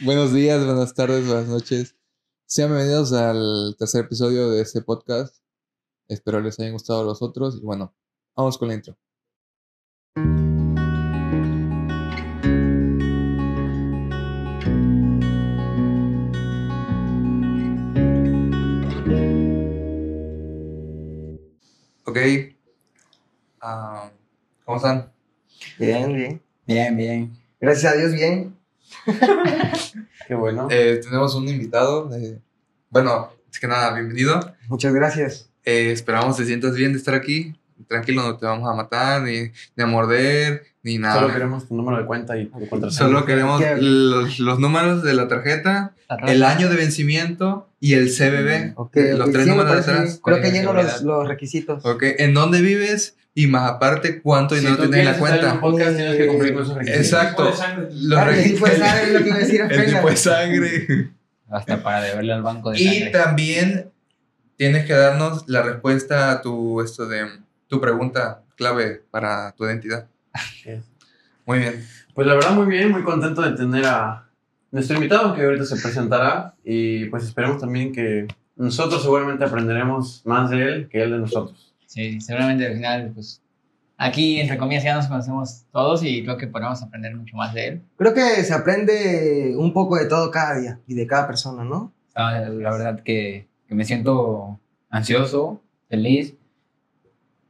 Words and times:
Buenos 0.00 0.32
días, 0.32 0.64
buenas 0.64 0.94
tardes, 0.94 1.26
buenas 1.26 1.48
noches. 1.48 1.96
Sean 2.46 2.70
bienvenidos 2.70 3.12
al 3.12 3.74
tercer 3.76 4.04
episodio 4.04 4.48
de 4.48 4.62
este 4.62 4.80
podcast. 4.80 5.38
Espero 6.06 6.40
les 6.40 6.60
hayan 6.60 6.74
gustado 6.74 7.02
los 7.02 7.20
otros. 7.20 7.56
Y 7.56 7.64
bueno, 7.64 7.92
vamos 8.36 8.56
con 8.58 8.68
la 8.68 8.74
intro. 8.74 8.96
Ok. 22.04 22.18
Ah, 23.60 24.12
¿Cómo 24.64 24.76
están? 24.76 25.12
Bien, 25.76 26.14
bien. 26.14 26.42
Bien, 26.68 26.96
bien. 26.96 27.38
Gracias 27.60 27.92
a 27.92 27.96
Dios, 27.96 28.12
bien. 28.12 28.57
Qué 30.28 30.34
bueno. 30.34 30.68
Eh, 30.70 31.00
tenemos 31.02 31.34
un 31.34 31.48
invitado. 31.48 32.14
eh, 32.14 32.40
bueno, 32.90 33.30
es 33.50 33.58
que 33.58 33.66
nada, 33.66 33.94
bienvenido. 33.94 34.40
Muchas 34.68 34.92
gracias. 34.92 35.50
Eh, 35.64 35.92
esperamos 35.92 36.36
te 36.36 36.44
sientas 36.44 36.74
bien 36.74 36.92
de 36.92 36.98
estar 36.98 37.14
aquí. 37.14 37.54
Tranquilo, 37.86 38.22
no 38.22 38.36
te 38.36 38.46
vamos 38.46 38.68
a 38.68 38.74
matar, 38.74 39.22
ni, 39.22 39.50
ni 39.76 39.82
a 39.82 39.86
morder, 39.86 40.64
ni 40.88 40.98
nada. 40.98 41.20
Solo 41.20 41.32
queremos 41.32 41.68
tu 41.68 41.74
número 41.76 41.98
de 41.98 42.06
cuenta 42.06 42.36
y 42.38 42.46
tu 42.46 42.68
contraseña. 42.68 43.06
Solo 43.06 43.24
queremos 43.26 43.62
los, 43.80 44.38
los 44.38 44.58
números 44.58 45.02
de 45.02 45.14
la 45.14 45.28
tarjeta, 45.28 45.92
el 46.26 46.42
año 46.42 46.68
de 46.68 46.76
vencimiento 46.76 47.68
y 47.78 47.94
el 47.94 48.08
CBB. 48.08 48.72
Ok, 48.76 48.96
los 49.16 49.28
ok, 49.28 49.32
tres 49.32 49.44
sí, 49.44 49.50
números 49.50 49.72
de 49.72 49.78
atrás. 49.92 50.20
Creo 50.24 50.40
que 50.40 50.50
lleno 50.50 50.72
los, 50.72 51.02
los 51.02 51.28
requisitos. 51.28 51.84
Ok, 51.84 52.02
en 52.18 52.34
dónde 52.34 52.60
vives 52.62 53.16
y 53.34 53.46
más 53.46 53.70
aparte 53.70 54.20
cuánto 54.20 54.54
Si 54.54 54.62
dinero 54.62 54.78
tú 54.82 54.90
tienes 54.90 55.06
en 55.06 55.12
la 55.12 55.18
cuenta. 55.18 55.60
podcast, 55.60 55.96
tienes 55.96 56.16
que 56.16 56.26
cumplir 56.26 56.54
con 56.54 56.62
esos 56.64 56.74
requisitos. 56.76 57.06
Exacto. 57.06 57.44
Los 57.92 58.26
el 58.26 58.42
tipo 58.44 58.66
de 58.66 58.72
requisitos. 58.72 58.78
sangre 58.78 59.02
es 59.06 59.12
lo 59.12 59.18
que 59.20 59.28
iba 59.28 59.36
a 59.36 59.38
decir 59.38 59.60
El 59.70 59.86
tipo 59.86 60.08
de 60.10 60.16
sangre. 60.16 61.10
Hasta 61.50 61.82
para 61.82 62.02
deberle 62.02 62.32
al 62.32 62.42
banco 62.42 62.70
de 62.72 62.80
Y 62.80 62.86
sangre. 62.88 63.10
también 63.10 63.90
tienes 64.56 64.86
que 64.86 64.92
darnos 64.92 65.44
la 65.46 65.62
respuesta 65.62 66.32
a 66.32 66.42
tu, 66.42 66.80
esto 66.80 67.06
de, 67.06 67.26
tu 67.68 67.80
pregunta 67.80 68.42
clave 68.56 69.02
para 69.10 69.52
tu 69.52 69.64
identidad. 69.66 70.08
Muy 71.46 71.58
bien. 71.60 71.84
Pues 72.14 72.26
la 72.26 72.34
verdad, 72.34 72.50
muy 72.52 72.66
bien, 72.66 72.90
muy 72.90 73.02
contento 73.04 73.42
de 73.42 73.52
tener 73.56 73.84
a 73.86 74.28
nuestro 74.70 74.96
invitado 74.96 75.34
que 75.34 75.42
ahorita 75.42 75.64
se 75.64 75.80
presentará. 75.80 76.54
Y 76.64 77.06
pues 77.06 77.24
esperemos 77.24 77.60
también 77.60 77.92
que 77.92 78.26
nosotros 78.56 79.02
seguramente 79.02 79.44
aprenderemos 79.44 80.22
más 80.24 80.50
de 80.50 80.62
él 80.62 80.88
que 80.88 81.02
él 81.02 81.12
de 81.12 81.18
nosotros. 81.18 81.74
Sí, 81.86 82.20
seguramente 82.20 82.66
al 82.66 82.74
final, 82.74 83.12
pues, 83.14 83.40
aquí 83.96 84.40
entre 84.40 84.58
comillas 84.58 84.84
ya 84.84 84.94
nos 84.94 85.06
conocemos 85.06 85.64
todos 85.72 86.02
y 86.04 86.22
creo 86.22 86.36
que 86.36 86.48
podemos 86.48 86.82
aprender 86.82 87.16
mucho 87.16 87.36
más 87.36 87.54
de 87.54 87.68
él. 87.68 87.82
Creo 87.96 88.12
que 88.12 88.44
se 88.44 88.52
aprende 88.52 89.54
un 89.56 89.72
poco 89.72 89.96
de 89.96 90.06
todo 90.06 90.30
cada 90.30 90.58
día 90.58 90.80
y 90.86 90.94
de 90.94 91.06
cada 91.06 91.26
persona, 91.26 91.64
¿no? 91.64 91.92
Ah, 92.14 92.40
La 92.40 92.72
verdad 92.72 93.00
que, 93.02 93.48
que 93.66 93.74
me 93.74 93.84
siento 93.84 94.60
ansioso, 94.90 95.62
feliz, 95.88 96.34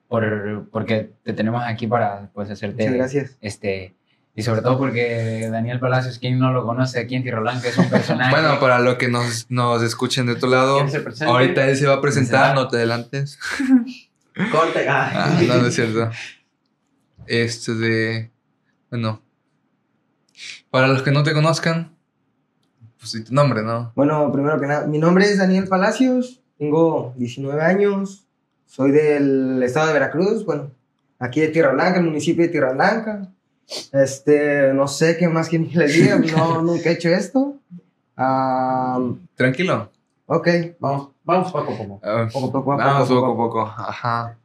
por, 0.08 0.68
porque 0.70 1.12
te 1.22 1.32
tenemos 1.32 1.62
aquí 1.64 1.86
para 1.86 2.30
pues 2.32 2.50
hacerte 2.50 2.84
Muchas 2.84 2.96
gracias. 2.96 3.38
este 3.40 3.94
y 4.38 4.42
sobre 4.44 4.62
todo 4.62 4.78
porque 4.78 5.48
Daniel 5.50 5.80
Palacios, 5.80 6.20
quien 6.20 6.38
no 6.38 6.52
lo 6.52 6.64
conoce 6.64 7.00
aquí 7.00 7.16
en 7.16 7.24
Tierra 7.24 7.40
Blanca, 7.40 7.68
es 7.68 7.76
un 7.76 7.90
personaje. 7.90 8.30
Bueno, 8.30 8.60
para 8.60 8.78
los 8.78 8.94
que 8.94 9.08
nos, 9.08 9.50
nos 9.50 9.82
escuchen 9.82 10.26
de 10.26 10.34
otro 10.34 10.48
lado, 10.48 10.78
ahorita 11.26 11.68
él 11.68 11.76
se 11.76 11.88
va 11.88 11.94
a 11.94 12.00
presentar, 12.00 12.54
no 12.54 12.68
te 12.68 12.76
adelantes. 12.76 13.36
Corte. 14.52 14.88
Ah, 14.88 15.36
no, 15.44 15.56
no 15.56 15.66
es 15.66 15.74
cierto. 15.74 16.08
Este 17.26 17.74
de. 17.74 18.30
Bueno. 18.90 19.20
Para 20.70 20.86
los 20.86 21.02
que 21.02 21.10
no 21.10 21.24
te 21.24 21.32
conozcan, 21.32 21.96
pues 23.00 23.24
tu 23.24 23.34
nombre, 23.34 23.64
¿no? 23.64 23.92
Bueno, 23.96 24.30
primero 24.30 24.60
que 24.60 24.68
nada, 24.68 24.86
mi 24.86 24.98
nombre 24.98 25.24
es 25.24 25.38
Daniel 25.38 25.66
Palacios, 25.66 26.42
tengo 26.58 27.12
19 27.16 27.60
años, 27.60 28.27
soy 28.68 28.92
del 28.92 29.60
estado 29.64 29.88
de 29.88 29.92
Veracruz, 29.94 30.44
bueno, 30.44 30.70
aquí 31.18 31.40
de 31.40 31.48
Tierra 31.48 31.72
Blanca, 31.72 31.98
el 31.98 32.04
municipio 32.04 32.44
de 32.44 32.50
Tierra 32.50 32.72
Blanca. 32.72 33.28
Este, 33.92 34.72
no 34.72 34.86
sé 34.86 35.16
qué 35.16 35.28
más 35.28 35.48
que 35.48 35.58
les 35.58 35.94
diga, 35.94 36.16
no, 36.18 36.62
nunca 36.62 36.90
he 36.90 36.92
hecho 36.92 37.08
esto. 37.08 37.56
Ah, 38.16 39.00
Tranquilo. 39.34 39.90
ok, 40.26 40.48
Vamos, 40.78 41.08
vamos 41.24 41.50
poco 41.52 41.72
a 41.72 41.76
poco. 41.76 42.00
Ah, 42.02 42.28
poco 42.32 42.46
a 42.48 42.52
poco, 42.52 42.76
Vamos 42.76 43.08
poco 43.08 43.26
a 43.32 43.36
poco. 43.36 43.62
Ajá. 43.62 44.36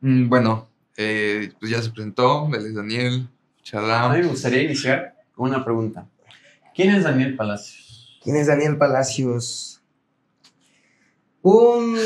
Mm, 0.00 0.28
bueno, 0.28 0.68
eh, 0.96 1.52
pues 1.60 1.70
ya 1.70 1.80
se 1.80 1.90
presentó. 1.90 2.48
Él 2.54 2.66
es 2.66 2.74
Daniel. 2.74 3.12
A 3.14 3.16
mí 3.16 3.28
Chalam. 3.62 4.12
me 4.12 4.22
gustaría 4.26 4.62
iniciar 4.62 5.14
con 5.34 5.48
una 5.50 5.64
pregunta. 5.64 6.06
¿Quién 6.74 6.90
es 6.94 7.04
Daniel 7.04 7.36
Palacios? 7.36 8.18
¿Quién 8.22 8.36
es 8.36 8.46
Daniel 8.48 8.76
Palacios? 8.76 9.71
Un, 11.42 11.96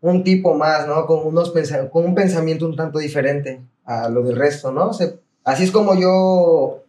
un 0.00 0.24
tipo 0.24 0.54
más, 0.54 0.86
¿no? 0.86 1.06
Con, 1.06 1.26
unos 1.26 1.52
con 1.92 2.04
un 2.04 2.14
pensamiento 2.14 2.66
un 2.66 2.76
tanto 2.76 2.98
diferente 2.98 3.60
a 3.84 4.08
lo 4.08 4.22
del 4.22 4.36
resto, 4.36 4.72
¿no? 4.72 4.92
Se- 4.92 5.18
así 5.44 5.64
es 5.64 5.70
como 5.70 5.94
yo, 5.94 6.84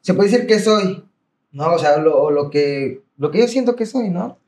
se 0.00 0.14
puede 0.14 0.30
decir 0.30 0.46
que 0.46 0.58
soy, 0.58 1.04
¿no? 1.52 1.74
O 1.74 1.78
sea, 1.78 1.98
lo, 1.98 2.30
lo 2.30 2.50
que, 2.50 3.02
lo 3.18 3.30
que 3.30 3.38
yo 3.40 3.48
siento 3.48 3.76
que 3.76 3.86
soy, 3.86 4.10
¿no? 4.10 4.38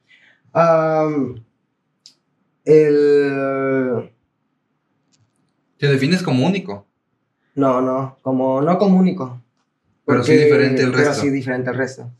El... 2.64 4.10
Te 5.78 5.86
defines 5.88 6.22
como 6.22 6.46
único. 6.46 6.86
No, 7.54 7.80
no, 7.80 8.18
como, 8.22 8.60
no 8.62 8.78
como 8.78 8.98
único. 8.98 9.40
Pero 10.04 10.22
sí 10.22 10.32
diferente 10.36 10.82
al 10.82 10.92
Pero 10.92 11.04
resto. 11.08 11.22
sí 11.22 11.30
diferente 11.30 11.70
al 11.70 11.76
resto. 11.76 12.10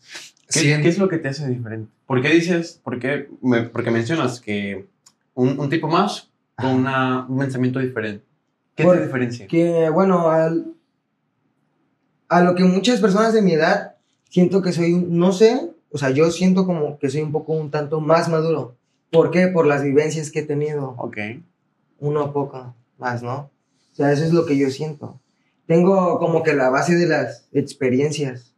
¿Qué, 0.51 0.61
Cien- 0.61 0.83
qué 0.83 0.89
es 0.89 0.99
lo 0.99 1.09
que 1.09 1.19
te 1.19 1.29
hace 1.29 1.47
diferente? 1.49 1.91
¿Por 2.07 2.23
qué 2.23 2.31
dices, 2.31 2.81
por 2.83 2.99
qué, 2.99 3.29
me- 3.43 3.65
porque 3.65 3.91
mencionas 3.91 4.41
que 4.41 4.87
un, 5.35 5.61
un 5.61 5.69
tipo 5.69 5.89
más 5.89 6.31
con 6.57 6.71
una- 6.71 7.27
un 7.29 7.39
pensamiento 7.39 7.79
diferente? 7.81 8.25
¿Qué 8.75 8.85
Por- 8.85 8.97
te 8.97 9.05
diferencia? 9.05 9.47
que 9.47 9.91
bueno, 9.91 10.31
al- 10.31 10.73
a 12.29 12.41
lo 12.43 12.55
que 12.55 12.65
muchas 12.65 13.01
personas 13.01 13.33
de 13.33 13.43
mi 13.43 13.53
edad 13.53 13.97
siento 14.29 14.63
que 14.63 14.73
soy, 14.73 14.93
no 14.95 15.33
sé, 15.33 15.71
o 15.91 15.99
sea, 15.99 16.11
yo 16.11 16.31
siento 16.31 16.67
como 16.67 16.99
que 16.99 17.09
soy 17.11 17.23
un 17.23 17.33
poco 17.33 17.53
un 17.55 17.71
tanto 17.71 18.01
más 18.01 18.29
maduro. 18.29 18.77
¿Por 19.11 19.31
qué? 19.31 19.49
Por 19.49 19.67
las 19.67 19.83
vivencias 19.83 20.31
que 20.31 20.41
he 20.41 20.45
tenido, 20.45 20.95
Ok. 20.99 21.17
uno 22.01 22.33
poco 22.33 22.75
más, 22.99 23.23
¿no? 23.23 23.51
O 23.93 23.97
sea, 23.97 24.13
eso 24.13 24.25
es 24.25 24.33
lo 24.33 24.45
que 24.45 24.57
yo 24.59 24.71
siento. 24.71 25.19
Tengo 25.67 26.19
como 26.19 26.43
que 26.43 26.55
la 26.55 26.69
base 26.71 26.95
de 26.97 27.07
las 27.07 27.49
experiencias, 27.53 28.55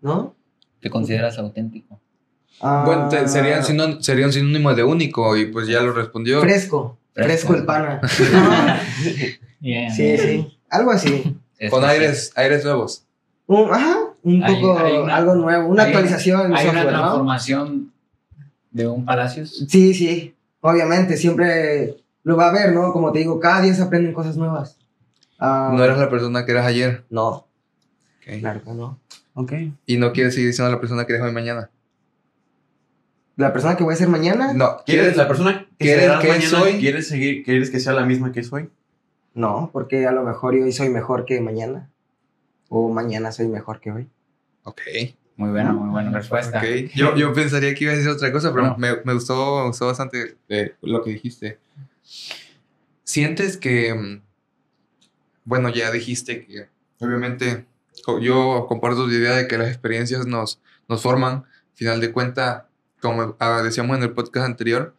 ¿no? 0.00 0.34
¿Te 0.84 0.90
consideras 0.90 1.38
auténtico? 1.38 1.98
Ah, 2.60 2.82
Bueno, 2.84 3.08
te- 3.08 3.26
sería 3.26 3.56
un 4.26 4.32
sinónimo 4.34 4.74
de 4.74 4.84
único 4.84 5.34
y 5.34 5.46
pues 5.46 5.66
ya 5.66 5.80
lo 5.80 5.94
respondió. 5.94 6.42
Fresco, 6.42 6.98
fresco 7.14 7.54
Fresco. 7.54 7.54
el 7.54 7.64
pana. 7.64 8.00
Sí, 9.62 10.18
sí, 10.18 10.58
algo 10.68 10.90
así. 10.90 11.38
Es 11.58 11.70
Con 11.70 11.82
aires, 11.86 12.32
aires 12.36 12.62
nuevos. 12.64 13.06
Un, 13.46 13.70
ajá, 13.72 13.96
un 14.22 14.44
Hay- 14.44 14.54
poco, 14.56 14.78
hay 14.78 14.96
una- 14.98 15.16
algo 15.16 15.34
nuevo, 15.36 15.68
una 15.68 15.84
hay- 15.84 15.88
actualización 15.88 16.54
Hay 16.54 16.68
una 16.68 16.86
transformación 16.86 17.92
de 18.70 18.86
un 18.88 19.06
Palacios. 19.06 19.64
Sí, 19.66 19.94
sí, 19.94 20.34
obviamente, 20.60 21.16
siempre 21.16 21.96
lo 22.24 22.36
va 22.36 22.50
a 22.50 22.52
ver, 22.52 22.74
¿no? 22.74 22.92
Como 22.92 23.10
te 23.10 23.20
digo, 23.20 23.40
cada 23.40 23.62
día 23.62 23.72
se 23.74 23.80
aprenden 23.82 24.12
cosas 24.12 24.36
nuevas. 24.36 24.76
Ah, 25.38 25.72
No 25.74 25.82
eres 25.82 25.96
la 25.96 26.10
persona 26.10 26.44
que 26.44 26.52
eras 26.52 26.66
ayer. 26.66 27.04
No, 27.08 27.28
Ok. 27.30 28.40
claro 28.40 28.62
que 28.62 28.70
no. 28.72 28.98
Ok. 29.34 29.52
Y 29.86 29.96
no 29.96 30.12
quieres 30.12 30.34
seguir 30.34 30.52
siendo 30.54 30.72
la 30.72 30.80
persona 30.80 31.04
que 31.06 31.12
eres 31.14 31.24
hoy 31.24 31.32
mañana. 31.32 31.70
¿La 33.36 33.52
persona 33.52 33.76
que 33.76 33.82
voy 33.82 33.94
a 33.94 33.96
ser 33.96 34.08
mañana? 34.08 34.52
No, 34.52 34.76
¿Quieres 34.86 35.16
la 35.16 35.26
persona 35.26 35.66
que 35.78 35.84
¿Quieres 35.86 36.10
que 36.20 36.28
mañana, 36.28 36.48
soy? 36.48 36.78
¿Quieres 36.78 37.08
seguir, 37.08 37.44
quieres 37.44 37.70
que 37.70 37.80
sea 37.80 37.92
la 37.92 38.06
misma 38.06 38.30
que 38.30 38.44
soy? 38.44 38.70
No, 39.34 39.70
porque 39.72 40.06
a 40.06 40.12
lo 40.12 40.22
mejor 40.22 40.54
hoy 40.54 40.70
soy 40.72 40.88
mejor 40.88 41.24
que 41.24 41.40
mañana. 41.40 41.90
O 42.68 42.88
mañana 42.92 43.32
soy 43.32 43.48
mejor 43.48 43.80
que 43.80 43.90
hoy. 43.90 44.08
Ok. 44.62 44.80
Muy 45.36 45.50
buena, 45.50 45.72
muy 45.72 45.90
buena 45.90 46.12
respuesta. 46.12 46.58
Ok. 46.58 46.90
Yo, 46.94 47.16
yo 47.16 47.32
pensaría 47.34 47.74
que 47.74 47.84
iba 47.84 47.92
a 47.92 47.96
decir 47.96 48.10
otra 48.10 48.30
cosa, 48.30 48.52
pero 48.52 48.68
No. 48.68 48.76
me, 48.78 48.90
me 49.04 49.14
gustó, 49.14 49.62
me 49.62 49.66
gustó 49.66 49.86
bastante 49.86 50.36
eh, 50.48 50.74
lo 50.80 51.02
que 51.02 51.10
dijiste. 51.10 51.58
¿Sientes 53.02 53.56
que, 53.56 53.92
mm, 53.92 54.22
bueno, 55.44 55.68
ya 55.70 55.90
dijiste 55.90 56.46
que 56.46 56.68
obviamente 57.00 57.66
yo 58.20 58.66
comparto 58.68 59.04
tu 59.04 59.10
idea 59.10 59.32
de 59.36 59.48
que 59.48 59.58
las 59.58 59.68
experiencias 59.68 60.26
nos, 60.26 60.60
nos 60.88 61.02
forman, 61.02 61.32
al 61.32 61.76
final 61.76 62.00
de 62.00 62.12
cuentas, 62.12 62.64
como 63.00 63.36
decíamos 63.62 63.96
en 63.96 64.02
el 64.02 64.12
podcast 64.12 64.46
anterior, 64.46 64.94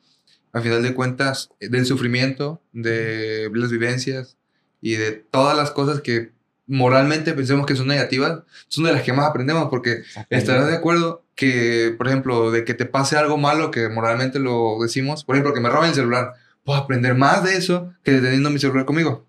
al 0.53 0.61
final 0.61 0.83
de 0.83 0.93
cuentas, 0.93 1.49
eh, 1.59 1.69
del 1.69 1.85
sufrimiento, 1.85 2.61
de 2.71 3.49
las 3.53 3.71
vivencias 3.71 4.37
y 4.81 4.95
de 4.95 5.11
todas 5.11 5.57
las 5.57 5.71
cosas 5.71 6.01
que 6.01 6.31
moralmente 6.67 7.33
pensemos 7.33 7.65
que 7.65 7.75
son 7.75 7.87
negativas, 7.87 8.39
son 8.67 8.85
de 8.85 8.93
las 8.93 9.03
que 9.03 9.13
más 9.13 9.25
aprendemos 9.27 9.67
porque 9.69 10.03
estarás 10.29 10.67
de 10.67 10.75
acuerdo 10.75 11.25
que, 11.35 11.93
por 11.97 12.07
ejemplo, 12.07 12.51
de 12.51 12.63
que 12.63 12.73
te 12.73 12.85
pase 12.85 13.17
algo 13.17 13.37
malo 13.37 13.69
que 13.71 13.89
moralmente 13.89 14.39
lo 14.39 14.77
decimos, 14.81 15.23
por 15.25 15.35
ejemplo, 15.35 15.53
que 15.53 15.59
me 15.59 15.69
roben 15.69 15.89
el 15.89 15.95
celular, 15.95 16.33
puedo 16.63 16.79
aprender 16.79 17.15
más 17.15 17.43
de 17.43 17.57
eso 17.57 17.93
que 18.03 18.13
teniendo 18.13 18.49
mi 18.49 18.59
celular 18.59 18.85
conmigo. 18.85 19.27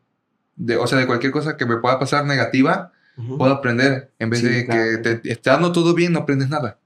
De, 0.55 0.77
o 0.77 0.87
sea, 0.87 0.99
de 0.99 1.07
cualquier 1.07 1.33
cosa 1.33 1.57
que 1.57 1.67
me 1.67 1.77
pueda 1.77 1.99
pasar 1.99 2.25
negativa, 2.25 2.93
Puedo 3.39 3.53
aprender. 3.53 4.11
En 4.19 4.31
vez 4.31 4.41
Sí, 4.41 4.47
de 4.47 4.67
claro. 4.67 4.83
que 5.03 5.17
te 5.19 5.33
esté 5.33 5.51
dando 5.51 5.73
todo 5.73 5.95
bien, 5.95 6.13
no 6.13 6.21
aprendes 6.21 6.49
nada. 6.51 6.79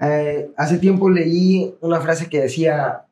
Eh, 0.00 0.50
hace 0.56 0.78
tiempo 0.78 1.08
leí 1.10 1.74
una 1.80 2.00
frase 2.00 2.28
que 2.28 2.40
decía, 2.40 3.02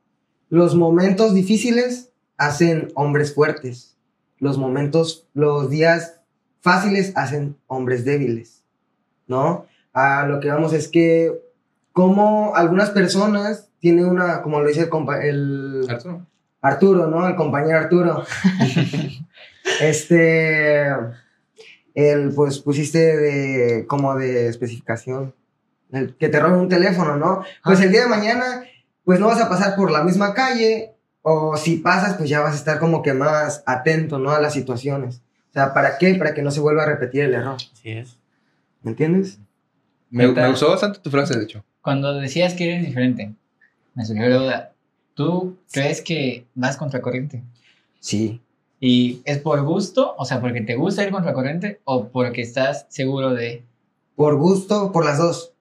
los 0.50 0.75
momentos 0.75 1.34
difíciles 1.34 2.11
hacen 2.37 2.88
hombres 2.94 3.34
fuertes, 3.34 3.96
los 4.38 4.58
momentos, 4.58 5.26
los 5.34 5.70
días 5.70 6.20
fáciles 6.61 7.12
hacen 7.16 7.56
hombres 7.66 8.05
débiles, 8.05 8.64
¿no? 9.26 9.67
A 9.93 10.26
lo 10.26 10.40
que 10.40 10.49
vamos 10.49 10.72
es 10.72 10.88
que 10.88 11.32
como 11.93 12.55
algunas 12.56 12.90
personas 12.90 13.69
tienen 13.78 14.06
una, 14.06 14.43
como 14.43 14.60
lo 14.60 14.69
dice 14.69 14.82
el, 14.82 14.90
compa- 14.90 15.22
el 15.22 15.87
Arturo. 15.88 16.26
Arturo, 16.60 17.06
¿no? 17.06 17.26
El 17.28 17.37
compañero 17.37 17.78
Arturo. 17.78 18.25
este, 19.81 20.87
el, 21.94 22.32
pues 22.35 22.58
pusiste 22.58 23.17
de, 23.17 23.87
como 23.87 24.17
de 24.17 24.49
especificación, 24.49 25.35
el 25.93 26.17
que 26.17 26.29
te 26.29 26.41
roben 26.41 26.58
un 26.58 26.69
teléfono, 26.69 27.17
¿no? 27.17 27.43
Pues 27.62 27.81
el 27.81 27.93
día 27.93 28.02
de 28.02 28.08
mañana, 28.08 28.64
pues 29.05 29.20
no 29.20 29.26
vas 29.26 29.41
a 29.41 29.49
pasar 29.49 29.76
por 29.76 29.91
la 29.91 30.02
misma 30.02 30.35
calle, 30.35 30.94
o 31.23 31.56
si 31.56 31.76
pasas, 31.76 32.14
pues 32.17 32.29
ya 32.29 32.41
vas 32.41 32.52
a 32.52 32.58
estar 32.58 32.79
como 32.79 33.02
que 33.02 33.14
más 33.14 33.62
atento, 33.64 34.19
¿no? 34.19 34.31
A 34.31 34.41
las 34.41 34.52
situaciones. 34.52 35.23
O 35.50 35.52
sea, 35.52 35.73
¿para 35.73 35.96
qué? 35.99 36.14
Para 36.17 36.35
que 36.35 36.43
no 36.43 36.50
se 36.50 36.61
vuelva 36.61 36.82
a 36.82 36.87
repetir 36.87 37.23
el 37.23 37.35
error. 37.35 37.56
Así 37.73 37.91
es. 37.91 38.19
¿Me 38.82 38.91
entiendes? 38.91 39.38
Me, 40.11 40.26
me 40.26 40.49
gustó 40.49 40.69
bastante 40.69 40.99
tu 40.99 41.11
frase, 41.11 41.38
de 41.38 41.44
hecho. 41.44 41.64
Cuando 41.81 42.12
decías 42.14 42.55
que 42.55 42.73
eres 42.73 42.87
diferente, 42.87 43.35
me 43.94 44.05
surgió 44.05 44.29
la 44.29 44.37
duda. 44.37 44.73
¿Tú 45.14 45.56
crees 45.70 46.02
que 46.02 46.46
vas 46.55 46.76
contracorriente? 46.76 47.43
Sí. 48.00 48.43
¿Y 48.86 49.22
es 49.25 49.38
por 49.38 49.62
gusto? 49.62 50.14
O 50.19 50.25
sea, 50.26 50.40
porque 50.42 50.60
te 50.60 50.75
gusta 50.76 51.02
ir 51.04 51.10
contracorriente 51.10 51.81
o 51.84 52.08
porque 52.08 52.42
estás 52.42 52.84
seguro 52.90 53.32
de... 53.32 53.64
Por 54.14 54.36
gusto, 54.36 54.92
por 54.92 55.04
las 55.06 55.16
dos. 55.19 55.52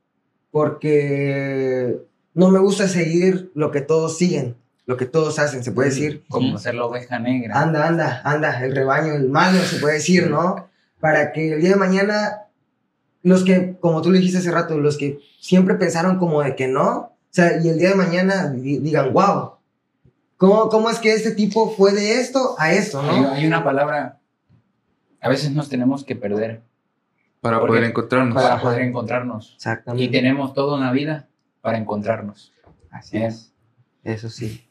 Porque 0.52 2.00
no 2.34 2.50
me 2.50 2.60
gusta 2.60 2.88
seguir 2.88 3.52
lo 3.56 3.72
que 3.72 3.82
todos 3.82 4.18
siguen, 4.18 4.56
lo 4.86 4.98
que 4.98 5.06
todos 5.06 5.40
hacen, 5.40 5.64
se 5.64 5.72
puede 5.72 5.90
decir. 5.90 6.24
Como 6.30 6.58
ser 6.58 6.76
la 6.76 6.86
oveja 6.86 7.20
negra. 7.20 7.60
Anda, 7.62 7.88
anda, 7.88 8.22
anda, 8.26 8.64
el 8.64 8.76
rebaño, 8.76 9.14
el 9.14 9.30
malo, 9.30 9.60
se 9.62 9.78
puede 9.80 9.96
decir, 9.96 10.30
¿no? 10.30 10.68
Para 11.00 11.32
que 11.32 11.54
el 11.54 11.62
día 11.62 11.72
de 11.72 11.76
mañana, 11.76 12.44
los 13.24 13.44
que, 13.44 13.76
como 13.80 14.02
tú 14.02 14.10
lo 14.10 14.18
dijiste 14.18 14.40
hace 14.40 14.52
rato, 14.52 14.78
los 14.78 14.98
que 14.98 15.20
siempre 15.40 15.76
pensaron 15.76 16.18
como 16.20 16.42
de 16.42 16.56
que 16.56 16.68
no, 16.68 16.90
o 16.92 17.12
sea, 17.30 17.60
y 17.62 17.70
el 17.70 17.78
día 17.80 17.90
de 17.90 17.96
mañana 17.96 18.50
di- 18.50 18.80
digan, 18.80 19.12
wow, 19.14 19.54
¿cómo, 20.48 20.70
¿cómo 20.70 20.90
es 20.90 21.00
que 21.00 21.14
este 21.14 21.32
tipo 21.32 21.72
fue 21.72 21.94
de 21.94 22.20
esto 22.20 22.56
a 22.58 22.74
esto, 22.74 23.00
Hay, 23.02 23.22
no? 23.22 23.32
hay 23.32 23.48
una 23.48 23.64
palabra. 23.64 24.20
A 25.22 25.30
veces 25.30 25.52
nos 25.52 25.70
tenemos 25.70 26.04
que 26.04 26.16
perder 26.18 26.62
Para 27.40 27.60
Porque- 27.60 27.72
poder 27.78 27.84
encontrarnos. 27.86 28.36
para 28.44 28.62
poder 28.62 28.82
encontrarnos. 28.82 29.52
Y 29.52 29.56
Exactamente. 29.56 30.12
tenemos 30.18 30.54
toda 30.54 30.76
una 30.78 30.92
vida 30.92 31.28
para 31.62 31.78
encontrarnos. 31.78 32.52
Así 32.92 33.18
es. 33.18 33.54
Eso 34.04 34.30
sí. 34.30 34.68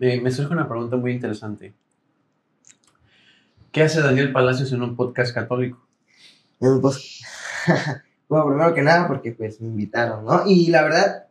Eh, 0.00 0.20
me 0.20 0.30
surge 0.30 0.52
una 0.52 0.68
pregunta 0.68 0.96
muy 0.96 1.12
interesante. 1.12 1.74
¿Qué 3.72 3.82
hace 3.82 4.00
Daniel 4.02 4.32
Palacios 4.32 4.72
en 4.72 4.82
un 4.82 4.96
podcast 4.96 5.32
católico? 5.34 5.86
Eh, 6.60 6.66
pues, 6.82 7.22
bueno, 8.28 8.46
primero 8.48 8.74
que 8.74 8.82
nada, 8.82 9.06
porque 9.08 9.32
pues 9.32 9.60
me 9.60 9.68
invitaron, 9.68 10.24
¿no? 10.26 10.42
Y 10.46 10.66
la 10.68 10.82
verdad, 10.82 11.26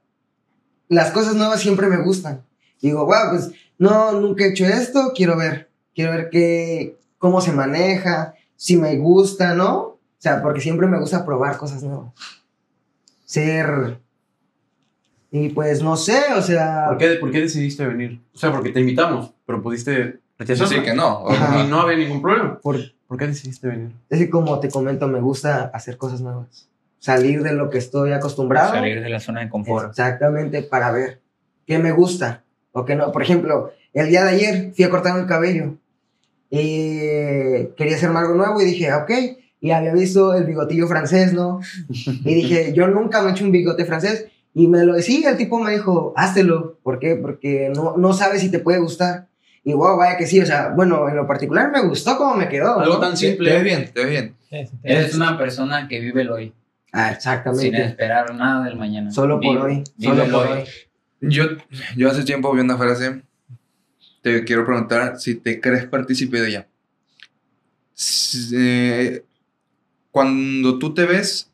las 0.87 1.11
cosas 1.11 1.35
nuevas 1.35 1.59
siempre 1.61 1.87
me 1.87 2.01
gustan. 2.03 2.43
Digo, 2.81 3.05
wow, 3.05 3.29
pues 3.31 3.51
no, 3.77 4.11
nunca 4.13 4.43
he 4.45 4.49
hecho 4.49 4.65
esto, 4.65 5.11
quiero 5.15 5.37
ver, 5.37 5.69
quiero 5.93 6.11
ver 6.11 6.29
qué, 6.29 6.97
cómo 7.17 7.41
se 7.41 7.51
maneja, 7.51 8.33
si 8.55 8.77
me 8.77 8.97
gusta, 8.97 9.53
¿no? 9.53 9.77
O 9.79 9.99
sea, 10.21 10.41
porque 10.41 10.61
siempre 10.61 10.87
me 10.87 10.99
gusta 10.99 11.25
probar 11.25 11.57
cosas 11.57 11.81
nuevas. 11.83 12.11
Ser. 13.25 13.99
Y 15.31 15.49
pues 15.49 15.83
no 15.83 15.95
sé, 15.95 16.19
o 16.35 16.41
sea. 16.41 16.85
¿Por 16.87 16.97
qué, 16.97 17.09
por 17.15 17.31
qué 17.31 17.41
decidiste 17.41 17.85
venir? 17.85 18.19
O 18.33 18.37
sea, 18.37 18.51
porque 18.51 18.69
te 18.71 18.79
invitamos, 18.79 19.31
pero 19.45 19.61
pudiste 19.61 20.19
rechazar. 20.37 20.67
Sí, 20.67 20.81
que 20.81 20.93
no. 20.93 21.27
Ajá. 21.29 21.63
Y 21.63 21.67
no 21.67 21.81
había 21.81 21.97
ningún 21.97 22.21
problema. 22.21 22.57
por- 22.59 22.79
¿Por 23.07 23.17
qué 23.17 23.25
decidiste 23.25 23.67
venir? 23.67 23.91
es 24.07 24.19
que 24.19 24.29
como 24.29 24.59
te 24.59 24.69
comento, 24.69 25.07
me 25.07 25.19
gusta 25.19 25.71
hacer 25.73 25.97
cosas 25.97 26.21
nuevas. 26.21 26.69
Salir 26.99 27.41
de 27.41 27.53
lo 27.53 27.71
que 27.71 27.79
estoy 27.79 28.11
acostumbrado. 28.11 28.71
Salir 28.73 29.01
de 29.01 29.09
la 29.09 29.19
zona 29.19 29.39
de 29.41 29.49
confort. 29.49 29.89
Exactamente, 29.89 30.61
para 30.61 30.91
ver 30.91 31.19
qué 31.65 31.79
me 31.79 31.91
gusta 31.91 32.43
o 32.71 32.85
qué 32.85 32.95
no. 32.95 33.11
Por 33.11 33.21
ejemplo, 33.21 33.71
el 33.93 34.09
día 34.09 34.23
de 34.23 34.29
ayer 34.31 34.71
fui 34.75 34.85
a 34.85 34.89
cortarme 34.89 35.21
el 35.21 35.25
cabello 35.27 35.75
y 36.49 37.67
quería 37.77 37.95
hacerme 37.95 38.19
algo 38.19 38.35
nuevo 38.35 38.61
y 38.61 38.65
dije, 38.65 38.93
ok, 38.93 39.11
y 39.61 39.71
había 39.71 39.93
visto 39.93 40.33
el 40.33 40.45
bigotillo 40.45 40.87
francés, 40.87 41.33
¿no? 41.33 41.59
Y 41.89 42.33
dije, 42.33 42.73
yo 42.75 42.87
nunca 42.87 43.21
me 43.21 43.29
he 43.29 43.31
hecho 43.33 43.43
un 43.45 43.51
bigote 43.51 43.85
francés 43.85 44.27
y 44.53 44.67
me 44.67 44.83
lo 44.83 44.93
decía, 44.93 45.29
el 45.31 45.37
tipo 45.37 45.59
me 45.59 45.71
dijo, 45.71 46.13
háztelo. 46.15 46.79
¿Por 46.81 46.99
qué? 46.99 47.15
Porque 47.15 47.71
no, 47.75 47.97
no 47.97 48.13
sabes 48.13 48.41
si 48.41 48.49
te 48.49 48.59
puede 48.59 48.79
gustar. 48.79 49.27
Y 49.63 49.73
wow, 49.73 49.97
vaya 49.97 50.17
que 50.17 50.25
sí, 50.25 50.39
o 50.39 50.45
sea, 50.45 50.69
bueno, 50.69 51.07
en 51.09 51.15
lo 51.17 51.27
particular 51.27 51.69
me 51.71 51.81
gustó 51.81 52.17
cómo 52.17 52.35
me 52.35 52.47
quedó. 52.49 52.75
¿no? 52.77 52.81
Algo 52.81 52.99
tan 52.99 53.11
Te, 53.13 53.19
te 53.19 53.27
simple. 53.27 53.53
ves 53.53 53.63
bien, 53.63 53.91
te 53.93 54.05
ves 54.05 54.09
bien. 54.09 54.35
Eres 54.83 55.13
una 55.15 55.37
persona 55.37 55.87
que 55.87 55.99
vive 55.99 56.21
el 56.21 56.31
hoy, 56.31 56.53
Ah, 56.91 57.09
sin 57.09 57.15
exactamente. 57.17 57.83
esperar 57.85 58.33
nada 58.33 58.65
del 58.65 58.77
mañana. 58.77 59.11
Solo 59.11 59.39
por 59.39 59.51
Vive- 59.57 59.61
hoy, 59.61 59.83
vive 59.97 60.15
solo 60.25 60.31
por 60.37 60.47
hoy. 60.47 60.57
hoy. 60.59 60.63
Yo, 61.21 61.45
yo 61.95 62.09
hace 62.09 62.23
tiempo 62.23 62.53
vi 62.53 62.61
una 62.61 62.77
frase. 62.77 63.21
Te 64.21 64.43
quiero 64.43 64.65
preguntar 64.65 65.19
si 65.19 65.35
te 65.35 65.59
crees 65.59 65.85
partícipe 65.85 66.39
de 66.41 66.47
ella. 66.49 66.67
Eh, 68.53 69.23
cuando 70.11 70.79
tú 70.79 70.93
te 70.93 71.05
ves 71.05 71.49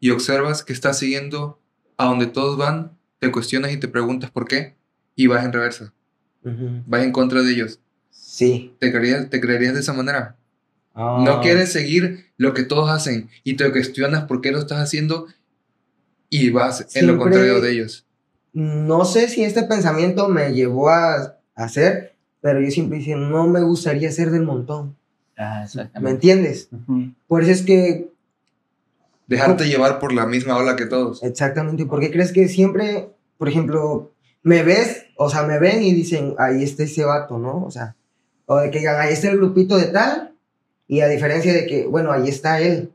y 0.00 0.10
observas 0.10 0.62
que 0.62 0.72
estás 0.72 0.98
siguiendo 0.98 1.60
a 1.96 2.06
donde 2.06 2.26
todos 2.26 2.56
van, 2.56 2.92
te 3.18 3.30
cuestionas 3.30 3.72
y 3.72 3.76
te 3.78 3.88
preguntas 3.88 4.30
por 4.30 4.46
qué 4.46 4.74
y 5.14 5.26
vas 5.26 5.44
en 5.44 5.52
reversa, 5.52 5.92
Ujú. 6.44 6.82
vas 6.86 7.02
en 7.04 7.12
contra 7.12 7.42
de 7.42 7.52
ellos. 7.52 7.80
Sí. 8.10 8.74
¿Te 8.78 8.90
creerías, 8.90 9.30
te 9.30 9.40
creerías 9.40 9.74
de 9.74 9.80
esa 9.80 9.92
manera? 9.92 10.36
Ah. 10.94 11.22
No 11.24 11.40
quieres 11.40 11.72
seguir 11.72 12.26
lo 12.36 12.54
que 12.54 12.64
todos 12.64 12.90
hacen 12.90 13.28
y 13.44 13.54
te 13.54 13.70
cuestionas 13.70 14.24
por 14.24 14.40
qué 14.40 14.52
lo 14.52 14.58
estás 14.58 14.80
haciendo 14.80 15.26
y 16.28 16.50
vas 16.50 16.94
en 16.96 17.06
lo 17.06 17.16
contrario 17.16 17.60
de 17.60 17.72
ellos. 17.72 18.06
No 18.54 19.04
sé 19.04 19.28
si 19.28 19.44
este 19.44 19.64
pensamiento 19.64 20.28
me 20.28 20.52
llevó 20.52 20.88
a, 20.88 21.36
hacer, 21.56 22.14
pero 22.40 22.60
yo 22.60 22.70
siempre 22.70 22.98
dije, 22.98 23.14
no 23.14 23.46
me 23.46 23.62
gustaría 23.62 24.10
ser 24.10 24.30
del 24.30 24.42
montón. 24.42 24.96
Ah, 25.36 25.66
¿Me 26.00 26.10
entiendes? 26.10 26.68
Por 27.28 27.42
eso 27.42 27.50
es 27.52 27.62
que, 27.62 28.10
Dejarte 29.26 29.66
llevar 29.66 29.98
por 29.98 30.12
la 30.12 30.26
misma 30.26 30.56
ola 30.56 30.76
que 30.76 30.86
todos. 30.86 31.22
exactamente, 31.22 31.86
¿por 31.86 32.00
qué 32.00 32.10
crees 32.10 32.32
que 32.32 32.46
siempre, 32.48 33.08
por 33.38 33.48
ejemplo, 33.48 34.12
me 34.42 34.62
ves, 34.62 35.06
o 35.16 35.30
sea, 35.30 35.44
me 35.44 35.58
ven 35.58 35.82
y 35.82 35.94
dicen, 35.94 36.34
ahí 36.38 36.62
está 36.62 36.82
ese 36.82 37.04
vato, 37.04 37.38
¿no? 37.38 37.64
O 37.64 37.70
sea, 37.70 37.96
o 38.46 38.56
de 38.58 38.70
que 38.70 38.80
digan, 38.80 39.00
ahí 39.00 39.14
está 39.14 39.30
el 39.30 39.38
grupito 39.38 39.78
de 39.78 39.86
tal, 39.86 40.34
y 40.86 41.00
a 41.00 41.08
diferencia 41.08 41.52
de 41.52 41.66
que, 41.66 41.86
bueno, 41.86 42.12
ahí 42.12 42.28
está 42.28 42.60
él, 42.60 42.92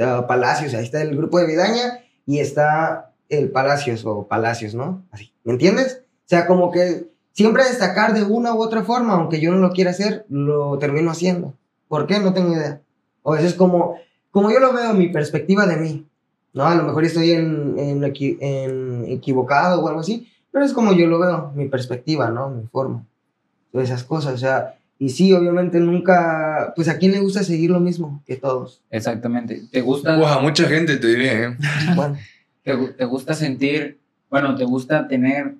ah, 0.00 0.24
Palacios, 0.26 0.72
ahí 0.72 0.84
está 0.84 1.02
el 1.02 1.16
grupo 1.16 1.38
de 1.38 1.46
Vidaña, 1.46 2.00
y 2.24 2.38
está 2.38 3.07
el 3.28 3.50
Palacios 3.50 4.04
o 4.04 4.26
Palacios, 4.26 4.74
¿no? 4.74 5.04
Así, 5.10 5.32
¿me 5.44 5.52
entiendes? 5.52 6.02
O 6.02 6.28
sea, 6.28 6.46
como 6.46 6.70
que 6.70 7.08
siempre 7.32 7.64
destacar 7.64 8.14
de 8.14 8.22
una 8.24 8.54
u 8.54 8.60
otra 8.62 8.82
forma, 8.82 9.14
aunque 9.14 9.40
yo 9.40 9.50
no 9.52 9.58
lo 9.58 9.70
quiera 9.72 9.90
hacer, 9.90 10.24
lo 10.28 10.78
termino 10.78 11.10
haciendo. 11.10 11.54
¿Por 11.88 12.06
qué? 12.06 12.18
No 12.20 12.32
tengo 12.34 12.52
idea. 12.54 12.80
O 13.22 13.34
eso 13.36 13.46
es 13.46 13.54
como, 13.54 13.96
como 14.30 14.50
yo 14.50 14.60
lo 14.60 14.72
veo, 14.72 14.94
mi 14.94 15.08
perspectiva 15.08 15.66
de 15.66 15.76
mí. 15.76 16.06
¿no? 16.54 16.64
A 16.64 16.74
lo 16.74 16.82
mejor 16.82 17.04
estoy 17.04 17.32
en, 17.32 17.78
en 17.78 18.00
equi- 18.02 18.38
en 18.40 19.04
equivocado 19.08 19.80
o 19.82 19.88
algo 19.88 20.00
así, 20.00 20.26
pero 20.50 20.64
es 20.64 20.72
como 20.72 20.92
yo 20.92 21.06
lo 21.06 21.18
veo, 21.18 21.52
mi 21.54 21.68
perspectiva, 21.68 22.30
¿no? 22.30 22.48
Mi 22.50 22.66
forma. 22.66 23.04
Todas 23.70 23.88
esas 23.90 24.02
cosas, 24.02 24.34
o 24.34 24.38
sea, 24.38 24.74
y 24.98 25.10
sí, 25.10 25.32
obviamente 25.32 25.78
nunca, 25.78 26.72
pues 26.74 26.88
a 26.88 26.98
quién 26.98 27.12
le 27.12 27.20
gusta 27.20 27.44
seguir 27.44 27.70
lo 27.70 27.78
mismo 27.80 28.22
que 28.26 28.36
todos. 28.36 28.82
Exactamente. 28.90 29.62
¿Te 29.70 29.82
gusta, 29.82 30.16
Wow, 30.16 30.40
mucha 30.42 30.64
gente 30.66 30.96
te 30.96 31.06
diré, 31.06 31.44
¿eh? 31.44 31.56
Bueno, 31.94 32.16
te, 32.76 32.92
te 32.94 33.04
gusta 33.04 33.34
sentir, 33.34 33.98
bueno, 34.30 34.54
te 34.56 34.64
gusta 34.64 35.08
tener 35.08 35.54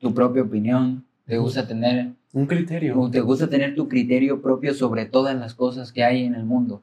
tu 0.00 0.14
propia 0.14 0.42
opinión, 0.42 1.04
te 1.26 1.38
gusta 1.38 1.66
tener, 1.66 2.12
Un 2.32 2.46
criterio. 2.46 3.08
te 3.10 3.20
gusta 3.20 3.48
tener 3.48 3.74
tu 3.74 3.88
criterio 3.88 4.40
propio 4.40 4.72
sobre 4.74 5.06
todas 5.06 5.36
las 5.36 5.54
cosas 5.54 5.92
que 5.92 6.04
hay 6.04 6.24
en 6.24 6.34
el 6.34 6.44
mundo. 6.44 6.82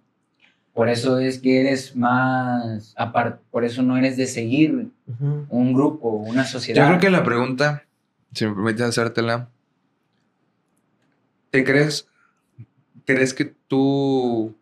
Por 0.73 0.89
eso 0.89 1.19
es 1.19 1.39
que 1.39 1.61
eres 1.61 1.95
más, 1.95 2.93
aparte, 2.97 3.39
por 3.49 3.63
eso 3.63 3.81
no 3.81 3.95
eres 3.97 4.17
de 4.17 4.27
seguir 4.27 4.89
un 5.49 5.73
grupo, 5.73 6.09
una 6.09 6.43
Yo 6.43 6.49
sociedad. 6.49 6.87
creo 6.87 6.99
que 6.99 7.09
la 7.09 7.23
pregunta, 7.23 7.83
si 8.33 8.45
me 8.45 8.53
permites 8.53 8.81
hacértela, 8.81 9.47
¿te 11.51 11.63
crees, 11.63 12.07
crees 13.05 13.33
que 13.33 13.45
tú, 13.67 14.53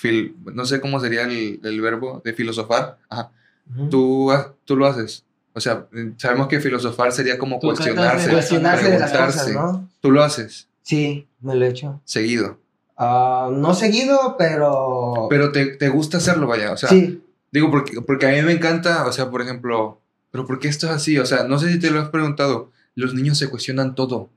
fil- 0.00 0.34
no 0.54 0.64
sé 0.66 0.80
cómo 0.80 1.00
sería 1.00 1.24
el, 1.24 1.60
el 1.64 1.80
verbo 1.80 2.22
de 2.24 2.32
filosofar, 2.32 2.98
Ajá. 3.08 3.32
Ujú. 3.70 3.88
tú, 3.88 4.32
tú 4.64 4.76
lo 4.76 4.86
haces? 4.86 5.24
O 5.54 5.60
sea, 5.60 5.86
sabemos 6.18 6.48
que 6.48 6.60
filosofar 6.60 7.12
sería 7.12 7.38
como 7.38 7.58
Tú 7.58 7.68
cuestionarse, 7.68 8.30
Cuestionarse 8.30 8.90
de 8.90 8.98
las 8.98 9.10
preguntarse. 9.10 9.54
cosas, 9.54 9.72
¿no? 9.72 9.88
Tú 10.00 10.10
lo 10.10 10.22
haces 10.22 10.68
Sí, 10.82 11.26
me 11.40 11.54
lo 11.56 11.64
he 11.64 11.68
hecho. 11.70 12.00
seguido. 12.04 12.60
Ah, 12.96 13.50
no 13.52 13.74
seguido, 13.74 14.36
pero... 14.38 15.26
Pero 15.28 15.52
te, 15.52 15.66
te 15.76 15.88
gusta 15.88 16.18
hacerlo, 16.18 16.46
vaya. 16.46 16.72
O 16.72 16.76
sea, 16.76 16.88
sí, 16.90 17.22
digo, 17.50 17.70
porque, 17.70 18.00
porque 18.02 18.26
a 18.26 18.30
mí 18.30 18.42
me 18.42 18.52
encanta, 18.52 19.06
o 19.06 19.12
sea, 19.12 19.30
por 19.30 19.42
ejemplo, 19.42 20.00
pero 20.30 20.46
¿por 20.46 20.58
qué 20.60 20.68
esto 20.68 20.86
es 20.86 20.92
así? 20.92 21.18
O 21.18 21.26
sea, 21.26 21.44
no 21.44 21.58
sé 21.58 21.72
si 21.72 21.78
te 21.78 21.90
lo 21.90 22.00
has 22.00 22.08
preguntado. 22.10 22.70
Los 22.94 23.14
niños 23.14 23.36
se 23.38 23.48
cuestionan 23.48 23.94
todo. 23.94 24.30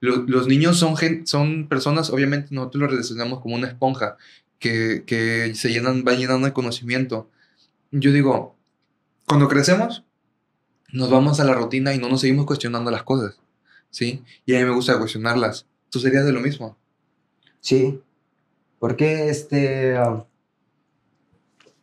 Lo- 0.00 0.18
Los, 0.26 0.46
niños 0.46 0.76
son, 0.78 0.96
gen- 0.96 1.26
son 1.26 1.68
personas, 1.68 2.10
obviamente 2.10 2.48
nosotros 2.54 2.82
los 2.82 2.90
relacionamos 2.90 3.40
como 3.40 3.54
una 3.56 3.66
esponja 3.68 4.16
que, 4.58 5.02
que 5.06 5.52
se 5.54 5.70
llenan, 5.70 6.04
va 6.06 6.12
llenando 6.12 6.46
de 6.46 6.52
conocimiento. 6.52 7.28
Yo 7.90 8.12
digo, 8.12 8.54
cuando 9.28 9.46
crecemos, 9.46 10.04
nos 10.92 11.10
vamos 11.10 11.38
a 11.38 11.44
la 11.44 11.54
rutina 11.54 11.94
y 11.94 11.98
no 11.98 12.08
nos 12.08 12.22
seguimos 12.22 12.46
cuestionando 12.46 12.90
las 12.90 13.02
cosas, 13.02 13.38
¿sí? 13.90 14.24
Y 14.46 14.54
a 14.54 14.58
mí 14.58 14.64
me 14.64 14.74
gusta 14.74 14.98
cuestionarlas. 14.98 15.66
¿Tú 15.90 16.00
serías 16.00 16.24
de 16.24 16.32
lo 16.32 16.40
mismo? 16.40 16.76
sí. 17.60 18.02
Porque 18.78 19.28
este... 19.28 19.96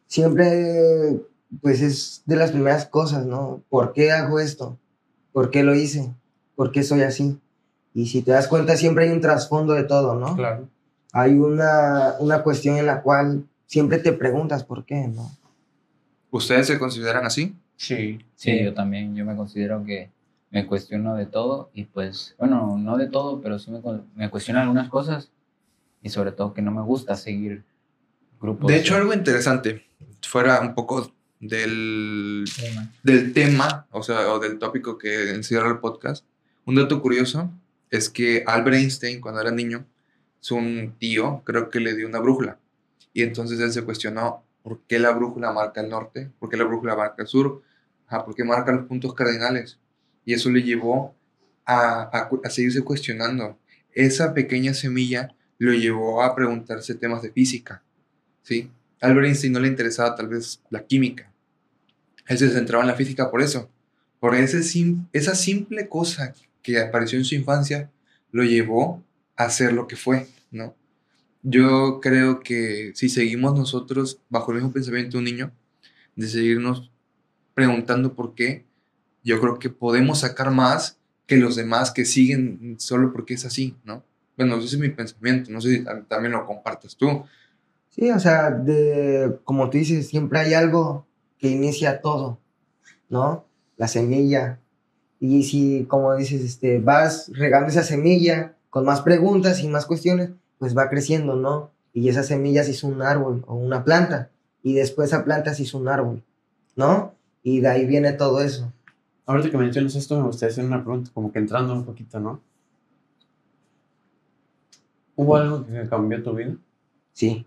siempre, 0.08 1.20
pues 1.62 1.82
es 1.82 2.24
de 2.26 2.38
las 2.38 2.52
primeras 2.52 2.86
cosas, 2.86 3.26
¿no? 3.26 3.64
¿Por 3.70 3.92
qué 3.92 4.14
hago 4.14 4.40
esto? 4.40 4.78
¿Por 5.34 5.52
qué 5.52 5.64
lo 5.64 5.76
hice? 5.76 6.14
¿Por 6.56 6.72
qué 6.72 6.84
soy 6.84 7.02
así? 7.02 7.38
Y 7.94 8.08
si 8.08 8.22
te 8.22 8.32
das 8.32 8.48
cuenta, 8.48 8.78
siempre 8.78 9.06
hay 9.06 9.12
un 9.12 9.20
trasfondo 9.20 9.74
de 9.74 9.84
todo, 9.84 10.16
¿no? 10.16 10.38
Claro. 10.38 10.70
Hay 11.12 11.34
una, 11.34 12.16
una 12.20 12.44
cuestión 12.44 12.78
en 12.78 12.86
la 12.86 13.02
cual 13.02 13.46
siempre 13.68 13.98
te 13.98 14.14
preguntas 14.14 14.64
por 14.64 14.86
qué, 14.86 15.08
¿no? 15.10 15.30
¿Ustedes 16.36 16.68
se 16.68 16.78
consideran 16.78 17.26
así? 17.26 17.56
Sí. 17.78 18.20
Sí, 18.36 18.62
yo 18.62 18.74
también, 18.74 19.16
yo 19.16 19.24
me 19.24 19.38
considero 19.38 19.86
que 19.86 20.10
me 20.52 20.66
cuestiono 20.68 21.16
de 21.16 21.28
todo 21.28 21.70
y 21.74 21.86
pues, 21.86 22.36
bueno, 22.38 22.78
no 22.78 22.98
de 22.98 23.08
todo, 23.08 23.40
pero 23.40 23.58
sí 23.58 23.72
me, 23.72 23.80
me 24.16 24.30
cuestiono 24.30 24.60
algunas 24.60 24.90
cosas 24.90 25.32
y 26.04 26.10
sobre 26.10 26.34
todo 26.34 26.54
que 26.54 26.62
no 26.62 26.72
me 26.72 26.82
gusta 26.82 27.16
seguir 27.16 27.64
grupos. 28.42 28.68
De 28.68 28.78
hecho, 28.78 28.96
algo 28.96 29.14
interesante, 29.14 29.86
fuera 30.22 30.60
un 30.60 30.76
poco 30.76 31.10
del, 31.40 32.44
del 33.02 33.32
tema, 33.32 33.88
o 33.92 34.04
sea, 34.04 34.34
o 34.34 34.40
del 34.40 34.60
tópico 34.60 34.98
que 34.98 35.32
encierra 35.32 35.70
el 35.70 35.80
podcast, 35.80 36.26
un 36.66 36.76
dato 36.76 37.02
curioso 37.02 37.50
es 37.90 38.10
que 38.10 38.44
Albert 38.46 38.76
Einstein, 38.76 39.22
cuando 39.22 39.40
era 39.40 39.52
niño, 39.52 39.86
su 40.42 40.58
un 40.58 40.96
tío, 41.00 41.44
creo 41.46 41.70
que 41.70 41.80
le 41.80 41.96
dio 41.96 42.08
una 42.08 42.20
brújula. 42.20 42.60
Y 43.14 43.24
entonces 43.24 43.58
él 43.62 43.72
se 43.72 43.84
cuestionó 43.84 44.45
por 44.66 44.82
qué 44.88 44.98
la 44.98 45.12
brújula 45.12 45.52
marca 45.54 45.80
el 45.82 45.90
norte, 45.90 46.32
por 46.40 46.50
qué 46.50 46.58
la 46.58 46.64
brújula 46.64 46.96
marca 46.96 47.22
el 47.22 47.28
sur, 47.28 47.62
Ajá, 48.08 48.26
por 48.26 48.34
qué 48.34 48.44
marca 48.44 48.72
los 48.72 48.88
puntos 48.88 49.14
cardinales. 49.14 49.80
Y 50.26 50.34
eso 50.34 50.50
le 50.50 50.64
llevó 50.64 51.16
a, 51.66 52.02
a 52.02 52.30
a 52.44 52.50
seguirse 52.50 52.82
cuestionando. 52.84 53.60
Esa 53.94 54.34
pequeña 54.34 54.74
semilla 54.74 55.36
lo 55.60 55.72
llevó 55.72 56.24
a 56.24 56.34
preguntarse 56.36 56.96
temas 56.96 57.22
de 57.22 57.32
física. 57.32 57.84
¿sí? 58.42 58.72
Albert 59.02 59.28
Einstein 59.28 59.54
no 59.54 59.60
le 59.60 59.68
interesaba 59.68 60.16
tal 60.16 60.30
vez 60.30 60.64
la 60.72 60.84
química. 60.84 61.32
Él 62.28 62.40
se 62.40 62.50
centraba 62.50 62.84
en 62.84 62.90
la 62.90 62.96
física 62.96 63.30
por 63.30 63.42
eso. 63.44 63.70
Por 64.20 64.34
ese 64.34 64.64
sim- 64.64 65.06
esa 65.14 65.36
simple 65.36 65.88
cosa 65.88 66.34
que 66.64 66.80
apareció 66.80 67.20
en 67.20 67.26
su 67.26 67.36
infancia 67.36 67.92
lo 68.32 68.44
llevó 68.44 69.04
a 69.36 69.50
ser 69.52 69.74
lo 69.74 69.88
que 69.88 69.96
fue, 69.96 70.28
¿no? 70.50 70.76
Yo 71.48 72.00
creo 72.02 72.40
que 72.40 72.92
si 72.96 73.08
seguimos 73.08 73.56
nosotros 73.58 74.20
bajo 74.30 74.52
el 74.52 74.58
mismo 74.58 74.72
pensamiento 74.74 75.12
de 75.12 75.18
un 75.20 75.26
niño, 75.26 75.52
de 76.16 76.28
seguirnos 76.28 76.92
preguntando 77.54 78.16
por 78.16 78.34
qué, 78.34 78.66
yo 79.24 79.40
creo 79.40 79.60
que 79.60 79.70
podemos 79.70 80.22
sacar 80.22 80.50
más 80.52 80.98
que 81.28 81.38
los 81.38 81.56
demás 81.56 81.92
que 81.92 82.06
siguen 82.06 82.78
solo 82.80 83.14
porque 83.14 83.36
es 83.36 83.46
así, 83.46 83.76
¿no? 83.84 84.04
Bueno, 84.38 84.58
ese 84.58 84.66
es 84.76 84.80
mi 84.80 84.90
pensamiento, 84.90 85.52
no 85.52 85.62
sé 85.62 85.70
si 85.78 85.84
tam- 85.84 86.08
también 86.08 86.32
lo 86.34 86.46
compartas 86.48 86.96
tú. 86.96 87.24
Sí, 87.90 88.10
o 88.10 88.20
sea, 88.20 88.50
de, 88.52 89.38
como 89.44 89.70
tú 89.70 89.78
dices, 89.78 90.08
siempre 90.08 90.40
hay 90.40 90.54
algo 90.56 91.06
que 91.38 91.50
inicia 91.50 92.02
todo, 92.02 92.40
¿no? 93.10 93.46
La 93.78 93.88
semilla. 93.88 94.60
Y 95.20 95.44
si, 95.44 95.86
como 95.88 96.16
dices, 96.16 96.42
este, 96.42 96.80
vas 96.80 97.32
regando 97.34 97.70
esa 97.70 97.84
semilla 97.84 98.56
con 98.70 98.86
más 98.86 99.02
preguntas 99.02 99.62
y 99.64 99.68
más 99.70 99.86
cuestiones, 99.86 100.32
pues 100.60 100.78
va 100.78 100.90
creciendo, 100.90 101.36
¿no? 101.36 101.72
Y 101.94 102.10
esa 102.10 102.24
semilla 102.24 102.64
se 102.64 102.72
hizo 102.72 102.88
un 102.88 103.02
árbol 103.02 103.44
o 103.48 103.56
una 103.56 103.84
planta. 103.84 104.30
Y 104.64 104.74
después 104.74 105.10
esa 105.10 105.24
planta 105.24 105.54
se 105.54 105.64
hizo 105.64 105.78
un 105.78 105.88
árbol, 105.88 106.24
¿no? 106.76 107.14
Y 107.44 107.60
de 107.62 107.68
ahí 107.70 107.86
viene 107.86 108.14
todo 108.14 108.42
eso. 108.42 108.72
Ahorita 109.28 109.50
que 109.50 109.58
mencionas 109.58 109.96
esto, 109.96 110.18
me 110.20 110.26
gustaría 110.28 110.52
hacer 110.52 110.66
una 110.66 110.84
pregunta, 110.84 111.12
como 111.14 111.32
que 111.32 111.40
entrando 111.40 111.74
un 111.74 111.86
poquito, 111.86 112.20
¿no? 112.20 112.42
¿Hubo 115.16 115.36
algo 115.38 115.66
que 115.66 115.88
cambió 115.88 116.22
tu 116.22 116.34
vida? 116.34 116.56
Sí. 117.14 117.46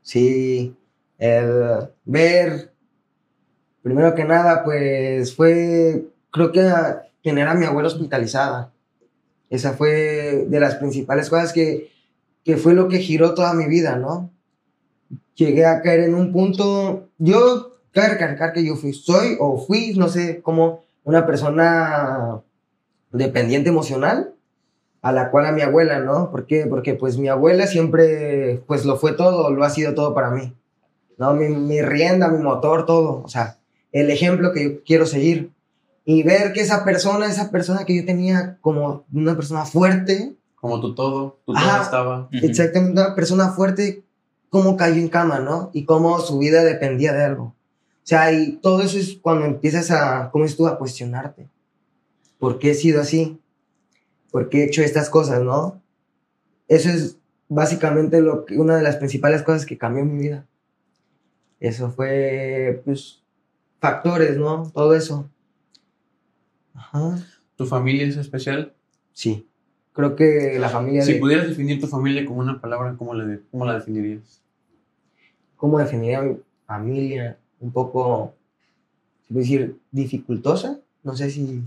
Sí. 0.00 0.74
El 1.18 1.90
ver, 2.04 2.72
primero 3.82 4.14
que 4.14 4.24
nada, 4.24 4.64
pues 4.64 5.34
fue, 5.36 6.06
creo 6.30 6.50
que 6.50 6.62
a- 6.62 7.02
tener 7.22 7.46
a 7.46 7.54
mi 7.54 7.66
abuela 7.66 7.88
hospitalizada. 7.88 8.72
Esa 9.50 9.74
fue 9.74 10.46
de 10.48 10.60
las 10.60 10.76
principales 10.76 11.28
cosas 11.28 11.52
que, 11.52 11.91
que 12.44 12.56
fue 12.56 12.74
lo 12.74 12.88
que 12.88 12.98
giró 12.98 13.34
toda 13.34 13.54
mi 13.54 13.66
vida, 13.66 13.96
¿no? 13.96 14.30
Llegué 15.34 15.66
a 15.66 15.80
caer 15.82 16.00
en 16.00 16.14
un 16.14 16.32
punto, 16.32 17.08
yo, 17.18 17.78
cabe 17.92 18.08
recalcar 18.08 18.52
que 18.52 18.64
yo 18.64 18.76
fui, 18.76 18.92
soy 18.92 19.36
o 19.38 19.58
fui, 19.58 19.94
no 19.94 20.08
sé, 20.08 20.42
como 20.42 20.84
una 21.04 21.26
persona 21.26 22.40
dependiente 23.10 23.70
emocional 23.70 24.34
a 25.02 25.12
la 25.12 25.30
cual 25.30 25.46
a 25.46 25.52
mi 25.52 25.62
abuela, 25.62 25.98
¿no? 25.98 26.30
¿Por? 26.30 26.46
Porque 26.68 26.94
pues 26.94 27.18
mi 27.18 27.28
abuela 27.28 27.66
siempre, 27.66 28.62
pues 28.66 28.84
lo 28.84 28.96
fue 28.96 29.12
todo, 29.12 29.50
lo 29.50 29.64
ha 29.64 29.70
sido 29.70 29.94
todo 29.94 30.14
para 30.14 30.30
mí, 30.30 30.54
¿no? 31.18 31.34
Mi, 31.34 31.48
mi 31.48 31.82
rienda, 31.82 32.28
mi 32.28 32.42
motor, 32.42 32.86
todo, 32.86 33.22
o 33.24 33.28
sea, 33.28 33.58
el 33.90 34.10
ejemplo 34.10 34.52
que 34.52 34.64
yo 34.64 34.84
quiero 34.84 35.06
seguir. 35.06 35.50
Y 36.04 36.24
ver 36.24 36.52
que 36.52 36.60
esa 36.60 36.84
persona, 36.84 37.26
esa 37.26 37.50
persona 37.50 37.84
que 37.84 37.96
yo 37.96 38.04
tenía 38.04 38.58
como 38.60 39.04
una 39.12 39.36
persona 39.36 39.64
fuerte, 39.64 40.34
Como 40.62 40.80
tu 40.80 40.94
todo, 40.94 41.40
tu 41.44 41.54
todo 41.54 41.56
Ajá. 41.64 41.82
estaba. 41.82 42.18
Ujú. 42.32 42.46
exactamente 42.46 42.92
una 43.00 43.16
persona 43.16 43.48
fuerte, 43.50 44.04
cómo 44.48 44.76
cayó 44.76 44.94
en 44.94 45.08
cama, 45.08 45.40
¿no? 45.40 45.70
Y 45.74 45.84
cómo 45.84 46.20
su 46.20 46.38
vida 46.38 46.62
dependía 46.62 47.12
de 47.12 47.24
algo. 47.24 47.42
O 47.46 48.04
sea, 48.04 48.30
y 48.32 48.58
todo 48.62 48.80
eso 48.80 48.96
es 48.96 49.18
cuando 49.20 49.44
empiezas 49.44 49.90
a, 49.90 50.30
¿cómo 50.30 50.44
es 50.44 50.56
tú? 50.56 50.68
A 50.68 50.78
cuestionarte. 50.78 51.48
¿Por 52.38 52.60
qué 52.60 52.70
he 52.70 52.74
sido 52.76 53.00
así? 53.00 53.40
¿Por 54.30 54.48
qué 54.48 54.60
he 54.60 54.66
hecho 54.66 54.82
estas 54.82 55.10
cosas, 55.10 55.42
no? 55.42 55.82
Eso 56.68 56.90
es 56.90 57.18
básicamente 57.48 58.20
lo 58.20 58.44
que, 58.44 58.56
una 58.56 58.76
de 58.76 58.82
las 58.82 58.96
principales 58.96 59.42
cosas 59.42 59.66
que 59.66 59.76
cambió 59.76 60.04
mi 60.04 60.22
vida. 60.22 60.46
Eso 61.58 61.90
fue, 61.90 62.80
pues, 62.84 63.20
factores, 63.80 64.36
¿no? 64.36 64.70
Todo 64.72 64.94
eso. 64.94 65.28
Ajá. 66.72 67.18
¿Tu 67.56 67.66
familia 67.66 68.06
es 68.06 68.16
especial? 68.16 68.74
Sí. 69.12 69.48
Creo 69.94 70.16
que 70.16 70.56
la 70.58 70.68
familia 70.70 71.02
Si 71.02 71.14
de... 71.14 71.18
pudieras 71.20 71.48
definir 71.48 71.80
tu 71.80 71.86
familia 71.86 72.24
con 72.24 72.38
una 72.38 72.60
palabra, 72.60 72.94
¿cómo 72.98 73.14
la, 73.14 73.24
de- 73.26 73.40
cómo 73.50 73.64
la 73.66 73.74
definirías? 73.74 74.40
¿cómo 75.56 75.78
definiría 75.78 76.18
a 76.18 76.22
mi 76.22 76.36
familia? 76.66 77.36
Un 77.60 77.70
poco, 77.70 78.34
se 79.28 79.32
puede 79.34 79.44
decir, 79.44 79.76
dificultosa. 79.92 80.78
No 81.04 81.14
sé 81.16 81.30
si... 81.30 81.62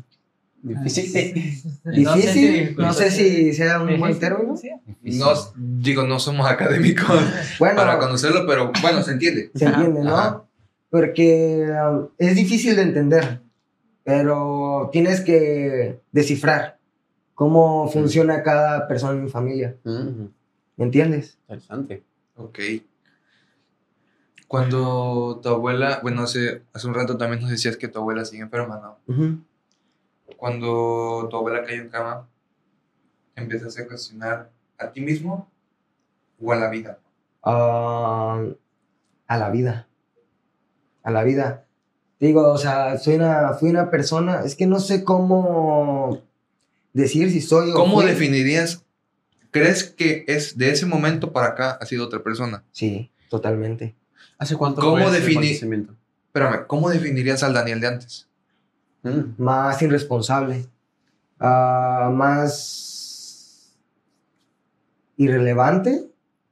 Difícil. 0.62 1.34
Difícil, 1.86 2.75
no 2.77 2.91
sé 2.91 3.12
si 3.12 3.53
sea 3.53 3.79
un 3.82 4.00
buen 4.00 4.17
término. 4.20 4.55
No, 5.03 5.27
digo, 5.55 6.03
no 6.08 6.20
somos 6.20 6.50
académicos 6.50 7.08
Bueno, 7.60 7.75
para 7.75 8.00
conocerlo, 8.00 8.46
pero 8.48 8.72
bueno, 8.82 9.03
se 9.03 9.12
entiende. 9.12 9.51
se 9.53 9.65
entiende, 9.65 10.01
¿no? 10.01 10.17
Ajá. 10.17 10.41
Porque 10.89 11.67
um, 11.70 12.08
es 12.17 12.36
difícil 12.36 12.75
de 12.75 12.82
entender, 12.82 13.41
pero 14.03 14.89
tienes 14.91 15.22
que 15.22 16.00
descifrar 16.12 16.75
cómo 17.36 17.88
funciona 17.89 18.42
cada 18.42 18.88
persona 18.88 19.13
en 19.13 19.25
mi 19.25 19.30
familia. 19.30 19.77
Mm, 19.84 20.25
¿Me 20.77 20.86
entiendes? 20.86 21.38
interesante. 21.42 22.04
Ok. 22.38 22.60
Cuando 24.48 25.39
tu 25.44 25.50
abuela, 25.50 26.00
bueno, 26.01 26.24
hace, 26.24 26.63
hace 26.74 26.88
un 26.88 26.94
rato 26.94 27.18
también 27.18 27.42
nos 27.42 27.51
decías 27.51 27.77
que 27.77 27.88
tu 27.88 28.00
abuela 28.00 28.25
sigue 28.25 28.44
enferma, 28.44 28.80
¿no? 28.80 29.13
Ujú. 29.13 29.39
Cuando 30.38 31.27
tu 31.30 31.36
abuela 31.38 31.63
cayó 31.63 31.82
en 31.82 31.89
cama, 31.89 32.27
empezaste 33.36 33.82
a 33.82 33.88
cuestionar 33.88 34.50
a 34.77 34.92
ti 34.92 35.01
mismo 35.01 35.50
o 36.42 36.51
a 36.51 36.56
la 36.56 36.70
vida. 36.70 37.00
Ah, 37.44 38.44
a 39.27 39.38
la 39.38 39.50
vida. 39.50 39.88
A 41.04 41.12
la 41.12 41.24
vida. 41.24 41.65
Digo, 42.20 42.51
o 42.51 42.58
sea, 42.58 42.98
soy 42.98 43.15
una, 43.15 43.54
fui 43.54 43.70
una 43.70 43.89
persona, 43.89 44.44
es 44.44 44.56
que 44.56 44.68
no 44.68 44.80
sé 44.80 45.04
cómo 45.04 46.22
decir 46.95 47.31
si 47.31 47.41
soy 47.41 47.71
o 47.71 47.73
¿Cómo 47.75 47.97
fui. 48.01 48.05
definirías? 48.09 48.83
¿Crees 49.51 49.83
que 49.83 50.25
es 50.27 50.57
de 50.57 50.71
ese 50.71 50.85
momento 50.85 51.31
para 51.31 51.47
acá 51.47 51.77
ha 51.79 51.85
sido 51.85 52.05
otra 52.05 52.21
persona? 52.23 52.63
Sí, 52.71 53.11
totalmente. 53.29 53.95
¿Hace 54.37 54.55
cuánto 54.57 54.81
¿Cómo 54.81 55.09
defini-? 55.11 55.51
Espérame, 56.27 56.65
¿cómo 56.67 56.89
definirías 56.89 57.43
al 57.43 57.53
Daniel 57.53 57.79
de 57.79 57.87
antes? 57.87 58.27
Mm, 59.03 59.41
Más 59.41 59.81
irresponsable. 59.81 60.65
Ah, 61.39 62.11
más... 62.13 63.73
irrelevante, 65.17 66.07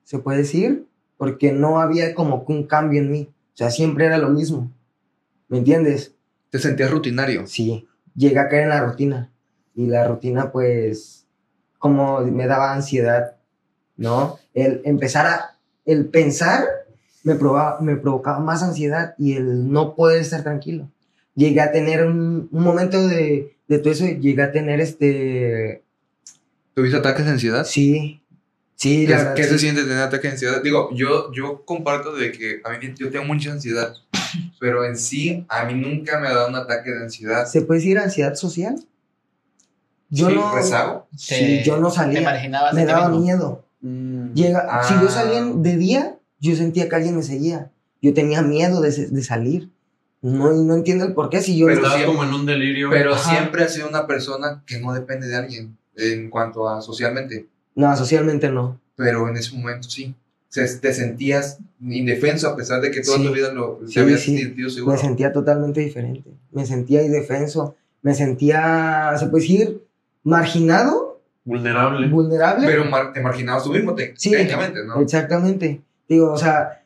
se 0.05 0.19
puede 0.19 0.39
decir, 0.39 0.85
porque 1.17 1.51
no 1.51 1.79
había 1.81 2.13
como 2.15 2.45
que 2.45 2.53
un 2.53 2.63
cambio 2.67 3.01
en 3.01 3.11
mí. 3.11 3.29
O 3.53 3.57
sea, 3.57 3.69
siempre 3.69 4.05
era 4.05 4.17
lo 4.17 4.29
mismo. 4.29 4.71
¿Me 5.49 5.57
entiendes? 5.57 6.13
¿Te 6.49 6.59
sentías 6.59 6.89
rutinario? 6.91 7.45
Sí, 7.47 7.87
llegué 8.15 8.39
a 8.39 8.47
caer 8.47 8.63
en 8.63 8.69
la 8.69 8.83
rutina. 8.85 9.29
Y 9.75 9.87
la 9.87 10.07
rutina, 10.07 10.51
pues, 10.51 11.25
como 11.79 12.21
me 12.21 12.47
daba 12.47 12.73
ansiedad, 12.73 13.35
¿no? 13.97 14.37
El 14.53 14.81
empezar 14.85 15.25
a, 15.25 15.57
el 15.85 16.05
pensar 16.05 16.65
me, 17.23 17.35
probaba, 17.35 17.79
me 17.81 17.95
provocaba 17.95 18.39
más 18.39 18.63
ansiedad 18.63 19.15
y 19.17 19.33
el 19.35 19.71
no 19.71 19.95
poder 19.95 20.21
estar 20.21 20.43
tranquilo. 20.43 20.89
Llegué 21.35 21.61
a 21.61 21.71
tener 21.71 22.05
un, 22.05 22.47
un 22.51 22.63
momento 22.63 23.07
de, 23.07 23.55
de 23.67 23.79
todo 23.79 23.91
eso, 23.91 24.05
llegué 24.05 24.43
a 24.43 24.51
tener 24.51 24.79
este, 24.79 25.83
¿Tuviste 26.75 26.97
ataques 26.97 27.25
de 27.25 27.31
ansiedad? 27.31 27.65
sí, 27.65 28.21
sí, 28.75 29.05
¿Qué, 29.05 29.13
verdad, 29.13 29.33
qué 29.35 29.43
sí. 29.43 29.49
se 29.49 29.59
siente 29.59 29.83
tener 29.83 29.99
ataques 29.99 30.23
de 30.23 30.29
ansiedad? 30.29 30.61
Digo, 30.63 30.89
yo, 30.93 31.31
yo 31.31 31.63
comparto 31.65 32.15
de 32.15 32.31
que 32.31 32.61
a 32.63 32.69
mí 32.71 32.77
yo 32.97 33.09
tengo 33.09 33.25
mucha 33.25 33.51
ansiedad, 33.51 33.93
pero 34.59 34.85
en 34.85 34.97
sí 34.97 35.45
a 35.49 35.65
mí 35.65 35.73
nunca 35.73 36.19
me 36.19 36.27
ha 36.27 36.33
dado 36.33 36.49
un 36.49 36.55
ataque 36.55 36.91
de 36.91 37.03
ansiedad. 37.03 37.45
¿Se 37.45 37.61
puede 37.61 37.79
decir 37.79 37.97
ansiedad 37.99 38.35
social? 38.35 38.75
Yo 40.15 40.29
Sí, 40.29 40.35
no, 40.35 40.53
rezago. 40.55 41.07
sí, 41.17 41.35
Te- 41.35 41.63
yo 41.63 41.77
no 41.77 41.89
Te 41.89 41.95
salía, 41.95 42.21
marginabas 42.21 42.73
me 42.75 42.85
daba 42.85 43.09
mismo. 43.09 43.23
miedo. 43.23 43.63
Mm. 43.81 44.33
Llega, 44.33 44.67
Ah. 44.69 44.83
Si 44.87 44.93
yo 45.01 45.09
salía 45.09 45.39
en- 45.39 45.63
de 45.63 45.75
día, 45.77 46.17
yo 46.39 46.55
sentía 46.55 46.87
que 46.87 46.95
alguien 46.95 47.15
me 47.15 47.23
seguía. 47.23 47.71
Yo 48.01 48.13
tenía 48.13 48.41
miedo 48.43 48.79
de, 48.81 48.91
de 48.91 49.23
salir. 49.23 49.69
No, 50.21 50.53
y 50.55 50.63
no 50.63 50.75
entiendo 50.75 51.03
el 51.05 51.13
por 51.13 51.29
qué. 51.29 51.41
Si 51.41 51.57
yo 51.57 51.65
Pero 51.65 51.81
siempre- 51.87 52.05
como 52.05 52.23
en 52.23 52.33
un 52.33 52.45
delirio. 52.45 52.89
Pero 52.91 53.13
Ajá. 53.15 53.31
siempre 53.31 53.63
ha 53.63 53.67
sido 53.67 53.89
una 53.89 54.05
persona 54.07 54.63
que 54.65 54.79
no 54.79 54.93
depende 54.93 55.27
de 55.27 55.35
alguien 55.35 55.77
en 55.97 56.29
cuanto 56.29 56.69
a 56.69 56.81
socialmente, 56.81 57.47
No, 57.75 57.95
socialmente 57.97 58.49
no. 58.49 58.79
pero 58.95 59.27
en 59.27 59.35
ese 59.37 59.55
momento 59.57 59.89
sí. 59.89 60.13
Se- 60.49 60.77
te 60.77 60.93
sentías 60.93 61.57
indefenso 61.81 62.47
a 62.47 62.55
pesar 62.55 62.79
de 62.79 62.91
que 62.91 63.01
toda 63.01 63.17
Sí. 63.17 63.25
tu 63.25 63.33
vida 63.33 63.51
lo, 63.51 63.79
te 63.83 63.87
Sí, 63.87 63.99
habías 63.99 64.21
sí. 64.21 64.37
sentido 64.37 64.69
seguro. 64.69 64.93
Me 64.95 65.01
sentía 65.01 65.33
totalmente 65.33 65.81
diferente. 65.81 66.29
Me 66.51 66.65
sentía 66.67 67.01
indefenso. 67.01 67.75
Me 68.03 68.13
sentía, 68.13 69.13
se 69.17 69.25
puede 69.27 69.41
decir, 69.41 69.83
marginado, 70.23 71.21
Vulnerable. 71.45 72.07
vulnerable. 72.07 72.67
Pero 72.67 72.85
mar- 72.85 73.11
te 73.13 73.21
marginabas 73.21 73.63
tú 73.63 73.71
mismo, 73.71 73.93
te- 73.95 74.13
Sí, 74.17 74.31
técnicamente, 74.31 74.83
¿no? 74.85 75.01
Exactamente. 75.01 75.81
Digo, 76.07 76.31
o 76.31 76.37
sea, 76.37 76.83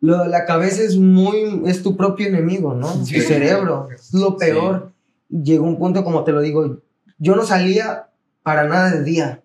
lo- 0.00 0.26
la 0.26 0.44
cabeza 0.44 0.82
es 0.82 0.96
muy, 0.96 1.62
es 1.66 1.82
tu 1.82 1.96
propio 1.96 2.26
enemigo, 2.26 2.74
¿no? 2.74 2.92
Sí. 3.04 3.14
Tu 3.14 3.20
cerebro, 3.22 3.88
es 3.94 4.12
lo 4.12 4.36
peor. 4.36 4.90
Llegó 5.28 5.64
un 5.64 5.78
punto, 5.78 6.04
como 6.04 6.24
te 6.24 6.32
lo 6.32 6.40
digo, 6.40 6.78
yo 7.18 7.36
no 7.36 7.44
salía 7.44 8.08
para 8.42 8.64
nada 8.64 8.90
de 8.90 9.04
día. 9.04 9.40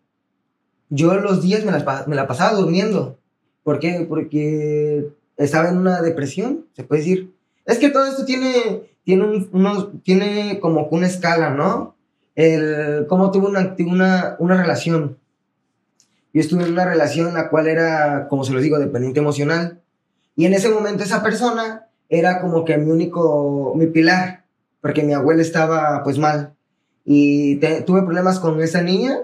Yo 0.89 1.13
los 1.15 1.41
días 1.43 1.63
me, 1.63 1.71
las 1.71 2.07
me 2.07 2.15
la 2.15 2.27
pasaba 2.27 2.57
durmiendo. 2.57 3.17
¿Por 3.63 3.79
qué? 3.79 4.05
Porque 4.09 5.07
estaba 5.37 5.69
en 5.69 5.77
una 5.77 6.01
depresión, 6.01 6.65
se 6.73 6.83
puede 6.83 7.01
decir. 7.01 7.33
Es 7.65 7.77
que 7.77 7.89
todo 7.89 8.07
esto 8.07 8.25
tiene, 8.25 8.81
tiene, 9.03 9.23
un- 9.23 9.49
unos, 9.53 9.89
tiene 10.03 10.59
como 10.59 10.87
una 10.87 11.05
escala, 11.07 11.51
¿no? 11.51 11.95
El, 12.39 13.05
cómo 13.07 13.31
tuve 13.31 13.47
una, 13.47 13.75
una, 13.79 14.35
una 14.39 14.55
relación. 14.61 15.17
Yo 16.33 16.39
estuve 16.41 16.63
en 16.63 16.71
una 16.73 16.85
relación 16.85 17.33
la 17.33 17.49
cual 17.49 17.67
era, 17.67 18.27
como 18.29 18.43
se 18.45 18.53
los 18.53 18.61
digo, 18.61 18.79
dependiente 18.79 19.19
emocional. 19.19 19.79
Y 20.35 20.45
en 20.45 20.53
ese 20.53 20.69
momento 20.69 21.03
esa 21.03 21.21
persona 21.21 21.87
era 22.07 22.39
como 22.39 22.63
que 22.63 22.77
mi 22.77 22.91
único, 22.91 23.73
mi 23.75 23.87
pilar, 23.87 24.43
porque 24.79 25.03
mi 25.03 25.13
abuela 25.13 25.41
estaba 25.41 26.01
pues 26.03 26.17
mal. 26.17 26.53
Y 27.03 27.57
te- 27.57 27.81
tuve 27.81 28.03
problemas 28.03 28.39
con 28.39 28.61
esa 28.61 28.81
niña 28.83 29.17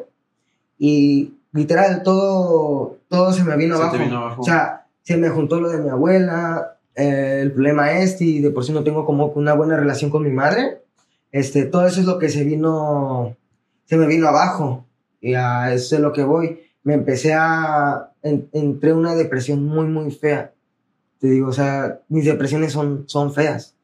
y 0.78 1.34
literal 1.54 2.04
todo, 2.04 2.98
todo 3.08 3.32
se 3.32 3.44
me 3.46 3.56
vino 3.56 3.78
Se 3.78 3.84
abajo. 3.84 3.98
vino 3.98 4.18
abajo. 4.18 4.42
O 4.42 4.46
sea, 4.46 4.88
se 5.04 5.16
me 5.16 5.30
juntó 5.30 5.62
lo 5.62 5.70
de 5.70 5.78
mi 5.78 5.90
abuela, 5.90 6.78
eh, 6.96 7.40
el 7.44 7.52
problema 7.54 7.94
este 7.94 8.26
y 8.26 8.42
de 8.42 8.50
por 8.50 8.66
sí 8.66 8.74
no 8.74 8.84
tengo 8.84 9.06
como 9.06 9.28
una 9.28 9.54
buena 9.54 9.78
relación 9.78 10.10
con 10.12 10.24
mi 10.24 10.32
madre. 10.32 10.82
Este, 11.36 11.66
todo 11.66 11.86
eso 11.86 12.00
es 12.00 12.06
lo 12.06 12.18
que 12.18 12.30
se 12.30 12.46
vino, 12.46 13.36
se 13.84 13.98
me 13.98 14.08
vino 14.08 14.30
abajo. 14.30 14.86
Y 15.20 15.34
a 15.34 15.74
eso 15.74 15.96
es 15.96 16.02
lo 16.02 16.14
que 16.14 16.24
voy. 16.24 16.62
Me 16.84 16.94
empecé 16.94 17.34
a, 17.34 18.14
en- 18.24 18.48
entré 18.54 18.92
en 18.92 18.98
una 18.98 19.16
depresión 19.16 19.66
muy, 19.66 19.86
muy 19.88 20.12
fea. 20.12 20.54
Te 21.20 21.28
digo, 21.28 21.50
o 21.50 21.52
sea, 21.52 22.00
mis 22.08 22.24
depresiones 22.24 22.72
son, 22.72 23.04
son 23.08 23.34
feas. 23.34 23.76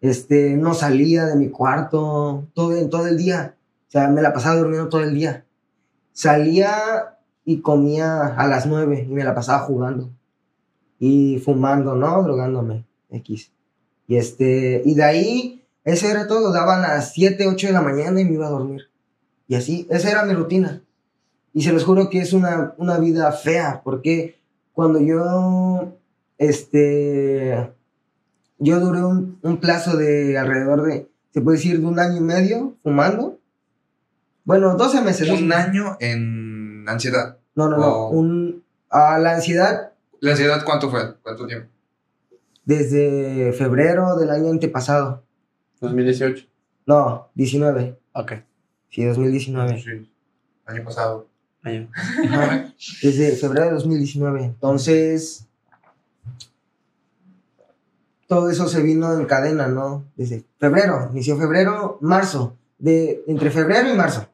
Este, 0.00 0.56
no 0.56 0.74
salía 0.74 1.24
de 1.26 1.34
mi 1.34 1.48
cuarto 1.48 2.46
todo, 2.54 2.88
todo 2.88 3.08
el 3.08 3.16
día. 3.18 3.56
O 3.88 3.90
sea, 3.90 4.06
me 4.08 4.22
la 4.22 4.32
pasaba 4.32 4.54
durmiendo 4.54 4.88
todo 4.88 5.02
el 5.02 5.12
día. 5.12 5.44
Salía 6.12 7.18
y 7.44 7.62
comía 7.62 8.26
a 8.28 8.46
las 8.46 8.64
nueve 8.66 9.06
y 9.08 9.12
me 9.12 9.24
la 9.24 9.34
pasaba 9.34 9.58
jugando. 9.60 10.10
Y 11.00 11.40
fumando, 11.44 11.96
¿no? 11.96 12.22
Drogándome. 12.22 12.84
X. 13.10 13.50
Y 14.06 14.16
este, 14.16 14.82
y 14.84 14.94
de 14.94 15.02
ahí, 15.02 15.55
eso 15.86 16.06
era 16.06 16.26
todo. 16.26 16.52
Daban 16.52 16.84
a 16.84 16.88
las 16.88 17.14
7, 17.14 17.46
8 17.48 17.68
de 17.68 17.72
la 17.72 17.80
mañana 17.80 18.20
y 18.20 18.24
me 18.24 18.34
iba 18.34 18.46
a 18.46 18.50
dormir. 18.50 18.90
Y 19.48 19.54
así, 19.54 19.86
esa 19.90 20.10
era 20.10 20.24
mi 20.24 20.34
rutina. 20.34 20.82
Y 21.54 21.62
se 21.62 21.72
los 21.72 21.84
juro 21.84 22.10
que 22.10 22.18
es 22.18 22.34
una, 22.34 22.74
una 22.76 22.98
vida 22.98 23.32
fea, 23.32 23.80
porque 23.82 24.38
cuando 24.72 25.00
yo, 25.00 25.96
este, 26.36 27.72
yo 28.58 28.80
duré 28.80 29.02
un, 29.02 29.38
un 29.40 29.56
plazo 29.58 29.96
de 29.96 30.36
alrededor 30.36 30.82
de, 30.82 31.08
se 31.32 31.40
puede 31.40 31.56
decir, 31.56 31.80
de 31.80 31.86
un 31.86 31.98
año 31.98 32.18
y 32.18 32.20
medio 32.20 32.76
fumando. 32.82 33.38
Bueno, 34.44 34.76
12 34.76 35.00
meses. 35.00 35.30
Un 35.30 35.50
año 35.52 35.96
en 36.00 36.84
ansiedad. 36.86 37.38
No, 37.54 37.70
no, 37.70 37.78
no. 37.78 38.08
Un, 38.10 38.62
a 38.90 39.18
la 39.18 39.36
ansiedad 39.36 39.92
¿La 40.20 40.32
ansiedad 40.32 40.62
cuánto 40.64 40.90
fue? 40.90 41.14
¿Cuánto 41.22 41.46
tiempo? 41.46 41.68
desde 42.66 43.52
febrero 43.52 44.16
del 44.16 44.30
año 44.30 44.50
antepasado. 44.50 45.22
2018. 45.80 46.46
No, 46.86 47.28
19. 47.34 47.98
Ok. 48.12 48.32
Sí, 48.90 49.04
2019. 49.04 49.82
Sí, 49.82 50.10
año 50.66 50.84
pasado. 50.84 51.28
Ajá, 52.24 52.72
Desde 53.02 53.32
febrero 53.36 53.66
de 53.66 53.72
2019. 53.72 54.44
Entonces, 54.44 55.46
todo 58.28 58.50
eso 58.50 58.68
se 58.68 58.82
vino 58.82 59.12
en 59.18 59.26
cadena, 59.26 59.68
¿no? 59.68 60.04
Desde 60.16 60.44
febrero, 60.58 61.08
inició 61.12 61.36
febrero, 61.36 61.98
marzo, 62.00 62.56
de 62.78 63.22
entre 63.26 63.50
febrero 63.50 63.92
y 63.92 63.96
marzo, 63.96 64.28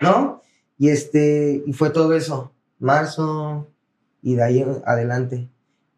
¿no? 0.00 0.42
Y 0.78 0.88
este, 0.88 1.62
y 1.64 1.72
fue 1.72 1.90
todo 1.90 2.14
eso, 2.14 2.52
marzo 2.80 3.68
y 4.22 4.34
de 4.34 4.42
ahí 4.42 4.60
en 4.60 4.82
adelante. 4.84 5.48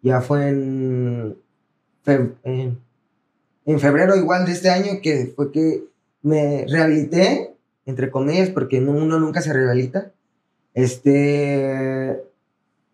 Ya 0.02 0.20
fue 0.20 0.48
en, 0.48 1.36
fe- 2.02 2.34
en, 2.42 2.78
en 3.66 3.80
febrero 3.80 4.16
igual 4.16 4.46
de 4.46 4.52
este 4.52 4.70
año 4.70 5.00
que 5.02 5.32
fue 5.34 5.52
que 5.52 5.84
me 6.22 6.66
rehabilité, 6.68 7.54
entre 7.86 8.10
comillas, 8.10 8.50
porque 8.50 8.80
no- 8.80 8.92
uno 8.92 9.18
nunca 9.18 9.40
se 9.42 9.52
rehabilita 9.52 10.12
este, 10.74 12.10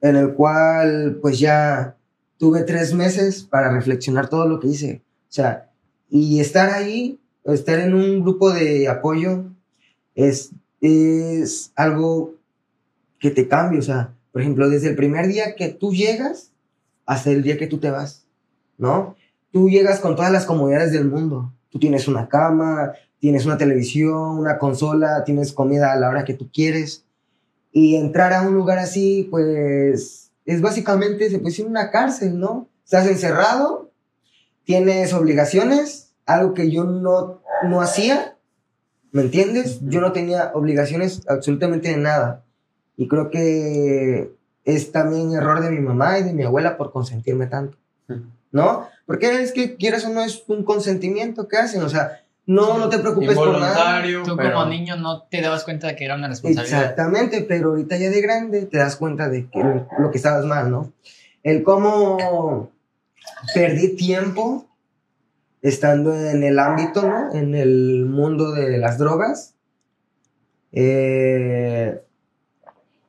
en 0.03 0.17
el 0.17 0.35
cual 0.35 1.19
pues 1.21 1.39
ya 1.39 1.97
tuve 2.39 2.63
tres 2.63 2.95
meses 2.95 3.43
para 3.43 3.73
reflexionar 3.73 4.29
todo 4.29 4.47
lo 4.49 4.61
que 4.61 4.69
hice. 4.69 5.03
O 5.29 5.33
sea, 5.33 5.71
y 6.09 6.41
estar 6.41 6.71
ahí, 6.71 7.19
estar 7.45 7.79
en 7.79 7.95
un 7.95 8.21
grupo 8.23 8.53
de 8.53 8.89
apoyo 8.89 9.45
es, 10.15 10.51
es 10.81 11.73
algo 11.77 12.35
que 13.19 13.31
te 13.31 13.49
cambia. 13.49 13.79
O 13.79 13.83
sea, 13.83 14.15
por 14.33 14.43
ejemplo, 14.43 14.69
desde 14.69 14.89
el 14.89 14.97
primer 14.97 15.27
día 15.27 15.55
que 15.55 15.69
tú 15.69 15.93
llegas 15.93 16.53
hasta 17.07 17.31
el 17.31 17.43
día 17.43 17.59
que 17.59 17.67
tú 17.67 17.79
te 17.79 17.91
vas, 17.91 18.25
¿no? 18.79 19.17
Tú 19.53 19.69
llegas 19.69 20.01
con 20.01 20.17
todas 20.17 20.33
las 20.33 20.47
comodidades 20.47 20.93
del 20.93 21.07
mundo. 21.07 21.53
Tú 21.71 21.79
tienes 21.79 22.09
una 22.09 22.29
cama, 22.29 22.93
tienes 23.19 23.47
una 23.47 23.59
televisión, 23.59 24.39
una 24.39 24.59
consola, 24.59 25.25
tienes 25.25 25.53
comida 25.53 25.93
a 25.93 25.97
la 25.97 26.09
hora 26.09 26.25
que 26.25 26.35
tú 26.35 26.51
quieres. 26.53 27.05
Y 27.73 27.97
entrar 27.97 28.33
a 28.33 28.43
un 28.43 28.55
lugar 28.55 28.79
así, 28.79 29.29
pues, 29.31 30.33
es 30.45 30.61
básicamente, 30.61 31.31
se 31.31 31.39
puede 31.39 31.51
decir, 31.51 31.67
una 31.67 31.91
cárcel, 31.91 32.39
¿no? 32.39 32.69
Estás 32.85 33.07
encerrado, 33.07 33.91
tienes 34.65 35.13
obligaciones, 35.13 36.13
algo 36.27 36.55
que 36.55 36.71
yo 36.71 36.85
no, 36.85 37.41
no 37.69 37.81
hacía, 37.81 38.37
¿me 39.13 39.23
entiendes? 39.23 39.81
Yo 39.83 40.01
no 40.01 40.13
tenía 40.13 40.51
obligaciones 40.55 41.23
absolutamente 41.29 41.91
de 41.91 41.97
nada. 41.97 42.45
Y 42.97 43.09
creo 43.09 43.31
que 43.31 44.33
es 44.65 44.93
también 44.93 45.33
error 45.33 45.61
de 45.61 45.71
mi 45.71 45.81
mamá 45.81 46.19
y 46.19 46.25
de 46.25 46.33
mi 46.33 46.43
abuela 46.43 46.77
por 46.77 46.93
consentirme 46.93 47.47
tanto, 47.47 47.79
¿no? 48.53 48.89
Porque 49.07 49.43
es 49.43 49.53
que 49.53 49.77
quieras 49.77 50.05
o 50.05 50.09
no 50.11 50.23
es 50.23 50.45
un 50.49 50.65
consentimiento 50.65 51.49
que 51.49 51.57
hacen, 51.57 51.83
o 51.83 51.89
sea, 51.89 52.23
no, 52.47 52.79
no 52.79 52.89
te 52.89 52.99
preocupes 52.99 53.37
por 53.37 53.59
nada. 53.59 54.03
Tú 54.25 54.37
pero- 54.37 54.55
como 54.55 54.67
niño 54.67 54.97
no 54.97 55.23
te 55.23 55.41
dabas 55.41 55.65
cuenta 55.65 55.89
de 55.89 55.97
que 55.97 56.05
era 56.05 56.17
una 56.17 56.29
responsabilidad. 56.29 56.81
Exactamente, 56.81 57.43
pero 57.49 57.71
ahorita 57.71 57.97
ya 57.97 58.11
de 58.11 58.21
grande 58.21 58.67
te 58.67 58.79
das 58.79 58.97
cuenta 58.97 59.29
de 59.29 59.49
que 59.49 59.63
lo 59.99 60.11
que 60.11 60.17
estabas 60.17 60.45
mal, 60.45 60.71
¿no? 60.71 60.93
El 61.43 61.63
cómo 61.63 62.71
perdí 63.55 63.95
tiempo 63.95 64.67
estando 65.63 66.15
en 66.15 66.43
el 66.43 66.59
ámbito, 66.59 67.03
¿no? 67.03 67.33
En 67.35 67.55
el 67.55 68.07
mundo 68.07 68.53
de 68.53 68.79
las 68.79 68.99
drogas. 68.99 69.55
Eh, 70.73 72.01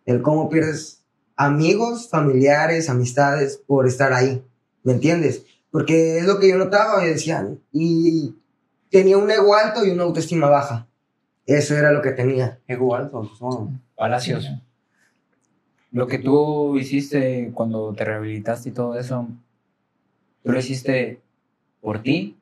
el 0.06 0.22
cómo 0.22 0.50
pierdes 0.50 1.04
amigos, 1.36 2.10
familiares, 2.10 2.90
amistades 2.90 3.62
por 3.66 3.88
estar 3.88 4.14
ahí, 4.14 4.44
¿me 4.84 4.94
entiendes? 4.94 5.46
Porque 5.72 6.18
es 6.18 6.26
lo 6.26 6.40
que 6.40 6.50
yo 6.50 6.58
notaba 6.58 7.04
y 7.06 7.10
decían, 7.10 7.60
y 7.72 8.36
tenía 8.90 9.18
un 9.18 9.30
ego 9.32 9.56
alto 9.56 9.86
y 9.86 9.90
una 9.90 10.04
autoestima 10.04 10.50
baja. 10.50 10.88
Eso 11.46 11.76
era 11.76 11.92
lo 11.92 12.02
que 12.02 12.12
tenía. 12.12 12.60
Ego 12.68 12.96
alto, 12.96 13.30
son. 13.38 13.82
Palacios. 13.96 14.50
Lo 15.92 16.08
que 16.08 16.20
tú 16.20 16.78
hiciste 16.78 17.52
cuando 17.54 17.94
te 17.94 18.06
rehabilitaste 18.06 18.70
y 18.70 18.72
todo 18.72 18.98
eso, 18.98 19.28
¿tú 20.44 20.52
lo 20.52 20.60
hiciste 20.60 21.20
por 21.82 22.02
ti 22.02 22.38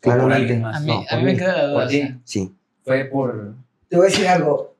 por 0.00 0.14
Claramente. 0.14 0.36
alguien 0.42 0.62
más? 0.62 0.76
A 0.76 0.80
mí, 0.80 0.86
No, 0.86 1.00
a 1.00 1.04
por 1.08 1.18
mí 1.18 1.24
me 1.24 1.36
queda 1.36 1.56
la 1.56 1.66
duda. 1.68 1.80
Por 1.80 1.88
ti. 1.88 2.14
Sí. 2.24 2.54
Fue 2.84 3.04
por... 3.04 3.54
Te 3.88 3.96
voy 3.96 4.06
a 4.06 4.10
decir 4.10 4.28
algo. 4.28 4.74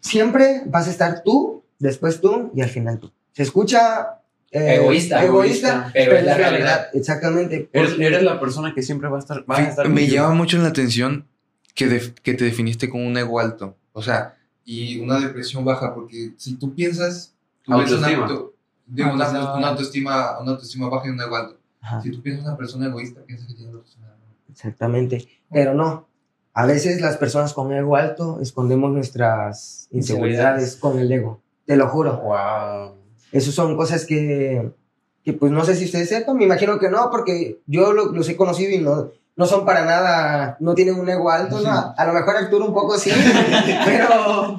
Siempre 0.00 0.62
vas 0.66 0.88
a 0.88 0.90
estar 0.90 1.22
tú, 1.22 1.62
después 1.78 2.20
tú 2.20 2.50
y 2.54 2.62
al 2.62 2.68
final 2.68 2.98
tú. 2.98 3.10
Se 3.32 3.42
escucha 3.42 4.19
eh, 4.52 4.74
Egoísta, 4.76 5.24
egoísta, 5.24 5.90
pero 5.92 6.16
es 6.16 6.24
la 6.24 6.34
realidad. 6.36 6.88
Exactamente. 6.92 7.68
Eres, 7.72 7.98
eres 7.98 8.22
la 8.22 8.40
persona 8.40 8.74
que 8.74 8.82
siempre 8.82 9.08
va 9.08 9.16
a 9.16 9.20
estar. 9.20 9.44
Va 9.50 9.56
a 9.58 9.62
estar 9.62 9.88
Me 9.88 10.08
llama 10.08 10.34
mucho 10.34 10.58
la 10.58 10.68
atención 10.68 11.26
que, 11.74 11.86
def- 11.86 12.14
que 12.22 12.34
te 12.34 12.44
definiste 12.44 12.88
con 12.88 13.04
un 13.06 13.16
ego 13.16 13.38
alto. 13.40 13.76
O 13.92 14.02
sea, 14.02 14.36
y 14.64 14.98
una 15.00 15.18
depresión 15.20 15.64
baja, 15.64 15.94
porque 15.94 16.32
si 16.36 16.56
tú 16.56 16.74
piensas. 16.74 17.34
Tú 17.62 17.76
ves 17.78 17.92
una, 17.92 18.08
Autoestima. 18.08 18.26
auto- 18.26 18.54
digo, 18.86 19.12
una, 19.12 19.24
Autoestima. 19.26 19.54
una 19.56 19.68
autoestima, 19.68 20.40
una 20.40 20.50
autoestima 20.52 20.88
baja 20.88 21.06
y 21.06 21.10
un 21.10 21.20
ego 21.20 21.36
alto. 21.36 21.56
Ajá, 21.80 22.00
Si 22.02 22.10
tú 22.10 22.20
piensas 22.22 22.44
una 22.46 22.56
persona 22.56 22.86
egoísta, 22.86 23.20
piensas 23.24 23.46
que 23.48 23.54
tiene 23.54 23.70
una 23.70 23.78
autoestima 23.78 24.06
baja. 24.08 24.18
exactamente. 24.50 25.28
Pero 25.52 25.74
no. 25.74 26.08
A 26.52 26.66
veces 26.66 27.00
las 27.00 27.16
personas 27.16 27.52
con 27.54 27.72
ego 27.72 27.94
alto 27.96 28.40
escondemos 28.42 28.90
nuestras 28.90 29.86
inseguridades 29.92 30.74
con 30.76 30.98
el 30.98 31.10
ego. 31.12 31.40
Te 31.64 31.76
lo 31.76 31.88
juro. 31.88 32.18
Wow. 32.18 32.96
Esas 33.32 33.54
son 33.54 33.76
cosas 33.76 34.04
que, 34.06 34.70
que, 35.24 35.32
pues 35.32 35.52
no 35.52 35.64
sé 35.64 35.74
si 35.76 35.84
ustedes 35.84 36.08
sepan, 36.08 36.36
me 36.36 36.44
imagino 36.44 36.78
que 36.78 36.88
no, 36.90 37.10
porque 37.10 37.58
yo 37.66 37.92
lo- 37.92 38.12
los 38.12 38.28
he 38.28 38.36
conocido 38.36 38.70
y 38.72 38.78
no, 38.78 39.10
no 39.36 39.46
son 39.46 39.64
para 39.64 39.84
nada, 39.84 40.56
no 40.60 40.74
tienen 40.74 40.94
un 40.98 41.08
ego 41.08 41.30
alto, 41.30 41.60
¿no? 41.60 41.94
A 41.96 42.04
lo 42.06 42.12
mejor 42.12 42.36
Arturo 42.36 42.64
un 42.66 42.74
poco 42.74 42.98
sí, 42.98 43.10
pero, 43.84 44.56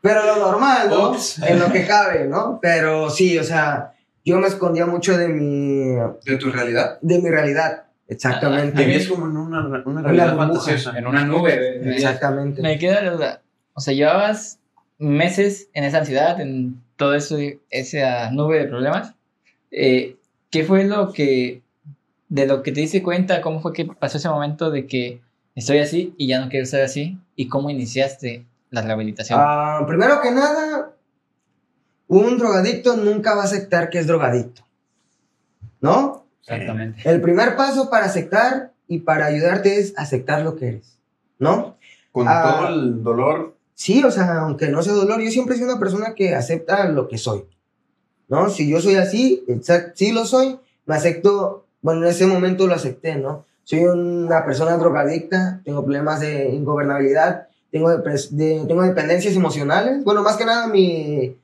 pero 0.00 0.26
lo 0.26 0.36
normal, 0.50 0.88
¿no? 0.90 1.10
Ups. 1.10 1.38
En 1.42 1.58
lo 1.58 1.70
que 1.72 1.86
cabe, 1.86 2.26
¿no? 2.26 2.58
Pero 2.60 3.08
sí, 3.10 3.38
o 3.38 3.44
sea, 3.44 3.94
yo 4.24 4.38
me 4.38 4.48
escondía 4.48 4.86
mucho 4.86 5.16
de 5.16 5.28
mi, 5.28 5.94
¿De 6.24 6.36
tu 6.38 6.50
realidad? 6.50 6.98
de 7.00 7.20
mi 7.20 7.28
realidad, 7.30 7.84
exactamente. 8.08 8.84
Vivías 8.84 9.06
como 9.06 9.26
en 9.26 9.36
una, 9.36 9.60
una 9.84 10.02
realidad 10.02 10.34
burbuja. 10.34 10.46
fantasiosa. 10.48 10.98
En 10.98 11.06
una 11.06 11.24
nube. 11.24 11.80
Me- 11.84 11.94
Exactamente. 11.96 12.60
Me 12.62 12.78
queda 12.78 13.00
la 13.02 13.10
duda. 13.12 13.42
O 13.74 13.80
sea, 13.80 13.94
llevabas 13.94 14.58
meses 15.02 15.68
en 15.74 15.84
esa 15.84 15.98
ansiedad, 15.98 16.40
en 16.40 16.80
todo 16.96 17.14
eso, 17.14 17.36
esa 17.70 18.30
nube 18.30 18.58
de 18.60 18.66
problemas. 18.68 19.14
Eh, 19.70 20.16
¿Qué 20.50 20.64
fue 20.64 20.84
lo 20.84 21.12
que, 21.12 21.62
de 22.28 22.46
lo 22.46 22.62
que 22.62 22.72
te 22.72 22.80
diste 22.80 23.02
cuenta, 23.02 23.40
cómo 23.42 23.60
fue 23.60 23.72
que 23.72 23.84
pasó 23.86 24.18
ese 24.18 24.28
momento 24.28 24.70
de 24.70 24.86
que 24.86 25.20
estoy 25.54 25.78
así 25.78 26.14
y 26.18 26.28
ya 26.28 26.40
no 26.40 26.48
quiero 26.48 26.64
estar 26.64 26.82
así? 26.82 27.18
¿Y 27.36 27.48
cómo 27.48 27.68
iniciaste 27.70 28.46
la 28.70 28.82
rehabilitación? 28.82 29.38
Ah, 29.42 29.84
primero 29.86 30.20
que 30.20 30.30
nada, 30.30 30.92
un 32.06 32.38
drogadicto 32.38 32.96
nunca 32.96 33.34
va 33.34 33.42
a 33.42 33.46
aceptar 33.46 33.90
que 33.90 33.98
es 33.98 34.06
drogadicto, 34.06 34.62
¿no? 35.80 36.26
Exactamente. 36.42 37.00
El 37.10 37.20
primer 37.20 37.56
paso 37.56 37.88
para 37.90 38.06
aceptar 38.06 38.72
y 38.88 39.00
para 39.00 39.26
ayudarte 39.26 39.78
es 39.78 39.94
aceptar 39.96 40.42
lo 40.42 40.54
que 40.56 40.68
eres, 40.68 40.98
¿no? 41.38 41.76
Con 42.12 42.26
Ah. 42.28 42.42
todo 42.58 42.68
el 42.68 43.02
dolor. 43.02 43.56
Sí, 43.82 44.00
o 44.04 44.12
sea, 44.12 44.42
aunque 44.42 44.68
no 44.68 44.80
sea 44.80 44.92
dolor, 44.92 45.20
yo 45.20 45.28
siempre 45.32 45.56
sido 45.56 45.68
una 45.68 45.80
persona 45.80 46.14
que 46.14 46.36
acepta 46.36 46.88
lo 46.88 47.08
que 47.08 47.18
soy, 47.18 47.46
¿no? 48.28 48.48
Si 48.48 48.70
yo 48.70 48.80
soy 48.80 48.94
así, 48.94 49.42
exact, 49.48 49.96
sí 49.96 50.12
lo 50.12 50.24
soy, 50.24 50.60
me 50.86 50.94
acepto, 50.94 51.66
bueno, 51.80 52.02
en 52.04 52.10
ese 52.12 52.26
momento 52.26 52.68
lo 52.68 52.74
acepté, 52.74 53.16
¿no? 53.16 53.44
Soy 53.64 53.80
una 53.80 54.44
persona 54.44 54.76
drogadicta, 54.76 55.62
tengo 55.64 55.82
problemas 55.82 56.20
de 56.20 56.50
ingobernabilidad, 56.50 57.48
tengo, 57.72 57.90
dependencias 57.90 59.34
emocionales, 59.34 60.04
bueno, 60.04 60.22
más 60.22 60.36
que 60.36 60.44
nada 60.44 60.68
mi, 60.68 61.36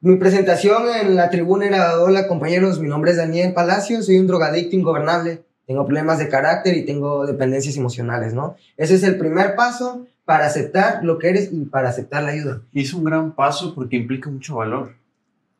mi 0.00 0.16
presentación 0.16 0.88
en 0.88 1.14
la 1.14 1.30
tribuna 1.30 1.68
era, 1.68 2.00
hola 2.00 2.26
compañeros, 2.26 2.80
mi 2.80 2.88
nombre 2.88 3.12
es 3.12 3.16
Daniel 3.16 3.54
Palacios, 3.54 4.06
soy 4.06 4.18
un 4.18 4.26
drogadicto 4.26 4.74
ingobernable, 4.74 5.44
tengo 5.68 5.86
problemas 5.86 6.18
de 6.18 6.28
carácter 6.28 6.76
y 6.76 6.84
tengo 6.84 7.26
dependencias 7.26 7.76
emocionales, 7.76 8.34
¿no? 8.34 8.56
Ese 8.76 8.96
es 8.96 9.04
el 9.04 9.18
primer 9.18 9.54
paso 9.54 10.04
para 10.26 10.46
aceptar 10.46 11.04
lo 11.04 11.18
que 11.18 11.28
eres 11.30 11.50
y 11.52 11.64
para 11.64 11.88
aceptar 11.88 12.24
la 12.24 12.30
ayuda. 12.30 12.60
Y 12.72 12.82
es 12.82 12.92
un 12.92 13.04
gran 13.04 13.32
paso 13.32 13.74
porque 13.74 13.96
implica 13.96 14.28
mucho 14.28 14.56
valor. 14.56 14.92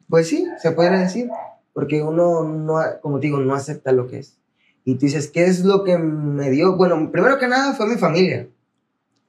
Pues 0.09 0.29
sí, 0.29 0.45
se 0.61 0.73
podría 0.73 0.99
decir, 0.99 1.29
porque 1.73 2.03
uno, 2.03 2.43
no, 2.43 2.81
como 3.01 3.21
te 3.21 3.29
digo, 3.29 3.39
no 3.39 3.55
acepta 3.55 3.93
lo 3.93 4.09
que 4.09 4.19
es. 4.19 4.37
Y 4.85 4.95
tú 4.95 5.07
dices, 5.07 5.29
¿qué 5.29 5.45
es 5.45 5.65
lo 5.65 5.85
que 5.85 5.97
me 5.97 6.51
dio? 6.51 6.77
Bueno, 6.77 7.11
primero 7.11 7.39
que 7.39 7.47
nada 7.47 7.75
fue 7.75 7.87
mi 7.87 7.95
familia, 7.95 8.49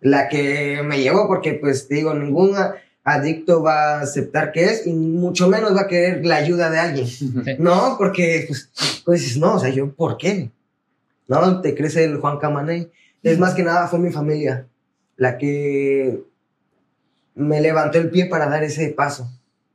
la 0.02 0.28
que 0.28 0.82
me 0.84 1.02
llevó, 1.02 1.28
porque 1.28 1.54
pues 1.54 1.88
te 1.88 1.96
digo, 1.96 2.14
ningún 2.16 2.56
adicto 3.04 3.62
va 3.62 4.00
a 4.00 4.02
aceptar 4.02 4.52
que 4.52 4.66
es 4.66 4.88
y 4.88 4.94
mucho 4.94 5.48
menos 5.48 5.76
va 5.76 5.82
a 5.82 5.88
querer 5.88 6.26
la 6.26 6.38
ayuda 6.38 6.72
de 6.72 6.80
alguien. 6.80 7.08
No, 7.60 7.96
porque 8.00 8.46
pues, 8.48 8.72
pues 9.06 9.22
dices, 9.22 9.38
no, 9.38 9.56
o 9.56 9.60
sea, 9.60 9.70
yo, 9.70 9.92
¿por 9.92 10.18
qué? 10.18 10.50
No, 11.28 11.62
te 11.62 11.76
crece 11.76 12.06
el 12.06 12.18
Juan 12.18 12.40
Camaney. 12.40 12.92
Es 13.22 13.38
más 13.38 13.54
que 13.54 13.64
nada 13.64 13.88
fue 13.88 14.00
mi 14.00 14.12
familia 14.12 14.68
la 15.18 15.38
que 15.38 16.24
me 17.36 17.62
levantó 17.62 17.98
el 17.98 18.10
pie 18.10 18.26
para 18.28 18.48
dar 18.48 18.64
ese 18.64 18.90
paso. 18.90 19.30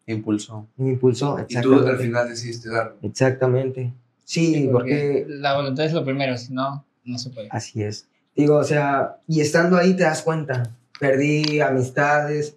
Impulsó. 0.07 0.66
Me 0.76 0.90
impulsó, 0.90 1.37
Y 1.48 1.55
tú 1.55 1.72
al 1.74 1.78
exactamente. 1.78 2.02
final 2.05 2.28
decidiste 2.28 2.68
darlo. 2.70 2.96
Exactamente. 3.02 3.92
Sí, 4.24 4.55
Sí, 4.55 4.68
porque 4.72 5.26
la 5.28 5.57
voluntad 5.57 5.85
es 5.85 5.92
lo 5.92 6.05
primero, 6.05 6.37
si 6.37 6.52
no, 6.52 6.85
no 7.05 7.18
se 7.18 7.31
puede. 7.31 7.48
así 7.50 7.83
es. 7.83 8.07
Digo, 8.35 8.57
o 8.57 8.64
sea, 8.64 9.18
y 9.28 9.40
estando 9.40 9.76
ahí 9.76 9.94
te 9.94 10.05
das 10.05 10.22
cuenta. 10.22 10.74
Perdí 10.98 11.61
amistades, 11.61 12.57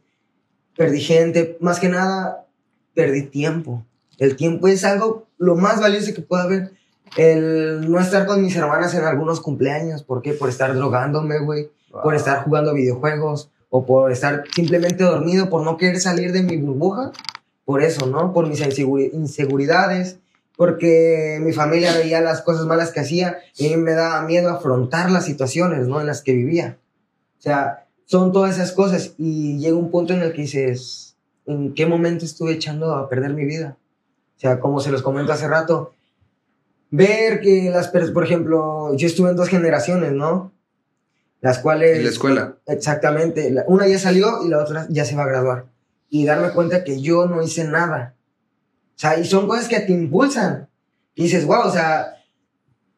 perdí 0.78 1.02
gente, 1.02 1.58
más 1.60 1.80
que 1.80 1.90
nada, 1.90 2.46
perdí 2.94 3.24
tiempo. 3.24 3.84
El 4.18 4.36
tiempo 4.38 4.68
es 4.68 4.84
algo 4.86 5.28
lo 5.38 5.56
más 5.56 5.82
valioso 5.82 6.14
que 6.14 6.22
puede 6.22 6.44
haber. 6.44 6.72
El 7.18 7.90
no 7.92 8.00
estar 8.00 8.26
con 8.26 8.42
mis 8.42 8.56
hermanas 8.56 8.94
en 8.96 9.04
algunos 9.04 9.40
cumpleaños, 9.42 10.04
¿por 10.04 10.22
qué? 10.22 10.34
Por 10.34 10.50
estar 10.50 10.74
drogándome, 10.74 11.40
güey, 11.40 11.70
por 12.04 12.16
estar 12.16 12.44
jugando 12.44 12.74
videojuegos 12.74 13.52
o 13.70 13.86
por 13.86 14.12
estar 14.12 14.44
simplemente 14.54 15.04
dormido, 15.04 15.50
por 15.50 15.64
no 15.64 15.78
querer 15.78 16.00
salir 16.00 16.32
de 16.32 16.44
mi 16.44 16.58
burbuja. 16.58 17.12
Por 17.66 17.82
eso, 17.82 18.06
¿no? 18.06 18.32
Por 18.32 18.48
mis 18.48 18.62
inseguri- 18.62 19.12
inseguridades, 19.14 20.20
porque 20.56 21.40
mi 21.42 21.52
familia 21.52 21.94
veía 21.98 22.22
las 22.22 22.42
cosas 22.42 22.66
malas 22.66 22.92
que 22.92 23.00
hacía 23.00 23.40
y 23.58 23.74
a 23.74 23.76
mí 23.76 23.84
me 23.84 23.94
daba 23.94 24.22
miedo 24.22 24.50
afrontar 24.50 25.10
las 25.10 25.26
situaciones, 25.26 25.88
¿no? 25.88 26.00
En 26.00 26.08
las 26.08 26.22
que 26.22 26.34
vivía. 26.34 26.78
O 27.40 27.42
sea, 27.42 27.88
son 28.06 28.32
todas 28.32 28.56
esas 28.56 28.72
cosas 28.72 29.16
y 29.18 29.58
llega 29.58 29.76
un 29.76 29.90
punto 29.90 30.14
en 30.14 30.22
el 30.22 30.32
que 30.32 30.44
dices, 30.44 31.16
¿en 31.48 31.74
qué 31.74 31.86
momento 31.86 32.24
estuve 32.24 32.54
echando 32.54 32.94
a 32.94 33.10
perder 33.10 33.34
mi 33.34 33.46
vida? 33.46 33.78
O 34.38 34.40
sea, 34.40 34.60
como 34.60 34.80
se 34.80 34.92
los 34.92 35.02
comento 35.02 35.34
hace 35.34 35.48
rato, 35.48 35.94
ver 36.92 37.42
que 37.42 37.70
las 37.72 37.88
personas, 37.88 38.14
por 38.14 38.24
ejemplo, 38.24 38.96
yo 38.96 39.08
estuve 39.08 39.32
en 39.32 39.36
dos 39.36 39.50
generaciones, 39.50 40.12
¿no? 40.12 40.52
Las 41.46 41.60
cuales... 41.60 41.98
En 42.00 42.04
la 42.06 42.10
escuela. 42.10 42.56
Exactamente. 42.66 43.54
Una 43.68 43.88
ya 43.88 44.00
salió 44.00 44.44
y 44.44 44.50
la 44.50 44.64
otra 44.64 44.88
ya 44.90 45.06
se 45.06 45.16
va 45.16 45.24
a 45.24 45.28
graduar. 45.28 45.66
Y 46.10 46.26
darme 46.26 46.50
cuenta 46.50 46.84
que 46.84 47.00
yo 47.02 47.28
no 47.28 47.44
hice 47.44 47.66
nada. 47.66 48.16
O 48.96 48.98
sea, 49.00 49.20
y 49.20 49.26
son 49.26 49.48
cosas 49.48 49.68
que 49.68 49.80
te 49.82 49.92
impulsan. 49.94 50.68
Y 51.14 51.24
dices, 51.24 51.46
wow, 51.46 51.68
o 51.68 51.72
sea, 51.72 52.16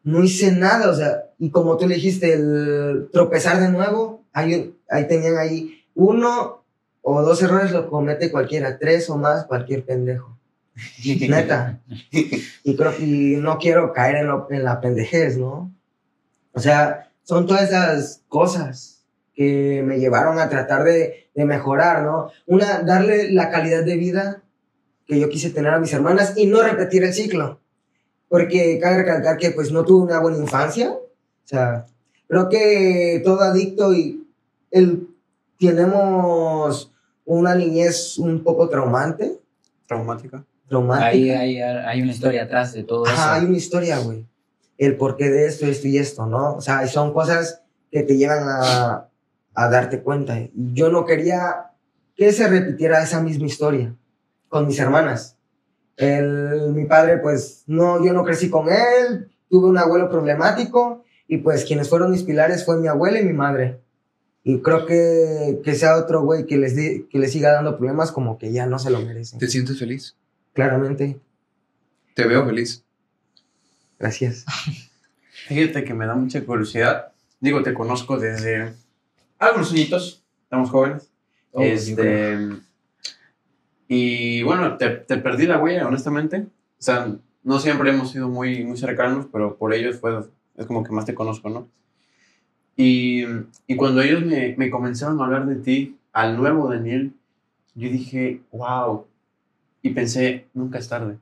no 0.03 0.23
hice 0.23 0.51
nada. 0.53 0.89
O 0.89 0.95
sea, 0.95 1.25
y 1.37 1.49
como 1.49 1.75
tú 1.75 1.87
le 1.89 1.95
dijiste, 1.95 2.33
el 2.33 3.09
tropezar 3.11 3.59
de 3.59 3.69
nuevo, 3.69 4.23
un- 4.33 4.77
ahí 4.89 5.07
tenían 5.09 5.37
ahí 5.37 5.83
uno 5.93 6.63
o 7.01 7.21
dos 7.23 7.41
errores 7.43 7.71
lo 7.71 7.89
comete 7.89 8.31
cualquiera, 8.31 8.77
tres 8.79 9.09
o 9.09 9.17
más, 9.17 9.43
cualquier 9.45 9.83
pendejo. 9.83 10.37
Neta. 11.05 11.81
Y, 12.11 12.75
creo, 12.77 12.93
y 12.97 13.35
no 13.41 13.57
quiero 13.57 13.91
caer 13.91 14.15
en, 14.17 14.27
lo- 14.27 14.47
en 14.51 14.63
la 14.63 14.79
pendejez, 14.79 15.37
¿no? 15.37 15.69
O 16.53 16.59
sea, 16.61 17.03
son 17.27 17.45
todas 17.45 17.63
esas 17.63 18.23
cosas 18.29 19.03
que 19.35 19.83
me 19.85 19.99
llevaron 19.99 20.39
a 20.39 20.47
tratar 20.47 20.85
de, 20.85 21.29
de 21.35 21.43
mejorar, 21.43 22.03
¿no? 22.03 22.31
Una, 22.45 22.83
darle 22.83 23.33
la 23.33 23.49
calidad 23.49 23.83
de 23.83 23.97
vida 23.97 24.43
que 25.05 25.19
yo 25.19 25.27
quise 25.27 25.49
tener 25.49 25.73
a 25.73 25.79
mis 25.79 25.91
hermanas 25.91 26.35
y 26.37 26.45
no 26.45 26.61
repetir 26.63 27.03
el 27.03 27.13
ciclo. 27.13 27.59
Porque 28.29 28.79
cabe 28.81 28.99
recalcar 28.99 29.35
que 29.35 29.51
pues 29.51 29.73
no 29.73 29.83
tuve 29.83 30.05
una 30.05 30.21
buena 30.21 30.37
infancia. 30.37 30.93
O 30.93 31.01
sea, 31.43 31.85
creo 32.29 32.47
que 32.47 33.21
todo 33.25 33.41
adicto 33.41 33.93
y 33.93 34.25
el, 34.71 35.09
tenemos 35.59 36.93
una 37.25 37.55
niñez 37.55 38.17
un 38.19 38.41
poco 38.41 38.69
traumante. 38.69 39.37
Traumática. 39.85 40.45
traumática. 40.69 41.07
Ahí 41.07 41.29
hay, 41.29 41.59
hay 41.61 42.01
una 42.01 42.11
historia 42.13 42.43
atrás 42.43 42.71
de 42.71 42.83
todo 42.83 43.05
Ajá, 43.05 43.33
hay 43.33 43.39
eso. 43.41 43.47
una 43.49 43.57
historia, 43.57 43.99
güey. 43.99 44.25
El 44.77 44.95
porqué 44.97 45.29
de 45.29 45.45
esto, 45.47 45.65
esto 45.65 45.87
y 45.87 45.97
esto, 45.97 46.25
¿no? 46.25 46.55
O 46.55 46.61
sea, 46.61 46.87
son 46.87 47.13
cosas 47.13 47.61
que 47.91 48.03
te 48.03 48.17
llevan 48.17 48.43
a, 48.47 49.09
a 49.55 49.69
darte 49.69 50.01
cuenta. 50.01 50.39
Y 50.39 50.51
Yo 50.73 50.89
no 50.89 51.05
quería 51.05 51.71
que 52.15 52.31
se 52.31 52.47
repitiera 52.47 53.01
esa 53.03 53.21
misma 53.21 53.47
historia 53.47 53.95
con 54.49 54.67
mis 54.67 54.79
hermanas. 54.79 55.35
El, 55.95 56.73
mi 56.73 56.85
padre, 56.85 57.17
pues, 57.17 57.63
no, 57.67 58.03
yo 58.05 58.13
no 58.13 58.23
crecí 58.23 58.49
con 58.49 58.67
él, 58.69 59.29
tuve 59.49 59.67
un 59.67 59.77
abuelo 59.77 60.09
problemático 60.09 61.03
y 61.27 61.37
pues 61.37 61.65
quienes 61.65 61.89
fueron 61.89 62.11
mis 62.11 62.23
pilares 62.23 62.63
fue 62.65 62.77
mi 62.77 62.87
abuela 62.87 63.19
y 63.19 63.25
mi 63.25 63.33
madre. 63.33 63.81
Y 64.43 64.61
creo 64.61 64.85
que, 64.85 65.59
que 65.63 65.75
sea 65.75 65.97
otro 65.97 66.21
güey 66.23 66.45
que 66.45 66.57
les, 66.57 66.75
di- 66.75 67.07
que 67.09 67.17
les 67.19 67.31
siga 67.33 67.51
dando 67.51 67.77
problemas 67.77 68.11
como 68.11 68.37
que 68.37 68.51
ya 68.53 68.65
no 68.67 68.79
se 68.79 68.91
lo 68.91 69.01
merecen. 69.01 69.39
¿Te 69.39 69.47
sientes 69.47 69.77
feliz? 69.79 70.15
Claramente. 70.53 71.19
Te 72.13 72.25
veo 72.27 72.45
feliz. 72.45 72.83
Gracias. 73.99 74.45
Fíjate 75.47 75.83
que 75.83 75.93
me 75.93 76.05
da 76.05 76.15
mucha 76.15 76.43
curiosidad. 76.45 77.13
Digo, 77.39 77.63
te 77.63 77.73
conozco 77.73 78.17
desde 78.17 78.73
algunos 79.39 79.71
añitos, 79.71 80.23
estamos 80.43 80.69
jóvenes. 80.69 81.09
Oh, 81.51 81.61
este, 81.61 82.37
y 83.87 84.43
bueno, 84.43 84.77
te, 84.77 84.89
te 84.89 85.17
perdí 85.17 85.45
la 85.45 85.59
huella, 85.59 85.87
honestamente. 85.87 86.47
O 86.79 86.81
sea, 86.81 87.15
no 87.43 87.59
siempre 87.59 87.91
hemos 87.91 88.11
sido 88.11 88.27
muy, 88.27 88.63
muy 88.63 88.77
cercanos, 88.77 89.27
pero 89.31 89.57
por 89.57 89.73
ellos 89.73 89.99
fue, 89.99 90.19
es 90.57 90.65
como 90.65 90.83
que 90.83 90.91
más 90.91 91.05
te 91.05 91.15
conozco, 91.15 91.49
¿no? 91.49 91.67
Y, 92.75 93.23
y 93.65 93.75
cuando 93.75 94.01
ellos 94.01 94.25
me, 94.25 94.55
me 94.57 94.69
comenzaron 94.69 95.19
a 95.19 95.25
hablar 95.25 95.45
de 95.45 95.55
ti, 95.55 95.97
al 96.11 96.37
nuevo 96.37 96.69
Daniel, 96.69 97.13
yo 97.73 97.89
dije, 97.89 98.41
wow. 98.51 99.05
Y 99.81 99.91
pensé, 99.91 100.47
nunca 100.53 100.79
es 100.79 100.89
tarde. 100.89 101.17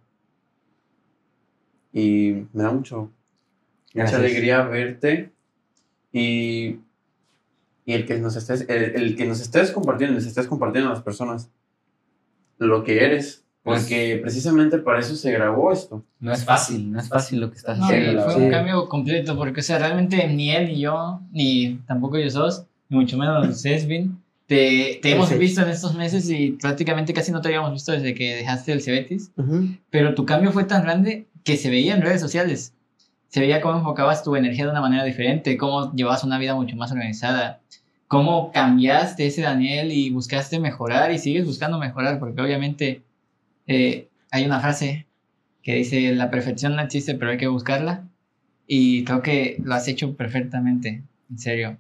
Y 1.97 2.43
me 2.51 2.63
da 2.63 2.71
mucho, 2.71 3.03
mucha 3.03 3.11
Gracias. 3.93 4.19
alegría 4.19 4.61
verte 4.63 5.31
y, 6.11 6.79
y 7.85 7.93
el 7.93 8.05
que 8.05 8.19
nos 8.19 8.35
estés 8.35 8.65
el, 8.67 8.83
el 8.95 9.15
que 9.15 9.25
nos 9.25 9.39
estés 9.39 9.71
compartiendo, 9.71 10.15
les 10.15 10.25
estés 10.25 10.45
compartiendo 10.47 10.89
a 10.91 10.93
las 10.93 11.03
personas 11.03 11.49
lo 12.57 12.83
que 12.83 13.03
eres, 13.05 13.45
Pues- 13.63 13.83
porque 13.83 14.19
precisamente 14.21 14.77
para 14.79 14.99
eso 14.99 15.15
se 15.15 15.31
grabó 15.31 15.71
esto. 15.71 16.03
No 16.19 16.33
es 16.33 16.43
fácil, 16.43 16.91
no 16.91 16.99
es 16.99 17.07
fácil 17.07 17.39
lo 17.39 17.49
que 17.49 17.57
estás 17.57 17.77
No, 17.79 17.85
haciendo. 17.85 18.21
fue 18.23 18.35
un 18.35 18.43
Sí. 18.43 18.49
cambio 18.49 18.89
completo, 18.89 19.37
porque, 19.37 19.61
o 19.61 19.63
sea, 19.63 19.79
realmente 19.79 20.27
ni 20.27 20.51
él, 20.51 20.65
ni 20.67 20.81
yo, 20.81 21.21
ni 21.31 21.77
tampoco 21.87 22.17
ellos 22.17 22.33
dos, 22.33 22.65
ni 22.89 22.97
mucho 22.97 23.17
menos 23.17 23.61
Cesvin, 23.63 24.21
te, 24.47 24.99
te 25.01 25.11
hemos 25.13 25.29
Sí. 25.29 25.37
visto 25.37 25.61
en 25.61 25.69
estos 25.69 25.95
meses 25.95 26.29
y 26.29 26.51
prácticamente 26.51 27.13
casi 27.13 27.31
no 27.31 27.39
te 27.41 27.47
habíamos 27.47 27.71
visto 27.71 27.93
desde 27.93 28.13
que 28.13 28.35
dejaste 28.35 28.73
el 28.73 28.81
Cebetis, 28.81 29.31
Ujú. 29.37 29.69
pero 29.89 30.13
tu 30.13 30.25
cambio 30.25 30.51
fue 30.51 30.65
tan 30.65 30.83
grande 30.83 31.25
que 31.45 31.55
se 31.55 31.69
veía 31.69 31.95
en 31.95 32.01
redes 32.01 32.19
sociales. 32.19 32.73
Se 33.29 33.39
veía 33.39 33.61
cómo 33.61 33.77
enfocabas 33.77 34.23
tu 34.23 34.35
energía 34.35 34.65
de 34.65 34.71
una 34.71 34.81
manera 34.81 35.03
diferente, 35.05 35.55
cómo 35.57 35.93
llevabas 35.93 36.23
una 36.25 36.37
vida 36.37 36.55
mucho 36.55 36.75
más 36.75 36.91
organizada, 36.91 37.61
cómo 38.07 38.51
cambiaste 38.51 39.25
ese 39.27 39.41
Daniel 39.43 39.91
y 39.91 40.09
buscaste 40.09 40.59
mejorar 40.59 41.11
y 41.11 41.17
sigues 41.19 41.45
buscando 41.45 41.77
mejorar, 41.79 42.19
porque 42.19 42.41
obviamente 42.41 43.03
eh, 43.67 44.07
hay 44.31 44.45
una 44.45 44.59
frase 44.59 45.05
que 45.63 45.75
dice, 45.75 46.13
la 46.13 46.29
perfección 46.29 46.75
no 46.75 46.81
existe, 46.81 47.15
pero 47.15 47.31
hay 47.31 47.37
que 47.37 47.47
buscarla. 47.47 48.03
Y 48.67 49.03
creo 49.03 49.21
que 49.21 49.57
lo 49.63 49.73
has 49.75 49.87
hecho 49.87 50.15
perfectamente, 50.15 51.03
en 51.29 51.37
serio. 51.39 51.77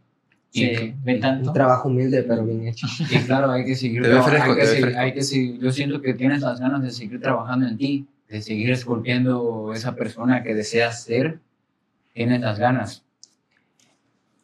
Se 0.51 0.71
que- 0.71 0.95
ve 1.03 1.15
tanto. 1.15 1.49
Un 1.49 1.53
trabajo 1.53 1.89
humilde, 1.89 2.23
pero 2.23 2.45
bien 2.45 2.67
hecho. 2.67 2.87
Y 3.09 3.17
claro, 3.19 3.51
hay 3.51 3.65
que 3.65 3.75
seguir 3.75 4.03
trabajando, 4.03 4.53
fresco, 4.55 4.87
hay 4.87 4.93
hay 5.05 5.13
que 5.13 5.21
seguir- 5.23 5.59
yo 5.59 5.71
siento 5.71 6.01
que 6.01 6.13
tienes 6.13 6.41
las 6.41 6.59
ganas 6.59 6.81
de 6.81 6.91
seguir 6.91 7.19
trabajando 7.21 7.67
en 7.67 7.77
ti, 7.77 8.07
de 8.27 8.41
seguir 8.41 8.71
esculpiendo 8.71 9.73
esa 9.73 9.95
persona 9.95 10.43
que 10.43 10.53
deseas 10.53 11.03
ser. 11.03 11.39
Tienes 12.13 12.41
las 12.41 12.59
ganas. 12.59 13.03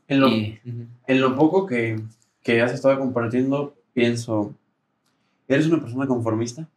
En 0.07 0.19
lo, 0.19 0.27
Y 0.27 0.59
en 1.07 1.21
lo 1.21 1.35
poco 1.35 1.65
que, 1.65 2.01
que 2.43 2.61
has 2.61 2.73
estado 2.73 2.99
compartiendo, 2.99 3.75
pienso, 3.93 4.53
¿eres 5.47 5.67
una 5.67 5.79
persona 5.79 6.05
conformista? 6.07 6.67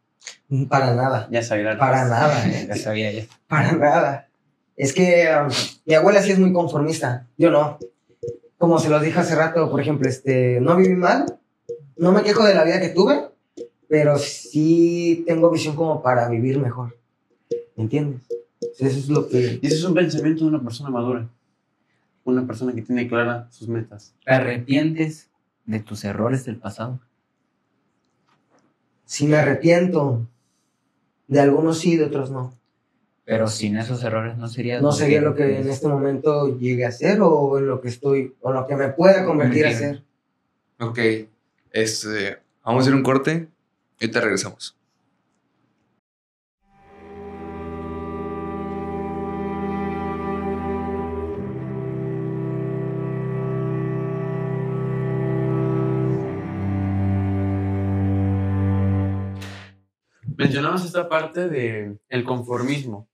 Para 0.69 0.95
nada. 0.95 1.27
Ya 1.31 1.41
sabes. 1.41 1.77
Para 1.77 2.07
nada, 2.07 2.47
¿eh? 2.47 2.65
ya 2.67 2.75
sabía 2.75 3.11
ya. 3.11 3.25
Para 3.47 3.73
nada. 3.73 4.27
Es 4.75 4.93
que 4.93 5.27
um, 5.29 5.51
mi 5.85 5.95
abuela 5.95 6.21
sí 6.21 6.31
es 6.31 6.39
muy 6.39 6.53
conformista. 6.53 7.27
Yo 7.37 7.51
no. 7.51 7.79
Como 8.57 8.79
se 8.79 8.89
los 8.89 9.01
dije 9.01 9.19
hace 9.19 9.35
rato, 9.35 9.69
por 9.69 9.81
ejemplo, 9.81 10.07
este, 10.07 10.59
no 10.61 10.75
viví 10.75 10.95
mal. 10.95 11.39
No 11.97 12.11
me 12.11 12.23
quejo 12.23 12.43
de 12.43 12.55
la 12.55 12.63
vida 12.63 12.79
que 12.79 12.89
tuve. 12.89 13.29
Pero 13.87 14.17
sí 14.17 15.23
tengo 15.27 15.51
visión 15.51 15.75
como 15.75 16.01
para 16.01 16.27
vivir 16.29 16.59
mejor. 16.59 16.97
¿Me 17.75 17.83
entiendes? 17.83 18.21
Eso 18.79 18.99
es 18.99 19.09
lo 19.09 19.27
que... 19.27 19.59
Y 19.61 19.67
ese 19.67 19.75
es 19.75 19.83
un 19.83 19.93
pensamiento 19.93 20.43
de 20.43 20.49
una 20.49 20.63
persona 20.63 20.89
madura. 20.89 21.27
Una 22.23 22.45
persona 22.47 22.73
que 22.73 22.81
tiene 22.81 23.07
claras 23.07 23.53
sus 23.53 23.67
metas. 23.67 24.13
¿Te 24.25 24.33
arrepientes 24.33 25.29
de 25.65 25.79
tus 25.79 26.03
errores 26.03 26.45
del 26.45 26.57
pasado? 26.57 26.99
Si 29.05 29.27
me 29.27 29.37
arrepiento, 29.37 30.27
de 31.27 31.39
algunos 31.39 31.77
sí, 31.77 31.95
de 31.95 32.05
otros 32.05 32.31
no. 32.31 32.57
Pero 33.23 33.47
sin 33.47 33.77
esos 33.77 34.03
errores 34.03 34.37
no 34.37 34.47
sería... 34.47 34.81
No 34.81 34.91
sería 34.91 35.21
lo 35.21 35.35
que 35.35 35.59
en 35.59 35.69
este 35.69 35.87
momento 35.87 36.57
llegue 36.57 36.85
a 36.85 36.91
ser 36.91 37.19
o 37.21 37.57
en 37.57 37.67
lo 37.67 37.81
que 37.81 37.89
estoy, 37.89 38.33
o 38.41 38.51
lo 38.51 38.65
que 38.65 38.75
me 38.75 38.89
pueda 38.89 39.25
convertir 39.25 39.65
a 39.67 39.73
ser. 39.73 40.03
Ok. 40.79 40.99
Este, 41.71 42.37
vamos 42.63 42.81
a 42.81 42.83
hacer 42.83 42.95
un 42.95 43.03
corte 43.03 43.47
y 43.99 44.07
te 44.07 44.21
regresamos. 44.21 44.77
Mencionabas 60.37 60.83
esta 60.83 61.07
parte 61.07 61.47
de 61.47 61.97
el 62.09 62.23
conformismo. 62.25 63.07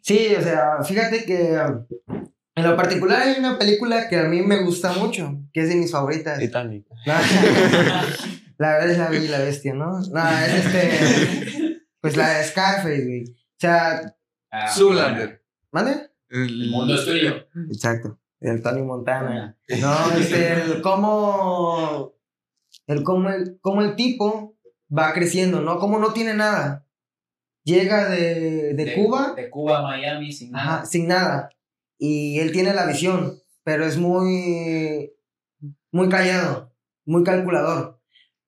Sí, 0.00 0.34
o 0.36 0.42
sea, 0.42 0.82
fíjate 0.82 1.24
que 1.24 1.54
en 2.54 2.64
lo 2.64 2.76
particular 2.76 3.22
hay 3.22 3.38
una 3.38 3.58
película 3.58 4.08
que 4.08 4.16
a 4.16 4.24
mí 4.24 4.40
me 4.40 4.62
gusta 4.62 4.92
mucho, 4.94 5.38
que 5.52 5.60
es 5.60 5.68
de 5.68 5.76
mis 5.76 5.92
favoritas. 5.92 6.38
Titanic. 6.38 6.86
La 8.60 8.72
verdad 8.72 8.90
es 8.90 8.98
la 8.98 9.08
Bella 9.08 9.24
y 9.24 9.28
la 9.28 9.38
bestia, 9.38 9.72
¿no? 9.74 10.00
No, 10.00 10.28
es 10.28 10.66
este. 10.66 11.80
Pues 12.00 12.16
la 12.16 12.38
de 12.38 12.44
Scarface, 12.44 13.04
güey. 13.04 13.24
O 13.24 13.58
sea, 13.58 14.00
Ah, 14.50 14.68
Zoolander. 14.68 15.44
¿mande? 15.70 16.10
El, 16.28 16.62
El 16.62 16.70
mundo 16.70 16.94
es 16.94 17.04
tuyo. 17.04 17.46
Exacto. 17.70 18.18
El 18.40 18.62
Tony 18.62 18.82
Montana. 18.82 19.56
No, 19.80 20.12
este, 20.18 20.54
el 20.54 20.82
cómo. 20.82 22.14
El 22.86 23.02
cómo 23.02 23.28
el, 23.30 23.58
cómo 23.60 23.82
el 23.82 23.96
tipo 23.96 24.56
va 24.90 25.12
creciendo, 25.12 25.60
¿no? 25.60 25.78
Cómo 25.78 25.98
no 25.98 26.12
tiene 26.12 26.34
nada. 26.34 26.86
Llega 27.64 28.08
de, 28.08 28.74
de, 28.74 28.94
Cuba. 28.94 29.34
De 29.36 29.50
Cuba 29.50 29.78
a 29.78 29.82
Miami 29.82 30.32
sin 30.32 30.52
nada. 30.52 30.76
Ajá, 30.76 30.86
sin 30.86 31.06
nada. 31.06 31.50
Y 31.98 32.38
él 32.40 32.50
tiene 32.50 32.72
la 32.74 32.86
visión, 32.86 33.38
pero 33.62 33.84
es 33.84 33.98
muy, 33.98 35.12
muy 35.92 36.08
callado, 36.08 36.74
muy 37.04 37.22
calculador. 37.24 37.99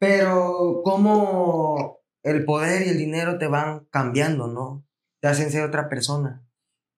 Pero 0.03 0.81
como 0.83 2.01
el 2.25 2.45
poder 2.45 2.85
y 2.85 2.91
el 2.91 2.99
dinero 2.99 3.39
te 3.39 3.47
van 3.47 3.87
cambiando, 3.89 4.49
¿no? 4.49 4.85
Te 5.21 5.29
hacen 5.29 5.53
ser 5.53 5.63
otra 5.63 5.89
persona. 5.89 6.45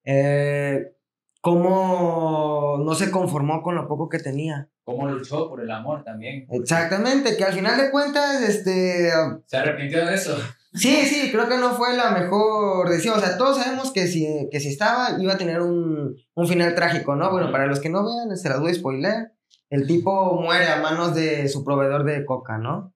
Eh, 0.07 0.97
cómo 1.43 2.79
no 2.83 2.95
se 2.95 3.11
conformó 3.11 3.63
con 3.63 3.75
lo 3.75 3.87
poco 3.89 4.09
que 4.09 4.21
tenía. 4.21 4.71
Cómo 4.85 5.07
luchó 5.07 5.51
por 5.51 5.61
el 5.61 5.71
amor 5.71 6.03
también. 6.03 6.47
Exactamente, 6.49 7.37
que 7.37 7.45
al 7.45 7.53
final 7.53 7.77
de 7.77 7.91
cuentas, 7.91 8.41
este, 8.41 9.11
¿Se 9.45 9.57
arrepintió 9.59 10.07
de 10.07 10.15
eso? 10.15 10.39
Sí, 10.73 11.05
sí, 11.05 11.31
creo 11.31 11.47
que 11.47 11.59
no 11.59 11.75
fue 11.75 11.95
la 11.95 12.11
mejor 12.11 12.89
decisión. 12.89 13.19
O 13.19 13.21
sea, 13.21 13.37
todos 13.37 13.59
sabemos 13.59 13.93
que 13.93 14.07
si, 14.07 14.49
que 14.51 14.61
si 14.61 14.69
estaba, 14.71 15.21
iba 15.21 15.35
a 15.35 15.39
tener 15.39 15.61
un, 15.61 16.17
un 16.33 16.49
final 16.49 16.75
trágico, 16.75 17.17
¿no? 17.17 17.31
Bueno, 17.31 17.53
para 17.53 17.67
los 17.67 17.81
que 17.81 17.91
no 17.91 18.03
vean, 18.03 18.35
se 18.35 18.49
las 18.49 18.61
voy 18.61 18.71
a 18.71 18.75
spoiler. 18.75 19.33
El 19.69 19.87
tipo 19.87 20.41
muere 20.41 20.69
a 20.69 20.81
manos 20.81 21.15
de 21.15 21.49
su 21.49 21.65
proveedor 21.65 22.05
de 22.05 22.25
coca, 22.25 22.57
¿no? 22.57 22.94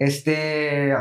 Este. 0.00 0.94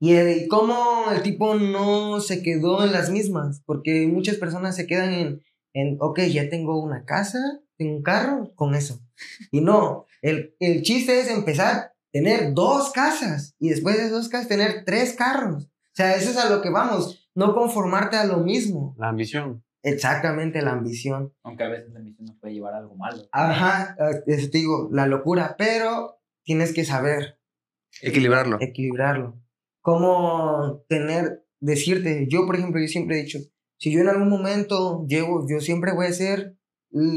Y, 0.00 0.48
cómo 0.48 1.10
el 1.12 1.22
tipo 1.22 1.54
no 1.54 2.20
se 2.20 2.42
quedó 2.42 2.84
en 2.84 2.92
las 2.92 3.10
mismas, 3.10 3.62
porque 3.64 4.08
muchas 4.08 4.36
personas 4.36 4.74
se 4.74 4.86
quedan 4.86 5.12
en, 5.12 5.42
en 5.72 5.96
ok, 6.00 6.20
ya 6.22 6.48
tengo 6.48 6.82
una 6.82 7.04
casa, 7.04 7.38
tengo 7.76 7.96
un 7.96 8.02
carro, 8.02 8.52
con 8.56 8.74
eso. 8.74 9.00
Y 9.52 9.60
no, 9.60 10.06
el, 10.20 10.56
el 10.58 10.82
chiste 10.82 11.20
es 11.20 11.30
empezar 11.30 11.74
a 11.74 11.94
tener 12.12 12.54
dos 12.54 12.90
casas 12.90 13.54
y 13.60 13.68
después 13.68 13.98
de 13.98 14.10
dos 14.10 14.28
casas 14.28 14.48
tener 14.48 14.84
tres 14.84 15.14
carros. 15.14 15.66
O 15.66 15.94
sea, 15.94 16.16
eso 16.16 16.30
es 16.30 16.38
a 16.38 16.50
lo 16.50 16.62
que 16.62 16.70
vamos, 16.70 17.30
no 17.34 17.54
conformarte 17.54 18.16
a 18.16 18.24
lo 18.24 18.38
mismo. 18.38 18.96
La 18.98 19.10
ambición. 19.10 19.62
Exactamente 19.82 20.60
la 20.60 20.72
ambición. 20.72 21.32
Aunque 21.44 21.64
a 21.64 21.68
veces 21.68 21.92
la 21.92 22.00
ambición 22.00 22.26
nos 22.26 22.36
puede 22.36 22.54
llevar 22.54 22.74
a 22.74 22.78
algo 22.78 22.96
malo. 22.96 23.28
Ajá, 23.30 23.96
eh, 24.26 24.48
te 24.48 24.58
digo, 24.58 24.88
la 24.90 25.06
locura, 25.06 25.54
pero 25.56 26.20
tienes 26.42 26.74
que 26.74 26.84
saber 26.84 27.39
Equilibrarlo. 28.02 28.58
equilibrarlo. 28.60 29.40
Cómo 29.80 30.84
tener, 30.88 31.44
decirte, 31.58 32.26
yo 32.28 32.46
por 32.46 32.56
ejemplo, 32.56 32.80
yo 32.80 32.88
siempre 32.88 33.18
he 33.18 33.22
dicho, 33.22 33.38
si 33.78 33.92
yo 33.92 34.00
en 34.00 34.08
algún 34.08 34.28
momento 34.28 35.06
llego, 35.06 35.46
yo 35.48 35.60
siempre 35.60 35.92
voy 35.92 36.06
a 36.06 36.12
ser, 36.12 36.56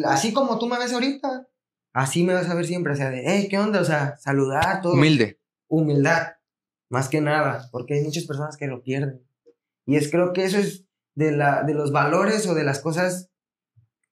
así 0.06 0.34
como 0.34 0.60
tú 0.60 0.68
me 0.68 0.80
ves 0.80 0.94
ahorita, 0.94 1.48
Así 1.94 2.24
me 2.24 2.34
vas 2.34 2.50
a 2.50 2.56
ver 2.56 2.66
siempre, 2.66 2.94
o 2.94 2.96
sea, 2.96 3.12
de, 3.12 3.22
hey, 3.24 3.48
¿qué 3.50 3.60
onda? 3.60 3.80
O 3.80 3.86
sea, 3.86 4.18
saludar, 4.18 4.82
todo. 4.82 4.94
Humilde. 4.94 5.40
Humildad, 5.68 6.34
más 6.90 7.08
que 7.08 7.22
nada, 7.22 7.70
porque 7.72 7.94
hay 7.94 8.04
muchas 8.04 8.26
personas 8.26 8.58
que 8.58 8.66
lo 8.66 8.82
pierden. 8.82 9.24
Y 9.86 9.96
es 9.96 10.10
creo 10.10 10.34
que 10.34 10.44
eso 10.44 10.58
es 10.58 10.86
de, 11.14 11.32
la, 11.32 11.64
de 11.64 11.76
los 11.76 11.92
valores 11.92 12.48
o 12.48 12.56
de 12.56 12.64
las 12.64 12.80
cosas 12.80 13.30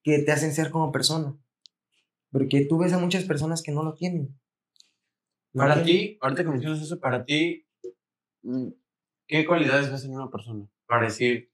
que 0.04 0.20
te 0.20 0.30
hacen 0.30 0.54
ser 0.54 0.70
como 0.70 0.92
persona. 0.92 1.36
Porque 2.30 2.64
tú 2.66 2.78
ves 2.78 2.92
a 2.92 2.98
muchas 2.98 3.24
personas 3.24 3.62
que 3.62 3.72
no 3.72 3.82
lo 3.82 3.94
tienen. 3.94 4.38
Para 5.54 5.74
ti, 5.84 6.18
ahorita 6.20 6.44
que 6.44 6.50
mencionas 6.50 6.80
eso, 6.82 6.98
para 7.00 7.24
ti, 7.24 7.66
mm, 8.42 8.68
¿qué 9.26 9.44
cualidades 9.46 9.90
ves 9.90 10.04
en 10.04 10.14
una 10.14 10.30
persona? 10.30 10.66
Para 10.86 11.04
decir, 11.06 11.50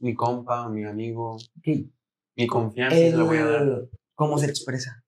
mi 0.00 0.14
compa, 0.14 0.68
mi 0.68 0.84
amigo, 0.84 1.36
mi 2.36 2.46
confianza 2.46 2.96
se 2.96 3.16
la 3.16 3.22
voy 3.24 3.38
a 3.38 3.44
dar. 3.46 3.62
el, 3.62 3.90
cómo 4.14 4.38
se 4.38 4.46
expresa. 4.46 5.04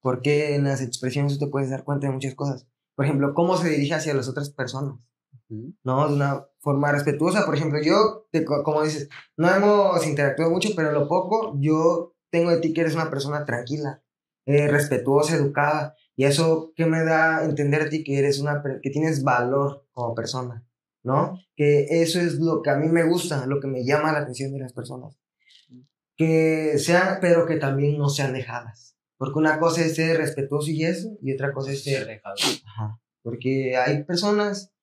Porque 0.00 0.54
en 0.54 0.64
las 0.64 0.80
expresiones 0.80 1.32
tú 1.38 1.44
te 1.46 1.50
puedes 1.50 1.70
dar 1.70 1.84
cuenta 1.84 2.06
de 2.06 2.12
muchas 2.12 2.34
cosas. 2.34 2.66
Por 2.94 3.04
ejemplo, 3.04 3.34
cómo 3.34 3.56
se 3.56 3.68
dirige 3.68 3.94
hacia 3.94 4.14
las 4.14 4.28
otras 4.28 4.50
personas. 4.50 4.94
¿no? 5.82 6.08
De 6.08 6.14
una 6.14 6.46
forma 6.58 6.92
respetuosa. 6.92 7.44
Por 7.46 7.54
ejemplo, 7.54 7.80
yo, 7.82 8.26
te- 8.30 8.44
como 8.44 8.82
dices, 8.82 9.08
no 9.36 9.50
hemos 9.50 10.06
interactuado 10.06 10.50
mucho, 10.50 10.70
pero 10.76 10.92
lo 10.92 11.08
poco, 11.08 11.56
yo 11.58 12.14
tengo 12.30 12.50
de 12.50 12.58
ti 12.60 12.72
que 12.72 12.82
eres 12.82 12.94
una 12.94 13.10
persona 13.10 13.44
tranquila, 13.44 14.02
eh, 14.46 14.68
respetuosa, 14.68 15.34
educada. 15.36 15.96
Y 16.18 16.24
eso, 16.24 16.72
¿qué 16.74 16.84
me 16.84 17.04
da 17.04 17.38
a 17.38 17.44
entender 17.44 17.80
a 17.80 17.88
ti 17.88 18.02
que 18.02 18.18
eres 18.18 18.40
una, 18.40 18.60
que 18.82 18.90
tienes 18.90 19.22
valor 19.22 19.86
como 19.92 20.16
persona? 20.16 20.66
¿No? 21.04 21.38
Que 21.54 22.02
eso 22.02 22.20
es 22.20 22.40
lo 22.40 22.60
que 22.60 22.70
a 22.70 22.76
mí 22.76 22.88
me 22.88 23.04
gusta, 23.04 23.46
lo 23.46 23.60
que 23.60 23.68
me 23.68 23.84
llama 23.84 24.10
la 24.10 24.18
atención 24.18 24.52
de 24.52 24.58
las 24.58 24.72
personas. 24.72 25.16
Que 26.16 26.76
sean, 26.78 27.18
pero 27.20 27.46
que 27.46 27.54
también 27.54 27.96
no 27.96 28.08
sean 28.08 28.32
dejadas. 28.32 28.96
Porque 29.16 29.38
una 29.38 29.60
cosa 29.60 29.82
es 29.82 29.94
ser 29.94 30.18
respetuoso 30.18 30.72
y 30.72 30.84
eso, 30.84 31.16
y 31.22 31.32
otra 31.32 31.52
cosa 31.52 31.70
es 31.70 31.84
ser 31.84 32.04
dejado. 32.04 32.34
Ajá. 32.66 33.00
Porque 33.22 33.76
hay 33.76 34.02
personas, 34.02 34.74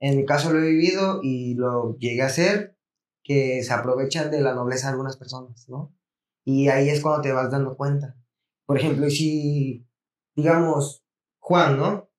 en 0.00 0.18
mi 0.18 0.26
caso 0.26 0.52
lo 0.52 0.58
he 0.58 0.68
vivido 0.68 1.20
y 1.22 1.54
lo 1.54 1.96
llegué 1.96 2.20
a 2.20 2.26
hacer, 2.26 2.76
que 3.22 3.62
se 3.62 3.72
aprovechan 3.72 4.30
de 4.30 4.42
la 4.42 4.54
nobleza 4.54 4.88
de 4.88 4.92
algunas 4.92 5.16
personas, 5.16 5.66
¿no? 5.66 5.96
Y 6.44 6.68
ahí 6.68 6.90
es 6.90 7.00
cuando 7.00 7.22
te 7.22 7.32
vas 7.32 7.50
dando 7.50 7.74
cuenta. 7.74 8.18
Por 8.66 8.76
ejemplo, 8.76 9.08
si, 9.08 9.86
digamos, 10.34 11.04
Juan, 11.38 11.76
¿no? 11.76 12.10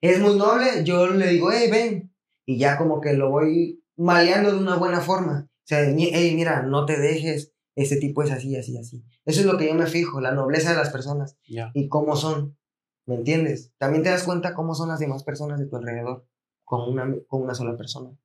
Es 0.00 0.20
muy 0.20 0.36
noble, 0.36 0.84
yo 0.84 1.08
le 1.08 1.28
digo, 1.28 1.50
hey, 1.52 1.68
ven. 1.70 2.14
Y 2.46 2.58
ya 2.58 2.76
como 2.78 3.00
que 3.00 3.12
lo 3.12 3.30
voy 3.30 3.84
maleando 3.96 4.52
de 4.52 4.58
una 4.58 4.76
buena 4.76 5.00
forma. 5.00 5.48
O 5.48 5.66
sea, 5.66 5.84
hey, 5.84 6.32
mira, 6.34 6.62
no 6.62 6.84
te 6.84 6.98
dejes, 6.98 7.52
este 7.76 7.96
tipo 7.96 8.22
es 8.22 8.30
así, 8.30 8.56
así, 8.56 8.76
así. 8.76 9.04
Eso 9.24 9.40
es 9.40 9.46
lo 9.46 9.56
que 9.56 9.68
yo 9.68 9.74
me 9.74 9.86
fijo, 9.86 10.20
la 10.20 10.32
nobleza 10.32 10.70
de 10.70 10.76
las 10.76 10.90
personas 10.90 11.38
y 11.74 11.88
cómo 11.88 12.16
son. 12.16 12.58
¿Me 13.06 13.14
entiendes? 13.16 13.72
También 13.78 14.02
te 14.02 14.10
das 14.10 14.24
cuenta 14.24 14.54
cómo 14.54 14.74
son 14.74 14.88
las 14.88 15.00
demás 15.00 15.24
personas 15.24 15.58
de 15.58 15.66
tu 15.66 15.76
alrededor 15.76 16.26
con 16.64 16.88
una, 16.88 17.14
con 17.26 17.42
una 17.42 17.54
sola 17.54 17.76
persona. 17.76 18.16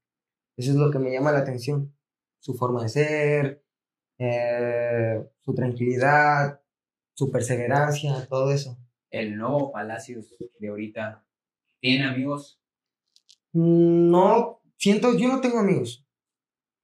Eso 0.58 0.71
es 0.71 0.78
lo 0.78 0.91
que 0.91 0.99
me 0.99 1.12
llama 1.12 1.32
la 1.32 1.39
atención. 1.39 1.95
Su 2.39 2.54
forma 2.54 2.84
de 2.84 2.89
ser, 2.89 3.65
eh, 4.17 5.23
su 5.41 5.54
tranquilidad, 5.54 6.62
su 7.13 7.32
perseverancia, 7.32 8.28
todo 8.28 8.51
eso. 8.51 8.78
El 9.15 9.38
nuevo 9.38 9.71
Palacios 9.71 10.36
de 10.60 10.67
ahorita. 10.67 11.25
¿Tiene 11.80 12.06
amigos? 12.06 12.60
Mm, 13.54 14.12
No, 14.12 14.62
siento, 14.78 15.17
yo 15.17 15.30
no 15.30 15.39
tengo 15.39 15.60
amigos. 15.60 16.06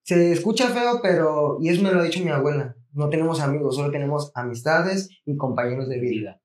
Se 0.03 0.31
escucha 0.31 0.69
feo, 0.69 1.01
pero, 1.03 1.57
y 1.59 1.67
eso 1.67 1.81
me 1.83 1.91
lo 1.91 1.99
ha 1.99 2.03
dicho 2.03 2.23
mi 2.23 2.29
abuela, 2.29 2.77
no 2.93 3.09
tenemos 3.09 3.41
amigos, 3.41 3.75
solo 3.75 3.91
tenemos 3.91 4.31
amistades 4.33 5.09
y 5.25 5.35
compañeros 5.35 5.89
de 5.89 5.99
vida. 5.99 6.41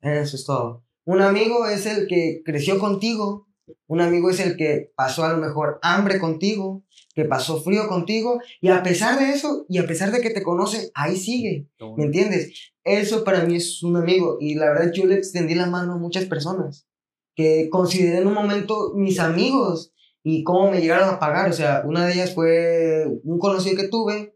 Vida. 0.00 0.20
Eso 0.20 0.36
es 0.36 0.44
todo. 0.44 0.84
Un 1.04 1.22
amigo 1.22 1.66
es 1.66 1.86
el 1.86 2.08
que 2.08 2.42
creció 2.44 2.80
contigo. 2.80 3.46
Un 3.86 4.00
amigo 4.00 4.28
es 4.28 4.40
el 4.40 4.56
que 4.56 4.92
pasó 4.96 5.24
a 5.24 5.32
lo 5.32 5.38
mejor 5.38 5.78
hambre 5.82 6.18
contigo, 6.18 6.84
que 7.14 7.24
pasó 7.24 7.62
frío 7.62 7.88
contigo, 7.88 8.40
y 8.60 8.68
a 8.68 8.82
pesar 8.82 9.18
de 9.18 9.30
eso, 9.30 9.66
y 9.68 9.78
a 9.78 9.86
pesar 9.86 10.12
de 10.12 10.20
que 10.20 10.30
te 10.30 10.42
conoce, 10.42 10.90
ahí 10.94 11.16
sigue. 11.16 11.68
¿Me 11.96 12.04
entiendes? 12.04 12.72
Eso 12.84 13.24
para 13.24 13.44
mí 13.44 13.56
es 13.56 13.82
un 13.82 13.96
amigo. 13.96 14.38
Y 14.40 14.54
la 14.54 14.66
verdad, 14.66 14.92
yo 14.92 15.06
le 15.06 15.16
extendí 15.16 15.54
la 15.54 15.66
mano 15.66 15.94
a 15.94 15.98
muchas 15.98 16.24
personas 16.24 16.86
que 17.34 17.68
consideré 17.70 18.18
en 18.18 18.26
un 18.26 18.34
momento 18.34 18.92
mis 18.94 19.18
amigos 19.18 19.92
y 20.24 20.44
cómo 20.44 20.70
me 20.70 20.80
llegaron 20.80 21.08
a 21.08 21.18
pagar. 21.18 21.50
O 21.50 21.52
sea, 21.52 21.82
una 21.84 22.06
de 22.06 22.14
ellas 22.14 22.34
fue 22.34 23.06
un 23.24 23.38
conocido 23.38 23.76
que 23.76 23.88
tuve 23.88 24.34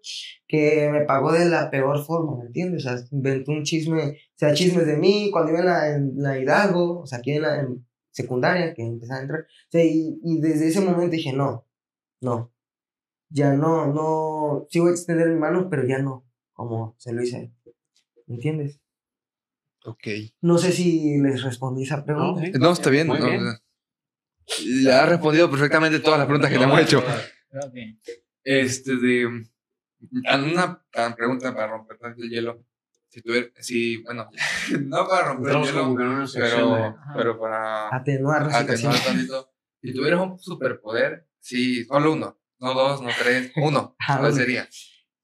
que 0.48 0.88
me 0.90 1.04
pagó 1.04 1.32
de 1.32 1.46
la 1.46 1.70
peor 1.70 2.04
forma, 2.04 2.38
¿me 2.38 2.46
entiendes? 2.46 2.86
O 2.86 2.88
sea, 2.88 2.98
inventó 3.10 3.52
un 3.52 3.64
chisme, 3.64 4.02
o 4.02 4.14
sea, 4.36 4.54
chismes 4.54 4.86
de 4.86 4.96
mí 4.96 5.30
cuando 5.32 5.52
iba 5.52 5.60
en 5.60 5.66
la, 5.66 5.94
en 5.94 6.12
la 6.16 6.38
Hidalgo, 6.38 7.00
o 7.00 7.06
sea, 7.06 7.18
aquí 7.18 7.32
en 7.32 7.42
la 7.42 7.60
en 7.60 7.86
secundaria, 8.10 8.72
que 8.74 8.82
empezaba 8.82 9.20
a 9.20 9.22
entrar. 9.22 9.40
O 9.40 9.70
sea, 9.70 9.84
y, 9.84 10.18
y 10.24 10.40
desde 10.40 10.68
ese 10.68 10.80
momento 10.80 11.16
dije, 11.16 11.32
no, 11.32 11.66
no, 12.20 12.52
ya 13.28 13.52
no, 13.54 13.86
no, 13.92 14.66
sí 14.70 14.80
voy 14.80 14.90
a 14.90 14.92
extender 14.92 15.28
mi 15.28 15.36
mano, 15.38 15.68
pero 15.70 15.86
ya 15.86 15.98
no, 15.98 16.26
como 16.52 16.94
se 16.98 17.12
lo 17.12 17.22
hice. 17.22 17.36
a 17.36 17.40
él. 17.40 17.52
¿Me 18.26 18.34
entiendes? 18.36 18.80
Ok. 19.84 20.06
No 20.40 20.58
sé 20.58 20.72
si 20.72 21.18
les 21.18 21.42
respondí 21.42 21.84
esa 21.84 22.04
pregunta. 22.04 22.42
sí. 22.44 22.52
No, 22.58 22.72
está 22.72 22.90
bien. 22.90 23.06
No, 23.06 23.14
bien. 23.14 23.44
no. 23.44 23.52
Le 24.64 24.92
ha 24.92 25.06
respondido 25.06 25.50
perfectamente 25.50 26.00
todas 26.00 26.18
las 26.18 26.26
preguntas 26.26 26.50
que 26.50 26.58
te 26.58 26.64
hemos 26.64 26.80
hecho. 26.80 27.02
Que- 27.72 27.98
Este, 28.44 28.96
de. 28.96 29.26
Una 29.26 30.84
ah, 30.94 31.14
pregunta 31.16 31.54
para 31.54 31.68
romper 31.68 31.98
el 32.16 32.28
hielo. 32.30 32.64
Si 33.08 33.22
tuviera. 33.22 33.48
Si, 33.60 34.02
bueno, 34.02 34.28
no 34.86 35.08
para 35.08 35.28
romper 35.34 35.56
el 35.56 35.62
hielo, 35.64 35.96
pero, 36.34 36.96
pero 37.16 37.40
para 37.40 37.94
Atenuar 37.94 38.46
la 38.46 38.60
situación. 38.60 38.92
atenuar 38.92 39.16
tantito. 39.16 39.52
Si 39.82 39.94
tuvieras 39.94 40.20
un 40.20 40.38
superpoder, 40.38 41.28
sí, 41.38 41.84
solo 41.84 42.12
uno, 42.12 42.38
no 42.58 42.74
dos, 42.74 43.02
no 43.02 43.08
tres, 43.18 43.52
uno. 43.56 43.96
Ah, 44.08 44.18
¿Cuál 44.20 44.34
sería? 44.34 44.68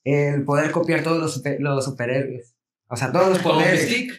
El 0.05 0.45
poder 0.45 0.71
copiar 0.73 1.03
todos 1.03 1.19
los, 1.19 1.35
super- 1.35 1.61
los 1.61 1.85
superhéroes. 1.85 2.57
O 2.89 2.97
sea, 2.97 3.13
todos 3.13 3.29
los 3.31 3.39
poderes. 3.39 3.83
Mystique. 3.89 4.13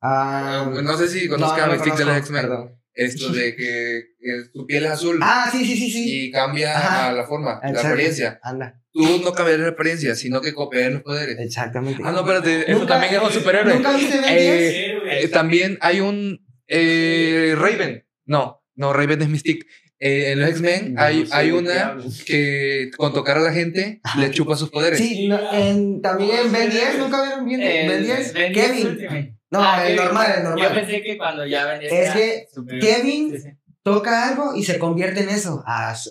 Ah, 0.00 0.70
No 0.82 0.96
sé 0.96 1.08
si 1.08 1.26
no, 1.26 1.34
conozcas 1.36 1.58
no 1.58 1.64
a 1.64 1.66
lo 1.68 1.72
Mystique 1.74 1.98
de 1.98 2.04
los 2.04 2.16
X-Men. 2.18 2.48
Esto 2.94 3.30
de 3.32 3.56
que, 3.56 4.02
que 4.20 4.42
tu 4.52 4.66
piel 4.66 4.84
es 4.84 4.90
azul 4.90 5.18
Ah, 5.22 5.48
sí, 5.50 5.64
sí, 5.64 5.76
sí, 5.76 5.90
sí. 5.90 6.26
y 6.26 6.30
cambia 6.30 6.76
Ajá. 6.76 7.12
la 7.12 7.24
forma, 7.24 7.58
la 7.62 7.80
apariencia. 7.80 8.38
Anda, 8.42 8.78
Tú 8.92 9.22
no 9.24 9.32
cambiarías 9.32 9.66
la 9.68 9.72
apariencia, 9.72 10.14
sino 10.14 10.42
que 10.42 10.52
copiarías 10.52 10.92
los 10.92 11.02
poderes. 11.02 11.38
exactamente. 11.40 12.02
Ah, 12.04 12.12
no, 12.12 12.20
espérate, 12.20 12.70
eso 12.70 12.84
también 12.86 13.14
es 13.14 13.22
un 13.22 13.30
superhéroe. 13.32 13.74
¿Nunca 13.74 13.96
viste 13.96 14.20
Ben 14.20 14.36
10? 14.36 14.36
Eh, 14.36 14.98
eh, 15.24 15.28
también 15.28 15.78
hay 15.80 16.00
un 16.00 16.44
eh, 16.66 17.54
Raven. 17.56 18.06
No, 18.26 18.62
no, 18.74 18.92
Raven 18.92 19.22
es 19.22 19.28
Mystique. 19.30 19.66
Eh, 20.04 20.32
en 20.32 20.40
los 20.40 20.48
X-Men 20.50 20.94
No 20.94 21.00
hay, 21.00 21.50
una 21.52 21.96
que 22.26 22.90
con 22.96 23.12
tocar 23.12 23.36
a 23.38 23.40
la 23.40 23.52
gente 23.52 24.00
le 24.18 24.30
chupa 24.32 24.56
sus 24.56 24.68
poderes. 24.68 24.98
Sí, 24.98 25.28
no, 25.28 25.38
en, 25.52 26.02
también 26.02 26.46
en 26.46 26.52
Ben 26.52 26.70
10, 26.70 26.98
¿nunca 26.98 27.22
vieron 27.22 27.44
bien 27.44 27.62
El- 27.62 27.88
Ben 27.88 28.02
10? 28.02 28.32
Ben 28.32 28.52
10 28.52 28.66
Kevin. 28.68 29.38
No, 29.50 29.60
Ah, 29.62 29.86
el 29.86 29.94
normal, 29.94 30.26
el 30.38 30.42
Yo 30.42 30.48
normal. 30.48 30.74
pensé 30.74 31.02
que 31.02 31.16
cuando 31.16 31.46
ya 31.46 31.66
ven 31.66 31.82
Es 31.82 32.10
que 32.10 32.46
Kevin- 32.80 33.30
Sí, 33.30 33.38
sí. 33.42 33.48
Toca 33.84 34.28
algo 34.28 34.56
y 34.56 34.64
se 34.64 34.78
convierte 34.80 35.22
en 35.22 35.28
eso. 35.28 35.62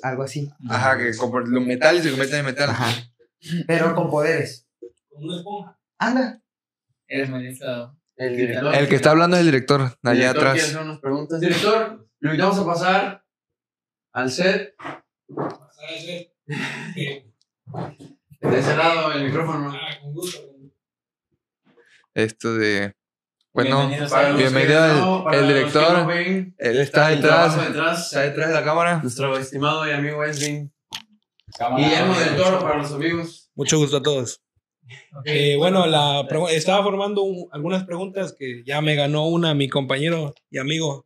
Algo 0.04 0.24
así. 0.24 0.50
Ajá, 0.70 0.98
que 0.98 1.16
como 1.18 1.40
los 1.42 1.66
metales 1.66 2.04
se 2.04 2.12
convierten 2.12 2.40
en 2.40 2.46
metal. 2.46 2.70
Ajá. 2.70 2.88
Pero 3.68 3.94
con 3.96 4.10
poderes. 4.10 4.68
Como 5.10 5.26
una 5.28 5.38
esponja. 5.38 5.80
Anda. 5.98 6.42
Eres. 7.08 7.30
El 8.18 8.38
director. 8.38 8.76
El 8.76 8.88
que 8.88 8.96
está 8.96 9.12
hablando 9.12 9.36
es 9.36 9.42
el 9.42 9.48
director, 9.48 9.82
allá 10.04 10.14
director 10.34 10.48
atrás. 10.48 10.78
preguntas. 11.02 11.40
Director, 11.42 12.08
lo 12.20 12.30
invitamos 12.30 12.60
a 12.60 12.66
pasar 12.66 13.21
al 14.14 14.32
set. 14.32 14.76
Pasar 14.78 15.86
a 15.86 16.00
ser. 16.00 16.32
De 18.42 18.60
ese 18.60 18.76
lado, 18.76 19.12
el 19.14 19.26
micrófono. 19.26 19.72
ah, 19.74 20.00
con 20.02 20.14
gusto. 20.14 20.40
Esto 22.14 22.56
de. 22.56 22.94
Bueno, 23.54 23.88
Bienvenido 23.90 24.16
al- 25.28 25.36
el 25.36 25.48
que 25.48 25.54
director. 25.54 25.94
no 26.00 26.08
ven, 26.08 26.56
él 26.58 26.80
está 26.80 27.12
el 27.12 27.22
detrás. 27.22 27.68
detrás. 27.68 28.06
Está 28.08 28.22
detrás 28.22 28.48
de 28.50 28.54
la 28.56 28.64
cámara. 28.64 29.00
Nuestro 29.02 29.38
estimado 29.38 29.88
y 29.88 29.92
amigo 29.92 30.24
Esvin. 30.24 30.72
Cámara. 31.58 31.84
Guillermo 31.84 32.18
del 32.18 32.36
Toro 32.38 32.60
para 32.62 32.78
los 32.78 32.94
amigos. 32.94 33.52
Mucho 33.56 33.78
gusto 33.78 33.98
a 33.98 34.02
todos. 34.04 34.42
Eh, 35.26 35.56
bueno, 35.58 35.86
la 35.86 36.26
estaba 36.52 36.82
formando 36.84 37.24
un- 37.24 37.48
algunas 37.52 37.84
preguntas 37.84 38.34
que 38.38 38.64
ya 38.66 38.82
me 38.82 38.96
ganó 38.96 39.28
una 39.28 39.54
mi 39.54 39.68
compañero 39.70 40.34
y 40.50 40.58
amigo. 40.58 41.06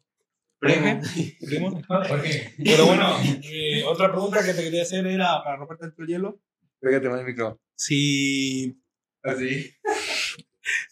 Primo. 0.66 1.02
primo. 1.42 1.82
Pero 2.64 2.86
bueno, 2.86 3.18
eh, 3.44 3.84
otra 3.86 4.12
pregunta 4.12 4.44
que 4.44 4.54
te 4.54 4.64
quería 4.64 4.82
hacer 4.84 5.06
era 5.08 5.44
para 5.44 5.58
romperte 5.58 5.92
el 5.98 6.08
hielo. 6.08 6.40
Pégate 6.80 7.10
más 7.10 7.20
el 7.20 7.26
micro. 7.26 7.60
Si, 7.76 8.82
Así. 9.24 9.72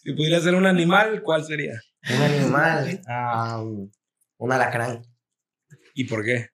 si 0.02 0.12
pudiera 0.12 0.40
ser 0.40 0.54
un 0.54 0.66
animal, 0.66 1.22
¿cuál 1.22 1.44
sería? 1.44 1.80
Un 2.10 2.22
animal. 2.22 3.00
ah, 3.08 3.62
un 4.38 4.52
alacrán. 4.52 5.02
¿Y 5.94 6.04
por 6.04 6.24
qué? 6.24 6.48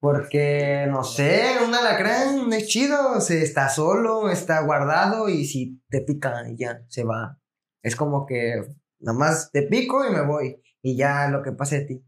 Porque, 0.00 0.86
no 0.88 1.02
sé, 1.04 1.56
un 1.66 1.74
alacrán 1.74 2.52
es 2.52 2.68
chido. 2.68 3.20
Se 3.20 3.42
está 3.42 3.68
solo, 3.68 4.30
está 4.30 4.60
guardado 4.62 5.28
y 5.28 5.46
si 5.46 5.80
te 5.88 6.00
pica 6.02 6.44
ya 6.54 6.82
se 6.88 7.04
va. 7.04 7.38
Es 7.82 7.96
como 7.96 8.26
que 8.26 8.62
nada 9.00 9.18
más 9.18 9.50
te 9.50 9.62
pico 9.62 10.06
y 10.06 10.12
me 10.12 10.22
voy. 10.22 10.60
Y 10.86 10.94
ya 10.96 11.26
lo 11.28 11.42
que 11.42 11.50
pase 11.50 11.80
de 11.80 11.84
ti. 11.86 12.02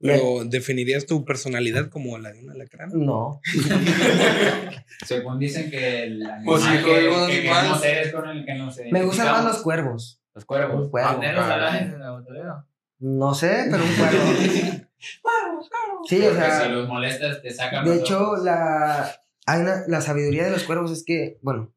Pero 0.00 0.44
¿definirías 0.44 1.06
tu 1.06 1.24
personalidad 1.24 1.88
como 1.88 2.18
la 2.18 2.32
de 2.32 2.40
un 2.40 2.50
alacrán? 2.50 2.90
no. 2.92 3.40
Según 5.06 5.38
dicen 5.38 5.70
que 5.70 6.02
el 6.02 6.26
animal 6.26 6.44
Pues 6.44 6.62
sí, 6.64 6.70
que, 6.78 6.84
que 6.84 7.42
queremos 7.42 7.80
ser 7.80 7.98
es 7.98 8.12
con 8.12 8.28
el 8.28 8.44
que 8.44 8.54
nos 8.54 8.76
Me 8.90 9.04
gustan 9.04 9.28
más 9.28 9.44
los 9.44 9.62
cuervos. 9.62 10.20
Los 10.34 10.44
cuervos. 10.44 10.84
Un 10.86 10.90
cuervo. 10.90 11.20
¿Tener 11.20 11.34
los 11.36 11.98
Nuevo 11.98 12.24
Toledo? 12.24 12.66
No 12.98 13.34
sé, 13.34 13.68
pero 13.70 13.84
un 13.84 13.94
cuervo. 13.94 14.82
Sí, 16.08 16.20
o 16.22 16.30
Porque 16.30 16.40
si 16.44 16.50
sea, 16.50 16.68
los 16.68 16.88
molestas 16.88 17.42
te 17.42 17.50
sacan 17.52 17.84
de 17.84 17.96
hecho, 17.96 18.36
la, 18.42 19.12
hay 19.46 19.60
una- 19.60 19.84
la 19.86 20.00
sabiduría 20.00 20.44
de 20.44 20.50
los 20.50 20.64
cuervos 20.64 20.90
es 20.90 21.04
que, 21.04 21.38
bueno, 21.42 21.72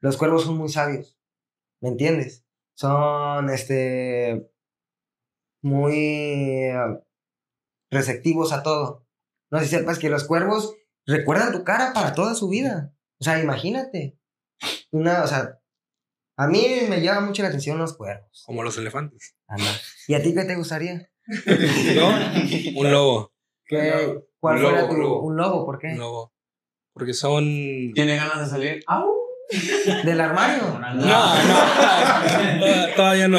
los 0.00 0.16
cuervos 0.16 0.44
son 0.44 0.56
muy 0.56 0.68
sabios. 0.68 1.16
¿Me 1.80 1.90
entiendes? 1.90 2.44
Son, 2.74 3.50
este, 3.50 4.50
muy 5.68 5.94
eh, 5.96 6.74
receptivos 7.90 8.52
a 8.52 8.62
todo. 8.62 9.06
No 9.50 9.58
sé 9.58 9.66
si 9.66 9.76
sepas 9.76 9.98
que 9.98 10.10
los 10.10 10.24
cuervos 10.24 10.74
recuerdan 11.06 11.52
tu 11.52 11.64
cara 11.64 11.92
para 11.92 12.14
toda 12.14 12.34
su 12.34 12.48
vida. 12.48 12.94
O 13.20 13.24
sea, 13.24 13.40
imagínate. 13.40 14.18
Una, 14.90 15.22
o 15.22 15.26
sea, 15.26 15.58
a 16.36 16.46
mí 16.48 16.66
me 16.88 17.00
llama 17.00 17.20
mucho 17.26 17.42
la 17.42 17.48
atención 17.48 17.78
los 17.78 17.96
cuervos. 17.96 18.42
Como 18.46 18.62
los 18.62 18.76
elefantes. 18.78 19.36
Anda. 19.46 19.70
¿Y 20.06 20.14
a 20.14 20.22
ti 20.22 20.34
qué 20.34 20.44
te 20.44 20.56
gustaría? 20.56 21.10
¿No? 21.96 22.80
Un 22.80 22.90
lobo. 22.90 23.32
¿Qué, 23.66 24.18
¿Cuál 24.40 24.56
Un 24.56 24.62
fuera 24.62 24.80
lobo, 24.82 24.88
tu 24.88 24.94
un 24.94 25.00
lobo. 25.02 25.22
un 25.22 25.36
lobo? 25.36 25.66
¿Por 25.66 25.78
qué? 25.78 25.88
Un 25.88 25.98
lobo. 25.98 26.32
Porque 26.94 27.12
son. 27.14 27.44
¿Tiene 27.94 28.16
ganas 28.16 28.40
de 28.40 28.46
salir? 28.46 28.82
¡Au! 28.86 29.14
¿Del 30.04 30.20
armario? 30.20 30.78
No, 30.78 31.34
no, 32.58 32.94
todavía 32.96 33.28
no. 33.28 33.38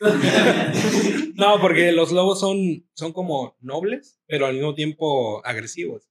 No, 1.38 1.60
porque 1.60 1.92
los 1.92 2.10
lobos 2.10 2.40
son, 2.40 2.84
son 2.94 3.12
como 3.12 3.56
nobles, 3.60 4.20
pero 4.26 4.46
al 4.46 4.54
mismo 4.54 4.74
tiempo 4.74 5.40
agresivos. 5.46 6.10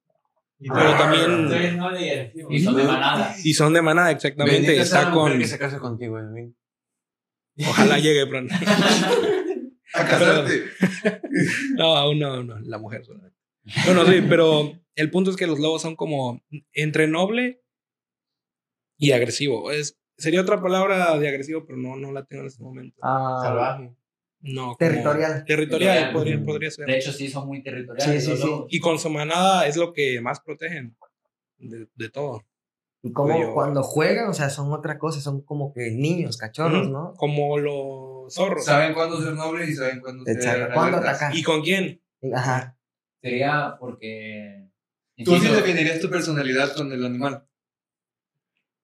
Pero 0.58 0.98
también. 0.98 1.50
Soy 1.50 1.76
noble 1.76 2.06
y 2.06 2.10
agresivo. 2.10 2.52
Y 2.52 2.60
son 2.62 2.76
de 2.78 2.84
manada. 2.86 3.36
Y 3.44 3.54
son 3.54 3.74
de 3.74 3.82
manada, 3.82 4.12
exactamente. 4.12 4.62
Bendita 4.62 4.82
Está 4.82 5.12
con. 5.12 5.38
que 5.38 5.46
se 5.46 5.60
case 5.60 5.80
contigo, 5.80 6.18
Edwin. 6.18 6.56
Ojalá 7.60 8.00
llegue 8.00 8.26
pronto. 8.26 8.56
A 9.94 10.06
casarte. 10.06 10.64
No, 11.76 11.96
aún 11.96 12.20
no, 12.20 12.44
no, 12.44 12.60
la 12.60 12.78
mujer 12.78 13.04
solamente. 13.06 13.38
Bueno, 13.86 14.06
sí, 14.06 14.24
pero 14.30 14.80
el 14.96 15.12
punto 15.12 15.32
es 15.32 15.36
que 15.36 15.48
los 15.48 15.60
lobos 15.60 15.82
son 15.82 15.96
como 15.96 16.42
entre 16.72 17.08
noble 17.08 17.62
y 18.98 19.12
agresivo. 19.12 19.72
Es, 19.72 20.00
sería 20.18 20.42
otra 20.42 20.62
palabra 20.62 21.18
de 21.18 21.28
agresivo, 21.28 21.66
pero 21.66 21.78
no, 21.78 21.98
no 21.98 22.12
la 22.12 22.24
tengo 22.26 22.44
en 22.44 22.48
este 22.48 22.64
momento. 22.64 22.98
Ah, 23.02 23.40
Salvaje. 23.44 23.97
No. 24.40 24.76
Territorial. 24.78 25.44
Territorial, 25.46 26.14
podría, 26.14 26.44
podría 26.44 26.72
ser. 26.72 26.86
De 26.86 26.98
hecho, 26.98 27.12
sí 27.12 27.28
son 27.28 27.48
muy 27.48 27.64
territoriales. 27.64 28.24
Sí, 28.24 28.26
sí, 28.26 28.30
los 28.32 28.40
sí. 28.40 28.46
lobos. 28.46 28.68
Y 28.70 28.80
con 28.80 29.00
su 29.00 29.10
manada 29.10 29.68
es 29.68 29.78
lo 29.78 29.94
que 29.94 30.22
más 30.22 30.40
protegen 30.40 30.96
de, 31.58 31.88
de 31.96 32.10
todo. 32.10 32.44
Y 33.04 33.14
como 33.14 33.54
cuando 33.54 33.84
juegan, 33.84 34.30
o 34.30 34.34
sea, 34.34 34.50
son 34.50 34.72
otra 34.74 34.98
cosa, 34.98 35.22
son 35.22 35.42
como 35.42 35.74
que 35.74 35.92
niños, 35.92 36.38
cachorros. 36.38 36.90
¿no? 36.90 37.14
Como 37.16 37.58
los 37.58 38.34
zorros. 38.34 38.66
Saben 38.66 38.94
cuándo 38.94 39.22
ser 39.22 39.34
nobles 39.34 39.70
y 39.70 39.76
saben 39.76 40.00
cuándo 40.02 40.26
ser 40.26 40.36
Exacto. 40.36 40.74
¿Cuándo 40.74 40.98
atacar? 40.98 41.36
¿Y 41.36 41.44
con 41.44 41.62
quién? 41.62 42.02
Ajá. 42.34 42.78
Sería 43.22 43.78
porque. 43.80 44.68
¿Tú 45.24 45.38
sí 45.38 45.48
definirías 45.48 46.00
tu 46.00 46.10
personalidad 46.10 46.76
con 46.76 46.92
el 46.92 47.04
animal? 47.04 47.44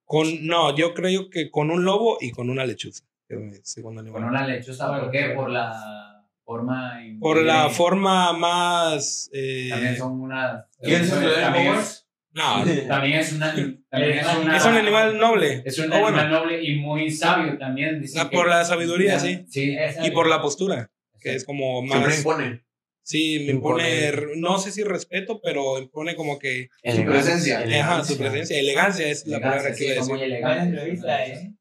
Con, 0.04 0.46
no, 0.46 0.74
yo 0.76 0.94
creo 0.94 1.30
que 1.30 1.50
con 1.50 1.70
un 1.70 1.84
lobo 1.84 2.18
y 2.20 2.30
con 2.30 2.50
una 2.50 2.66
lechuza. 2.66 3.04
Que 3.28 3.34
es 3.34 3.40
mi 3.40 3.52
segundo 3.62 4.00
animal. 4.00 4.22
Con 4.22 4.30
una 4.30 4.46
lechuza, 4.46 4.88
¿por 5.00 5.10
qué? 5.10 5.30
Por 5.34 5.50
la 5.50 6.24
forma. 6.44 7.02
en 7.04 7.18
Por 7.20 7.38
que 7.38 7.44
la 7.44 7.68
forma 7.70 8.32
más. 8.32 9.30
eh, 9.32 9.68
También 9.70 9.96
son 9.96 10.20
unas. 10.20 10.64
¿Quién 10.82 11.04
se 11.06 11.20
lo 11.20 11.32
también, 11.34 11.74
es, 11.74 12.06
No, 12.32 12.64
también 12.88 13.18
es 13.20 13.32
una. 13.32 13.54
También 13.88 14.18
es 14.18 14.26
una. 14.36 14.56
es 14.56 14.64
un 14.66 14.74
animal 14.74 15.18
noble. 15.18 15.62
Es 15.64 15.78
un 15.78 15.92
Oh, 15.92 16.00
bueno. 16.00 16.18
animal 16.18 16.30
noble 16.30 16.62
y 16.62 16.76
muy 16.76 17.10
sabio 17.10 17.56
también. 17.58 18.00
dicen 18.00 18.20
Ah, 18.20 18.28
que- 18.28 18.36
por 18.36 18.48
la 18.48 18.64
sabiduría, 18.64 19.18
sí. 19.18 19.46
Sí, 19.48 19.76
Y 20.02 20.10
por 20.10 20.28
la 20.28 20.42
postura, 20.42 20.90
que 21.20 21.34
es 21.34 21.44
como 21.44 21.80
Siempre 21.86 22.00
más. 22.08 22.18
impone. 22.18 22.64
Sí, 23.06 23.42
me 23.46 23.52
impone, 23.52 24.12
no 24.36 24.58
sé 24.58 24.70
si 24.72 24.82
respeto, 24.82 25.38
pero 25.42 25.78
impone 25.78 26.16
como 26.16 26.38
que. 26.38 26.68
Su 26.90 27.04
presencia. 27.04 27.62
Ajá, 27.80 28.02
su 28.04 28.16
presencia, 28.16 28.58
elegancia 28.58 29.06
es 29.08 29.26
la 29.26 29.40
palabra 29.40 29.68
que 29.70 29.74
sí, 29.74 29.84
iba 29.86 29.94
a 29.94 30.04
son 30.04 30.08
muy 30.08 30.20
decir. 30.20 30.34
Elegantes. 30.36 30.66
entrevista, 30.68 31.26
¿eh? 31.26 31.52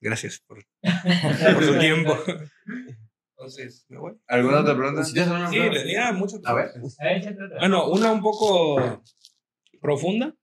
Gracias 0.00 0.40
por, 0.46 0.64
por 1.54 1.64
su 1.64 1.78
tiempo. 1.78 2.16
Entonces, 3.36 3.84
me 3.88 3.98
voy. 3.98 4.18
¿Alguna 4.26 4.60
otra 4.60 4.76
pregunta? 4.76 5.02
Sí, 5.50 5.58
tenía 5.72 6.12
muchas 6.12 6.40
A 6.44 6.54
ver. 6.54 6.70
Bueno, 7.58 7.88
una 7.88 8.12
un 8.12 8.22
poco 8.22 9.02
profunda. 9.80 10.34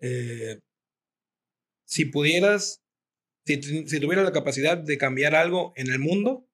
Eh, 0.00 0.58
si 1.84 2.04
pudieras, 2.06 2.80
si, 3.44 3.58
tu- 3.60 3.88
si 3.88 4.00
tuvieras 4.00 4.24
la 4.24 4.32
capacidad 4.32 4.78
de 4.78 4.98
cambiar 4.98 5.34
algo 5.34 5.72
en 5.76 5.90
el 5.90 5.98
mundo, 5.98 6.46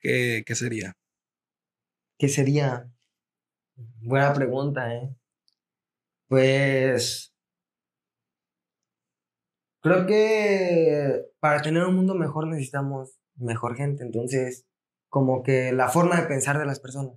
¿qué, 0.00 0.42
qué 0.46 0.54
sería? 0.54 0.96
¿Qué 2.18 2.28
sería? 2.28 2.90
Buena 3.76 4.32
pregunta, 4.32 4.94
¿eh? 4.94 5.14
Pues. 6.28 7.32
Creo 9.86 10.04
que 10.04 11.30
para 11.38 11.62
tener 11.62 11.84
un 11.84 11.94
mundo 11.94 12.16
mejor 12.16 12.48
necesitamos 12.48 13.20
mejor 13.36 13.76
gente. 13.76 14.02
Entonces, 14.02 14.66
como 15.08 15.44
que 15.44 15.70
la 15.70 15.88
forma 15.88 16.20
de 16.20 16.26
pensar 16.26 16.58
de 16.58 16.66
las 16.66 16.80
personas. 16.80 17.16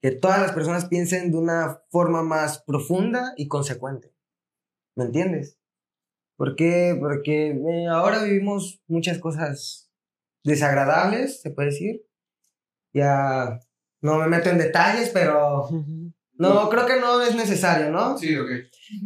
Que 0.00 0.12
todas 0.12 0.40
las 0.40 0.52
personas 0.52 0.84
piensen 0.84 1.32
de 1.32 1.38
una 1.38 1.82
forma 1.90 2.22
más 2.22 2.62
profunda 2.62 3.32
y 3.36 3.48
consecuente. 3.48 4.14
¿Me 4.94 5.02
entiendes? 5.02 5.58
¿Por? 6.36 6.96
Porque 7.00 7.48
eh, 7.48 7.88
ahora 7.88 8.22
vivimos 8.22 8.80
muchas 8.86 9.18
cosas 9.18 9.90
desagradables, 10.44 11.40
se 11.40 11.50
puede 11.50 11.70
decir. 11.70 12.06
Ya 12.94 13.58
no 14.00 14.16
me 14.16 14.28
meto 14.28 14.48
en 14.48 14.58
detalles, 14.58 15.10
pero 15.10 15.68
no, 16.48 16.68
creo 16.68 16.86
que 16.86 17.00
no 17.00 17.20
es 17.22 17.34
necesario, 17.34 17.90
¿no? 17.90 18.16
Sí, 18.18 18.36
ok. 18.36 18.48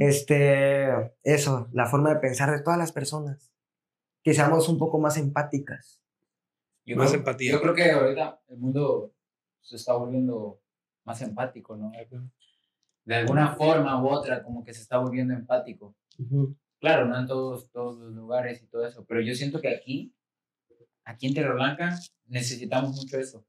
Este, 0.00 1.12
eso, 1.22 1.68
la 1.72 1.86
forma 1.86 2.12
de 2.14 2.20
pensar 2.20 2.50
de 2.50 2.62
todas 2.62 2.78
las 2.78 2.92
personas. 2.92 3.52
Que 4.22 4.34
seamos 4.34 4.68
un 4.68 4.78
poco 4.78 4.98
más 4.98 5.16
empáticas. 5.16 6.00
Yo 6.84 6.96
Más 6.96 7.08
creo- 7.10 7.20
empatía. 7.20 7.52
Yo 7.52 7.60
creo 7.60 7.74
que 7.74 7.90
ahorita 7.90 8.40
el 8.48 8.58
mundo 8.58 9.12
se 9.60 9.76
está 9.76 9.94
volviendo 9.94 10.60
más 11.04 11.20
empático, 11.22 11.76
¿no? 11.76 11.92
De 13.04 13.14
alguna 13.14 13.54
forma 13.54 14.02
u 14.02 14.08
otra, 14.08 14.42
como 14.42 14.64
que 14.64 14.74
se 14.74 14.82
está 14.82 14.98
volviendo 14.98 15.32
empático. 15.34 15.94
Claro, 16.80 17.06
no 17.06 17.18
en 17.18 17.26
todos, 17.26 17.70
todos 17.70 17.98
los 17.98 18.12
lugares 18.14 18.62
y 18.62 18.66
todo 18.66 18.86
eso, 18.86 19.04
pero 19.06 19.20
yo 19.20 19.34
siento 19.34 19.60
que 19.60 19.68
aquí, 19.74 20.14
aquí 21.04 21.28
en 21.28 21.34
Tierra 21.34 21.54
Blanca, 21.54 21.98
necesitamos 22.26 22.96
mucho 22.96 23.18
eso. 23.18 23.44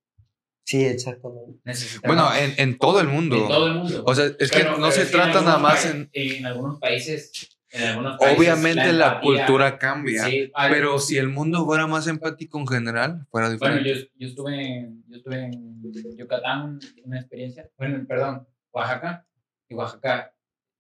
Sí, 0.68 0.84
exactamente. 0.84 1.62
Necesitamos 1.64 2.04
Bueno, 2.18 2.36
en, 2.36 2.54
en 2.58 2.78
todo 2.78 3.00
el 3.00 3.08
mundo. 3.08 3.38
en 3.38 3.48
todo 3.48 3.68
el 3.68 3.74
mundo. 3.76 4.04
O 4.06 4.14
sea, 4.14 4.26
es 4.38 4.52
que 4.52 4.66
no 4.66 4.92
se 4.92 5.06
trata 5.06 5.40
nada 5.40 5.60
más 5.60 5.86
en... 5.86 6.10
En 6.12 6.46
algunos 6.46 6.78
países, 6.78 7.58
en 7.72 7.84
algunos 7.88 8.18
países, 8.18 8.38
Obviamente 8.38 8.92
la, 8.92 9.14
empatía- 9.22 9.22
cultura 9.46 9.78
cambia, 9.80 10.26
sí, 10.26 10.52
hay- 10.54 10.72
pero 10.74 11.00
si 11.00 11.18
el 11.18 11.30
mundo 11.30 11.64
fuera 11.66 11.88
más 11.88 12.06
empático 12.08 12.60
en 12.60 12.68
general, 12.68 13.26
fuera 13.32 13.48
Bueno, 13.58 13.78
diferente. 13.78 13.90
yo, 13.96 14.08
yo, 14.20 14.28
estuve 14.28 14.62
en, 14.78 15.04
yo 15.08 15.16
estuve 15.16 15.46
en 15.46 16.18
Yucatán, 16.18 16.80
una 17.06 17.20
experiencia, 17.22 17.70
bueno, 17.78 18.06
perdón, 18.06 18.46
Oaxaca, 18.74 19.26
y 19.70 19.74
Oaxaca 19.74 20.34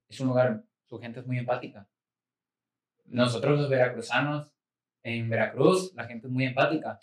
es 0.09 0.19
un 0.19 0.27
lugar, 0.27 0.63
su 0.85 0.99
gente 0.99 1.21
es 1.21 1.25
muy 1.27 1.37
empática. 1.37 1.87
Nosotros 3.05 3.57
los 3.57 3.69
veracruzanos, 3.69 4.49
en 5.03 5.29
Veracruz, 5.29 5.93
la 5.95 6.03
gente 6.03 6.27
es 6.27 6.33
muy 6.33 6.43
empática. 6.43 6.99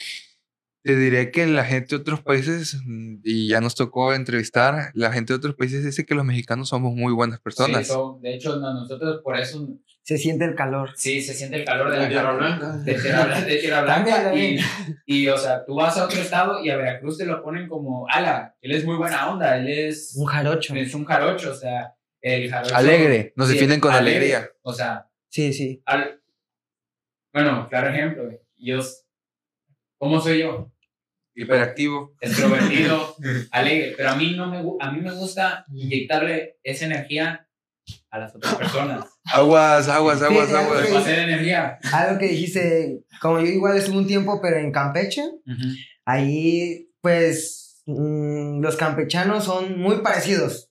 Te 0.85 0.95
diré 0.97 1.31
que 1.31 1.47
la 1.47 1.65
gente 1.65 1.95
de 1.97 2.03
otros 2.03 2.21
países, 2.21 2.77
mm, 2.85 3.21
y 3.25 3.49
ya 3.49 3.63
nos 3.63 3.75
tocó 3.75 4.13
entrevistar, 4.13 4.91
la 4.93 5.11
gente 5.13 5.33
de 5.33 5.39
otros 5.39 5.55
países 5.55 5.83
dice 5.83 6.05
que 6.05 6.15
los 6.15 6.27
mexicanos 6.27 6.69
somos 6.69 6.95
muy 6.95 7.11
buenas 7.15 7.41
personas. 7.41 7.87
Sí, 7.87 7.93
son- 7.95 8.21
de 8.21 8.35
hecho, 8.35 8.57
no, 8.57 8.75
nosotros 8.75 9.23
por 9.25 9.39
eso, 9.39 9.67
Se 10.03 10.19
siente 10.19 10.45
el 10.45 10.55
calor. 10.55 10.91
sí, 10.95 11.23
se 11.23 11.33
siente 11.33 11.57
el 11.57 11.65
calor 11.65 11.91
de 11.91 11.97
la 11.97 12.09
Tierra. 12.11 12.33
Blanca. 12.35 12.77
de 12.77 12.95
Tierra 13.01 13.25
Blanca, 13.25 13.47
de 13.47 13.57
Tierra 13.57 13.87
También, 13.87 14.23
Blanca 14.23 15.03
y, 15.07 15.27
o 15.29 15.39
sea, 15.39 15.65
tú 15.65 15.75
vas 15.77 15.97
a 15.97 16.05
otro 16.05 16.21
estado 16.21 16.63
y 16.63 16.69
a 16.69 16.77
Veracruz 16.77 17.17
te 17.17 17.25
lo 17.25 17.43
ponen 17.43 17.67
como, 17.67 18.07
ala, 18.11 18.55
él 18.61 18.73
es 18.73 18.85
muy 18.85 18.97
buena 18.99 19.31
onda, 19.33 19.57
él 19.57 19.69
es, 19.71 20.15
Un 20.17 20.27
jarocho. 20.27 20.75
es 20.75 20.95
un 20.95 21.07
jarocho, 21.07 21.51
o 21.53 21.55
sea, 21.55 21.95
el 22.21 22.51
jarocho. 22.51 22.77
Alegre, 22.77 23.33
nos 23.37 23.49
sí, 23.49 23.55
definen 23.55 23.81
con 23.81 23.91
alegre, 23.95 24.19
alegría. 24.35 24.51
O 24.61 24.73
sea, 24.75 25.09
Sí, 25.31 25.55
sí. 25.55 25.83
al- 25.87 26.21
bueno, 27.33 27.67
claro 27.71 27.89
ejemplo, 27.89 28.31
yo, 28.59 28.81
¿cómo 29.99 30.21
soy 30.21 30.41
yo? 30.41 30.71
Hiperactivo. 31.35 32.15
Extrovertido, 32.21 33.17
alegre, 33.51 33.95
pero 33.97 34.11
a 34.11 34.17
mí 34.17 34.35
no 34.37 34.47
me, 34.49 34.59
a 34.81 34.91
mí 34.93 35.01
me 35.01 35.13
gusta 35.13 35.65
inyectarle 35.73 36.59
esa 36.63 36.87
energía 36.87 37.49
a 38.11 38.19
las 38.19 38.35
otras 38.35 38.55
personas. 38.55 39.05
Aguas, 39.25 39.89
aguas, 39.89 40.23
aguas, 40.23 40.49
Sí, 40.49 40.55
aguas. 40.55 41.09
energía. 41.09 41.79
Algo 41.93 42.19
que 42.19 42.29
dijiste, 42.29 43.01
como 43.21 43.41
yo 43.41 43.47
igual 43.47 43.77
estuve 43.77 43.99
un 43.99 44.07
tiempo, 44.07 44.41
pero 44.41 44.57
en 44.59 44.71
Campeche, 44.73 45.23
ahí 46.05 46.89
pues 47.01 47.83
mm, 47.87 48.61
los 48.61 48.77
campechanos 48.77 49.45
son 49.45 49.79
muy 49.79 49.97
parecidos, 50.01 50.71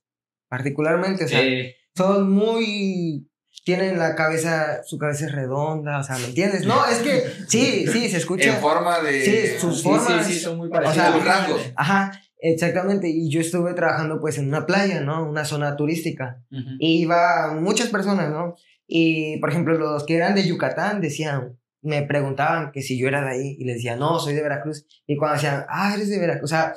particularmente, 0.49 1.26
o 1.26 1.28
sea, 1.28 1.41
Sí. 1.41 1.74
son 1.95 2.32
muy... 2.32 3.28
Tienen 3.64 3.97
la 3.97 4.16
cabeza, 4.16 4.84
su 4.84 4.97
cabeza 4.97 5.26
es 5.28 5.32
redonda, 5.32 5.99
o 5.99 6.03
sea, 6.03 6.18
¿me 6.18 6.26
entiendes? 6.26 6.66
No, 6.66 6.86
es 6.86 6.97
que 6.99 7.24
sí, 7.47 7.86
sí, 7.88 8.09
se 8.09 8.18
escucha. 8.18 8.55
En 8.55 8.61
forma 8.61 8.99
de. 8.99 9.24
Sí, 9.24 9.59
sus 9.59 9.78
Sí, 9.78 9.84
formas. 9.84 10.26
sí, 10.28 10.34
sí, 10.34 10.39
son 10.39 10.57
muy 10.57 10.68
O 10.68 10.72
parecidos. 10.72 10.95
sea, 10.97 11.14
Sus 11.14 11.26
rasgos. 11.26 11.61
Ajá, 11.78 12.11
exactamente. 12.39 13.07
Y 13.09 13.30
yo 13.30 13.39
estuve 13.39 13.74
trabajando 13.74 14.20
pues 14.20 14.38
en 14.38 14.47
una 14.49 14.66
playa, 14.66 14.99
¿no? 15.01 15.24
Una 15.30 15.45
zona 15.45 15.76
turística. 15.78 16.41
Ujú. 16.51 16.70
Y 16.80 17.01
iba 17.01 17.53
muchas 17.53 17.88
personas, 17.88 18.30
¿no? 18.32 18.55
Y, 18.86 19.38
por 19.39 19.49
ejemplo, 19.49 19.76
los 19.78 20.05
que 20.05 20.18
eran 20.18 20.36
de 20.36 20.45
Yucatán 20.45 20.99
decían, 20.99 21.57
me 21.82 22.01
preguntaban 22.03 22.72
que 22.72 22.82
si 22.82 22.99
yo 22.99 23.07
era 23.07 23.22
de 23.24 23.32
ahí. 23.32 23.55
Y 23.59 23.64
les 23.66 23.76
decía, 23.78 23.95
no, 23.95 24.20
soy 24.20 24.34
de 24.34 24.41
Veracruz. 24.43 24.86
Y 25.07 25.16
cuando 25.16 25.36
decían, 25.36 25.66
ah, 25.70 25.93
eres 25.95 26.09
de 26.09 26.20
Veracruz. 26.20 26.43
O 26.51 26.53
sea, 26.53 26.74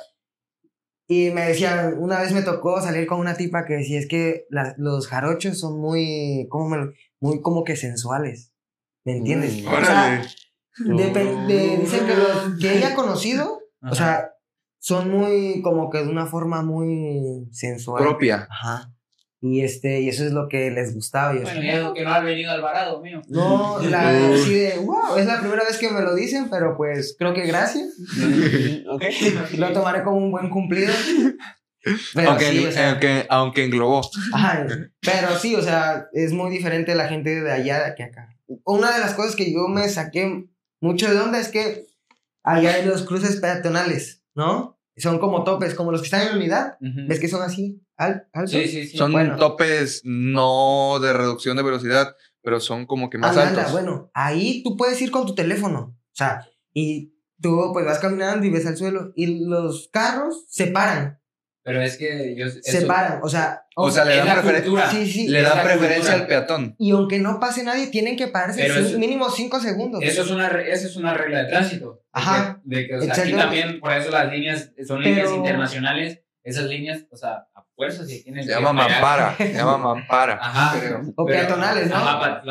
y 1.07 1.29
me 1.31 1.47
decían, 1.47 1.95
una 1.99 2.19
vez 2.19 2.33
me 2.33 2.41
tocó 2.41 2.81
salir 2.81 3.07
con 3.07 3.19
una 3.19 3.35
tipa 3.35 3.65
que 3.65 3.75
decía, 3.75 3.99
es 3.99 4.07
que 4.07 4.45
la- 4.49 4.75
los 4.77 5.07
jarochos 5.07 5.57
son 5.59 5.79
muy, 5.79 6.47
¿cómo 6.49 6.69
me 6.69 6.77
lo- 6.77 6.91
Muy 7.19 7.41
como 7.41 7.63
que 7.63 7.75
sensuales. 7.75 8.53
¿Me 9.05 9.17
entiendes? 9.17 9.63
Mm, 9.63 9.67
o 9.67 9.71
sea, 9.85 10.21
Órale. 10.79 11.03
depe- 11.03 11.47
de- 11.47 11.77
dicen 11.77 12.05
que 12.05 12.13
los 12.15 12.59
que 12.59 12.77
ella 12.77 12.89
ha 12.89 12.95
conocido, 12.95 13.59
Ajá. 13.81 13.91
o 13.91 13.95
sea, 13.95 14.31
son 14.79 15.09
muy, 15.09 15.61
como 15.63 15.89
que 15.89 15.99
de 16.03 16.09
una 16.09 16.27
forma 16.27 16.61
muy 16.61 17.47
sensual. 17.51 18.03
Propia. 18.03 18.47
Ajá. 18.51 18.93
Y 19.39 19.61
este, 19.61 20.01
y 20.01 20.09
eso 20.09 20.25
es 20.25 20.31
lo 20.31 20.47
que 20.49 20.71
les 20.71 20.95
gustaba. 20.95 21.35
Y 21.35 21.39
Bueno, 21.39 21.61
y 21.61 21.69
eso 21.69 21.93
que 21.93 22.03
no 22.03 22.09
ha 22.11 22.19
venido 22.21 22.51
Alvarado, 22.51 23.01
mío. 23.01 23.21
no, 23.27 23.79
la, 23.81 24.09
así 24.33 24.53
de, 24.53 24.79
wow, 24.79 25.17
es 25.17 25.27
la 25.27 25.39
primera 25.39 25.63
vez 25.63 25.77
que 25.77 25.91
me 25.91 26.01
lo 26.01 26.15
dicen, 26.15 26.49
pero 26.49 26.75
pues 26.75 27.15
creo 27.17 27.33
que 27.33 27.45
gracias. 27.45 27.89
Ok. 28.89 29.03
Lo 29.57 29.71
tomaré 29.73 30.03
como 30.03 30.17
un 30.17 30.31
buen 30.31 30.49
cumplido. 30.49 30.91
Pero 32.13 32.31
Aunque, 32.31 32.51
sí, 32.51 32.65
o 32.65 32.71
sea, 32.71 32.91
aunque, 32.91 33.25
aunque 33.29 33.63
englobó. 33.63 34.01
ajá, 34.33 34.65
pero 35.01 35.37
sí, 35.39 35.55
o 35.55 35.61
sea, 35.61 36.07
es 36.11 36.33
muy 36.33 36.49
diferente 36.51 36.95
la 36.95 37.07
gente 37.07 37.41
de 37.41 37.51
allá 37.51 37.95
que 37.95 38.03
acá. 38.03 38.35
Una 38.65 38.91
de 38.93 38.99
las 38.99 39.13
cosas 39.13 39.35
que 39.35 39.53
yo 39.53 39.67
me 39.69 39.87
saqué 39.87 40.47
mucho 40.81 41.09
de 41.13 41.19
onda 41.19 41.39
es 41.39 41.47
que 41.49 41.85
allá 42.43 42.73
hay 42.73 42.85
los 42.85 43.03
cruces 43.03 43.37
peatonales, 43.37 44.23
¿no? 44.35 44.76
Son 44.97 45.19
como 45.19 45.43
topes, 45.43 45.75
como 45.75 45.91
los 45.91 46.01
que 46.01 46.05
están 46.05 46.21
en 46.23 46.29
la 46.29 46.35
unidad. 46.35 46.77
¿Ves 46.79 47.19
que 47.19 47.27
son 47.27 47.41
así? 47.43 47.81
Al, 47.95 48.27
altos? 48.33 48.51
Sí, 48.51 48.67
sí, 48.67 48.87
sí. 48.87 48.97
Son 48.97 49.11
Bueno. 49.11 49.37
topes 49.37 50.01
no 50.03 50.99
de 51.01 51.13
reducción 51.13 51.55
de 51.57 51.63
velocidad, 51.63 52.15
pero 52.41 52.59
son 52.59 52.85
como 52.85 53.09
que 53.09 53.17
más 53.17 53.31
Anda, 53.31 53.47
anda, 53.49 53.59
altos. 53.61 53.73
bueno, 53.73 54.09
ahí 54.13 54.63
tú 54.63 54.75
puedes 54.77 55.01
ir 55.01 55.11
con 55.11 55.25
tu 55.25 55.35
teléfono. 55.35 55.95
O 55.97 56.15
sea, 56.15 56.47
y 56.73 57.13
tú 57.41 57.69
pues 57.73 57.85
vas 57.85 57.99
caminando 57.99 58.45
y 58.45 58.49
ves 58.49 58.65
al 58.65 58.77
suelo 58.77 59.11
y 59.15 59.45
los 59.45 59.89
carros 59.91 60.45
se 60.49 60.67
paran, 60.67 61.19
Pero 61.67 61.81
es 61.81 61.97
que 61.97 62.33
yo. 62.37 62.47
se 62.49 62.59
eso- 62.79 62.87
paran. 62.87 63.19
O 63.21 63.27
sea, 63.29 63.63
O 63.75 63.91
sea, 63.91 64.05
le 64.05 64.15
dan 64.17 64.25
la 64.27 64.35
preferen- 64.41 64.63
cultura. 64.63 64.89
sí, 64.89 65.05
sí. 65.05 65.27
Le 65.27 65.41
dan 65.41 65.61
preferencia 65.63 65.97
cultura. 65.97 66.15
al 66.15 66.27
peatón. 66.27 66.75
Y 66.79 66.91
aunque 66.91 67.19
no 67.19 67.39
pase 67.39 67.63
nadie, 67.63 67.87
tienen 67.87 68.15
que 68.15 68.27
pararse 68.29 68.61
Pero 68.61 68.75
eso- 68.79 68.97
mínimo 68.97 69.29
cinco 69.29 69.59
segundos. 69.59 70.01
Eso 70.01 70.21
es 70.21 70.31
una, 70.31 70.47
esa 70.47 70.87
es 70.87 70.95
una 70.95 71.13
regla 71.13 71.43
de 71.43 71.49
tránsito. 71.49 71.93
De 71.95 71.99
Ajá. 72.13 72.61
que- 72.63 72.77
De 72.77 72.87
que, 72.87 72.95
o 72.95 73.01
sea, 73.01 73.23
aquí 73.23 73.33
también, 73.33 73.79
por 73.81 73.91
eso 73.91 74.09
las 74.11 74.31
líneas 74.31 74.71
son 74.87 74.99
Pero- 74.99 75.09
líneas 75.09 75.31
internacionales. 75.31 76.21
Esas 76.43 76.63
líneas, 76.63 77.03
o 77.11 77.17
sea, 77.17 77.45
a 77.53 77.65
fuerzas 77.75 78.07
que 78.07 78.19
tienen 78.19 78.41
Se 78.45 78.51
llama 78.51 78.71
mampara. 78.71 79.35
Se 79.35 79.51
llama 79.53 79.77
mampara. 79.93 80.39
Ajá. 80.41 80.79
Creo. 80.79 81.01
O 81.17 81.25
Pero- 81.25 81.39
peatonales, 81.39 81.89
¿no? 81.89 81.95
Ajá, 81.97 82.41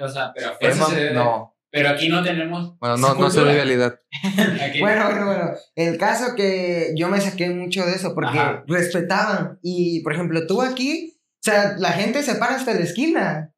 o 0.00 0.08
sea, 0.08 0.32
pero 0.34 0.48
a 0.48 0.58
Pero 0.58 0.74
mam- 0.74 0.88
se 0.88 0.96
debe- 0.96 1.14
no. 1.14 1.53
Pero 1.74 1.88
aquí 1.88 2.08
no 2.08 2.22
tenemos. 2.22 2.78
Bueno, 2.78 2.96
no, 2.98 3.08
no 3.08 3.16
cultura. 3.16 3.52
vialidad. 3.52 3.98
Aquí- 4.62 4.78
Bueno, 4.80 5.06
bueno, 5.06 5.26
bueno. 5.26 5.50
El 5.74 5.98
caso 5.98 6.36
que 6.36 6.92
yo 6.96 7.08
me 7.08 7.20
saqué 7.20 7.50
mucho 7.50 7.84
de 7.84 7.94
eso 7.96 8.14
porque 8.14 8.38
Ajá. 8.38 8.62
respetaban. 8.68 9.58
Y, 9.60 10.00
por 10.04 10.12
ejemplo, 10.12 10.46
tú 10.46 10.62
aquí, 10.62 11.18
o 11.18 11.42
sea, 11.42 11.74
la 11.78 11.90
gente 11.90 12.22
se 12.22 12.36
para 12.36 12.54
hasta 12.54 12.74
la 12.74 12.80
esquina. 12.80 13.52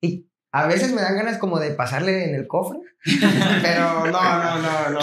Y 0.00 0.28
a 0.52 0.66
veces 0.68 0.92
me 0.92 1.02
dan 1.02 1.16
ganas 1.16 1.38
como 1.38 1.58
de 1.58 1.72
pasarle 1.72 2.28
en 2.28 2.36
el 2.36 2.46
cofre. 2.46 2.78
pero 3.62 4.06
no, 4.06 4.12
no, 4.12 4.62
no, 4.62 4.90
no. 4.90 5.00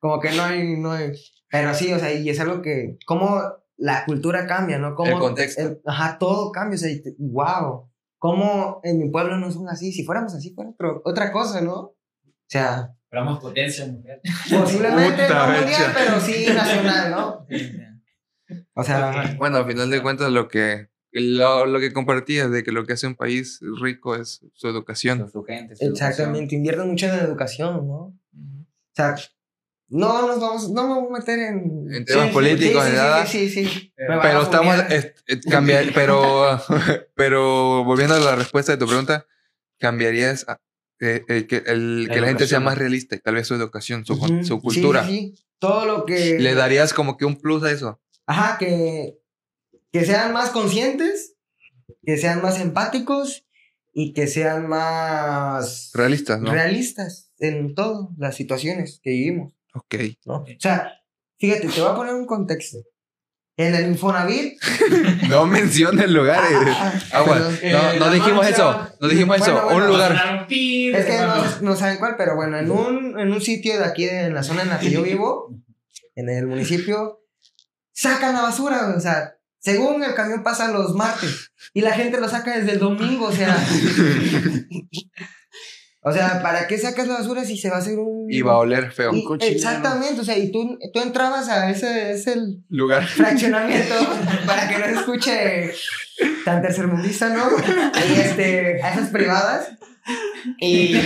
Como 0.00 0.18
que 0.18 0.32
no 0.32 0.42
hay, 0.42 0.76
no 0.76 0.90
hay. 0.90 1.12
Pero 1.50 1.72
sí, 1.72 1.92
o 1.92 2.00
sea, 2.00 2.12
y 2.12 2.28
es 2.28 2.40
algo 2.40 2.62
que, 2.62 2.98
como 3.06 3.40
la 3.76 4.04
cultura 4.06 4.46
cambia, 4.48 4.78
¿no? 4.78 4.96
Como 4.96 5.12
El 5.12 5.18
contexto. 5.18 5.62
el- 5.62 5.80
ajá, 5.86 6.18
todo 6.18 6.50
cambia. 6.50 6.74
O 6.74 6.78
sea, 6.78 6.90
y 6.90 7.00
te- 7.00 7.14
wow. 7.18 7.91
Como 8.22 8.80
en 8.84 9.00
mi 9.00 9.10
pueblo 9.10 9.36
no 9.36 9.50
son 9.50 9.68
así. 9.68 9.90
Si 9.90 10.04
fuéramos 10.04 10.32
así, 10.32 10.54
fuera 10.54 10.70
otro- 10.70 11.02
otra 11.04 11.32
cosa, 11.32 11.60
¿no? 11.60 11.74
O 11.74 11.96
sea, 12.46 12.94
Éramos 13.10 13.40
potencia 13.40 13.84
mundial. 13.84 14.20
Posiblemente 14.48 15.28
no 15.28 15.46
mundial, 15.48 15.92
pero 15.92 16.20
sí 16.20 16.46
nacional, 16.54 17.10
¿no? 17.10 17.46
O 18.74 18.84
sea, 18.84 19.34
Bueno, 19.38 19.56
al 19.56 19.66
final 19.66 19.90
de 19.90 20.00
cuentas, 20.00 20.30
lo 20.30 20.46
que, 20.46 20.86
lo, 21.10 21.66
lo 21.66 21.80
que 21.80 21.92
compartías 21.92 22.48
de 22.52 22.62
que 22.62 22.70
lo 22.70 22.86
que 22.86 22.92
hace 22.92 23.08
un 23.08 23.16
país 23.16 23.58
rico 23.82 24.14
es 24.14 24.46
su 24.54 24.68
educación. 24.68 25.28
Su 25.28 25.42
gente, 25.42 25.74
su 25.74 25.84
exactamente, 25.86 26.54
invierten 26.54 26.88
mucho 26.88 27.06
en 27.06 27.14
educación, 27.18 27.88
¿no? 27.88 27.94
O 27.96 28.16
sea, 28.94 29.16
no 29.92 30.26
nos 30.26 30.40
vamos, 30.40 30.70
no 30.70 30.88
me 30.88 30.94
voy 31.00 31.14
a 31.14 31.18
meter 31.18 31.38
en... 31.38 31.86
En 31.94 32.04
temas 32.06 32.30
políticos, 32.30 32.82
sí, 32.82 32.90
ni 32.90 32.96
sí, 32.96 33.02
nada. 33.02 33.26
Sí, 33.26 33.48
sí, 33.50 33.66
sí. 33.66 33.92
Pero 33.94 34.42
estamos, 34.42 34.76
eh, 34.88 35.14
cambiar, 35.50 35.84
pero, 35.94 36.58
pero 37.14 37.84
volviendo 37.84 38.14
a 38.14 38.18
la 38.18 38.34
respuesta 38.34 38.72
de 38.72 38.78
tu 38.78 38.86
pregunta, 38.86 39.26
cambiarías 39.78 40.48
a- 40.48 40.58
eh, 41.00 41.24
eh, 41.28 41.46
que, 41.46 41.62
el, 41.66 42.04
La 42.06 42.14
que 42.14 42.20
la 42.22 42.28
gente 42.28 42.46
sea 42.46 42.60
más 42.60 42.78
realista 42.78 43.16
y 43.16 43.18
tal 43.18 43.34
vez 43.34 43.46
su 43.46 43.54
educación, 43.54 44.06
su, 44.06 44.14
sí, 44.14 44.48
cultura. 44.60 45.04
Sí, 45.06 45.34
sí. 45.36 45.44
Todo 45.58 45.84
lo 45.84 46.04
que... 46.06 46.38
¿Le 46.38 46.54
darías 46.54 46.94
como 46.94 47.16
que 47.18 47.24
un 47.26 47.36
plus 47.36 47.62
a 47.64 47.70
eso? 47.70 48.00
Ajá, 48.26 48.56
que, 48.56 49.18
que 49.92 50.04
sean 50.06 50.32
más 50.32 50.50
conscientes, 50.50 51.34
que 52.02 52.16
sean 52.16 52.40
más 52.40 52.58
empáticos 52.60 53.44
y 53.92 54.14
que 54.14 54.26
sean 54.26 54.68
más 54.68 55.90
Realistas, 55.92 56.40
¿no? 56.40 56.50
realistas 56.50 57.30
en 57.38 57.74
todas 57.74 58.08
las 58.16 58.36
situaciones 58.36 59.00
que 59.02 59.10
vivimos. 59.10 59.52
Ok. 59.74 59.94
¿no? 60.26 60.34
O 60.36 60.46
sea, 60.58 60.92
fíjate, 61.38 61.68
te 61.68 61.80
voy 61.80 61.90
a 61.90 61.94
poner 61.94 62.14
un 62.14 62.26
contexto. 62.26 62.78
En 63.56 63.74
el 63.74 63.86
Infonavit. 63.88 64.54
No 65.28 65.46
menciones 65.46 66.10
lugares. 66.10 66.50
Ah, 66.70 66.92
Agua. 67.12 67.34
perdón. 67.34 67.58
Eh, 67.62 67.72
No, 67.72 67.92
no 67.98 68.06
la 68.06 68.12
dijimos 68.12 68.46
eso. 68.46 68.88
No 69.00 69.08
dijimos 69.08 69.38
Bueno, 69.38 69.56
eso. 69.56 69.64
bueno, 69.64 69.80
un 69.84 69.86
lugar. 69.88 70.46
Es 70.48 71.06
que 71.06 71.18
no, 71.20 71.60
no 71.60 71.76
saben 71.76 71.98
cuál, 71.98 72.16
pero 72.16 72.34
bueno, 72.34 72.58
en 72.58 72.70
un, 72.70 73.18
en 73.20 73.30
un 73.32 73.40
sitio 73.42 73.78
de 73.78 73.84
aquí, 73.84 74.06
de- 74.06 74.26
en 74.26 74.34
la 74.34 74.42
zona 74.42 74.62
en 74.62 74.70
la 74.70 74.78
que 74.80 74.90
yo 74.90 75.02
vivo, 75.02 75.54
en 76.14 76.28
el 76.30 76.46
municipio, 76.46 77.20
sacan 77.92 78.34
la 78.34 78.42
basura, 78.42 78.94
o 78.96 79.00
sea, 79.00 79.34
según 79.58 80.02
el 80.02 80.14
camión 80.14 80.42
pasa 80.42 80.72
los 80.72 80.94
martes 80.94 81.52
y 81.74 81.82
la 81.82 81.92
gente 81.92 82.20
lo 82.20 82.28
saca 82.28 82.56
desde 82.56 82.72
el 82.72 82.78
domingo, 82.78 83.26
o 83.26 83.32
sea. 83.32 83.54
o 86.04 86.12
sea, 86.12 86.42
¿para 86.42 86.66
qué 86.66 86.78
sacas 86.78 87.06
la 87.06 87.14
basura 87.18 87.44
si 87.44 87.56
se 87.56 87.70
va 87.70 87.76
a 87.76 87.78
hacer 87.78 87.98
un. 87.98 88.26
Y 88.30 88.42
va 88.42 88.52
a 88.54 88.58
oler 88.58 88.90
feo. 88.92 89.14
Y- 89.14 89.24
cochinero. 89.24 89.56
exactamente, 89.56 90.20
o 90.20 90.24
sea, 90.24 90.36
y 90.36 90.50
tú, 90.50 90.78
tú 90.92 91.00
entrabas 91.00 91.48
a 91.48 91.70
ese, 91.70 92.12
ese 92.12 92.36
Lugar. 92.68 93.06
fraccionamiento 93.06 93.94
para 94.46 94.68
que 94.68 94.78
no 94.78 94.84
se 94.86 94.92
escuche 94.92 95.72
tan 96.44 96.60
tercermundista, 96.62 97.28
¿no? 97.28 97.44
Y 98.08 98.20
este, 98.20 98.82
a 98.82 98.92
esas 98.94 99.08
privadas. 99.10 99.68
Y, 100.58 100.96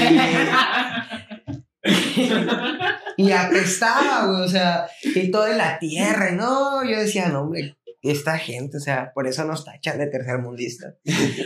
y 3.17 3.33
apestaba, 3.33 4.27
güey, 4.27 4.43
o 4.43 4.49
sea, 4.49 4.87
y 5.03 5.31
todo 5.31 5.47
en 5.47 5.59
la 5.59 5.79
tierra, 5.79 6.31
y 6.31 6.37
no, 6.37 6.83
yo 6.85 6.99
decía, 6.99 7.29
no, 7.29 7.43
hombre, 7.43 7.77
esta 8.11 8.39
gente, 8.39 8.77
o 8.77 8.81
sea, 8.81 9.13
por 9.15 9.27
eso 9.27 9.45
nos 9.45 9.65
tachan 9.65 9.99
de 9.99 10.07
tercermundista. 10.07 10.95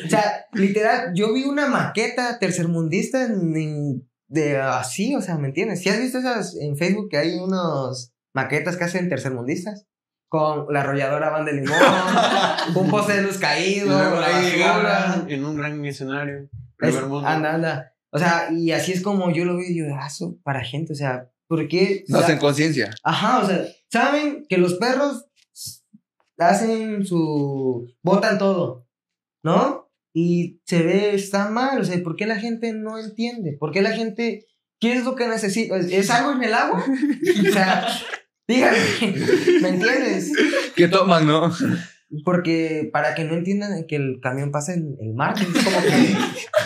O 0.06 0.08
sea, 0.08 0.46
literal, 0.52 1.12
yo 1.14 1.32
vi 1.32 1.44
una 1.44 1.66
maqueta 1.66 2.38
tercermundista 2.38 3.24
en- 3.24 4.06
de 4.28 4.58
así, 4.58 5.14
o 5.16 5.20
sea, 5.22 5.36
¿me 5.38 5.48
entiendes? 5.48 5.80
¿Si 5.82 5.88
has 5.88 5.98
visto 5.98 6.18
esas 6.18 6.56
en 6.56 6.76
Facebook 6.76 7.08
que 7.10 7.16
hay 7.18 7.34
unos 7.36 8.12
maquetas 8.32 8.76
que 8.76 8.84
hacen 8.84 9.08
tercermundistas? 9.08 9.86
Con 10.28 10.72
la 10.72 10.82
arrolladora 10.82 11.30
van 11.30 11.44
de 11.44 11.54
limón, 11.54 11.76
un 12.76 12.88
poste 12.88 13.14
de 13.14 13.22
luz 13.22 13.38
caído, 13.38 13.88
la 13.98 14.08
basura. 14.10 15.24
en 15.28 15.44
un 15.44 15.56
gran 15.56 15.84
escenario. 15.84 16.48
Es- 16.78 16.94
anda, 17.24 17.54
anda. 17.54 17.92
O 18.12 18.18
sea, 18.18 18.48
y 18.52 18.70
así 18.72 18.92
es 18.92 19.02
como 19.02 19.32
yo 19.32 19.44
lo 19.44 19.56
veo 19.56 19.66
yo, 19.68 19.84
ah, 20.00 20.06
eso 20.06 20.36
para 20.44 20.62
gente, 20.64 20.92
o 20.92 20.96
sea, 20.96 21.28
¿por 21.48 21.66
qué? 21.68 22.04
No 22.08 22.18
hacen 22.18 22.38
conciencia. 22.38 22.90
Ajá, 23.02 23.38
o 23.40 23.46
sea, 23.46 23.64
saben 23.90 24.46
que 24.48 24.58
los 24.58 24.74
perros 24.74 25.26
hacen 26.48 27.04
su. 27.04 27.86
botan 28.02 28.38
todo, 28.38 28.86
¿no? 29.44 29.90
Y 30.14 30.60
se 30.66 30.82
ve, 30.82 31.14
está 31.14 31.50
mal, 31.50 31.80
o 31.80 31.84
sea, 31.84 32.02
¿por 32.02 32.16
qué 32.16 32.26
la 32.26 32.36
gente 32.36 32.72
no 32.72 32.98
entiende? 32.98 33.56
¿Por 33.58 33.70
qué 33.72 33.82
la 33.82 33.92
gente. 33.92 34.46
¿Qué 34.80 34.94
es 34.94 35.04
lo 35.04 35.14
que 35.14 35.28
necesita? 35.28 35.76
¿Es, 35.76 36.10
algo 36.10 36.32
en 36.32 36.42
el 36.42 36.54
agua? 36.54 36.84
O 37.48 37.52
sea, 37.52 37.86
díganme, 38.48 38.78
¿me 39.60 39.68
entiendes? 39.68 40.32
¿Qué 40.74 40.88
toman, 40.88 41.26
no? 41.26 41.52
Porque 42.24 42.90
para 42.92 43.14
que 43.14 43.22
no 43.22 43.34
entiendan 43.34 43.84
que 43.86 43.94
el 43.94 44.18
camión 44.20 44.50
pasa 44.50 44.74
el, 44.74 44.96
el 45.00 45.14
martes, 45.14 45.46
es 45.46 45.64
como 45.64 45.80
que 45.82 46.16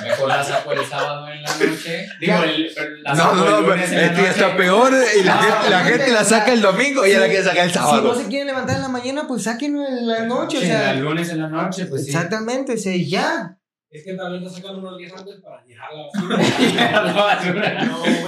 Mejor 0.03 0.29
la 0.29 0.43
saco 0.43 0.73
el 0.73 0.85
sábado 0.87 1.29
en 1.29 1.43
la 1.43 1.51
noche. 1.51 2.07
Digo, 2.19 2.35
el, 2.45 3.03
la 3.03 3.11
No, 3.15 3.17
saco 3.25 3.35
no, 3.37 3.45
el 3.45 3.51
no, 3.51 3.61
lunes 3.61 3.93
en 3.93 3.97
la 3.99 4.05
es 4.07 4.11
que 4.19 4.27
está 4.29 4.57
peor 4.57 4.93
y 5.21 5.23
la, 5.23 5.35
Ah, 5.39 5.43
gente, 5.43 5.71
la 5.71 5.81
gente 5.85 6.13
la 6.13 6.25
saca 6.25 6.53
el 6.53 6.63
domingo 6.63 7.05
y 7.07 7.11
ella 7.11 7.21
la 7.21 7.27
quiere 7.27 7.45
sacar 7.45 7.65
el 7.67 7.71
si 7.73 7.79
no 7.79 7.85
sábado. 7.85 8.15
se 8.15 8.27
quieren 8.29 8.47
levantar 8.47 8.77
en 8.77 8.83
la 8.83 8.89
mañana, 8.89 9.25
pues 9.29 9.43
sáquenlo 9.43 9.87
en 9.87 10.07
la 10.07 10.23
noche, 10.25 10.57
o 10.59 10.61
sea, 10.63 10.93
el 10.93 11.01
lunes 11.01 11.29
en 11.29 11.43
la 11.43 11.49
noche, 11.49 11.87
pues 11.87 12.05
sí. 12.05 12.09
exactamente, 12.11 12.73
o 12.73 12.79
sea, 12.79 12.95
y 12.95 13.09
ya. 13.11 13.59
Es 13.95 14.03
que 14.03 14.15
también 14.15 14.43
lo 14.43 14.51
sacan 14.51 14.75
unos 14.75 14.99
días 14.99 15.13
antes 15.17 15.37
para 15.37 15.63
dejar 15.65 17.05
la 17.05 17.13
basura. 17.13 17.79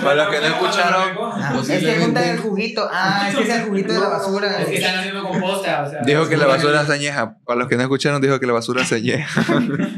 Para 0.00 0.14
los 0.14 0.28
que 0.28 0.40
no 0.40 0.46
escucharon, 0.46 1.18
Ah, 1.20 1.60
es 1.60 1.84
que 1.84 1.98
juntan 1.98 2.24
el 2.28 2.38
juguito. 2.38 2.88
Ah, 2.88 3.26
es 3.28 3.36
que 3.36 3.42
es 3.42 3.48
el 3.48 3.64
juguito 3.64 3.92
de 3.92 3.98
la 3.98 4.08
basura. 4.08 4.60
Es 4.60 4.68
que 4.68 4.76
están 4.76 5.00
haciendo 5.00 5.24
composta, 5.24 5.82
o 5.82 5.90
sea. 5.90 6.02
Dijo 6.02 6.28
que 6.28 6.36
la 6.36 6.46
basura 6.46 6.86
se 6.86 6.92
añeja. 6.92 7.38
Para 7.44 7.58
los 7.58 7.68
que 7.68 7.74
no 7.74 7.82
escucharon, 7.82 8.22
dijo 8.22 8.38
que 8.38 8.46
la 8.46 8.52
basura 8.52 8.84
se 8.84 8.94
añeja. 8.94 9.42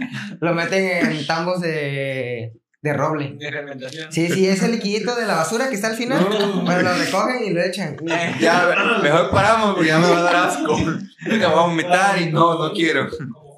Lo 0.40 0.54
meten 0.54 1.06
en 1.06 1.26
tambos 1.26 1.60
de, 1.60 2.54
de 2.80 2.92
roble. 2.94 3.36
De 3.38 3.52
fermentación. 3.52 4.10
Sí, 4.10 4.30
sí, 4.30 4.48
es 4.48 4.62
el 4.62 4.70
liquidito 4.70 5.16
de 5.16 5.26
la 5.26 5.34
basura 5.34 5.68
que 5.68 5.74
está 5.74 5.88
al 5.88 5.96
final. 5.96 6.24
Bueno, 6.64 6.82
lo 6.82 6.94
recogen 6.94 7.44
y 7.44 7.50
lo 7.50 7.62
echan. 7.62 7.94
ya, 8.40 8.98
mejor 9.02 9.30
paramos 9.30 9.74
porque 9.74 9.88
ya 9.88 9.98
me 9.98 10.08
va 10.08 10.18
a 10.18 10.22
dar 10.22 10.36
asco. 10.36 10.78
Me 10.78 11.36
voy 11.36 11.44
a 11.44 11.48
vomitar 11.48 12.22
y 12.22 12.32
no, 12.32 12.54
no 12.58 12.72
quiero. 12.72 13.06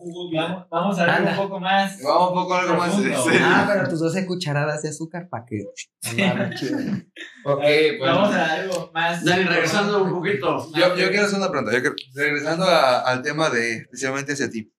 Jugo 0.01 0.30
Vamos, 0.34 0.66
vamos 0.70 0.98
a 0.98 1.05
ver 1.20 1.28
un 1.30 1.36
poco 1.36 1.61
más. 1.61 2.03
Vamos 2.03 2.28
un 2.30 2.34
poco 2.34 2.55
algo 2.55 2.74
más. 2.76 2.94
Ah, 3.40 3.68
pero 3.70 3.88
tus 3.88 4.01
12 4.01 4.26
cucharadas 4.26 4.82
de 4.82 4.88
azúcar 4.88 5.28
para 5.28 5.44
que. 5.44 5.64
Ok, 7.44 7.61
pues. 7.61 8.01
Vamos 8.01 8.34
a 8.34 8.53
algo 8.55 8.90
más. 8.94 9.24
Dani, 9.24 9.44
regresando 9.44 10.03
un 10.05 10.11
poquito. 10.12 10.66
Yo, 10.74 10.96
yo 10.96 11.09
quiero 11.11 11.26
hacer 11.26 11.38
una 11.38 11.51
pregunta. 11.51 11.72
Yo 11.72 11.80
quiero- 11.80 11.96
regresando 12.14 12.64
a- 12.64 13.01
al 13.01 13.22
tema 13.22 13.51
de, 13.51 13.76
especialmente 13.76 14.32
hacia 14.32 14.51
ti. 14.51 14.72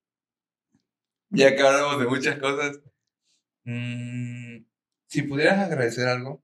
Ya 1.30 1.56
que 1.56 1.62
hablamos 1.62 2.00
de 2.00 2.08
muchas 2.08 2.38
cosas. 2.40 2.80
mm, 3.64 4.66
si 5.08 5.22
pudieras 5.24 5.60
agradecer 5.60 6.08
algo, 6.08 6.44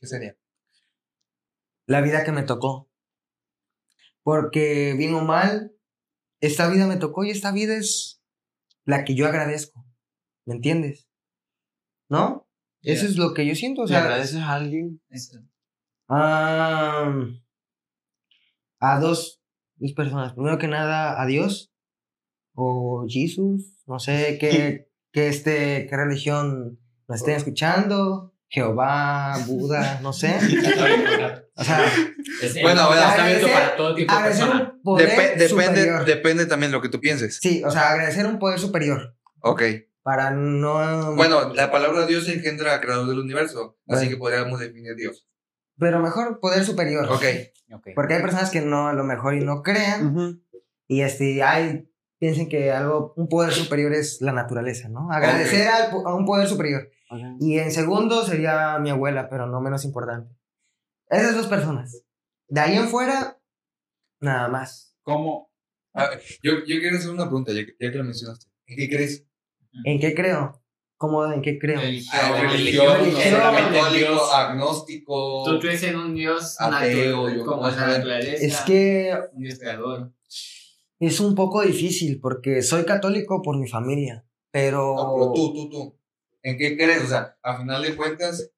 ¿qué 0.00 0.06
sería? 0.06 0.36
La 1.86 2.00
vida 2.02 2.24
que 2.24 2.32
me 2.32 2.42
tocó. 2.42 2.90
Porque, 4.22 4.94
bien 4.98 5.14
o 5.14 5.22
mal, 5.22 5.72
esta 6.40 6.68
vida 6.68 6.86
me 6.86 6.96
tocó 6.96 7.24
y 7.24 7.30
esta 7.30 7.52
vida 7.52 7.76
es 7.76 8.22
la 8.84 9.04
que 9.04 9.14
yo 9.14 9.26
agradezco. 9.26 9.84
¿Me 10.44 10.54
entiendes? 10.54 11.08
¿No? 12.08 12.48
Eso 12.82 13.06
es 13.06 13.16
lo 13.16 13.34
que 13.34 13.46
yo 13.46 13.54
siento. 13.54 13.82
O 13.82 13.84
¿Le 13.84 13.88
sea, 13.88 14.02
agradeces 14.02 14.40
a 14.40 14.54
alguien? 14.54 15.02
Ah, 16.08 17.12
a 18.78 19.00
dos, 19.00 19.42
dos 19.76 19.92
personas. 19.92 20.34
Primero 20.34 20.58
que 20.58 20.68
nada, 20.68 21.20
a 21.20 21.26
Dios 21.26 21.72
o 22.54 23.06
Jesús. 23.08 23.82
No 23.86 23.98
sé 23.98 24.38
qué, 24.38 24.88
qué, 25.12 25.28
este, 25.28 25.86
qué 25.88 25.96
religión 25.96 26.78
nos 27.08 27.18
estén 27.18 27.34
escuchando. 27.34 28.35
Jehová, 28.48 29.36
Buda, 29.46 30.00
no 30.02 30.12
sé. 30.12 30.34
O 31.58 31.64
sea, 31.64 31.86
Es- 32.42 32.60
Bueno, 32.60 32.86
bueno, 32.88 33.02
está 33.02 33.24
abierto 33.24 33.46
agradecer- 33.46 33.52
para 33.52 33.76
todo 33.76 33.94
tipo 33.94 34.12
de 34.12 34.18
agradecer 34.18 34.48
un 34.50 34.82
poder 34.82 35.08
depende, 35.08 35.48
superior. 35.48 36.04
depende 36.04 36.46
también 36.46 36.70
de 36.70 36.76
lo 36.76 36.82
que 36.82 36.90
tú 36.90 37.00
pienses. 37.00 37.38
Sí, 37.40 37.62
o 37.64 37.70
sea, 37.70 37.90
agradecer 37.92 38.26
un 38.26 38.38
poder 38.38 38.58
superior. 38.58 39.16
Ok. 39.40 39.62
Para 40.02 40.30
no. 40.32 41.14
Bueno, 41.16 41.54
la 41.54 41.70
palabra 41.70 42.04
Dios 42.06 42.28
engendra 42.28 42.78
creador 42.80 43.08
del 43.08 43.18
universo. 43.20 43.78
Así 43.88 44.08
que 44.10 44.16
podríamos 44.18 44.60
definir 44.60 44.94
Dios. 44.96 45.26
Pero 45.78 45.98
mejor 46.00 46.40
poder 46.40 46.62
superior. 46.64 47.06
Ok. 47.10 47.24
Ok. 47.72 47.88
Porque 47.94 48.14
hay 48.14 48.22
personas 48.22 48.50
que 48.50 48.60
no, 48.60 48.88
a 48.88 48.92
lo 48.92 49.04
mejor 49.04 49.34
y 49.34 49.40
no 49.40 49.62
crean. 49.62 50.42
Y 50.86 51.00
este, 51.00 51.42
hay, 51.42 51.88
piensen 52.18 52.48
que 52.50 52.70
algo, 52.70 53.14
un 53.16 53.28
poder 53.28 53.52
superior 53.52 53.92
es 53.94 54.20
la 54.20 54.32
naturaleza, 54.32 54.88
¿no? 54.90 55.10
Agradecer 55.10 55.66
al 55.68 55.90
a 56.04 56.14
un 56.14 56.24
poder 56.26 56.46
superior. 56.46 56.90
Y 57.40 57.58
en 57.58 57.70
segundo 57.70 58.24
sería 58.24 58.78
mi 58.78 58.90
abuela, 58.90 59.28
pero 59.28 59.46
no 59.46 59.60
menos 59.60 59.84
importante. 59.84 60.34
Esas 61.08 61.36
dos 61.36 61.46
personas. 61.46 62.02
De 62.48 62.60
ahí 62.60 62.76
en 62.76 62.88
fuera, 62.88 63.40
nada 64.20 64.48
más. 64.48 64.96
¿Cómo? 65.02 65.50
A 65.94 66.08
ver, 66.10 66.20
yo, 66.42 66.52
yo 66.66 66.78
quiero 66.80 66.96
hacer 66.98 67.10
una 67.10 67.24
pregunta, 67.24 67.52
ya 67.52 67.64
que, 67.64 67.74
ya 67.80 67.90
que 67.90 67.98
lo 67.98 68.04
mencionaste. 68.04 68.46
¿En 68.66 68.76
qué 68.76 68.88
crees? 68.88 69.24
¿En 69.84 70.00
qué 70.00 70.14
creo? 70.14 70.60
¿Cómo 70.98 71.30
en 71.30 71.42
qué 71.42 71.58
creo? 71.58 71.80
Religión. 71.80 72.20
Ah, 72.20 72.40
religión, 72.40 72.96
religión, 72.96 73.14
religión, 73.14 73.40
católico, 73.40 73.96
Dios. 74.12 74.32
agnóstico. 74.34 75.44
Tú 75.44 75.58
crees 75.60 75.82
en 75.82 75.96
un 75.96 76.14
Dios 76.14 76.56
Ateo, 76.58 77.28
yo 77.28 77.44
como 77.44 77.62
como 77.62 77.68
la 77.68 77.86
naturaleza. 77.86 78.44
Es 78.46 78.60
que 78.62 79.12
Un 79.34 79.42
Dios 79.42 79.58
creador. 79.58 80.12
es 80.98 81.20
un 81.20 81.34
poco 81.34 81.62
difícil 81.62 82.18
porque 82.20 82.62
soy 82.62 82.84
católico 82.84 83.42
por 83.42 83.58
mi 83.58 83.68
familia, 83.68 84.24
pero... 84.50 84.94
No, 84.96 85.14
pero 85.14 85.32
tú, 85.34 85.52
tú, 85.52 85.70
tú. 85.70 85.98
¿En 86.48 86.56
qué 86.56 86.76
crees? 86.76 87.02
O 87.02 87.08
sea, 87.08 87.36
a 87.42 87.58
final 87.58 87.82
de 87.82 87.96
cuentas, 87.96 88.52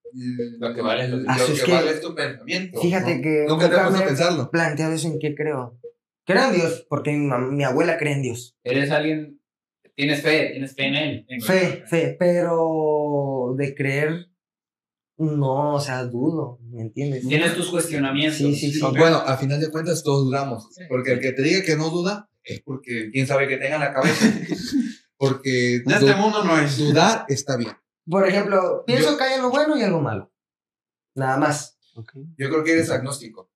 Lo 0.58 0.74
que 0.74 0.80
vale 0.82 1.04
es- 1.04 1.10
lo 1.10 1.24
Ah, 1.30 1.36
que, 1.46 1.52
es 1.52 1.62
que- 1.62 1.72
vale 1.72 1.90
es 1.90 2.00
tu 2.00 2.14
pensamiento. 2.14 2.80
Fíjate 2.80 3.16
¿no? 3.16 3.22
que 3.22 3.44
Nunca 3.48 3.70
te 3.70 3.76
a 3.76 4.06
pensarlo. 4.06 4.50
planteado 4.50 4.92
eso 4.94 5.08
en 5.08 5.18
qué 5.18 5.34
creo. 5.34 5.78
Creo 6.26 6.44
en 6.48 6.54
Dios, 6.54 6.86
porque 6.88 7.12
mi, 7.12 7.30
mi 7.56 7.64
abuela 7.64 7.96
cree 7.98 8.12
en 8.14 8.22
Dios. 8.22 8.56
Eres 8.64 8.90
alguien. 8.90 9.40
Tienes 9.94 10.22
fe, 10.22 10.50
tienes 10.52 10.74
fe 10.74 10.84
en 10.86 10.94
él. 10.94 11.26
En- 11.28 11.40
Fe, 11.40 11.82
fe, 11.86 12.16
pero 12.18 13.54
de 13.56 13.74
creer, 13.74 14.28
no, 15.18 15.74
o 15.74 15.80
sea, 15.80 16.04
dudo, 16.04 16.58
¿me 16.70 16.82
entiendes? 16.82 17.26
Tienes 17.26 17.54
tus 17.54 17.70
cuestionamientos. 17.70 18.36
Sí, 18.38 18.54
sí, 18.54 18.72
sí. 18.72 18.80
Bueno, 18.80 19.16
a 19.16 19.36
final 19.36 19.60
de 19.60 19.70
cuentas 19.70 20.02
todos 20.04 20.24
dudamos. 20.26 20.68
Porque 20.88 21.12
el 21.12 21.20
que 21.20 21.32
te 21.32 21.42
diga 21.42 21.62
que 21.62 21.76
no 21.76 21.90
duda 21.90 22.28
es 22.44 22.60
porque 22.60 23.10
quién 23.12 23.26
sabe 23.26 23.48
que 23.48 23.56
tenga 23.56 23.74
en 23.76 23.80
la 23.80 23.92
cabeza. 23.92 24.24
Porque 25.18 25.76
En 25.76 25.90
este 25.90 26.14
mundo 26.14 26.44
no 26.44 26.58
es. 26.58 26.78
dudar 26.78 27.24
está 27.28 27.56
bien. 27.56 27.76
Por 28.08 28.26
ejemplo, 28.26 28.84
pienso 28.86 29.10
Yo- 29.12 29.18
que 29.18 29.24
hay 29.24 29.34
algo 29.34 29.50
bueno 29.50 29.76
y 29.76 29.82
algo 29.82 30.00
malo. 30.00 30.32
Nada 31.14 31.36
más. 31.36 31.78
Yo 32.36 32.48
creo 32.48 32.62
que 32.64 32.72
eres 32.72 32.90
agnóstico. 32.90 33.50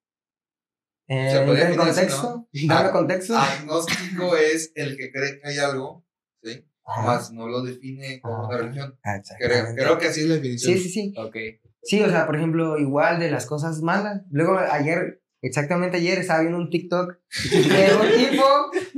Eh, 1.09 1.31
Se 1.31 1.41
podría 1.47 1.71
¿En 1.71 1.77
contexto? 1.77 2.23
¿no? 2.23 2.49
¿Dame 2.75 2.91
contexto? 2.91 3.37
Agnóstico 3.37 4.37
es 4.37 4.73
el 4.75 4.97
que 4.97 5.13
cree 5.13 5.41
que 5.41 5.49
hay 5.49 5.59
algo, 5.59 6.05
¿sí? 6.43 6.67
Ajá. 6.85 7.03
Más 7.07 7.33
no 7.33 7.47
lo 7.47 7.63
define 7.63 8.21
como 8.21 8.47
una 8.49 8.57
religión. 8.59 8.99
Creo, 9.39 9.67
creo 9.75 9.99
que 9.99 10.07
así 10.09 10.21
es 10.23 10.27
la 10.27 10.35
definición. 10.35 10.75
Sí, 10.75 10.83
sí, 10.83 10.89
sí. 10.91 11.15
Ok. 11.17 11.37
Sí, 11.85 12.03
o 12.03 12.09
sea, 12.09 12.27
por 12.27 12.37
ejemplo, 12.37 12.79
igual 12.79 13.21
de 13.21 13.31
las 13.31 13.47
cosas 13.47 13.81
malas. 13.83 14.23
Luego, 14.31 14.59
ayer, 14.59 15.22
exactamente 15.43 15.99
ayer, 15.99 16.19
estaba 16.19 16.41
viendo 16.41 16.59
un 16.59 16.71
TikTok 16.71 17.19
de 17.53 17.95
un 18.01 18.29
tipo 18.29 18.45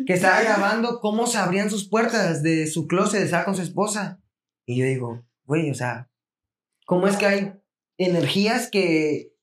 que 0.07 0.13
estaba 0.13 0.43
grabando 0.43 1.01
cómo 1.01 1.27
se 1.27 1.39
abrían 1.39 1.71
sus 1.71 1.89
puertas 1.89 2.43
de 2.43 2.67
su 2.67 2.87
closet, 2.87 3.23
estaba 3.23 3.45
con 3.45 3.57
su 3.57 3.63
esposa. 3.63 4.23
Y 4.67 4.79
yo 4.79 4.85
digo, 4.85 5.25
güey, 5.45 5.71
o 5.71 5.75
sea, 5.75 6.11
¿cómo 6.87 7.09
es 7.09 7.17
que 7.17 7.27
hay 7.27 7.53
energías 7.97 8.71
que, 8.71 9.35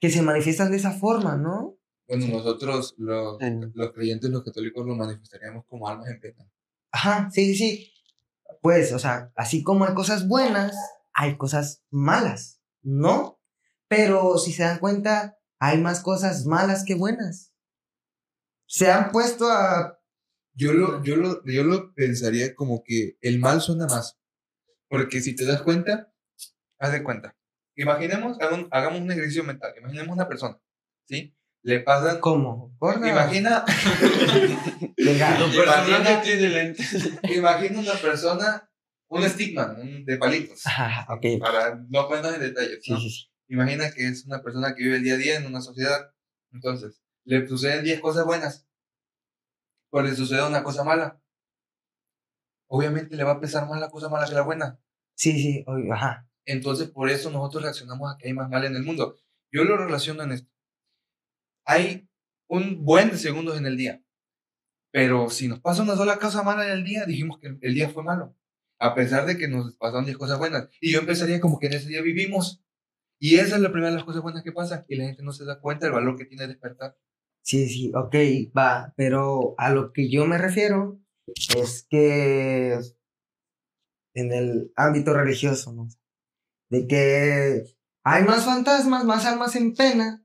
que 0.00 0.10
se 0.10 0.22
manifiestan 0.22 0.70
de 0.70 0.78
esa 0.78 0.92
forma, 0.92 1.36
no? 1.36 1.78
Bueno, 2.08 2.26
nosotros 2.28 2.94
los, 2.96 3.38
los 3.74 3.92
creyentes, 3.92 4.30
los 4.30 4.42
católicos, 4.42 4.86
lo 4.86 4.94
manifestaríamos 4.96 5.66
como 5.66 5.88
almas 5.88 6.08
en 6.08 6.20
pena. 6.20 6.50
Ajá, 6.90 7.28
sí, 7.30 7.54
sí, 7.54 7.54
sí. 7.54 7.92
Pues, 8.62 8.92
o 8.92 8.98
sea, 8.98 9.30
así 9.36 9.62
como 9.62 9.84
hay 9.84 9.94
cosas 9.94 10.26
buenas, 10.26 10.74
hay 11.12 11.36
cosas 11.36 11.84
malas, 11.90 12.62
¿no? 12.82 13.40
Pero 13.88 14.38
si 14.38 14.52
se 14.52 14.62
dan 14.62 14.78
cuenta, 14.78 15.37
hay 15.60 15.78
más 15.78 16.00
cosas 16.00 16.46
malas 16.46 16.84
que 16.84 16.94
buenas. 16.94 17.52
Se 18.66 18.90
han 18.90 19.10
puesto 19.10 19.50
a... 19.50 19.98
Yo 20.54 20.72
lo, 20.72 21.02
yo, 21.04 21.16
lo, 21.16 21.44
yo 21.44 21.62
lo 21.62 21.94
pensaría 21.94 22.54
como 22.54 22.82
que 22.84 23.16
el 23.20 23.38
mal 23.38 23.60
suena 23.60 23.86
más. 23.86 24.18
Porque 24.88 25.20
si 25.20 25.36
te 25.36 25.44
das 25.44 25.62
cuenta, 25.62 26.12
haz 26.78 26.92
de 26.92 27.02
cuenta. 27.02 27.36
Imaginemos, 27.76 28.40
hagamos, 28.40 28.68
hagamos 28.72 29.00
un 29.00 29.12
ejercicio 29.12 29.44
mental. 29.44 29.72
Imaginemos 29.78 30.14
una 30.16 30.28
persona, 30.28 30.60
¿sí? 31.06 31.36
Le 31.62 31.80
pasan... 31.80 32.20
¿Cómo? 32.20 32.74
Gorda. 32.78 33.08
Imagina, 33.08 33.64
lentes. 36.48 37.10
imagina 37.22 37.80
una 37.80 37.94
persona, 37.94 38.70
un 39.08 39.28
stickman, 39.28 39.80
un 39.80 40.04
de 40.04 40.18
palitos. 40.18 40.66
Ajá, 40.66 41.06
ok. 41.12 41.40
Para 41.40 41.76
no 41.88 42.08
ponernos 42.08 42.34
en 42.34 42.40
detalles, 42.40 42.78
Sí, 42.82 42.92
¿no? 42.92 43.00
sí, 43.00 43.10
sí. 43.10 43.26
Imagina 43.48 43.90
que 43.90 44.06
es 44.06 44.26
una 44.26 44.42
persona 44.42 44.74
que 44.74 44.82
vive 44.82 44.96
el 44.96 45.02
día 45.02 45.14
a 45.14 45.18
día 45.18 45.36
en 45.36 45.46
una 45.46 45.60
sociedad. 45.60 46.14
Entonces, 46.52 47.02
le 47.24 47.46
suceden 47.46 47.84
10 47.84 48.00
cosas 48.00 48.24
buenas. 48.24 48.68
O 49.90 50.02
le 50.02 50.14
sucede 50.14 50.46
una 50.46 50.62
cosa 50.62 50.84
mala. 50.84 51.20
Obviamente 52.68 53.16
le 53.16 53.24
va 53.24 53.32
a 53.32 53.40
pesar 53.40 53.66
más 53.68 53.80
la 53.80 53.90
cosa 53.90 54.08
mala 54.08 54.28
que 54.28 54.34
la 54.34 54.42
buena. 54.42 54.78
Sí, 55.14 55.32
sí, 55.32 55.64
oye, 55.66 55.90
ajá. 55.90 56.28
Entonces, 56.44 56.90
por 56.90 57.10
eso 57.10 57.30
nosotros 57.30 57.62
reaccionamos 57.62 58.12
a 58.12 58.18
que 58.18 58.28
hay 58.28 58.34
más 58.34 58.50
mal 58.50 58.64
en 58.64 58.76
el 58.76 58.82
mundo. 58.82 59.16
Yo 59.50 59.64
lo 59.64 59.76
relaciono 59.76 60.22
en 60.22 60.32
esto. 60.32 60.50
Hay 61.64 62.08
un 62.48 62.84
buen 62.84 63.10
de 63.10 63.18
segundos 63.18 63.56
en 63.56 63.66
el 63.66 63.76
día. 63.76 64.02
Pero 64.90 65.30
si 65.30 65.48
nos 65.48 65.60
pasa 65.60 65.82
una 65.82 65.96
sola 65.96 66.18
cosa 66.18 66.42
mala 66.42 66.66
en 66.66 66.72
el 66.72 66.84
día, 66.84 67.04
dijimos 67.04 67.38
que 67.38 67.58
el 67.60 67.74
día 67.74 67.90
fue 67.90 68.02
malo. 68.02 68.34
A 68.78 68.94
pesar 68.94 69.26
de 69.26 69.36
que 69.36 69.48
nos 69.48 69.76
pasaron 69.76 70.04
10 70.04 70.16
cosas 70.16 70.38
buenas. 70.38 70.68
Y 70.80 70.92
yo 70.92 71.00
empezaría 71.00 71.40
como 71.40 71.58
que 71.58 71.66
en 71.66 71.74
ese 71.74 71.88
día 71.88 72.02
vivimos. 72.02 72.62
Y 73.18 73.36
esa 73.36 73.56
es 73.56 73.62
la 73.62 73.70
primera 73.70 73.90
de 73.90 73.96
las 73.96 74.04
cosas 74.04 74.22
buenas 74.22 74.42
que 74.42 74.52
pasa. 74.52 74.84
Y 74.88 74.96
la 74.96 75.04
gente 75.04 75.22
no 75.22 75.32
se 75.32 75.44
da 75.44 75.60
cuenta 75.60 75.86
del 75.86 75.94
valor 75.94 76.16
que 76.16 76.24
tiene 76.24 76.46
despertar. 76.46 76.96
Sí, 77.42 77.68
sí, 77.68 77.92
ok, 77.94 78.14
va, 78.56 78.92
pero 78.96 79.54
a 79.58 79.70
lo 79.70 79.92
que 79.92 80.10
yo 80.10 80.26
me 80.26 80.38
refiero 80.38 81.00
es 81.56 81.86
que 81.88 82.78
en 84.14 84.32
el 84.32 84.72
ámbito 84.76 85.14
religioso, 85.14 85.72
¿no? 85.72 85.88
De 86.68 86.86
que 86.86 87.64
hay 88.04 88.24
más 88.24 88.44
fantasmas, 88.44 89.04
más 89.04 89.24
almas 89.24 89.56
en 89.56 89.74
pena, 89.74 90.24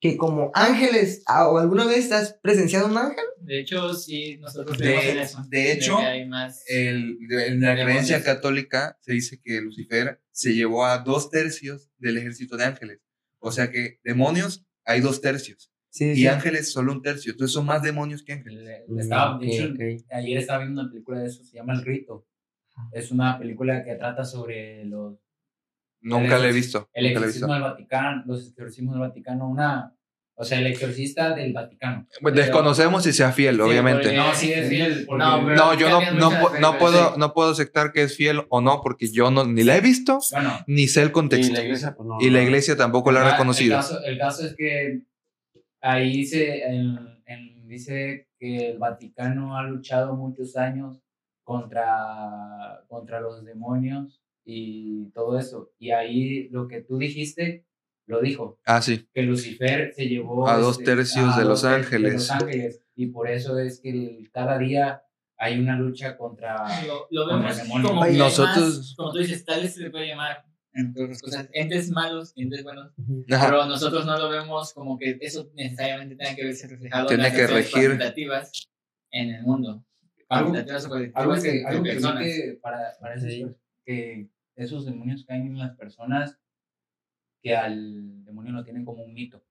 que 0.00 0.16
como 0.16 0.50
ángeles, 0.54 1.22
ah, 1.26 1.48
¿o 1.48 1.58
alguna 1.58 1.86
vez 1.86 2.12
has 2.12 2.34
presenciado 2.42 2.86
un 2.86 2.96
ángel? 2.98 3.24
De 3.40 3.60
hecho, 3.60 3.94
sí, 3.94 4.36
nosotros 4.38 4.76
De- 4.78 5.12
en 5.12 5.18
eso. 5.18 5.42
de 5.48 5.72
hecho, 5.72 5.98
que 5.98 6.04
hay 6.04 6.28
más. 6.28 6.62
El, 6.68 7.16
de- 7.28 7.46
en 7.48 7.60
la 7.60 7.74
creencia 7.74 8.22
católica 8.22 8.98
se 9.00 9.12
dice 9.14 9.40
que 9.42 9.60
Lucifer 9.60 10.20
se 10.30 10.54
llevó 10.54 10.84
a 10.84 10.98
dos 10.98 11.30
tercios 11.30 11.90
del 11.98 12.18
ejército 12.18 12.56
de 12.56 12.64
ángeles. 12.64 13.00
O 13.38 13.52
sea 13.52 13.70
que 13.70 13.98
demonios 14.04 14.66
hay 14.84 15.00
dos 15.00 15.20
tercios 15.20 15.70
Sí, 15.90 16.10
y 16.10 16.16
sí. 16.16 16.26
ángeles 16.26 16.70
solo 16.70 16.92
un 16.92 17.00
tercio. 17.02 17.32
Entonces 17.32 17.54
son 17.54 17.64
más 17.66 17.82
demonios 17.82 18.22
que 18.22 18.34
ángeles. 18.34 18.62
Le- 18.64 18.84
le 18.88 19.00
estaba- 19.02 19.38
de 19.38 19.46
hecho, 19.46 19.64
ok. 19.72 20.04
ayer 20.10 20.38
estaba 20.38 20.58
viendo 20.64 20.82
una 20.82 20.90
película 20.90 21.20
de 21.20 21.26
eso, 21.28 21.42
se 21.42 21.56
llama 21.56 21.72
El 21.74 21.82
Rito. 21.84 22.26
Es 22.92 23.10
una 23.10 23.38
película 23.38 23.82
que 23.84 23.94
trata 23.94 24.24
sobre 24.26 24.84
los, 24.84 25.18
Nunca 26.06 26.38
le 26.38 26.48
he 26.50 26.52
visto. 26.52 26.88
el 26.92 27.06
exorcismo 27.06 27.52
del 27.52 27.62
Vaticano, 27.62 28.22
los 28.26 28.48
exorcismos 28.48 28.94
del 28.94 29.00
Vaticano, 29.08 29.48
una, 29.48 29.92
o 30.38 30.44
sea, 30.44 30.58
el 30.58 30.66
exorcista 30.66 31.34
del 31.34 31.52
Vaticano. 31.52 32.06
Pues 32.20 32.34
desconocemos 32.34 33.02
si 33.04 33.12
sea 33.12 33.32
fiel, 33.32 33.60
obviamente. 33.60 34.02
porque- 34.04 34.16
No, 34.16 34.34
sí 34.34 34.52
es 34.52 34.68
fiel. 34.68 35.04
porque- 35.06 35.24
No, 35.24 35.42
pero- 35.44 35.56
No, 35.56 35.74
yo 35.74 35.88
no, 35.88 36.00
no, 36.60 36.78
puedo, 36.78 37.12
sí. 37.14 37.18
no 37.18 37.32
puedo 37.32 37.50
aceptar 37.52 37.90
que 37.92 38.02
es 38.02 38.16
fiel 38.16 38.42
o 38.50 38.60
no, 38.60 38.80
porque 38.82 39.08
yo 39.10 39.30
no, 39.30 39.44
ni 39.44 39.64
la 39.64 39.76
he 39.76 39.80
visto, 39.80 40.18
Bueno, 40.32 40.52
ni 40.66 40.88
sé 40.88 41.02
el 41.02 41.08
Y 41.08 41.12
contexto. 41.12 41.52
la 41.54 41.62
iglesia, 41.62 41.94
pues 41.96 42.06
no. 42.08 42.18
Y 42.20 42.30
la 42.30 42.42
iglesia 42.42 42.76
tampoco 42.76 43.10
la 43.12 43.22
ha 43.26 43.30
reconocido. 43.32 43.76
El 43.76 43.80
caso, 43.82 44.02
el 44.04 44.18
caso 44.18 44.46
es 44.46 44.54
que 44.56 45.00
ahí 45.80 46.24
se 46.26 46.62
en- 46.66 46.98
en- 47.26 47.66
dice 47.66 48.28
que 48.38 48.70
el 48.72 48.78
Vaticano 48.78 49.56
ha 49.56 49.62
luchado 49.64 50.14
muchos 50.14 50.56
años 50.56 51.00
contra, 51.44 52.82
contra 52.88 53.20
los 53.20 53.44
demonios 53.44 54.20
y 54.48 55.10
todo 55.10 55.38
eso. 55.38 55.72
Y 55.78 55.90
ahí 55.90 56.48
lo 56.50 56.68
que 56.68 56.80
tú 56.80 56.96
dijiste, 56.98 57.66
lo 58.06 58.20
dijo, 58.20 58.60
Ah, 58.64 58.80
sí. 58.80 59.06
que 59.12 59.22
Lucifer 59.22 59.92
se 59.92 60.06
llevó 60.08 60.48
A 60.48 60.56
dos 60.58 60.78
este, 60.78 60.84
tercios 60.84 61.34
a 61.34 61.38
de 61.38 61.42
dos 61.42 61.48
los 61.62 61.64
ángeles. 61.64 62.12
los 62.14 62.30
ángeles. 62.30 62.80
Y 62.94 63.06
por 63.08 63.28
eso 63.28 63.58
es 63.58 63.80
que 63.80 63.90
el- 63.90 64.30
cada 64.32 64.56
día 64.58 65.02
hay 65.36 65.58
una 65.58 65.76
lucha 65.76 66.16
contra... 66.16 66.64
Lo, 66.86 67.06
lo 67.10 67.28
Contra 67.28 67.48
vemos 67.50 67.56
demonios. 67.58 67.90
como 67.90 68.04
que 68.04 68.12
Nosotros- 68.12 68.78
más, 68.78 68.94
como 68.96 69.12
tú 69.12 69.18
dices, 69.18 69.44
tal 69.44 69.60
vez 69.62 69.74
se 69.74 69.80
le 69.82 69.90
puede 69.90 70.06
llamar, 70.06 70.44
entre 70.72 71.04
otras 71.04 71.20
cosas, 71.20 71.48
entes 71.52 71.90
malos, 71.90 72.32
entes 72.36 72.62
buenos, 72.62 72.92
Ajá. 73.32 73.46
pero 73.46 73.66
nosotros 73.66 74.06
no 74.06 74.16
lo 74.16 74.30
vemos 74.30 74.72
como 74.72 74.96
que 74.98 75.18
eso 75.20 75.50
necesariamente 75.54 76.14
tenga 76.16 76.34
que 76.36 76.44
verse 76.44 76.68
reflejado 76.68 77.08
Tiene 77.08 77.26
en 77.26 77.28
las 77.34 77.38
que 77.38 77.46
regir. 77.48 77.72
cuantitativas 77.86 78.52
en 79.10 79.30
el 79.34 79.42
mundo. 79.42 79.84
Algo- 80.28 80.52
o 80.52 80.54
algo 81.14 81.34
de- 81.34 81.42
que, 81.42 81.58
de 81.58 81.64
algo 81.66 82.18
que, 82.18 82.58
para, 82.62 82.92
para 83.00 83.18
Sí. 83.18 83.42
per- 83.44 83.56
que 83.84 84.28
esos 84.56 84.84
demonios 84.86 85.24
caen 85.26 85.46
en 85.46 85.58
las 85.58 85.76
personas 85.76 86.38
que 87.42 87.54
al 87.56 88.24
demonio 88.24 88.52
lo 88.52 88.64
tienen 88.64 88.84
como 88.84 89.04
un 89.04 89.14
mito. 89.14 89.42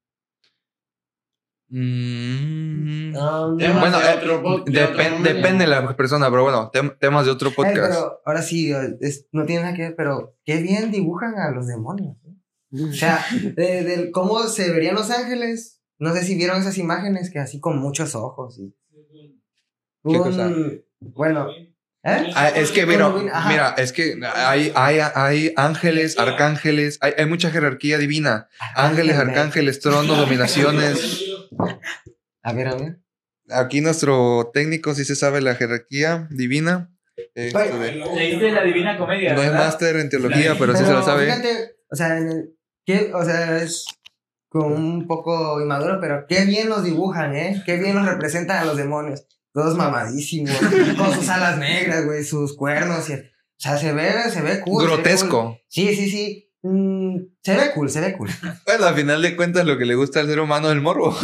Mm. 1.70 3.12
No. 3.14 3.58
Temas 3.58 3.80
Bueno, 3.82 4.00
de 4.00 4.06
eh, 4.06 4.16
otro 4.18 4.64
de 4.66 5.34
depende 5.34 5.64
de 5.66 5.68
la 5.70 5.96
persona, 5.96 6.30
pero 6.30 6.44
bueno, 6.44 6.72
tem- 6.72 6.98
temas 7.00 7.26
de 7.26 7.32
otro 7.32 7.50
Eh, 7.50 7.54
podcast. 7.56 7.90
pero 7.90 8.22
ahora 8.26 8.42
sí, 8.42 8.72
es- 9.02 9.28
no 9.32 9.46
tiene 9.46 9.64
nada 9.64 9.76
que 9.76 9.82
ver, 9.84 9.96
pero 9.96 10.36
qué 10.46 10.62
bien 10.62 10.92
dibujan 10.92 11.36
a 11.40 11.52
los 11.52 11.68
demonios. 11.68 12.18
¿eh? 12.26 12.84
O 12.84 12.94
sea, 12.94 13.20
de, 13.56 13.84
del 13.84 14.12
cómo 14.12 14.40
se 14.44 14.72
verían 14.72 14.96
los 14.96 15.10
ángeles. 15.10 15.82
No 15.98 16.14
sé 16.14 16.24
si 16.24 16.36
vieron 16.36 16.60
esas 16.60 16.78
imágenes 16.78 17.32
que 17.32 17.40
así 17.40 17.60
con 17.60 17.80
muchos 17.80 18.16
ojos. 18.16 18.60
Y 18.60 18.76
¿Qué 20.04 20.18
un- 20.18 20.24
cosa? 20.24 20.52
Bueno, 21.00 21.48
¿eh? 22.06 22.32
Ah, 22.36 22.50
es 22.50 22.72
que, 22.72 22.86
mira, 22.86 23.10
mira, 23.48 23.76
es 23.78 23.92
que 23.92 24.18
hay, 24.36 24.72
hay, 24.76 25.00
hay 25.16 25.54
ángeles, 25.58 26.18
arcángeles, 26.20 26.98
hay, 27.02 27.14
hay 27.18 27.26
mucha 27.26 27.50
jerarquía 27.52 27.98
divina. 27.98 28.48
Ángeles, 28.76 29.18
arcángeles, 29.18 29.80
tronos, 29.80 30.18
dominaciones. 30.26 31.26
A 32.44 32.54
ver, 32.54 32.68
a 32.68 32.76
ver. 32.76 33.00
Aquí 33.50 33.82
nuestro 33.82 34.52
técnico 34.54 34.94
sí 34.96 35.06
se 35.06 35.16
sabe 35.16 35.42
la 35.42 35.56
jerarquía 35.56 36.28
divina. 36.32 36.92
De- 37.34 37.52
Leíste 38.16 38.52
la 38.52 38.64
Divina 38.64 38.98
Comedia. 38.98 39.34
no 39.34 39.42
es 39.44 39.52
máster 39.52 39.96
en 39.98 40.10
teología, 40.10 40.56
pero 40.60 40.76
sí 40.76 40.84
se 40.86 40.92
lo 40.92 41.04
sabe. 41.04 41.26
Fíjate, 41.26 41.76
o 41.90 41.96
sea, 41.96 42.18
en 42.18 42.30
el- 42.30 42.50
qué- 42.86 43.12
o 43.14 43.24
sea, 43.24 43.58
es 43.58 43.86
como 44.50 44.68
un 44.68 45.08
poco 45.08 45.62
inmaduro, 45.62 46.00
pero 46.02 46.26
qué 46.28 46.46
bien 46.46 46.70
los 46.70 46.84
dibujan, 46.84 47.36
¿eh? 47.36 47.62
Qué 47.66 47.78
bien 47.78 47.96
los 47.96 48.06
representan 48.06 48.58
a 48.58 48.66
los 48.66 48.78
demonios. 48.78 49.28
Todos 49.56 49.76
mamadísimos, 49.78 50.52
con 50.98 51.14
sus 51.14 51.30
alas 51.30 51.58
negras, 51.58 52.06
güey, 52.06 52.24
sus 52.26 52.56
cuernos. 52.56 53.10
y- 53.10 53.14
o 53.14 53.58
sea, 53.58 53.78
se 53.78 53.94
ve, 53.94 54.12
se 54.30 54.42
ve 54.42 54.60
cool. 54.60 54.84
ve 54.84 54.92
Grotesco. 54.94 55.44
cool. 55.46 55.58
Sí, 55.70 55.96
sí, 55.96 56.10
sí. 56.10 56.52
Mm, 56.62 57.20
se 57.42 57.56
ve 57.56 57.72
cool, 57.74 57.90
se 57.90 58.02
ve 58.02 58.14
cool. 58.18 58.30
Bueno, 58.66 58.86
al 58.86 58.96
final 58.96 59.22
de 59.22 59.36
cuentas 59.38 59.66
lo 59.66 59.78
que 59.78 59.86
le 59.86 59.96
gusta 59.96 60.20
al 60.20 60.28
ser 60.28 60.42
humano 60.42 60.68
es 60.68 60.74
el 60.74 60.82
morbo. 60.82 61.16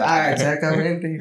Ah, 0.00 0.32
exactamente. 0.32 1.18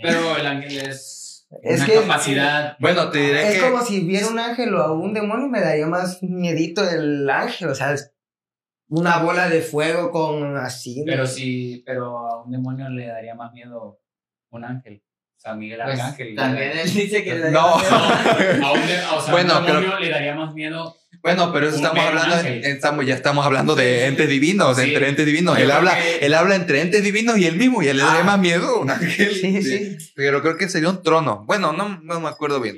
Pero 0.00 0.36
el 0.36 0.46
ángel 0.46 0.78
es, 0.88 1.48
Es 1.62 1.78
una 1.80 1.86
que- 1.86 1.94
capacidad. 1.94 2.76
Bueno, 2.78 3.10
te 3.10 3.18
diré 3.18 3.48
Es 3.48 3.54
que... 3.56 3.68
como 3.70 3.82
si 3.84 4.00
viera 4.04 4.28
un 4.28 4.38
ángel 4.38 4.72
o 4.74 4.82
a 4.82 4.92
un 4.92 5.12
demonio, 5.14 5.48
me 5.48 5.60
daría 5.60 5.88
más 5.88 6.22
miedito 6.22 6.88
el 6.88 7.28
ángel, 7.28 7.68
o 7.70 7.74
sea, 7.74 7.92
es 7.92 8.12
una 8.88 9.18
bola 9.18 9.48
de 9.48 9.62
fuego 9.62 10.12
con 10.12 10.56
así. 10.58 11.02
Pero 11.04 11.26
sí, 11.26 11.82
pero 11.84 12.18
a 12.18 12.44
un 12.44 12.52
demonio 12.52 12.88
le 12.88 13.06
daría 13.08 13.34
más 13.34 13.52
miedo 13.52 14.00
un 14.50 14.64
ángel. 14.64 15.02
San 15.44 15.58
Miguel 15.58 15.78
Pues, 15.84 16.00
Arcángel. 16.00 16.34
también 16.34 16.70
él 16.78 16.92
dice 16.94 17.22
que 17.22 17.34
le 17.34 17.50
No. 17.50 17.60
A 17.78 18.72
un, 18.72 19.30
Bueno, 19.30 19.52
a 19.54 19.58
un 19.60 19.66
demonio 19.66 19.98
le 20.00 20.08
daría 20.08 20.34
más 20.34 20.54
miedo. 20.54 20.96
Bueno, 21.22 21.52
pero 21.52 21.68
eso 21.68 21.76
estamos 21.76 22.04
hablando, 22.04 22.36
estamos, 22.36 23.06
ya 23.06 23.14
estamos 23.14 23.44
hablando 23.46 23.74
de 23.74 24.06
entes 24.06 24.28
divinos, 24.28 24.76
Sí. 24.76 24.88
entre 24.88 25.08
entes 25.08 25.24
divinos. 25.26 25.56
Yo 25.58 25.64
Él 25.64 25.70
habla, 25.70 25.96
que- 25.96 26.24
él 26.26 26.34
habla 26.34 26.54
entre 26.54 26.80
entes 26.82 27.02
divinos 27.02 27.38
y 27.38 27.46
él 27.46 27.56
mismo, 27.56 27.82
y 27.82 27.88
él 27.88 27.96
le 27.98 28.02
daría 28.04 28.20
Ah. 28.20 28.24
más 28.24 28.38
miedo 28.38 28.66
a 28.68 28.80
un 28.80 28.90
ángel. 28.90 29.34
Sí, 29.34 29.62
sí. 29.62 29.96
Pero 30.14 30.40
creo 30.42 30.56
que 30.56 30.68
sería 30.68 30.88
un 30.90 31.02
trono. 31.02 31.44
Bueno, 31.46 31.72
no, 31.72 31.98
no 32.02 32.20
me 32.20 32.28
acuerdo 32.28 32.60
bien. 32.60 32.76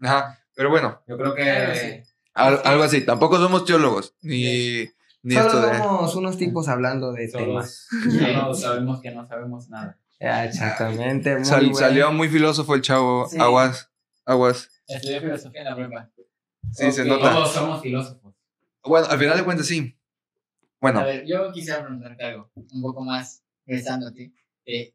Ajá. 0.00 0.38
Pero 0.54 0.70
bueno, 0.70 1.00
Yo 1.08 1.16
creo 1.16 1.34
que. 1.34 2.04
al- 2.34 2.60
algo 2.64 2.82
así. 2.84 3.00
Tampoco 3.02 3.38
somos 3.38 3.64
teólogos, 3.64 4.14
ni, 4.20 4.88
ni 5.22 5.34
Solo 5.34 5.46
esto 5.46 5.60
de. 5.66 5.78
somos 5.78 6.14
unos 6.16 6.38
tipos 6.38 6.68
hablando 6.68 7.12
de 7.12 7.26
temas. 7.28 7.86
Solo 8.20 8.54
sabemos 8.54 9.00
que 9.00 9.10
no 9.10 9.26
sabemos 9.26 9.68
nada. 9.68 9.96
Ah, 10.26 10.44
Exactamente. 10.44 11.34
muy 11.36 11.44
Sal-. 11.44 11.74
Salió 11.74 12.12
muy 12.12 12.28
filósofo 12.28 12.74
el 12.74 12.82
chavo. 12.82 13.26
Sí. 13.28 13.38
Aguas, 13.40 13.90
aguas. 14.24 14.70
Estudió 14.86 15.20
filosofía 15.20 15.60
en 15.62 15.66
la 15.66 15.76
prepa. 15.76 16.10
Sí, 16.72 16.90
se 16.92 17.04
nota. 17.04 17.32
Todos 17.32 17.52
somos 17.52 17.82
filósofos. 17.82 18.34
Bueno, 18.82 19.06
al 19.08 19.18
final 19.18 19.36
de 19.38 19.44
cuentas 19.44 19.66
sí. 19.66 19.98
Bueno, 20.80 21.00
A 21.00 21.04
ver, 21.04 21.24
yo 21.26 21.50
quisiera 21.52 21.80
preguntarte 21.80 22.24
algo, 22.24 22.50
un 22.54 22.82
poco 22.82 23.02
más 23.02 23.42
regresando 23.66 24.08
a 24.08 24.12
ti. 24.12 24.34
Eh, 24.66 24.94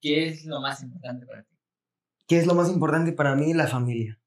¿Qué 0.00 0.28
es 0.28 0.44
lo 0.44 0.60
más 0.60 0.82
importante 0.82 1.26
para 1.26 1.42
ti? 1.42 1.56
¿Qué 2.28 2.38
es 2.38 2.46
lo 2.46 2.54
más 2.54 2.68
importante 2.68 3.12
para 3.12 3.34
mí? 3.34 3.52
La 3.52 3.66
familia. 3.66 4.20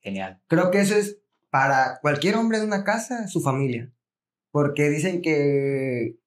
Genial. 0.00 0.40
Creo 0.46 0.70
que 0.70 0.80
eso 0.80 0.94
es 0.94 1.18
para 1.50 1.98
cualquier 2.00 2.36
hombre 2.36 2.58
de 2.60 2.66
una 2.66 2.84
casa, 2.84 3.26
su 3.26 3.40
familia. 3.40 3.92
Porque 4.50 4.90
dicen 4.90 5.22
que 5.22 6.18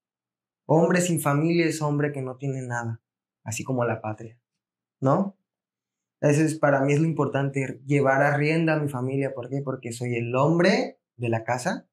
hombre 0.66 1.00
sin 1.02 1.22
familia 1.22 1.66
es 1.66 1.82
hombre 1.82 2.12
que 2.12 2.22
no 2.22 2.38
tiene 2.38 2.62
nada, 2.62 3.02
así 3.46 3.64
como 3.64 3.86
la 3.86 4.02
patria. 4.02 4.38
¿No? 5.00 5.38
Eso 6.22 6.42
es 6.42 6.58
para 6.58 6.82
mí 6.82 6.94
es 6.94 7.00
lo 7.00 7.06
importante, 7.06 7.82
llevar 7.86 8.22
a 8.22 8.36
rienda 8.36 8.74
a 8.74 8.80
mi 8.80 8.90
familia. 8.90 9.34
¿Por 9.34 9.50
qué? 9.50 9.62
Porque 9.64 9.92
soy 9.92 10.16
el 10.16 10.36
hombre 10.36 11.00
de 11.18 11.30
la 11.30 11.44
casa 11.44 11.88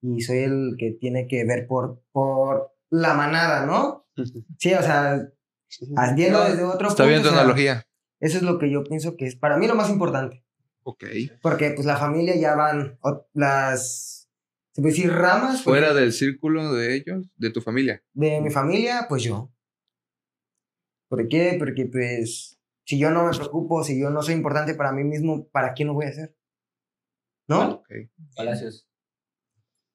y 0.00 0.22
soy 0.22 0.38
el 0.38 0.76
que 0.78 0.92
tiene 0.92 1.26
que 1.26 1.44
ver 1.44 1.66
por, 1.66 2.02
por 2.12 2.72
la 2.90 3.14
manada, 3.14 3.66
¿no? 3.66 4.06
Sí, 4.58 4.72
o 4.74 4.82
sea, 4.82 5.28
viendo 6.14 6.42
desde 6.44 6.62
otro 6.62 6.88
está 6.88 7.04
punto, 7.04 7.08
bien 7.08 7.22
tu 7.22 7.28
o 7.28 7.30
sea, 7.32 7.40
analogía. 7.40 7.86
Eso 8.20 8.38
es 8.38 8.42
lo 8.42 8.58
que 8.58 8.70
yo 8.70 8.84
pienso 8.84 9.16
que 9.16 9.26
es 9.26 9.36
para 9.36 9.58
mí 9.58 9.66
lo 9.66 9.74
más 9.74 9.90
importante. 9.90 10.44
Ok. 10.82 11.04
Porque 11.42 11.70
pues 11.72 11.86
la 11.86 11.96
familia 11.96 12.34
ya 12.36 12.54
van 12.54 12.98
las, 13.34 14.28
se 14.72 14.80
puede 14.80 14.94
decir 14.94 15.12
ramas. 15.12 15.62
Fuera 15.62 15.92
del 15.92 16.12
círculo 16.12 16.72
de 16.72 16.96
ellos, 16.96 17.26
de 17.36 17.50
tu 17.50 17.60
familia. 17.60 18.02
De 18.14 18.40
mi 18.40 18.50
familia, 18.50 19.06
pues 19.08 19.22
yo. 19.22 19.52
¿Por 21.08 21.26
qué? 21.28 21.56
Porque 21.58 21.86
pues 21.86 22.58
si 22.84 22.98
yo 22.98 23.10
no 23.10 23.24
me 23.24 23.36
preocupo, 23.36 23.82
si 23.84 24.00
yo 24.00 24.10
no 24.10 24.22
soy 24.22 24.34
importante 24.34 24.74
para 24.74 24.92
mí 24.92 25.04
mismo, 25.04 25.48
¿para 25.48 25.72
quién 25.74 25.88
lo 25.88 25.94
voy 25.94 26.06
a 26.06 26.10
hacer? 26.10 26.34
¿No? 27.48 27.76
Ok. 27.76 27.88
Palacios. 28.36 28.86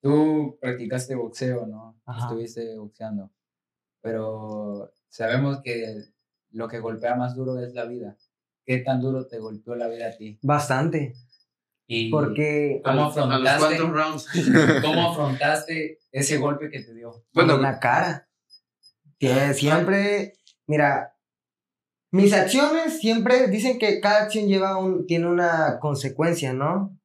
Tú 0.02 0.58
practicaste 0.60 1.16
boxeo, 1.16 1.66
¿no? 1.66 2.02
Ajá. 2.06 2.26
Estuviste 2.26 2.78
boxeando. 2.78 3.32
Pero 4.02 4.92
sabemos 5.08 5.62
que 5.64 6.04
lo 6.52 6.68
que 6.68 6.80
golpea 6.80 7.16
más 7.16 7.36
duro 7.36 7.60
es 7.60 7.74
la 7.74 7.86
vida. 7.86 8.18
¿Qué 8.66 8.80
tan 8.80 9.02
duro 9.02 9.28
te 9.28 9.40
golpeó 9.40 9.76
la 9.76 9.88
vida 9.88 10.08
a 10.10 10.18
ti? 10.18 10.40
Bastante. 10.42 11.14
Y 11.88 12.10
Porque 12.10 12.82
¿Cómo 12.84 13.06
los, 13.06 13.18
a 13.18 13.26
los 13.26 13.48
afrontaste? 13.50 13.78
rounds. 13.80 14.28
¿Cómo 14.82 15.12
afrontaste 15.12 16.00
ese 16.12 16.38
golpe 16.38 16.70
que 16.70 16.82
te 16.82 16.94
dio? 16.94 17.26
Bueno, 17.34 17.56
en 17.56 17.62
la 17.62 17.80
cara. 17.80 18.30
Que 19.20 19.54
siempre, 19.54 20.34
Mira, 20.68 21.16
mis 22.12 22.34
acciones 22.34 23.00
siempre 23.00 23.48
dicen 23.48 23.80
que 23.80 24.00
cada 24.00 24.24
acción 24.24 24.48
lleva 24.48 24.78
un, 24.78 25.08
tiene 25.08 25.28
una 25.28 25.80
consecuencia, 25.80 26.54
¿no? 26.54 26.98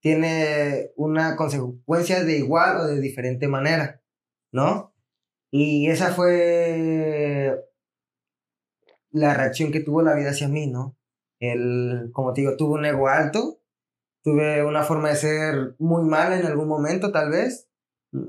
Tiene 0.00 0.90
una 0.96 1.36
consecuencia 1.36 2.24
de 2.24 2.38
igual 2.38 2.78
o 2.78 2.86
de 2.86 3.00
diferente 3.00 3.48
manera, 3.48 4.02
¿no? 4.52 4.92
Y 5.52 5.88
esa 5.88 6.12
fue 6.12 7.64
la 9.10 9.34
reacción 9.34 9.72
que 9.72 9.80
tuvo 9.80 10.02
la 10.02 10.14
vida 10.14 10.30
hacia 10.30 10.48
mí, 10.48 10.66
¿no? 10.66 10.96
El, 11.40 12.10
como 12.12 12.32
te 12.32 12.40
digo, 12.42 12.56
tuve 12.56 12.74
un 12.74 12.86
ego 12.86 13.08
alto, 13.08 13.60
tuve 14.22 14.64
una 14.64 14.82
forma 14.82 15.10
de 15.10 15.16
ser 15.16 15.76
muy 15.78 16.02
mala 16.04 16.38
en 16.38 16.46
algún 16.46 16.68
momento, 16.68 17.12
tal 17.12 17.30
vez. 17.30 17.68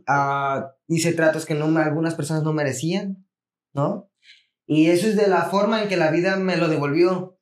Ah, 0.06 0.76
hice 0.88 1.14
tratos 1.14 1.46
que 1.46 1.56
no, 1.56 1.66
algunas 1.80 2.16
personas 2.16 2.44
no 2.44 2.54
merecían, 2.54 3.28
¿no? 3.74 4.10
Y 4.68 4.90
eso 4.90 5.08
es 5.08 5.16
de 5.16 5.28
la 5.28 5.44
forma 5.44 5.82
en 5.82 5.90
que 5.90 5.96
la 5.96 6.12
vida 6.12 6.36
me 6.36 6.58
lo 6.58 6.68
devolvió, 6.68 7.40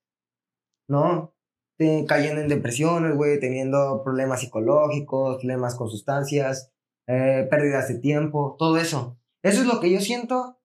¿no? 0.88 1.36
Eh, 1.80 2.06
cayendo 2.08 2.40
en 2.40 2.48
depresiones, 2.48 3.16
güey, 3.16 3.40
teniendo 3.40 4.04
problemas 4.04 4.42
psicológicos, 4.42 5.38
problemas 5.38 5.76
con 5.76 5.90
sustancias, 5.90 6.72
eh, 7.08 7.48
pérdidas 7.50 7.88
de 7.90 8.00
tiempo, 8.00 8.56
todo 8.60 8.78
eso. 8.78 9.20
Eso 9.42 9.62
es 9.62 9.68
lo 9.68 9.80
que 9.80 9.92
yo 9.92 10.00
siento 10.00 10.60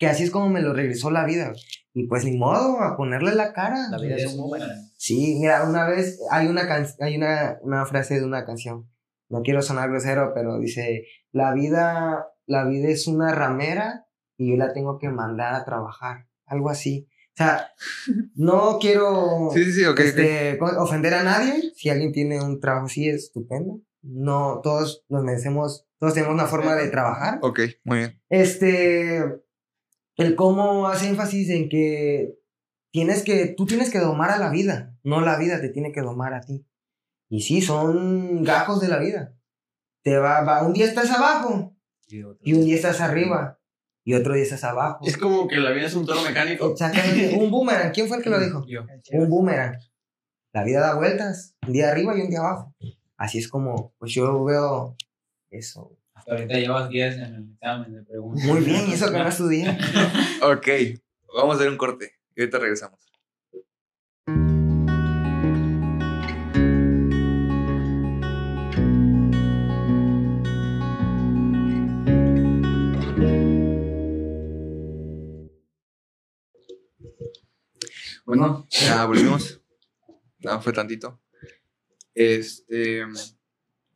que 0.00 0.06
así 0.06 0.24
es 0.24 0.30
como 0.30 0.48
me 0.48 0.62
lo 0.62 0.72
regresó 0.72 1.10
la 1.10 1.24
vida. 1.24 1.52
Y 1.92 2.06
pues 2.06 2.24
ni 2.24 2.36
modo, 2.36 2.80
a 2.80 2.96
ponerle 2.96 3.34
la 3.34 3.52
cara. 3.52 3.88
La 3.90 3.98
vida 3.98 4.16
es 4.16 4.32
un 4.32 4.40
boomerang. 4.40 4.90
Sí, 4.96 5.36
mira, 5.38 5.62
una 5.64 5.86
vez 5.86 6.20
hay 6.30 6.46
una 6.46 6.66
can 6.66 6.86
hay 7.00 7.16
una, 7.16 7.58
una 7.62 7.84
frase 7.84 8.18
de 8.18 8.24
una 8.24 8.46
canción. 8.46 8.90
No 9.28 9.42
quiero 9.42 9.60
sonar 9.62 9.90
grosero, 9.90 10.32
pero 10.34 10.58
dice, 10.58 11.04
la 11.32 11.52
vida, 11.52 12.26
la 12.46 12.64
vida 12.64 12.88
es 12.88 13.06
una 13.06 13.34
ramera 13.34 14.06
y 14.40 14.50
yo 14.50 14.56
la 14.56 14.72
tengo 14.72 14.98
que 14.98 15.10
mandar 15.10 15.54
a 15.54 15.64
trabajar. 15.64 16.26
Algo 16.46 16.70
así. 16.70 17.06
O 17.34 17.36
sea, 17.36 17.68
no 18.34 18.78
quiero 18.80 19.50
Sí, 19.52 19.64
sí, 19.66 19.72
sí, 19.72 19.84
ok. 19.84 19.92
ok. 19.92 20.00
este, 20.00 20.58
ofender 20.78 21.14
a 21.14 21.22
nadie. 21.22 21.72
Si 21.74 21.90
alguien 21.90 22.12
tiene 22.12 22.42
un 22.42 22.58
trabajo 22.58 22.86
así, 22.86 23.08
es 23.08 23.24
estupendo. 23.24 23.82
No, 24.02 24.60
todos 24.62 25.04
nos 25.10 25.22
merecemos, 25.24 25.86
todos 25.98 26.14
tenemos 26.14 26.34
una 26.34 26.46
forma 26.46 26.74
de 26.74 26.88
trabajar. 26.88 27.38
Ok, 27.42 27.60
muy 27.84 27.98
bien. 27.98 28.22
Este, 28.30 29.22
el 30.16 30.36
cómo 30.36 30.88
hace 30.88 31.08
énfasis 31.08 31.50
en 31.50 31.68
que 31.68 32.38
tienes 32.90 33.22
que, 33.22 33.48
tú 33.48 33.66
tienes 33.66 33.90
que 33.90 33.98
domar 33.98 34.30
a 34.30 34.38
la 34.38 34.48
vida, 34.48 34.96
no 35.02 35.20
la 35.20 35.36
vida 35.36 35.60
te 35.60 35.68
tiene 35.68 35.92
que 35.92 36.00
domar 36.00 36.32
a 36.32 36.40
ti. 36.40 36.66
Y 37.28 37.42
sí, 37.42 37.60
son 37.60 38.42
gajos 38.42 38.80
de 38.80 38.88
la 38.88 38.98
vida. 38.98 39.36
Te 40.02 40.16
va, 40.16 40.40
va, 40.40 40.66
un 40.66 40.72
día 40.72 40.86
estás 40.86 41.10
abajo 41.10 41.76
y 42.08 42.54
un 42.54 42.64
día 42.64 42.76
estás 42.76 43.02
arriba 43.02 43.59
y 44.10 44.14
otro 44.14 44.34
día 44.34 44.42
estás 44.42 44.64
abajo. 44.64 45.06
Es 45.06 45.16
como 45.16 45.46
que 45.46 45.58
la 45.58 45.70
vida 45.70 45.86
es 45.86 45.94
un 45.94 46.04
toro 46.04 46.20
mecánico. 46.22 46.72
Exactamente, 46.72 47.36
un 47.38 47.48
boomerang. 47.48 47.92
¿Quién 47.92 48.08
fue 48.08 48.16
el 48.16 48.24
que 48.24 48.30
lo 48.30 48.40
dijo? 48.40 48.66
Yo. 48.66 48.84
Un 49.12 49.30
boomerang. 49.30 49.78
La 50.52 50.64
vida 50.64 50.80
da 50.80 50.96
vueltas, 50.96 51.54
un 51.64 51.72
día 51.72 51.90
arriba 51.90 52.18
y 52.18 52.22
un 52.22 52.30
día 52.30 52.40
abajo. 52.40 52.74
Así 53.16 53.38
es 53.38 53.46
como, 53.46 53.94
pues 53.98 54.12
yo 54.12 54.42
veo 54.42 54.96
eso. 55.50 55.96
Hasta 56.12 56.32
ahorita 56.32 56.54
llevas 56.58 56.88
10 56.88 57.14
en 57.14 57.22
el 57.22 57.50
examen 57.52 57.92
de 57.92 58.02
preguntas. 58.02 58.44
Muy 58.44 58.62
bien, 58.62 58.88
y 58.88 58.94
eso 58.94 59.12
que 59.12 59.18
no 59.18 59.28
estudié. 59.28 59.78
Ok, 60.42 60.66
vamos 61.36 61.54
a 61.54 61.58
hacer 61.58 61.68
un 61.70 61.76
corte 61.76 62.14
y 62.34 62.40
ahorita 62.40 62.58
regresamos. 62.58 63.09
Bueno, 78.30 78.64
ya 78.70 79.04
volvimos. 79.06 79.60
No, 80.38 80.62
fue 80.62 80.72
tantito. 80.72 81.20
Este. 82.14 83.00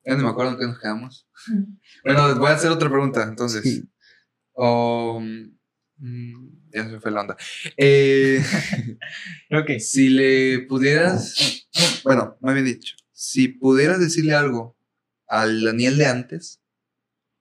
Ya 0.05 0.17
no 0.17 0.25
me 0.25 0.29
acuerdo 0.29 0.51
en 0.51 0.59
qué 0.59 0.67
nos 0.67 0.81
quedamos. 0.81 1.29
Bueno, 2.03 2.35
voy 2.35 2.51
a 2.51 2.55
hacer 2.55 2.73
otra 2.73 2.91
pregunta, 2.91 3.23
entonces. 3.23 3.63
Sí. 3.63 3.89
O, 4.55 5.21
mm, 5.21 6.49
ya 6.73 6.85
se 6.85 6.91
me 6.91 6.99
fue 6.99 7.13
la 7.13 7.21
onda. 7.21 7.37
Eh, 7.77 8.43
Creo 9.49 9.65
que 9.65 9.79
si 9.79 10.09
le 10.09 10.67
pudieras. 10.67 11.69
Bueno, 12.03 12.37
me 12.41 12.51
había 12.51 12.65
dicho. 12.65 12.97
Si 13.13 13.47
pudieras 13.47 14.01
decirle 14.01 14.35
algo 14.35 14.77
al 15.29 15.63
Daniel 15.63 15.97
de 15.97 16.07
antes, 16.07 16.61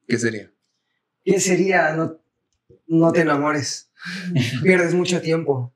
¿qué 0.08 0.20
sería? 0.20 0.54
¿Qué 1.26 1.39
sería? 1.39 1.96
No, 1.96 2.22
no 2.86 3.12
te 3.12 3.22
enamores. 3.22 3.91
Pierdes 4.62 4.94
mucho 4.94 5.22
tiempo. 5.22 5.74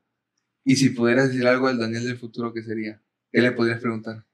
Y 0.68 0.76
si 0.76 0.90
pudieras 0.90 1.30
decir 1.30 1.46
algo 1.46 1.66
al 1.66 1.78
Daniel 1.78 2.04
del 2.04 2.18
futuro, 2.18 2.52
¿qué 2.52 2.62
sería? 2.62 3.00
¿Qué 3.32 3.40
le 3.40 3.52
podrías 3.52 3.80
preguntar? 3.80 4.26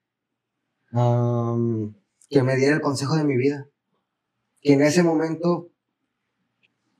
Que 2.28 2.42
me 2.42 2.56
diera 2.56 2.74
el 2.74 2.80
consejo 2.80 3.14
de 3.14 3.22
mi 3.22 3.36
vida. 3.36 3.68
Que 4.60 4.72
en 4.72 4.82
ese 4.82 5.04
momento, 5.04 5.70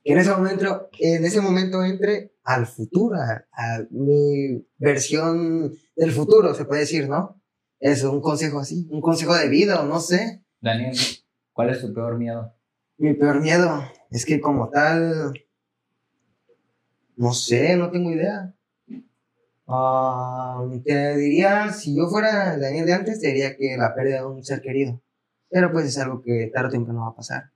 que 0.05 0.13
en 0.13 0.19
ese 0.19 0.31
momento, 0.31 0.89
en 0.99 1.25
ese 1.25 1.41
momento 1.41 1.83
entre 1.83 2.31
al 2.45 2.65
futuro, 2.65 3.17
a, 3.17 3.45
a 3.51 3.83
mi 3.89 4.65
versión 4.77 5.73
del 5.97 6.13
futuro, 6.13 6.53
se 6.53 6.63
puede 6.63 6.81
decir, 6.81 7.09
¿no? 7.09 7.41
Eso, 7.81 8.13
un 8.13 8.21
consejo 8.21 8.59
así, 8.59 8.87
un 8.89 9.01
consejo 9.01 9.35
de 9.35 9.49
vida, 9.49 9.81
o 9.81 9.85
no 9.85 9.99
sé. 9.99 10.45
Daniel, 10.61 10.95
¿cuál 11.51 11.71
es 11.71 11.81
tu 11.81 11.93
peor 11.93 12.17
miedo? 12.17 12.55
Mi 12.97 13.13
peor 13.13 13.41
miedo 13.41 13.83
es 14.11 14.25
que 14.25 14.39
como 14.39 14.69
tal, 14.69 15.33
no 17.17 17.33
sé, 17.33 17.75
no 17.75 17.91
tengo 17.91 18.11
idea. 18.11 18.54
Ah, 19.67 20.63
te 20.83 21.17
diría, 21.17 21.71
si 21.71 21.95
yo 21.95 22.07
fuera 22.07 22.57
Daniel 22.57 22.85
de 22.85 22.93
antes, 22.93 23.19
te 23.19 23.27
diría 23.27 23.55
que 23.57 23.75
la 23.77 23.95
pérdida 23.95 24.19
de 24.19 24.25
un 24.25 24.43
ser 24.43 24.61
querido. 24.61 25.01
Pero 25.49 25.71
pues 25.71 25.85
es 25.85 25.97
algo 25.97 26.21
que 26.21 26.51
tarde 26.53 26.69
o 26.69 26.71
temprano 26.71 27.01
va 27.01 27.09
a 27.09 27.15
pasar. 27.15 27.51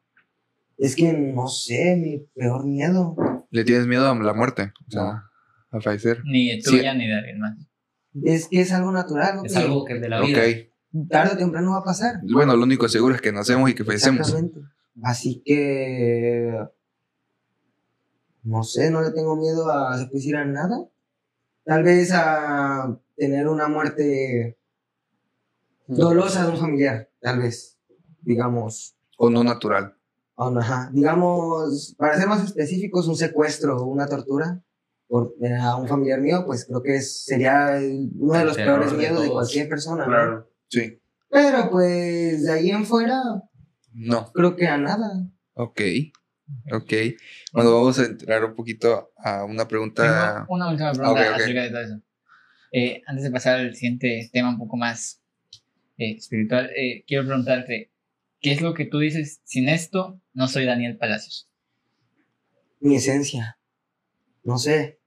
Es 0.77 0.95
que 0.95 1.11
no 1.13 1.47
sé, 1.47 1.97
mi 1.97 2.19
peor 2.33 2.65
miedo. 2.65 3.15
¿Le 3.51 3.63
tienes 3.63 3.85
miedo 3.85 4.09
a 4.09 4.15
la 4.15 4.33
muerte? 4.33 4.71
O 4.87 4.91
sea, 4.91 5.23
a 5.71 5.81
fallecer. 5.81 6.21
Ni 6.23 6.61
tuya 6.61 6.93
ni 6.93 7.07
de 7.07 7.15
alguien 7.15 7.39
más. 7.39 7.57
Es 8.23 8.47
que 8.47 8.61
es 8.61 8.71
algo 8.71 8.91
natural. 8.91 9.37
¿no? 9.37 9.43
Es 9.43 9.55
algo 9.55 9.85
que 9.85 9.95
es 9.95 10.01
de 10.01 10.09
la 10.09 10.21
vida. 10.21 10.41
Tarde 11.09 11.33
o 11.33 11.37
temprano 11.37 11.71
va 11.71 11.79
a 11.79 11.83
pasar. 11.83 12.15
Bueno, 12.23 12.55
lo 12.55 12.63
único 12.63 12.87
seguro 12.87 13.13
es 13.13 13.21
que 13.21 13.31
nacemos 13.31 13.69
y 13.69 13.75
que 13.75 13.83
fallecemos. 13.83 14.35
Así 15.03 15.41
que. 15.45 16.57
No 18.43 18.63
sé, 18.63 18.89
no 18.89 19.01
le 19.01 19.11
tengo 19.11 19.35
miedo 19.35 19.69
a 19.69 19.97
decir, 20.11 20.35
a 20.35 20.45
nada. 20.45 20.87
Tal 21.69 21.83
vez 21.83 22.11
a 22.11 22.97
tener 23.15 23.47
una 23.47 23.67
muerte 23.67 24.57
dolosa 25.85 26.43
de 26.45 26.51
un 26.53 26.57
familiar, 26.57 27.07
tal 27.21 27.37
vez. 27.37 27.77
Digamos. 28.21 28.95
O 29.19 29.29
no 29.29 29.43
natural. 29.43 29.95
o 30.33 30.49
no, 30.49 30.61
ajá, 30.61 30.89
digamos, 30.91 31.93
para 31.95 32.17
ser 32.17 32.27
más 32.27 32.43
específicos, 32.43 33.07
un 33.07 33.15
secuestro 33.15 33.77
o 33.77 33.85
una 33.85 34.07
tortura 34.07 34.63
por, 35.07 35.35
eh, 35.43 35.53
a 35.53 35.75
un 35.75 35.87
familiar 35.87 36.19
mío, 36.21 36.43
pues 36.47 36.65
creo 36.65 36.81
que 36.81 36.95
es- 36.95 37.23
sería 37.25 37.77
uno 38.17 38.33
de 38.33 38.45
los 38.45 38.55
terror 38.55 38.79
peores 38.79 38.91
de 38.93 38.97
miedos 38.97 39.21
de 39.21 39.29
cualquier 39.29 39.69
persona. 39.69 40.05
¿no? 40.05 40.09
Claro. 40.09 40.49
Sí. 40.69 40.99
Pero 41.29 41.69
pues 41.69 42.45
de 42.45 42.51
ahí 42.51 42.71
en 42.71 42.85
fuera, 42.85 43.21
No. 43.93 44.31
creo 44.33 44.55
que 44.55 44.67
a 44.67 44.77
nada. 44.77 45.27
Ok. 45.53 45.81
Ok. 46.71 46.93
Bueno, 47.53 47.73
vamos 47.73 47.99
a 47.99 48.05
entrar 48.05 48.43
un 48.45 48.55
poquito 48.55 49.11
a 49.17 49.43
una 49.45 49.67
pregunta. 49.67 50.43
Tengo 50.47 50.55
una 50.55 50.69
última 50.69 50.91
pregunta 50.91 51.21
Ok, 51.21 51.27
ok. 51.27 51.41
acerca 51.41 51.61
de 51.63 51.69
todo 51.69 51.81
eso. 51.81 52.01
Eh, 52.71 53.01
antes 53.07 53.23
de 53.23 53.31
pasar 53.31 53.59
al 53.59 53.75
siguiente 53.75 54.29
tema 54.31 54.49
un 54.49 54.57
poco 54.57 54.77
más 54.77 55.21
eh, 55.97 56.11
espiritual, 56.17 56.69
eh, 56.75 57.03
quiero 57.07 57.25
preguntarte, 57.25 57.91
¿qué 58.39 58.51
es 58.51 58.61
lo 58.61 58.73
que 58.73 58.85
tú 58.85 58.99
dices? 58.99 59.41
Sin 59.43 59.69
esto, 59.69 60.21
no 60.33 60.47
soy 60.47 60.65
Daniel 60.65 60.97
Palacios. 60.97 61.49
Mi 62.79 62.95
esencia. 62.95 63.59
No 64.43 64.57
sé. 64.57 64.99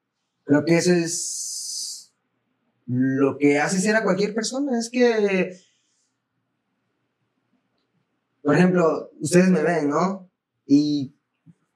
Creo 0.45 0.64
que 0.64 0.76
eso 0.76 0.93
es 0.93 2.12
lo 2.86 3.38
que 3.38 3.59
hace 3.59 3.78
ser 3.78 3.95
a 3.97 4.03
cualquier 4.03 4.34
persona. 4.34 4.78
Es 4.78 4.90
que, 4.90 5.57
por 8.43 8.57
ejemplo, 8.57 9.11
ustedes 9.20 9.49
me 9.49 9.62
ven, 9.62 9.88
¿no? 9.88 10.30
Y 10.66 11.16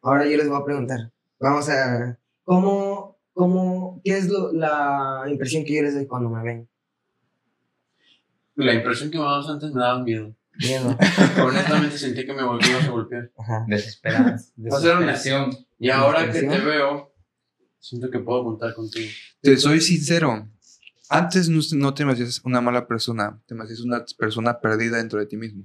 ahora 0.07 0.27
yo 0.27 0.37
les 0.37 0.49
voy 0.49 0.61
a 0.61 0.65
preguntar. 0.65 1.13
Vamos 1.41 1.69
a... 1.69 2.19
¿Cómo, 2.45 3.19
cómo, 3.33 4.01
qué 4.05 4.17
es 4.19 4.29
lo- 4.29 4.53
la 4.53 5.25
impresión 5.29 5.65
que 5.65 5.75
yo 5.77 5.83
les 5.83 5.95
doy 5.95 6.07
cuando 6.07 6.31
me 6.31 6.43
ven? 6.43 6.69
La 8.55 8.73
impresión 8.73 9.11
que 9.11 9.19
me 9.19 9.25
dabas 9.25 9.49
antes 9.49 9.73
me 9.73 9.81
daba 9.81 10.03
miedo. 10.03 10.35
Miedo. 10.59 10.97
Honestamente 11.45 11.99
sentí 11.99 12.25
que 12.25 12.33
me 12.33 12.43
volvías 12.43 12.85
a 12.85 12.91
golpear. 12.91 13.31
Ajá. 13.37 13.65
Desesperanza. 13.69 14.53
Va 14.59 14.79
a 14.79 14.81
ser 14.81 14.97
una- 14.97 15.07
Desesperación. 15.13 15.67
Y 15.79 15.91
ahora 15.91 16.31
que 16.33 16.41
te 16.41 16.59
veo, 16.59 17.13
siento 17.79 18.11
que 18.11 18.19
puedo 18.21 18.45
contar 18.45 18.73
contigo. 18.75 19.11
Te 19.43 19.57
soy 19.59 19.81
sincero. 19.83 20.49
Antes 21.11 21.49
no, 21.51 21.61
no 21.75 21.95
te 21.95 22.05
me 22.05 22.13
hacías 22.13 22.41
una 22.45 22.61
mala 22.61 22.89
persona, 22.89 23.41
te 23.47 23.55
me 23.55 23.65
hacías 23.65 23.81
una 23.81 24.05
persona 24.19 24.59
perdida 24.61 24.97
dentro 24.97 25.19
de 25.21 25.27
ti 25.27 25.37
mismo. 25.37 25.65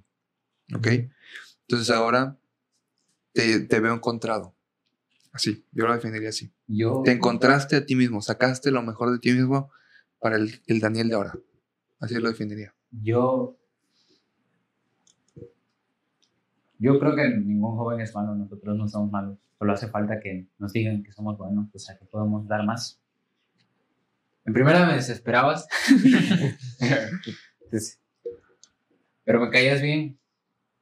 ¿Ok? 0.76 0.88
Entonces 1.68 1.89
ahora 1.89 2.38
te, 3.34 3.62
te 3.62 3.80
veo 3.80 3.94
encontrado. 3.94 4.54
Así, 5.34 5.66
yo 5.72 5.88
lo 5.88 5.94
definiría 5.94 6.30
así. 6.30 6.52
Yo, 6.68 7.02
Te 7.06 7.12
encontraste 7.12 7.76
a 7.78 7.86
ti 7.86 7.96
mismo, 7.96 8.22
sacaste 8.22 8.70
lo 8.72 8.82
mejor 8.84 9.12
de 9.12 9.20
ti 9.20 9.32
mismo 9.32 9.72
para 10.20 10.36
el, 10.36 10.62
el 10.68 10.80
Daniel 10.80 11.08
de 11.10 11.16
ahora. 11.16 11.34
Así 12.00 12.16
lo 12.16 12.28
definiría. 12.30 12.74
yo, 12.92 13.58
yo 16.80 17.00
creo 17.00 17.16
que 17.16 17.30
ningún 17.30 17.76
joven 17.78 18.02
es 18.02 18.14
malo, 18.16 18.36
nosotros 18.36 18.76
no 18.76 18.88
somos 18.88 19.12
malos. 19.12 19.38
Solo 19.60 19.74
hace 19.74 19.88
falta 19.88 20.20
que 20.20 20.48
nos 20.58 20.74
digan 20.74 21.04
que 21.04 21.12
somos 21.12 21.38
buenos, 21.38 21.68
o 21.74 21.80
sea, 21.80 21.96
que 21.98 22.06
podemos 22.06 22.48
dar 22.48 22.66
más. 22.66 23.00
En 24.46 24.54
primera 24.54 24.88
me 24.88 24.96
desesperabas, 24.96 25.68
Entonces, 27.62 28.00
pero 29.24 29.40
me 29.40 29.52
caías 29.52 29.82
bien, 29.82 30.20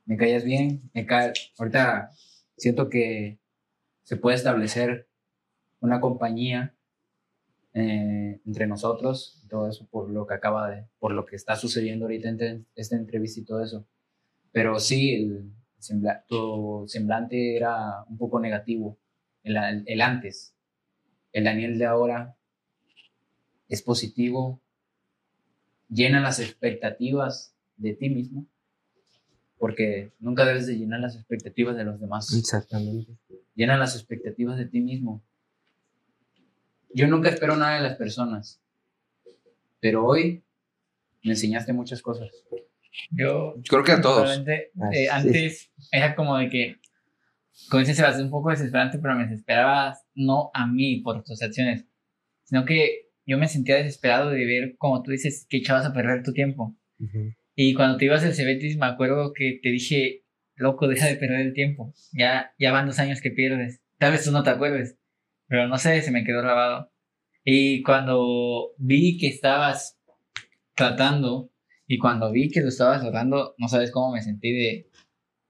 me 0.05 0.15
caías 0.15 0.45
bien, 0.45 0.89
me 0.93 1.05
ca- 1.05 1.33
ahorita 1.57 2.09
siento 2.59 2.89
que 2.89 3.39
se 4.03 4.17
puede 4.17 4.35
establecer 4.35 5.07
una 5.79 5.99
compañía 5.99 6.75
eh, 7.73 8.39
entre 8.45 8.67
nosotros, 8.67 9.43
todo 9.49 9.69
eso 9.69 9.87
por 9.87 10.09
lo 10.09 10.27
que 10.27 10.33
acaba 10.33 10.69
de, 10.69 10.85
por 10.99 11.13
lo 11.13 11.25
que 11.25 11.35
está 11.35 11.55
sucediendo 11.55 12.05
ahorita 12.05 12.29
entre 12.29 12.63
esta 12.75 12.95
entrevista 12.95 13.39
y 13.39 13.45
todo 13.45 13.63
eso. 13.63 13.87
Pero 14.51 14.79
sí, 14.79 15.13
el 15.15 15.51
tu 16.27 16.85
semblante 16.87 17.55
era 17.55 18.03
un 18.09 18.17
poco 18.17 18.39
negativo, 18.39 18.97
el 19.43 20.01
antes. 20.01 20.55
El 21.31 21.45
Daniel 21.45 21.77
de 21.77 21.85
ahora 21.85 22.35
es 23.67 23.81
positivo, 23.81 24.61
llena 25.87 26.19
las 26.19 26.39
expectativas 26.39 27.55
de 27.77 27.93
ti 27.93 28.09
mismo, 28.09 28.47
porque 29.59 30.13
nunca 30.19 30.45
debes 30.45 30.65
de 30.65 30.77
llenar 30.77 31.01
las 31.01 31.15
expectativas 31.15 31.75
de 31.75 31.83
los 31.83 31.99
demás 31.99 32.33
Exactamente. 32.33 33.17
llena 33.55 33.77
las 33.77 33.95
expectativas 33.95 34.57
de 34.57 34.65
ti 34.65 34.79
mismo. 34.79 35.21
Yo 36.93 37.07
nunca 37.07 37.29
espero 37.29 37.55
nada 37.55 37.75
de 37.75 37.83
las 37.83 37.97
personas, 37.97 38.61
pero 39.79 40.05
hoy 40.05 40.43
me 41.23 41.31
enseñaste 41.31 41.73
muchas 41.73 42.01
cosas. 42.01 42.31
Yo 43.11 43.55
Creo 43.67 43.83
que 43.83 43.91
a 43.91 44.01
todos. 44.01 44.29
Ah, 44.29 44.89
eh, 44.91 45.03
sí. 45.03 45.07
antes 45.11 45.71
era 45.91 46.15
como 46.15 46.37
de 46.37 46.49
que, 46.49 46.75
como 47.69 47.81
dices, 47.81 47.97
Sebastián, 47.97 48.25
un 48.25 48.31
poco 48.31 48.49
desesperante, 48.49 48.97
pero 48.97 49.15
me 49.15 49.27
desesperaba 49.27 49.95
no 50.15 50.49
a 50.53 50.65
mí 50.65 51.01
por 51.01 51.23
tus 51.23 51.41
acciones, 51.41 51.85
sino 52.43 52.65
que 52.65 53.09
yo 53.25 53.37
me 53.37 53.47
sentía 53.47 53.75
desesperado 53.75 54.31
de 54.31 54.45
ver, 54.45 54.75
como 54.77 55.03
tú 55.03 55.11
dices, 55.11 55.45
que 55.47 55.57
echabas 55.57 55.85
a 55.85 55.93
perder 55.93 56.23
tu 56.23 56.33
tiempo. 56.33 56.75
Ujú. 56.99 57.33
Y 57.61 57.73
cuando 57.73 57.97
te 57.97 58.05
ibas 58.05 58.23
al 58.23 58.33
Cebetis, 58.33 58.77
me 58.77 58.85
acuerdo 58.85 59.33
que 59.33 59.59
te 59.61 59.67
dije, 59.69 60.23
loco, 60.55 60.87
deja 60.87 61.07
de 61.07 61.17
perder 61.17 61.41
el 61.41 61.53
tiempo. 61.53 61.93
Ya, 62.13 62.53
ya 62.57 62.71
van 62.71 62.85
dos 62.85 62.99
años 62.99 63.19
que 63.19 63.31
pierdes. 63.31 63.81
Tal 63.97 64.13
vez 64.13 64.23
tú 64.23 64.31
no 64.31 64.43
te 64.43 64.49
acuerdes, 64.49 64.97
pero 65.45 65.67
no 65.67 65.77
sé, 65.77 66.01
se 66.01 66.11
me 66.11 66.23
quedó 66.23 66.41
grabado. 66.41 66.89
Y 67.43 67.83
cuando 67.83 68.71
vi 68.77 69.17
que 69.17 69.27
estabas 69.27 69.99
tratando 70.73 71.51
y 71.85 71.97
cuando 71.97 72.31
vi 72.31 72.49
que 72.49 72.61
lo 72.61 72.69
estabas 72.69 73.03
logrando, 73.03 73.55
no 73.57 73.67
sabes 73.67 73.91
cómo 73.91 74.13
me 74.13 74.21
sentí 74.21 74.53
de, 74.53 74.89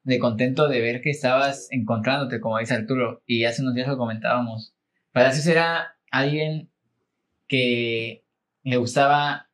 de 0.02 0.18
contento 0.18 0.68
de 0.68 0.82
ver 0.82 1.02
que 1.02 1.12
estabas 1.12 1.68
encontrándote, 1.70 2.40
como 2.40 2.58
dice 2.58 2.74
Arturo. 2.74 3.22
Y 3.28 3.44
hace 3.44 3.62
unos 3.62 3.76
días 3.76 3.88
lo 3.88 4.00
comentábamos. 4.00 4.74
Palacios 5.12 5.46
era 5.46 5.96
alguien 6.10 6.72
que 7.48 8.26
le 8.64 8.78
gustaba 8.78 9.49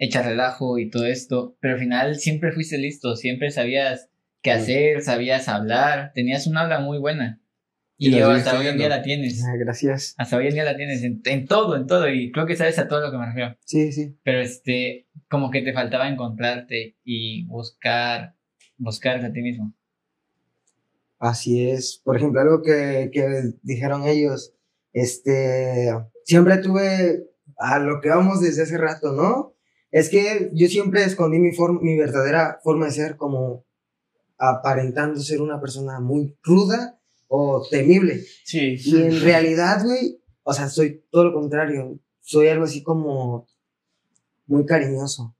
echar 0.00 0.24
relajo 0.24 0.78
y 0.78 0.90
todo 0.90 1.04
esto, 1.04 1.56
pero 1.60 1.74
al 1.74 1.80
final 1.80 2.16
siempre 2.16 2.52
fuiste 2.52 2.78
listo, 2.78 3.14
siempre 3.16 3.50
sabías 3.50 4.08
qué 4.42 4.50
hacer, 4.50 5.02
sabías 5.02 5.46
hablar, 5.48 6.12
tenías 6.14 6.46
un 6.46 6.56
habla 6.56 6.80
muy 6.80 6.98
buena. 6.98 7.40
Y 7.98 8.18
hasta 8.18 8.58
hoy 8.58 8.66
en 8.66 8.78
día 8.78 8.88
la 8.88 9.02
tienes. 9.02 9.44
Ah, 9.44 9.54
Gracias. 9.58 10.14
Hasta 10.16 10.38
hoy 10.38 10.46
en 10.46 10.54
día 10.54 10.64
la 10.64 10.74
tienes 10.74 11.02
en, 11.02 11.20
en 11.22 11.46
todo, 11.46 11.76
en 11.76 11.86
todo. 11.86 12.08
Y 12.08 12.32
creo 12.32 12.46
que 12.46 12.56
sabes 12.56 12.78
a 12.78 12.88
todo 12.88 13.02
lo 13.02 13.10
que 13.10 13.18
me 13.18 13.26
refiero. 13.26 13.58
Sí, 13.66 13.92
sí. 13.92 14.16
Pero 14.22 14.40
este, 14.40 15.06
como 15.28 15.50
que 15.50 15.60
te 15.60 15.74
faltaba 15.74 16.08
encontrarte 16.08 16.96
y 17.04 17.44
buscar, 17.44 18.36
buscarte 18.78 19.26
a 19.26 19.32
ti 19.32 19.42
mismo. 19.42 19.74
Así 21.18 21.68
es. 21.68 22.00
Por 22.02 22.16
ejemplo, 22.16 22.40
algo 22.40 22.62
que, 22.62 23.10
que 23.12 23.52
dijeron 23.60 24.08
ellos, 24.08 24.54
este, 24.94 25.90
siempre 26.24 26.56
tuve 26.56 27.26
a 27.58 27.78
lo 27.80 28.00
que 28.00 28.08
vamos 28.08 28.40
desde 28.40 28.62
hace 28.62 28.78
rato, 28.78 29.12
¿no? 29.12 29.59
Es 29.90 30.08
que 30.08 30.50
yo 30.54 30.68
siempre 30.68 31.04
escondí 31.04 31.38
mi, 31.38 31.52
forma, 31.52 31.80
mi 31.82 31.96
verdadera 31.98 32.60
forma 32.62 32.86
de 32.86 32.92
ser 32.92 33.16
como 33.16 33.64
aparentando 34.38 35.20
ser 35.20 35.42
una 35.42 35.60
persona 35.60 36.00
muy 36.00 36.36
ruda 36.42 36.98
o 37.28 37.62
temible. 37.70 38.20
Sí. 38.44 38.76
Y 38.84 38.96
en 39.02 39.20
realidad, 39.20 39.82
güey, 39.84 40.22
o 40.42 40.52
sea, 40.52 40.68
soy 40.68 41.04
todo 41.10 41.24
lo 41.24 41.32
contrario. 41.32 41.98
Soy 42.20 42.48
algo 42.48 42.64
así 42.64 42.82
como 42.82 43.46
muy 44.46 44.64
cariñoso. 44.64 45.34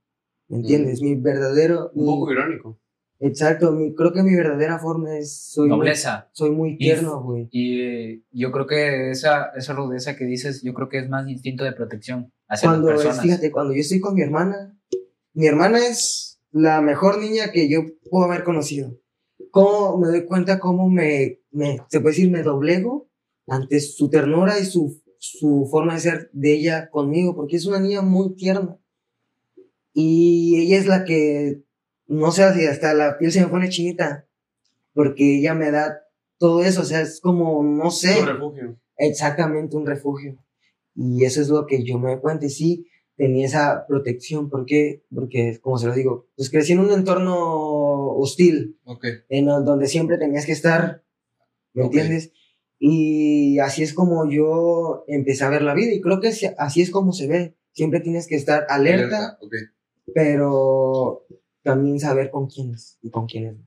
¿Me 0.49 0.57
entiendes? 0.59 1.01
Mi 1.01 1.15
verdadero... 1.15 1.91
Un 1.95 2.05
mi- 2.05 2.11
poco 2.11 2.33
irónico. 2.33 2.80
Exacto, 3.21 3.73
mi, 3.73 3.95
creo 3.95 4.13
que 4.13 4.23
mi 4.23 4.35
verdadera 4.35 4.79
forma 4.79 5.17
es... 5.17 5.33
Soy 5.53 5.69
muy, 5.69 5.79
Nobleza. 5.79 6.29
soy 6.33 6.51
muy 6.51 6.77
tierno, 6.77 7.23
güey. 7.23 7.49
Y 7.51 7.81
eh, 7.81 8.23
yo 8.33 8.51
creo 8.51 8.67
que 8.67 9.11
esa, 9.11 9.53
esa 9.57 9.73
rudeza 9.75 10.17
que 10.17 10.25
dices, 10.25 10.63
yo 10.63 10.75
creo 10.75 10.89
que 10.89 10.99
es 10.99 11.09
más 11.09 11.29
instinto 11.29 11.65
de 11.65 11.73
protección 11.73 12.33
hacia 12.49 12.71
Cuando, 12.71 12.89
las 12.89 13.01
es, 13.01 13.07
personas. 13.07 13.25
fíjate, 13.25 13.51
cuando 13.53 13.75
yo 13.75 13.81
estoy 13.81 14.01
con 14.01 14.15
mi 14.15 14.23
hermana, 14.23 14.77
mi 15.35 15.47
hermana 15.47 15.79
es 15.79 16.41
la 16.51 16.81
mejor 16.81 17.19
niña 17.19 17.53
que 17.53 17.69
yo 17.69 17.83
puedo 18.11 18.25
haber 18.25 18.43
conocido. 18.43 18.99
Cómo 19.51 19.99
me 19.99 20.09
doy 20.09 20.27
cuenta 20.27 20.59
cómo 20.59 20.89
me, 20.89 21.41
me 21.51 21.79
se 21.89 22.01
puede 22.01 22.15
decir, 22.15 22.31
me 22.31 22.43
doblego 22.43 23.09
ante 23.47 23.81
su 23.81 24.09
ternura 24.11 24.59
y 24.59 24.65
su, 24.65 25.03
su 25.19 25.69
forma 25.71 25.95
de 25.95 26.01
ser 26.01 26.31
de 26.33 26.53
ella 26.55 26.91
conmigo, 26.91 27.35
porque 27.35 27.57
es 27.57 27.67
una 27.67 27.81
niña 27.81 28.03
muy 28.03 28.35
tierna. 28.35 28.79
Y 29.93 30.61
ella 30.61 30.79
es 30.79 30.87
la 30.87 31.05
que, 31.05 31.63
no 32.11 32.31
sé, 32.33 32.53
si 32.55 32.67
hasta 32.67 32.93
la 32.95 33.19
piel 33.19 33.33
se 33.33 33.41
me 33.41 33.47
pone 33.49 33.69
chinita, 33.69 34.27
porque 34.93 35.39
ella 35.39 35.55
me 35.55 35.71
da 35.71 36.03
todo 36.39 36.63
eso, 36.63 36.83
o 36.83 36.85
sea, 36.85 37.01
es 37.01 37.21
como, 37.21 37.63
no 37.63 37.91
sé. 37.91 38.21
Un 38.21 38.27
refugio. 38.27 38.77
exactamente 38.97 39.77
un 39.77 39.87
refugio. 39.87 40.39
Y 40.95 41.25
eso 41.25 41.41
es 41.41 41.49
lo 41.49 41.67
que 41.67 41.85
yo 41.85 41.99
me 41.99 42.11
doy 42.13 42.21
cuenta. 42.21 42.47
Y 42.47 42.51
sí, 42.51 42.87
tenía 43.17 43.47
esa 43.47 43.87
protección. 43.87 44.51
¿Por 44.51 44.65
qué? 44.67 45.03
Porque, 45.15 45.59
como 45.61 45.79
se 45.79 45.87
lo 45.87 45.95
digo, 45.95 46.27
pues 46.37 46.51
crecí 46.51 46.73
en 46.73 46.81
un 46.81 46.91
entorno 46.91 47.37
hostil, 48.17 48.79
Ok. 48.85 49.05
en 49.29 49.47
donde 49.47 49.87
siempre 49.87 50.19
tenías 50.19 50.47
que 50.47 50.53
estar, 50.53 51.03
¿me 51.75 51.85
entiendes? 51.85 52.33
Y 52.79 53.59
así 53.61 53.83
es 53.83 53.93
como 53.95 54.29
yo 54.31 55.05
empecé 55.07 55.45
a 55.45 55.51
ver 55.51 55.63
la 55.63 55.75
vida. 55.75 55.93
Y 55.93 56.01
creo 56.01 56.19
que 56.21 56.29
así- 56.59 56.81
es 56.83 56.91
como 56.91 57.13
se 57.13 57.29
ve. 57.29 57.55
Siempre 57.73 58.01
tienes 58.01 58.27
que 58.27 58.35
estar 58.37 58.67
alerta, 58.69 59.39
Ok. 59.43 59.55
pero 60.15 61.27
también 61.63 62.01
saber 62.01 62.31
con 62.31 62.49
quiénes 62.49 62.99
y 63.03 63.11
con 63.11 63.27
quiénes 63.27 63.57
no. 63.57 63.67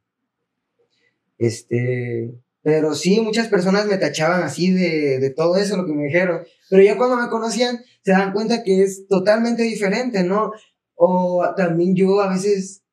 Este, 1.38 2.34
pero 2.62 2.94
sí, 2.96 3.20
muchas 3.22 3.48
personas 3.48 3.86
me 3.88 3.98
tachaban 3.98 4.44
así 4.44 4.72
de, 4.72 5.20
de 5.20 5.30
todo 5.32 5.58
eso, 5.58 5.78
lo 5.78 5.86
que 5.86 5.94
me 5.94 6.06
dijeron. 6.06 6.44
Pero 6.70 6.84
ya 6.84 6.98
cuando 6.98 7.18
me 7.18 7.30
conocían, 7.30 7.80
se 8.04 8.12
dan 8.12 8.34
cuenta 8.34 8.64
que 8.64 8.84
es 8.84 9.08
totalmente 9.08 9.64
diferente, 9.64 10.24
¿no? 10.24 10.52
O 10.96 11.44
también 11.56 11.96
yo 11.96 12.22
a 12.22 12.30
veces 12.32 12.84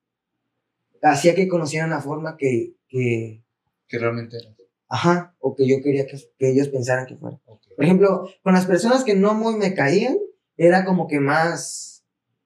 hacía 1.01 1.35
que 1.35 1.47
conocieran 1.47 1.89
la 1.89 2.01
forma 2.01 2.37
que, 2.37 2.75
que 2.87 3.43
Que 3.87 3.99
realmente 3.99 4.37
era. 4.37 4.55
ajá, 4.89 5.35
o 5.39 5.55
que 5.55 5.67
yo 5.67 5.81
quería 5.83 6.05
que, 6.05 6.17
que 6.37 6.51
ellos 6.51 6.69
pensaran 6.69 7.05
que 7.05 7.15
fuera. 7.15 7.39
Por 7.75 7.85
ejemplo, 7.85 8.27
con 8.43 8.53
las 8.53 8.65
personas 8.65 9.03
que 9.03 9.15
no 9.15 9.33
muy 9.33 9.55
me 9.55 9.73
caían, 9.73 10.17
era 10.57 10.85
como 10.85 11.07
que 11.07 11.19
más, 11.19 12.03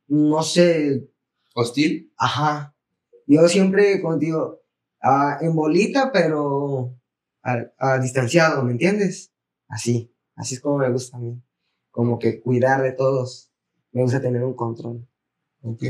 no 0.08 0.44
sé, 0.44 1.08
¿Hostil? 1.58 2.14
Ajá. 2.18 2.76
Yo 3.28 3.48
siempre, 3.48 4.02
como 4.02 4.18
digo, 4.18 4.62
ah, 5.02 5.38
en 5.42 5.56
bolita, 5.56 6.12
pero 6.12 6.94
a, 7.42 7.64
a 7.80 8.00
distanciado, 8.00 8.62
¿me 8.64 8.74
entiendes? 8.74 9.32
Así, 9.70 10.14
así 10.36 10.56
es 10.56 10.62
como 10.62 10.80
me 10.80 10.92
gusta 10.92 11.16
a 11.16 11.22
mí. 11.22 11.42
Como 11.92 12.20
que 12.20 12.42
cuidar 12.42 12.84
de 12.84 12.92
todos. 12.92 13.54
Me 13.94 14.02
gusta 14.02 14.22
tener 14.22 14.44
un 14.44 14.54
control. 14.54 15.08
¿me 15.62 15.72
Ok. 15.72 15.84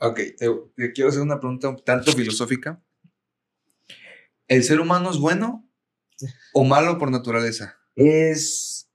Ok, 0.00 0.16
te, 0.38 0.48
te 0.76 0.92
quiero 0.92 1.10
hacer 1.10 1.20
una 1.20 1.38
pregunta 1.38 1.68
un 1.68 1.84
tanto 1.84 2.10
filosófica. 2.12 2.82
¿El 4.48 4.64
ser 4.64 4.80
humano 4.80 5.10
es 5.10 5.18
bueno 5.18 5.68
o 6.54 6.64
malo 6.64 6.98
por 6.98 7.10
naturaleza? 7.10 7.76
Es. 7.94 8.88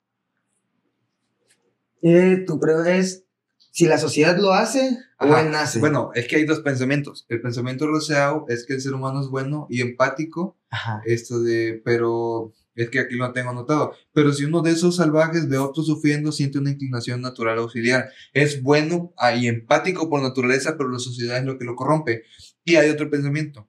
Eh, 2.02 2.44
tu 2.48 2.60
pregunta 2.60 2.96
es 2.96 3.29
si 3.72 3.86
la 3.86 3.98
sociedad 3.98 4.38
lo 4.38 4.52
hace 4.54 4.98
o 5.20 5.26
Ajá. 5.26 5.42
él 5.42 5.52
nace. 5.52 5.80
Bueno, 5.80 6.12
es 6.16 6.28
que 6.28 6.38
hay 6.38 6.46
dos 6.46 6.62
pensamientos. 6.62 7.26
El 7.30 7.42
pensamiento 7.42 7.88
roseado 7.88 8.46
es 8.48 8.66
que 8.66 8.74
el 8.74 8.82
ser 8.82 8.94
humano 8.94 9.22
es 9.22 9.28
bueno 9.28 9.68
y 9.70 9.82
empático. 9.82 10.58
Ajá. 10.70 11.02
Esto 11.06 11.42
de, 11.42 11.82
pero 11.84 12.54
es 12.76 12.90
que 12.90 13.00
aquí 13.00 13.16
lo 13.16 13.32
tengo 13.34 13.50
anotado. 13.50 13.94
Pero 14.14 14.32
si 14.32 14.46
uno 14.46 14.62
de 14.62 14.72
esos 14.72 14.96
salvajes 14.96 15.50
ve 15.50 15.58
a 15.58 15.64
otro 15.64 15.84
sufriendo, 15.84 16.32
siente 16.32 16.60
una 16.60 16.72
inclinación 16.72 17.22
natural 17.22 17.60
auxiliar. 17.60 18.10
Es 18.34 18.64
bueno 18.64 19.14
ah, 19.18 19.36
y 19.36 19.48
empático 19.48 20.10
por 20.10 20.22
naturaleza, 20.22 20.78
pero 20.78 20.90
la 20.90 21.00
sociedad 21.00 21.38
es 21.38 21.44
lo 21.44 21.58
que 21.58 21.66
lo 21.66 21.76
corrompe. 21.76 22.24
Y 22.64 22.78
hay 22.78 22.90
otro 22.90 23.10
pensamiento, 23.10 23.68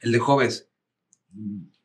el 0.00 0.12
de 0.12 0.18
Hobbes. 0.20 0.70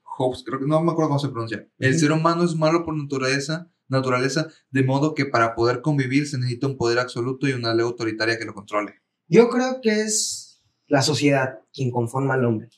Hobbes, 0.04 0.44
creo 0.46 0.60
que 0.60 0.66
no 0.66 0.82
me 0.82 0.92
acuerdo 0.92 1.10
cómo 1.10 1.20
se 1.20 1.30
pronuncia. 1.30 1.68
El 1.78 2.00
ser 2.00 2.12
humano 2.12 2.44
es 2.44 2.56
malo 2.56 2.86
por 2.86 2.96
naturaleza, 2.96 3.70
naturaleza, 3.90 4.48
de 4.72 4.84
modo 4.84 5.14
que 5.14 5.26
para 5.26 5.56
poder 5.56 5.82
convivir 5.82 6.28
se 6.28 6.38
necesita 6.38 6.68
un 6.68 6.78
poder 6.78 7.00
absoluto 7.00 7.48
y 7.48 7.54
una 7.54 7.74
ley 7.74 7.84
autoritaria 7.84 8.38
que 8.38 8.46
lo 8.46 8.54
controle. 8.54 8.94
Yo 9.28 9.50
creo 9.50 9.80
que 9.82 10.02
es 10.02 10.62
la 10.88 11.02
sociedad 11.02 11.60
quien 11.74 11.92
conforma 11.92 12.36
al 12.36 12.46
hombre. 12.46 12.70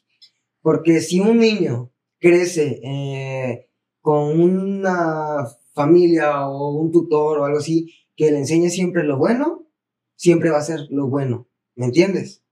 Porque 0.62 1.02
si 1.02 1.20
un 1.20 1.40
niño 1.40 1.92
crece 2.20 2.82
eh, 2.84 3.70
con 4.02 4.40
una 4.40 5.48
familia 5.74 6.48
o 6.48 6.72
un 6.78 6.92
tutor 6.92 7.40
o 7.40 7.46
algo 7.46 7.60
así 7.60 7.94
que 8.16 8.32
le 8.32 8.40
enseñe 8.40 8.70
siempre 8.70 9.04
lo 9.04 9.18
bueno, 9.18 9.66
siempre 10.16 10.50
va 10.50 10.60
a 10.60 10.64
ser 10.64 10.82
lo 10.90 11.08
bueno. 11.08 11.48
¿Me 11.76 11.86
entiendes? 11.86 12.44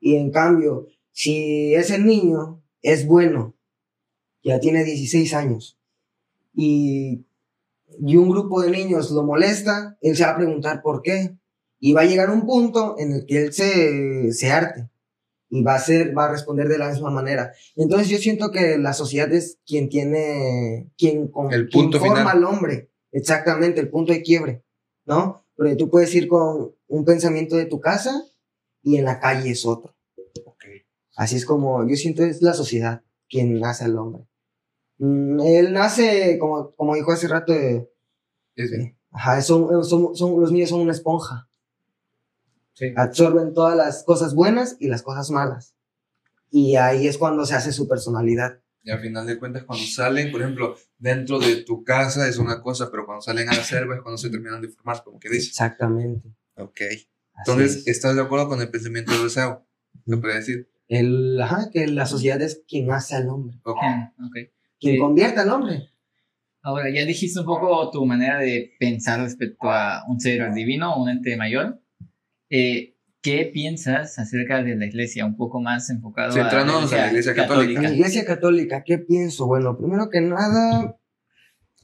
Y 0.00 0.16
en 0.16 0.30
cambio, 0.30 0.86
si 1.12 1.74
ese 1.74 1.98
niño 1.98 2.62
es 2.82 3.06
bueno, 3.06 3.54
ya 4.42 4.60
tiene 4.60 4.84
16 4.84 5.34
años, 5.34 5.78
y, 6.54 7.24
y 8.00 8.16
un 8.16 8.30
grupo 8.30 8.62
de 8.62 8.70
niños 8.70 9.10
lo 9.10 9.22
molesta, 9.22 9.96
él 10.00 10.16
se 10.16 10.24
va 10.24 10.30
a 10.30 10.36
preguntar 10.36 10.82
por 10.82 11.02
qué. 11.02 11.36
Y 11.80 11.92
va 11.92 12.00
a 12.00 12.06
llegar 12.06 12.30
un 12.30 12.44
punto 12.44 12.96
en 12.98 13.12
el 13.12 13.26
que 13.26 13.44
él 13.44 13.52
se, 13.52 14.32
se 14.32 14.50
arte 14.50 14.88
y 15.50 15.62
va 15.62 15.74
a 15.74 15.78
ser, 15.78 16.16
va 16.16 16.26
a 16.26 16.32
responder 16.32 16.68
de 16.68 16.78
la 16.78 16.90
misma 16.90 17.10
manera. 17.10 17.52
Entonces 17.76 18.08
yo 18.08 18.18
siento 18.18 18.50
que 18.50 18.78
la 18.78 18.92
sociedad 18.92 19.32
es 19.32 19.58
quien 19.66 19.88
tiene, 19.88 20.90
quien, 20.96 21.28
con, 21.28 21.52
El 21.52 21.68
quien 21.68 21.84
punto 21.84 21.98
forma 21.98 22.16
final. 22.16 22.36
al 22.36 22.44
hombre. 22.44 22.90
Exactamente, 23.12 23.80
el 23.80 23.88
punto 23.88 24.12
de 24.12 24.22
quiebre, 24.22 24.62
¿no? 25.06 25.44
Porque 25.56 25.76
tú 25.76 25.88
puedes 25.88 26.14
ir 26.14 26.28
con 26.28 26.74
un 26.86 27.04
pensamiento 27.04 27.56
de 27.56 27.64
tu 27.64 27.80
casa 27.80 28.22
y 28.82 28.96
en 28.96 29.04
la 29.04 29.18
calle 29.18 29.50
es 29.50 29.64
otro. 29.64 29.94
Así 31.16 31.34
es 31.34 31.44
como 31.44 31.84
yo 31.88 31.96
siento 31.96 32.22
es 32.22 32.42
la 32.42 32.54
sociedad 32.54 33.02
quien 33.28 33.58
nace 33.58 33.84
al 33.84 33.98
hombre. 33.98 34.27
Mm, 34.98 35.40
él 35.40 35.72
nace, 35.72 36.38
como, 36.38 36.72
como 36.74 36.94
dijo 36.94 37.12
hace 37.12 37.28
rato, 37.28 37.52
eh, 37.52 37.88
Es 38.56 38.70
bien. 38.70 38.96
ajá, 39.12 39.40
son, 39.42 39.84
son, 39.84 40.14
son, 40.14 40.40
los 40.40 40.52
niños 40.52 40.70
son 40.70 40.80
una 40.80 40.92
esponja. 40.92 41.48
Sí. 42.74 42.92
Absorben 42.96 43.54
todas 43.54 43.76
las 43.76 44.04
cosas 44.04 44.34
buenas 44.34 44.76
y 44.78 44.88
las 44.88 45.02
cosas 45.02 45.30
malas. 45.30 45.74
Y 46.50 46.76
ahí 46.76 47.06
es 47.06 47.18
cuando 47.18 47.44
se 47.44 47.54
hace 47.54 47.72
su 47.72 47.88
personalidad. 47.88 48.60
Y 48.82 48.90
al 48.90 49.00
final 49.00 49.26
de 49.26 49.38
cuentas, 49.38 49.64
cuando 49.64 49.84
salen, 49.84 50.30
por 50.30 50.40
ejemplo, 50.40 50.76
dentro 50.98 51.38
de 51.38 51.56
tu 51.64 51.82
casa 51.84 52.26
es 52.28 52.38
una 52.38 52.62
cosa, 52.62 52.90
pero 52.90 53.04
cuando 53.04 53.20
salen 53.20 53.48
a 53.48 53.54
la 53.54 53.64
selva 53.64 53.96
es 53.96 54.02
cuando 54.02 54.16
se 54.16 54.30
terminan 54.30 54.62
de 54.62 54.68
formar, 54.68 55.02
como 55.04 55.18
que 55.18 55.28
dices. 55.28 55.48
Exactamente. 55.48 56.28
Ok. 56.56 56.80
Así 56.82 57.08
Entonces, 57.38 57.76
es. 57.78 57.86
¿estás 57.88 58.14
de 58.16 58.22
acuerdo 58.22 58.48
con 58.48 58.60
el 58.60 58.70
pensamiento 58.70 59.12
del 59.12 59.24
deseo? 59.24 59.66
¿Lo 60.06 60.20
puede 60.20 60.36
decir? 60.36 60.70
El, 60.88 61.38
ajá, 61.42 61.68
que 61.70 61.86
la 61.88 62.06
sociedad 62.06 62.40
es 62.40 62.62
quien 62.66 62.90
hace 62.92 63.16
al 63.16 63.28
hombre, 63.28 63.58
Ok. 63.64 63.76
Ok. 64.24 64.36
Quien 64.80 64.94
Sí. 64.94 64.98
convierte 65.00 65.40
al 65.40 65.50
hombre. 65.50 65.90
Ahora, 66.62 66.90
ya 66.94 67.04
dijiste 67.04 67.40
un 67.40 67.46
poco 67.46 67.90
tu 67.90 68.04
manera 68.04 68.38
de 68.38 68.72
pensar 68.78 69.20
respecto 69.20 69.70
a 69.70 70.04
un 70.08 70.20
ser 70.20 70.52
divino, 70.52 70.96
un 71.00 71.08
ente 71.08 71.36
mayor. 71.36 71.80
Eh, 72.50 72.94
¿Qué 73.20 73.50
piensas 73.52 74.16
acerca 74.18 74.62
de 74.62 74.76
la 74.76 74.86
iglesia? 74.86 75.26
Un 75.26 75.36
poco 75.36 75.60
más 75.60 75.90
enfocado 75.90 76.32
Centrándonos 76.32 76.90
en 76.92 76.98
la 76.98 77.06
Iglesia 77.08 77.34
Católica. 77.34 77.80
En 77.80 77.82
la 77.86 77.92
iglesia 77.92 78.24
católica, 78.24 78.84
¿qué 78.84 78.98
pienso? 78.98 79.46
Bueno, 79.46 79.76
primero 79.76 80.08
que 80.08 80.20
nada, 80.20 80.96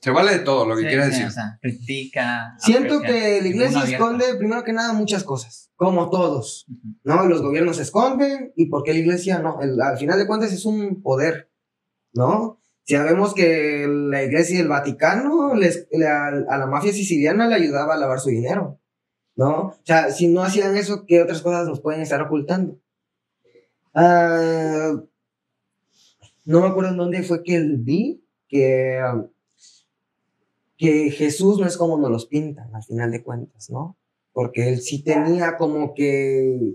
Se 0.00 0.10
vale 0.10 0.32
de 0.32 0.38
todo 0.40 0.66
lo 0.66 0.76
que 0.76 0.82
Sí, 0.82 0.88
quieras 0.88 1.06
sí, 1.06 1.12
decir. 1.12 1.26
O 1.26 1.30
sea, 1.30 1.58
critica. 1.62 2.54
siento 2.58 2.96
aprecia, 2.96 3.20
que 3.20 3.40
la 3.42 3.48
iglesia 3.48 3.82
esconde, 3.84 4.24
primero 4.38 4.62
que 4.62 4.72
nada, 4.74 4.92
muchas 4.92 5.24
cosas, 5.24 5.72
como 5.76 6.10
todos. 6.10 6.66
Ujú. 6.68 6.98
¿no? 7.04 7.24
Y 7.24 7.28
los 7.28 7.40
gobiernos 7.42 7.76
se 7.78 7.82
esconden, 7.84 8.52
¿y 8.54 8.66
por 8.66 8.82
qué 8.84 8.92
la 8.92 8.98
iglesia 9.00 9.38
no? 9.40 9.60
El- 9.62 9.80
al 9.80 9.96
final 9.98 10.18
de 10.18 10.26
cuentas 10.26 10.52
es 10.52 10.64
un 10.66 11.02
poder, 11.02 11.50
¿no? 12.12 12.60
Sabemos 12.86 13.34
que 13.34 13.86
la 13.88 14.22
iglesia 14.22 14.56
y 14.58 14.60
el 14.60 14.68
Vaticano 14.68 15.54
les, 15.54 15.88
le- 15.90 16.06
a, 16.06 16.30
la 16.30 16.66
mafia 16.66 16.92
siciliana 16.92 17.48
le 17.48 17.54
ayudaba 17.54 17.94
a 17.94 17.98
lavar 17.98 18.20
su 18.20 18.28
dinero, 18.30 18.78
¿no? 19.36 19.52
O 19.68 19.80
sea, 19.84 20.10
si 20.10 20.28
no 20.28 20.42
hacían 20.42 20.76
eso, 20.76 21.04
¿qué 21.06 21.22
otras 21.22 21.40
cosas 21.42 21.66
nos 21.66 21.80
pueden 21.80 22.02
estar 22.02 22.20
ocultando? 22.20 22.78
Ah, 23.94 24.92
no 26.44 26.60
me 26.60 26.66
acuerdo 26.68 26.90
en 26.90 26.96
dónde 26.98 27.22
fue 27.22 27.42
que 27.42 27.58
vi 27.78 28.22
que, 28.48 29.00
que 30.76 31.10
Jesús 31.10 31.58
no 31.58 31.66
es 31.66 31.76
como 31.76 31.98
nos 31.98 32.10
los 32.10 32.26
pintan, 32.26 32.74
al 32.74 32.82
final 32.82 33.10
de 33.10 33.22
cuentas, 33.22 33.70
¿no? 33.70 33.96
porque 34.32 34.68
él 34.68 34.80
sí 34.80 35.02
tenía 35.04 35.56
como 35.56 35.94
que 35.94 36.74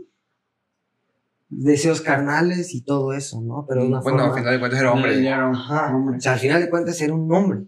deseos 1.50 2.02
carnales 2.02 2.74
y 2.74 2.82
todo 2.82 3.14
eso, 3.14 3.42
¿no? 3.42 3.66
Pero 3.68 3.82
de 3.82 3.88
una 3.88 4.02
Bueno, 4.02 4.20
forma... 4.20 4.34
al 4.34 4.40
final 4.40 4.54
de 4.54 4.60
cuentas 4.60 4.80
era 4.80 4.92
hombre. 4.94 5.28
Era 5.28 5.48
un 5.48 5.56
Ajá. 5.56 5.96
hombre. 5.96 6.18
O 6.18 6.22
sea, 6.22 6.34
al 6.34 6.40
final 6.40 6.62
de 6.62 6.70
cuentas 6.70 7.02
era 7.02 7.14
un 7.14 7.34
hombre. 7.34 7.66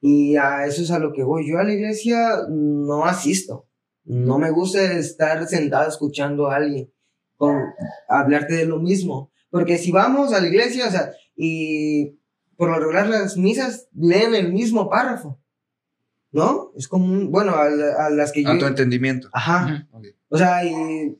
Y 0.00 0.36
a 0.36 0.66
eso 0.66 0.82
es 0.82 0.90
a 0.90 0.98
lo 0.98 1.12
que 1.12 1.24
voy. 1.24 1.48
Yo 1.48 1.58
a 1.58 1.64
la 1.64 1.72
iglesia 1.72 2.42
no 2.48 3.04
asisto. 3.04 3.68
No 4.04 4.38
me 4.38 4.50
gusta 4.50 4.80
estar 4.92 5.46
sentado 5.48 5.88
escuchando 5.88 6.48
a 6.48 6.56
alguien 6.56 6.92
con, 7.36 7.60
hablarte 8.08 8.54
de 8.54 8.66
lo 8.66 8.78
mismo. 8.78 9.32
Porque 9.50 9.78
si 9.78 9.90
vamos 9.90 10.32
a 10.32 10.40
la 10.40 10.46
iglesia, 10.46 10.86
o 10.86 10.90
sea, 10.90 11.10
y 11.34 12.18
por 12.56 12.70
lo 12.70 12.78
regular 12.78 13.08
las 13.08 13.36
misas 13.36 13.88
leen 13.94 14.34
el 14.34 14.52
mismo 14.52 14.88
párrafo. 14.88 15.40
¿No? 16.30 16.70
Es 16.76 16.86
como 16.86 17.06
un, 17.06 17.30
bueno, 17.30 17.52
a, 17.54 18.06
a 18.06 18.10
las 18.10 18.30
que 18.30 18.44
yo... 18.44 18.50
A 18.50 18.58
tu 18.58 18.66
entendimiento. 18.66 19.28
Ajá. 19.32 19.88
Ok. 19.90 20.06
O 20.28 20.36
sea, 20.36 20.64
y, 20.64 21.18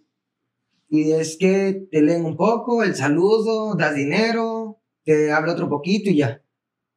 y 0.88 1.12
es 1.12 1.36
que 1.36 1.86
te 1.90 2.02
leen 2.02 2.24
un 2.24 2.36
poco, 2.36 2.82
el 2.82 2.94
saludo, 2.94 3.74
das 3.74 3.94
dinero, 3.94 4.80
te 5.04 5.32
habla 5.32 5.52
otro 5.52 5.68
poquito 5.68 6.10
y 6.10 6.18
ya, 6.18 6.42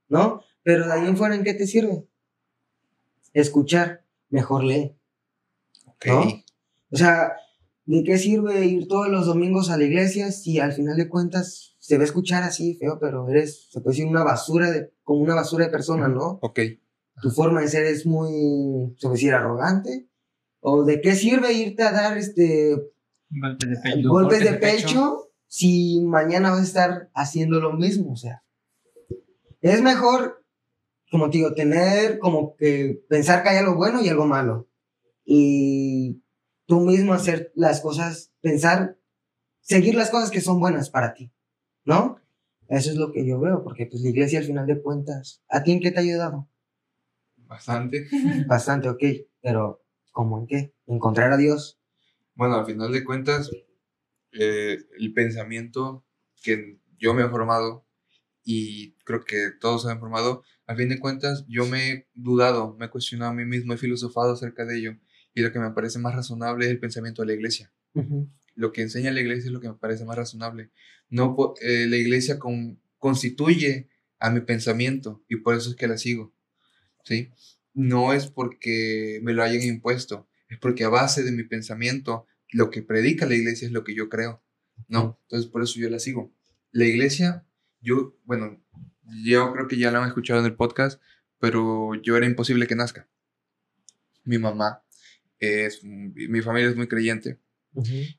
¿no? 0.08 0.42
Pero 0.64 0.86
de 0.86 0.94
ahí 0.94 1.08
en 1.08 1.18
fuera, 1.18 1.36
¿en 1.36 1.44
qué 1.44 1.54
te 1.54 1.68
sirve? 1.68 2.06
Escuchar, 3.34 4.04
mejor 4.30 4.64
lee, 4.64 4.96
Ok. 5.86 6.06
¿no? 6.08 6.22
O 6.92 6.98
sea, 6.98 7.34
¿de 7.86 8.04
qué 8.04 8.18
sirve 8.18 8.66
ir 8.66 8.88
todos 8.88 9.10
los 9.10 9.26
domingos 9.26 9.70
a 9.70 9.78
la 9.78 9.84
iglesia 9.84 10.32
si 10.32 10.60
al 10.60 10.74
final 10.74 10.98
de 10.98 11.10
cuentas 11.10 11.76
se 11.80 11.98
va 11.98 12.04
a 12.04 12.06
escuchar 12.06 12.44
así 12.44 12.76
feo, 12.76 13.00
pero 13.00 13.28
eres, 13.30 13.68
se 13.72 13.82
puede 13.82 13.96
decir, 13.96 14.08
una 14.08 14.24
basura 14.24 14.70
de, 14.72 14.92
como 15.04 15.22
una 15.22 15.36
basura 15.36 15.66
de 15.66 15.72
persona, 15.72 16.08
¿no? 16.08 16.40
Ok. 16.42 16.60
tu 17.22 17.32
forma 17.32 17.62
de 17.62 17.68
ser 17.68 17.86
es 17.86 18.06
muy, 18.06 18.94
se 18.98 19.08
puede 19.08 19.16
decir, 19.16 19.34
arrogante. 19.34 20.08
¿O 20.62 20.84
de 20.84 21.02
qué 21.02 21.16
sirve 21.16 21.54
irte 21.54 21.84
a 21.84 21.92
dar 21.92 22.18
este 22.18 22.76
Golpes 23.30 23.70
de 23.70 23.76
pecho. 23.78 24.10
golpes 24.10 24.40
de 24.40 24.54
pecho 24.54 25.30
si 25.48 26.02
mañana 26.02 26.52
vas 26.52 26.60
a 26.60 26.64
estar 26.64 27.10
haciendo 27.14 27.60
lo 27.60 27.74
mismo? 27.74 28.14
O 28.14 28.16
sea, 28.16 28.44
es 29.62 29.82
mejor, 29.82 30.44
como 31.12 31.30
te 31.30 31.38
digo, 31.38 31.54
tener 31.54 32.20
como 32.20 32.56
que 32.56 33.04
pensar 33.10 33.44
que 33.44 33.50
hay 33.50 33.58
algo 33.58 33.76
bueno 33.76 34.02
y 34.02 34.10
algo 34.10 34.26
malo. 34.26 34.68
Y 35.26 36.24
tú 36.66 36.80
mismo 36.82 37.14
hacer 37.14 37.52
las 37.56 37.82
cosas, 37.82 38.32
pensar, 38.42 38.98
seguir 39.62 39.96
las 39.96 40.10
cosas 40.10 40.32
que 40.32 40.42
son 40.42 40.60
buenas 40.60 40.90
para 40.90 41.14
ti, 41.14 41.32
¿no? 41.84 42.20
Eso 42.68 42.92
es 42.92 42.98
lo 42.98 43.12
que 43.12 43.26
yo 43.26 43.40
veo, 43.40 43.64
porque 43.64 43.88
pues 43.88 44.02
la 44.04 44.10
iglesia 44.10 44.40
al 44.40 44.46
final 44.46 44.68
de 44.68 44.82
cuentas, 44.82 45.44
¿a 45.50 45.64
ti 45.64 45.72
en 45.72 45.80
qué 45.80 45.92
te 45.92 45.98
ha 45.98 46.02
ayudado? 46.02 46.48
Bastante. 47.38 48.08
Bastante, 48.48 48.90
ok, 48.90 49.04
pero 49.42 49.84
¿cómo 50.12 50.38
en 50.38 50.46
qué? 50.46 50.74
Encontrar 50.86 51.34
a 51.34 51.38
Dios. 51.38 51.79
Bueno, 52.40 52.56
al 52.56 52.66
final 52.66 52.94
de 52.94 53.04
cuentas, 53.04 53.52
eh, 54.32 54.78
el 54.98 55.14
pensamiento 55.14 56.06
que 56.42 56.80
yo 56.98 57.14
me 57.14 57.24
he 57.26 57.28
formado 57.30 57.86
y 58.46 58.94
creo 59.04 59.26
que 59.26 59.52
todos 59.60 59.84
se 59.84 59.92
han 59.92 60.00
formado, 60.00 60.44
al 60.66 60.78
fin 60.78 60.88
de 60.88 61.02
cuentas 61.02 61.44
yo 61.50 61.66
me 61.66 61.92
he 61.92 62.08
dudado, 62.14 62.78
me 62.80 62.86
he 62.86 62.90
cuestionado 62.90 63.32
a 63.32 63.34
mí 63.36 63.44
mismo, 63.44 63.74
he 63.74 63.78
filosofado 63.78 64.32
acerca 64.32 64.64
de 64.64 64.78
ello 64.78 64.98
y 65.34 65.42
lo 65.42 65.52
que 65.52 65.60
me 65.60 65.72
parece 65.72 66.00
más 66.00 66.16
razonable 66.16 66.64
es 66.64 66.72
el 66.72 66.80
pensamiento 66.80 67.24
de 67.24 67.28
la 67.28 67.34
iglesia. 67.34 67.74
Lo 68.56 68.72
que 68.72 68.84
enseña 68.84 69.12
la 69.12 69.20
iglesia 69.20 69.48
es 69.48 69.52
lo 69.52 69.60
que 69.60 69.68
me 69.68 69.76
parece 69.76 70.06
más 70.06 70.16
razonable. 70.16 70.72
No, 71.10 71.36
eh, 71.60 71.88
la 71.90 71.98
iglesia 71.98 72.40
con- 72.40 72.82
constituye 73.00 73.90
a 74.18 74.30
mi 74.30 74.40
pensamiento 74.40 75.26
y 75.28 75.36
por 75.42 75.56
eso 75.56 75.72
es 75.72 75.76
que 75.76 75.90
la 75.90 75.98
sigo. 75.98 76.34
¿sí? 77.04 77.32
No 77.74 78.14
es 78.14 78.28
porque 78.28 79.20
me 79.24 79.34
lo 79.34 79.44
hayan 79.44 79.62
impuesto, 79.64 80.30
es 80.50 80.58
porque 80.60 80.86
a 80.86 80.90
base 80.90 81.24
de 81.24 81.32
mi 81.34 81.44
pensamiento, 81.44 82.26
lo 82.52 82.70
que 82.70 82.82
predica 82.82 83.26
la 83.26 83.36
iglesia 83.36 83.68
es 83.68 83.72
lo 83.72 83.84
que 83.84 83.96
yo 83.96 84.10
creo, 84.10 84.44
¿no? 84.88 85.20
Entonces 85.24 85.50
por 85.50 85.64
eso 85.64 85.80
yo 85.80 85.90
la 85.90 86.00
sigo. 86.00 86.34
La 86.72 86.86
iglesia, 86.86 87.46
yo, 87.82 88.18
bueno, 88.26 88.64
yo 89.24 89.54
creo 89.54 89.68
que 89.68 89.78
ya 89.78 89.92
lo 89.92 90.00
han 90.00 90.08
escuchado 90.08 90.40
en 90.40 90.46
el 90.46 90.56
podcast, 90.56 91.02
pero 91.40 91.96
yo 91.96 92.18
era 92.18 92.26
imposible 92.26 92.68
que 92.68 92.76
nazca. 92.76 93.08
Mi 94.24 94.38
mamá 94.38 94.84
es, 95.40 95.84
mi 95.84 96.42
familia 96.42 96.70
es 96.70 96.76
muy 96.76 96.88
creyente. 96.88 97.40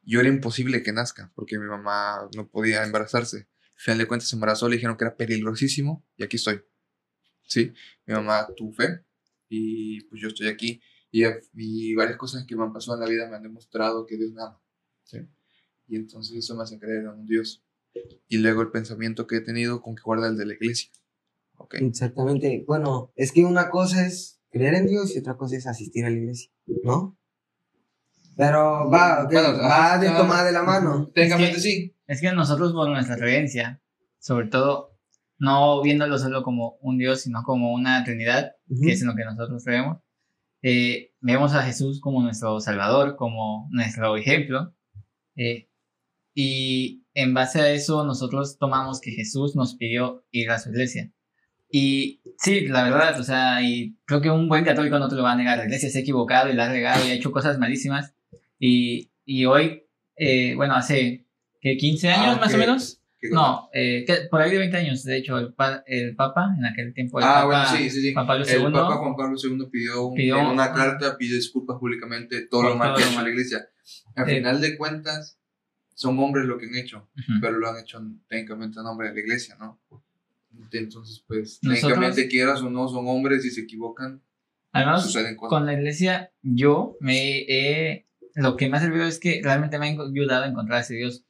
Yo 0.02 0.20
era 0.20 0.28
imposible 0.28 0.82
que 0.82 0.92
nazca, 0.92 1.32
porque 1.34 1.58
mi 1.58 1.66
mamá 1.66 2.28
no 2.34 2.48
podía 2.48 2.84
embarazarse. 2.84 3.48
Al 3.76 3.82
final 3.82 3.98
de 3.98 4.06
cuentas 4.06 4.28
se 4.28 4.36
embarazó, 4.36 4.68
le 4.68 4.76
dijeron 4.76 4.96
que 4.96 5.04
era 5.04 5.16
peligrosísimo 5.16 6.04
y 6.16 6.24
aquí 6.24 6.36
estoy. 6.36 6.62
¿Sí? 7.42 7.72
Mi 8.06 8.14
mamá 8.14 8.46
tuvo 8.56 8.72
fe 8.72 9.04
y 9.48 10.02
pues 10.04 10.22
yo 10.22 10.28
estoy 10.28 10.48
aquí. 10.48 10.80
Y, 11.12 11.24
y 11.54 11.94
varias 11.94 12.16
cosas 12.16 12.44
que 12.46 12.54
me 12.56 12.62
han 12.62 12.72
pasado 12.72 12.96
en 12.98 13.04
la 13.04 13.10
vida 13.10 13.28
me 13.28 13.36
han 13.36 13.42
demostrado 13.42 14.06
que 14.06 14.16
Dios 14.16 14.32
me 14.32 14.42
ama. 14.42 14.60
¿sí? 15.04 15.18
Y 15.88 15.96
entonces 15.96 16.36
eso 16.36 16.54
me 16.54 16.62
hace 16.62 16.78
creer 16.78 17.00
en 17.00 17.08
un 17.08 17.26
Dios. 17.26 17.64
y 18.28 18.38
luego 18.38 18.62
el 18.62 18.70
pensamiento 18.70 19.26
que 19.26 19.36
he 19.38 19.40
tenido 19.40 19.82
con 19.82 19.96
que 19.96 20.02
guarda 20.02 20.28
el 20.28 20.36
de 20.36 20.46
la 20.46 20.54
iglesia. 20.54 20.90
Ok. 21.56 21.74
Exactamente. 21.80 22.64
Bueno, 22.66 23.12
es 23.16 23.32
que 23.32 23.44
una 23.44 23.68
cosa 23.70 24.06
es 24.06 24.40
creer 24.50 24.74
en 24.74 24.86
Dios 24.86 25.14
y 25.14 25.18
otra 25.18 25.36
cosa 25.36 25.56
es 25.56 25.66
asistir 25.66 26.04
a 26.04 26.10
la 26.10 26.16
iglesia, 26.16 26.50
¿no? 26.84 27.18
Pero 28.36 28.88
va, 28.90 29.24
Bueno, 29.30 29.58
va 29.58 29.98
de 29.98 30.08
tomada 30.10 30.44
de 30.44 30.52
la 30.52 30.62
mano. 30.62 31.10
Técnicamente 31.14 31.56
Es 31.58 31.62
que- 31.64 31.70
sí. 31.70 31.96
Es 32.06 32.20
que 32.20 32.32
nosotros 32.32 32.72
por 32.72 32.88
nuestra 32.88 33.16
creencia, 33.16 33.82
sobre 34.18 34.46
todo 34.48 34.96
no 35.38 35.82
viéndolo 35.82 36.18
solo 36.18 36.42
como 36.42 36.76
un 36.80 36.98
Dios, 36.98 37.22
sino 37.22 37.42
como 37.44 37.72
una 37.74 38.02
Trinidad, 38.04 38.52
Ujú. 38.68 38.82
que 38.82 38.92
es 38.92 39.00
en 39.02 39.08
lo 39.08 39.14
que 39.14 39.24
nosotros 39.24 39.64
creemos, 39.64 39.98
eh, 40.62 41.12
vemos 41.20 41.54
a 41.54 41.62
Jesús 41.62 42.00
como 42.00 42.22
nuestro 42.22 42.60
Salvador, 42.60 43.16
como 43.16 43.68
nuestro 43.70 44.16
ejemplo, 44.16 44.74
eh, 45.36 45.68
y 46.34 47.04
en 47.14 47.34
base 47.34 47.60
a 47.60 47.70
eso 47.70 48.04
nosotros 48.04 48.58
tomamos 48.58 49.00
que 49.00 49.12
Jesús 49.12 49.56
nos 49.56 49.74
pidió 49.74 50.24
ir 50.30 50.50
a 50.50 50.58
su 50.58 50.70
iglesia. 50.70 51.10
Y 51.72 52.20
sí, 52.38 52.66
la 52.66 52.82
verdad, 52.82 53.18
o 53.20 53.22
sea, 53.22 53.62
y 53.62 53.96
creo 54.04 54.20
que 54.20 54.30
un 54.30 54.48
buen 54.48 54.64
católico 54.64 54.98
no 54.98 55.08
te 55.08 55.14
lo 55.14 55.22
va 55.22 55.32
a 55.32 55.36
negar, 55.36 55.58
la 55.58 55.64
iglesia 55.64 55.88
se 55.88 55.98
ha 55.98 56.02
equivocado 56.02 56.50
y 56.50 56.54
la 56.54 56.66
ha 56.66 56.72
regado 56.72 57.06
y 57.06 57.10
ha 57.10 57.14
hecho 57.14 57.30
cosas 57.30 57.58
malísimas, 57.58 58.14
y, 58.58 59.10
y 59.24 59.44
hoy, 59.44 59.84
eh, 60.16 60.54
bueno, 60.56 60.74
hace 60.74 61.26
¿qué, 61.60 61.76
15 61.76 62.08
años 62.08 62.36
Ah, 62.36 62.40
más 62.40 62.54
o 62.54 62.58
menos, 62.58 62.94
¿Qué 62.94 62.99
no, 63.30 63.68
eh, 63.72 64.04
que- 64.06 64.28
por 64.30 64.40
ahí 64.40 64.50
de 64.50 64.58
20 64.58 64.76
años, 64.78 65.04
de 65.04 65.16
hecho, 65.18 65.38
el, 65.38 65.52
pa- 65.52 65.82
el 65.86 66.16
Papa, 66.16 66.54
en 66.56 66.64
aquel 66.64 66.94
tiempo, 66.94 67.18
el 67.18 67.24
Ah, 67.24 67.28
Papa, 67.42 67.46
bueno, 67.46 67.66
sí, 67.66 67.90
sí, 67.90 68.00
sí. 68.00 68.12
Juan 68.14 68.26
Pablo 68.26 68.44
el 68.44 68.50
II, 68.50 68.72
Papa 68.72 68.96
Juan 68.96 69.16
Pablo 69.16 69.36
II 69.42 69.66
pidió, 69.70 70.06
un- 70.06 70.14
Pidió- 70.14 70.50
una 70.50 70.72
carta, 70.72 71.16
pidió 71.18 71.36
disculpas 71.36 71.76
públicamente 71.78 72.46
todo 72.46 72.62
lo 72.70 72.76
mal 72.76 72.94
que 72.96 73.02
ha 73.02 73.10
hecho 73.10 73.22
la 73.22 73.28
iglesia. 73.28 73.68
Al 74.16 74.26
Sí. 74.26 74.34
final 74.36 74.60
de 74.60 74.76
cuentas, 74.78 75.38
son 75.94 76.18
hombres 76.18 76.46
lo 76.46 76.56
que 76.56 76.66
han 76.66 76.76
hecho, 76.76 77.10
Ujú. 77.18 77.32
pero 77.42 77.58
lo 77.58 77.68
han 77.68 77.78
hecho 77.78 78.00
técnicamente 78.28 78.78
en 78.78 78.84
nombre 78.84 79.08
de 79.08 79.14
la 79.14 79.20
iglesia, 79.20 79.56
¿no? 79.60 79.78
Entonces, 80.72 81.22
pues, 81.26 81.58
Nosotros- 81.62 81.80
técnicamente 81.80 82.28
quieras 82.28 82.60
o 82.62 82.70
no, 82.70 82.88
son 82.88 83.06
hombres 83.08 83.44
y 83.44 83.50
se 83.50 83.60
equivocan, 83.62 84.22
cosas. 85.36 85.50
con 85.50 85.66
la 85.66 85.74
iglesia, 85.74 86.32
yo 86.42 86.96
me 87.00 87.38
he, 87.48 88.06
lo 88.34 88.56
que 88.56 88.68
me 88.68 88.76
ha 88.76 88.80
servido 88.80 89.04
es 89.04 89.18
que 89.18 89.40
realmente 89.42 89.78
me 89.78 89.88
ha 89.88 89.90
ayudado 89.92 90.44
a 90.44 90.48
encontrar 90.48 90.78
a 90.78 90.80
ese 90.82 90.94
Dios, 90.94 91.24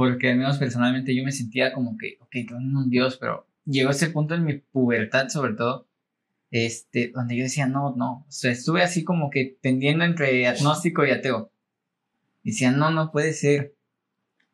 porque 0.00 0.30
al 0.30 0.38
menos 0.38 0.56
personalmente 0.56 1.14
yo 1.14 1.22
me 1.22 1.30
sentía 1.30 1.74
como 1.74 1.98
que, 1.98 2.16
ok, 2.22 2.36
en 2.36 2.74
un 2.74 2.88
Dios, 2.88 3.18
pero 3.18 3.46
llegó 3.66 3.90
ese 3.90 4.08
punto 4.08 4.34
en 4.34 4.46
mi 4.46 4.54
pubertad 4.54 5.28
sobre 5.28 5.52
todo, 5.52 5.90
este, 6.50 7.12
donde 7.14 7.36
yo 7.36 7.42
decía, 7.42 7.66
no, 7.66 7.94
no, 7.94 8.24
o 8.26 8.30
sea, 8.30 8.50
estuve 8.50 8.80
así 8.80 9.04
como 9.04 9.28
que 9.28 9.58
tendiendo 9.60 10.06
entre 10.06 10.46
agnóstico 10.46 11.04
y 11.04 11.10
ateo. 11.10 11.52
Decía, 12.42 12.70
no, 12.70 12.90
no 12.90 13.12
puede 13.12 13.34
ser. 13.34 13.74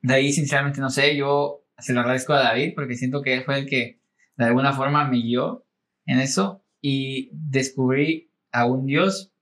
De 0.02 0.14
ahí, 0.14 0.32
sinceramente, 0.32 0.80
no 0.80 0.90
sé, 0.90 1.16
yo 1.16 1.62
se 1.78 1.92
lo 1.92 2.00
agradezco 2.00 2.32
a 2.32 2.42
David 2.42 2.72
porque 2.74 2.96
siento 2.96 3.22
que 3.22 3.34
él 3.34 3.44
fue 3.44 3.60
el 3.60 3.66
que 3.66 4.00
de 4.36 4.44
alguna 4.46 4.72
forma 4.72 5.08
me 5.08 5.18
guió 5.18 5.64
en 6.06 6.18
eso 6.18 6.64
y 6.80 7.30
descubrí 7.32 8.32
a 8.50 8.66
un 8.66 8.84
Dios, 8.84 9.32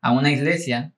a 0.00 0.12
una 0.12 0.32
iglesia 0.32 0.94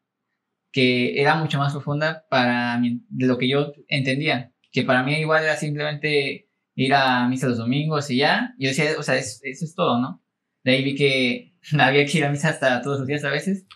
que 0.70 1.20
era 1.20 1.34
mucho 1.34 1.58
más 1.58 1.72
profunda 1.72 2.26
para 2.30 2.78
mí, 2.78 3.04
de 3.08 3.26
lo 3.26 3.38
que 3.38 3.48
yo 3.48 3.72
entendía, 3.88 4.51
que 4.72 4.82
para 4.82 5.02
mí 5.04 5.14
igual 5.20 5.44
era 5.44 5.56
simplemente 5.56 6.48
ir 6.74 6.94
a 6.94 7.28
misa 7.28 7.46
los 7.48 7.58
domingos 7.58 8.10
y 8.10 8.16
ya, 8.16 8.54
yo 8.58 8.68
decía, 8.70 8.92
o 8.98 9.02
sea, 9.02 9.16
es- 9.16 9.40
eso 9.44 9.64
es 9.64 9.74
todo, 9.74 10.00
¿no? 10.00 10.22
De 10.64 10.72
ahí 10.72 10.84
vi 10.84 10.94
que 10.96 11.54
había 11.78 12.04
que 12.06 12.18
ir 12.18 12.24
a 12.24 12.30
misa 12.30 12.48
hasta 12.48 12.80
todos 12.82 12.98
los 13.00 13.06
días 13.06 13.22
a 13.24 13.30
veces, 13.30 13.66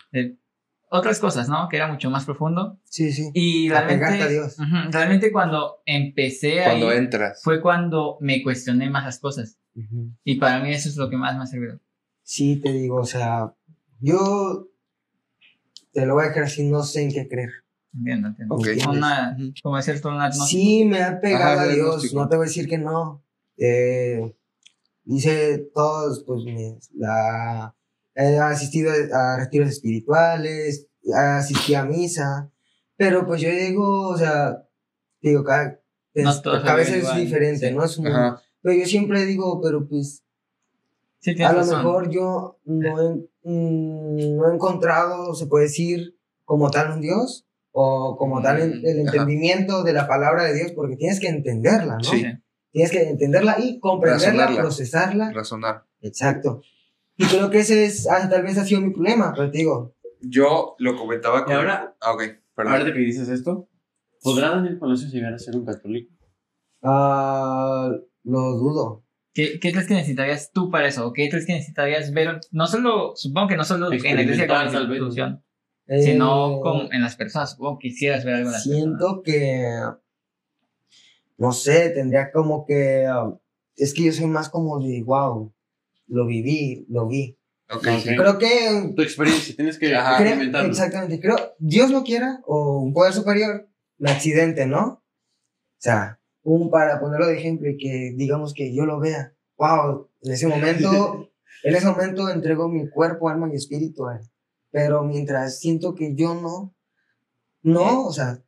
otras 0.89 1.19
cosas, 1.19 1.49
¿no? 1.49 1.67
Que 1.69 1.75
era 1.77 1.87
mucho 1.91 2.09
más 2.09 2.23
profundo. 2.25 2.79
Sí, 2.85 3.11
sí. 3.11 3.29
Y 3.33 3.67
realmente, 3.69 4.05
a 4.05 4.27
Dios. 4.27 4.55
Realmente 4.89 5.31
cuando 5.33 5.81
empecé 5.85 6.61
Cuando 6.63 6.89
ahí, 6.89 6.97
entras. 6.97 7.41
fue 7.43 7.61
cuando 7.61 8.17
me 8.21 8.41
cuestioné 8.41 8.89
más 8.89 9.03
las 9.03 9.19
cosas. 9.19 9.59
Y 10.23 10.35
para 10.35 10.59
mí 10.61 10.71
eso 10.71 10.87
es 10.89 10.95
lo 10.95 11.09
que 11.09 11.17
más 11.17 11.35
me 11.35 11.43
ha 11.43 11.45
servido. 11.45 11.79
Sí, 12.23 12.59
te 12.61 12.71
digo, 12.71 12.95
o 13.01 13.05
sea, 13.05 13.53
yo 13.99 14.69
te 15.93 16.05
lo 16.05 16.15
voy 16.15 16.23
a 16.25 16.27
dejar 16.29 16.43
así, 16.43 16.63
no 16.63 16.83
sé 16.83 17.03
en 17.03 17.11
qué 17.13 17.27
creer. 17.27 17.51
Entiendo, 17.97 18.27
entiendo. 18.29 18.55
Ok. 18.55 18.67
Una, 18.89 19.37
como 19.63 19.77
decir 19.77 20.01
tú, 20.01 20.09
una 20.09 20.31
Sí, 20.31 20.85
me 20.85 21.01
ha 21.01 21.19
pegado 21.19 21.59
Ajá, 21.59 21.61
a 21.63 21.67
Dios, 21.73 22.13
no 22.13 22.27
te 22.29 22.35
voy 22.35 22.45
a 22.45 22.47
decir 22.47 22.67
que 22.67 22.77
no. 22.77 23.23
Eh, 23.57 24.35
hice 25.05 25.69
todos, 25.73 26.23
pues, 26.25 26.43
mi- 26.43 26.77
la, 26.95 27.73
he 28.13 28.37
asistido 28.37 28.91
a 29.13 29.37
retiros 29.37 29.69
espirituales, 29.69 30.87
asistí 31.15 31.73
a 31.75 31.85
misa, 31.85 32.51
pero 32.95 33.25
pues 33.25 33.41
yo 33.41 33.49
digo, 33.49 34.09
o 34.09 34.17
sea, 34.17 34.63
digo, 35.21 35.43
cada, 35.43 35.79
es- 36.13 36.41
cada 36.41 36.75
vez 36.75 36.89
es 36.89 36.97
igual, 37.03 37.19
diferente, 37.19 37.69
sí. 37.69 37.73
¿no? 37.75 37.83
Es 37.83 37.97
un- 37.97 38.05
pero 38.61 38.75
yo 38.77 38.85
siempre 38.85 39.25
digo, 39.25 39.59
pero 39.61 39.87
pues 39.87 40.23
Sí, 41.19 41.41
a 41.41 41.51
lo 41.51 41.65
mejor 41.65 42.09
yo 42.11 42.59
no 42.65 43.01
he, 43.01 43.15
mm, 43.43 44.35
no 44.37 44.51
he 44.51 44.53
encontrado, 44.53 45.33
se 45.33 45.47
puede 45.47 45.65
decir, 45.65 46.15
como 46.45 46.69
tal 46.69 46.91
un 46.91 47.01
Dios 47.01 47.46
o 47.79 48.17
como 48.17 48.41
tal 48.41 48.59
el, 48.59 48.83
el 48.83 48.99
entendimiento 49.01 49.83
de 49.83 49.93
la 49.93 50.07
palabra 50.07 50.43
de 50.45 50.55
Dios, 50.55 50.71
porque 50.71 50.95
tienes 50.95 51.19
que 51.19 51.27
entenderla, 51.27 51.97
¿no? 51.97 52.03
Sí. 52.03 52.25
Tienes 52.71 52.91
que 52.91 53.07
entenderla 53.07 53.57
y 53.59 53.79
comprenderla, 53.79 54.31
Razonarla. 54.45 54.61
procesarla. 54.61 55.31
Razonar. 55.31 55.83
Exacto. 56.01 56.61
Y 57.17 57.25
creo 57.25 57.51
que 57.51 57.59
ese 57.59 57.85
es, 57.85 58.07
ah, 58.09 58.27
tal 58.29 58.41
vez 58.41 58.57
ha 58.57 58.65
sido 58.65 58.81
mi 58.81 58.91
problema, 58.91 59.31
pero 59.35 59.51
te 59.51 59.59
digo, 59.59 59.95
Yo 60.21 60.75
lo 60.79 60.95
comentaba 60.95 61.43
con... 61.45 61.53
Y 61.53 61.55
ahora- 61.55 61.95
Ah, 62.01 62.13
ok, 62.13 62.23
perdón. 62.55 62.73
Ahora 62.73 62.93
que 62.93 62.99
dices 62.99 63.29
esto, 63.29 63.69
¿podrá 64.23 64.49
Daniel 64.49 64.79
Palacios 64.79 65.11
llegar 65.11 65.33
a 65.33 65.37
ser 65.37 65.55
un 65.55 65.63
católico? 65.65 66.11
ah, 66.81 67.91
lo 68.23 68.39
dudo. 68.57 69.03
¿Qué, 69.33 69.59
¿Qué 69.59 69.71
crees 69.71 69.87
que 69.87 69.93
necesitarías 69.93 70.51
tú 70.51 70.71
para 70.71 70.87
eso? 70.87 71.05
¿O 71.07 71.13
¿Qué 71.13 71.29
crees 71.29 71.45
que 71.45 71.53
necesitarías 71.53 72.11
ver? 72.11 72.39
No 72.51 72.65
solo, 72.65 73.13
supongo 73.15 73.49
que 73.49 73.57
no 73.57 73.63
solo 73.63 73.91
en 73.91 74.15
la 74.15 74.21
iglesia 74.23 74.47
como 74.47 74.63
institución, 74.63 75.43
Eh, 75.87 76.01
sino 76.01 76.59
con, 76.61 76.93
en 76.93 77.01
las 77.01 77.15
personas. 77.15 77.51
Supongo 77.51 77.79
que 77.79 77.89
quisieras 77.89 78.25
ver 78.25 78.35
algo 78.35 78.47
en 78.49 78.53
las 78.53 78.67
personas. 78.67 78.83
Siento 78.99 79.21
que, 79.23 79.69
no 81.37 81.51
sé, 81.53 81.89
tendría 81.91 82.31
como 82.31 82.65
que, 82.65 83.07
es 83.75 83.93
que 83.93 84.03
yo 84.03 84.11
soy 84.11 84.25
más 84.25 84.49
como 84.49 84.79
de, 84.79 85.03
wow, 85.03 85.53
lo 86.07 86.25
viví, 86.25 86.85
lo 86.89 87.07
vi. 87.07 87.37
Ok, 87.69 87.85
Ok. 87.87 87.99
sí. 88.03 88.15
Creo 88.15 88.37
que 88.37 88.93
Tu 88.95 89.01
experiencia, 89.01 89.55
tienes 89.55 89.77
que 89.77 89.93
Ajá. 89.95 90.17
Creo- 90.17 90.65
exactamente, 90.65 91.19
creo, 91.19 91.35
Dios 91.59 91.91
no 91.91 92.03
quiera, 92.03 92.39
o 92.45 92.79
un 92.79 92.93
poder 92.93 93.13
superior, 93.13 93.67
un 93.99 94.07
accidente, 94.07 94.65
¿no? 94.65 94.85
O 94.85 95.79
sea, 95.79 96.19
un 96.43 96.71
para 96.71 96.99
ponerlo 96.99 97.27
de 97.27 97.37
ejemplo 97.37 97.69
y 97.69 97.77
que 97.77 98.13
digamos 98.15 98.53
que 98.53 98.73
yo 98.73 98.85
lo 98.85 98.99
vea, 98.99 99.33
wow, 99.57 100.09
en 100.21 100.31
ese 100.31 100.47
momento, 100.47 101.29
en 101.63 101.75
ese 101.75 101.85
momento 101.85 102.29
entrego 102.29 102.67
mi 102.69 102.89
cuerpo, 102.89 103.29
alma 103.29 103.49
y 103.51 103.55
espíritu 103.55 104.07
a 104.07 104.15
él. 104.15 104.21
Pero 104.71 105.03
mientras 105.03 105.59
siento 105.59 105.95
que 105.95 106.15
yo 106.15 106.35
no, 106.35 106.75
no, 107.61 108.05
o 108.05 108.13
sea, 108.13 108.43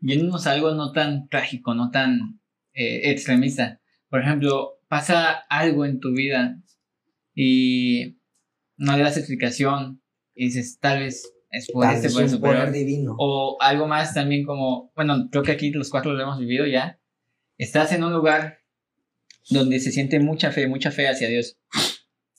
Yéndonos 0.00 0.46
a 0.46 0.52
algo 0.52 0.72
no 0.74 0.92
tan 0.92 1.28
trágico, 1.28 1.74
no 1.74 1.90
tan 1.90 2.40
eh, 2.72 3.10
extremista. 3.10 3.80
Por 4.08 4.20
ejemplo, 4.20 4.80
pasa 4.86 5.32
algo 5.48 5.84
en 5.84 5.98
tu 5.98 6.12
vida 6.12 6.60
y 7.34 8.18
no 8.76 8.96
le 8.96 9.02
das 9.02 9.16
explicación 9.16 10.00
y 10.34 10.46
dices, 10.46 10.78
tal 10.78 11.00
vez 11.00 11.32
es 11.50 11.70
por 11.72 11.84
tal 11.84 11.96
este 11.96 12.10
poder 12.10 12.30
superior. 12.30 12.66
poder 12.66 12.72
divino. 12.72 13.16
O 13.18 13.56
algo 13.60 13.88
más 13.88 14.14
también 14.14 14.44
como, 14.44 14.92
bueno, 14.94 15.28
creo 15.30 15.42
que 15.42 15.52
aquí 15.52 15.70
los 15.70 15.90
cuatro 15.90 16.12
lo 16.12 16.22
hemos 16.22 16.38
vivido 16.38 16.64
ya. 16.66 17.00
Estás 17.56 17.92
en 17.92 18.04
un 18.04 18.12
lugar 18.12 18.60
donde 19.50 19.80
se 19.80 19.90
siente 19.90 20.20
mucha 20.20 20.52
fe, 20.52 20.68
mucha 20.68 20.92
fe 20.92 21.08
hacia 21.08 21.28
Dios. 21.28 21.58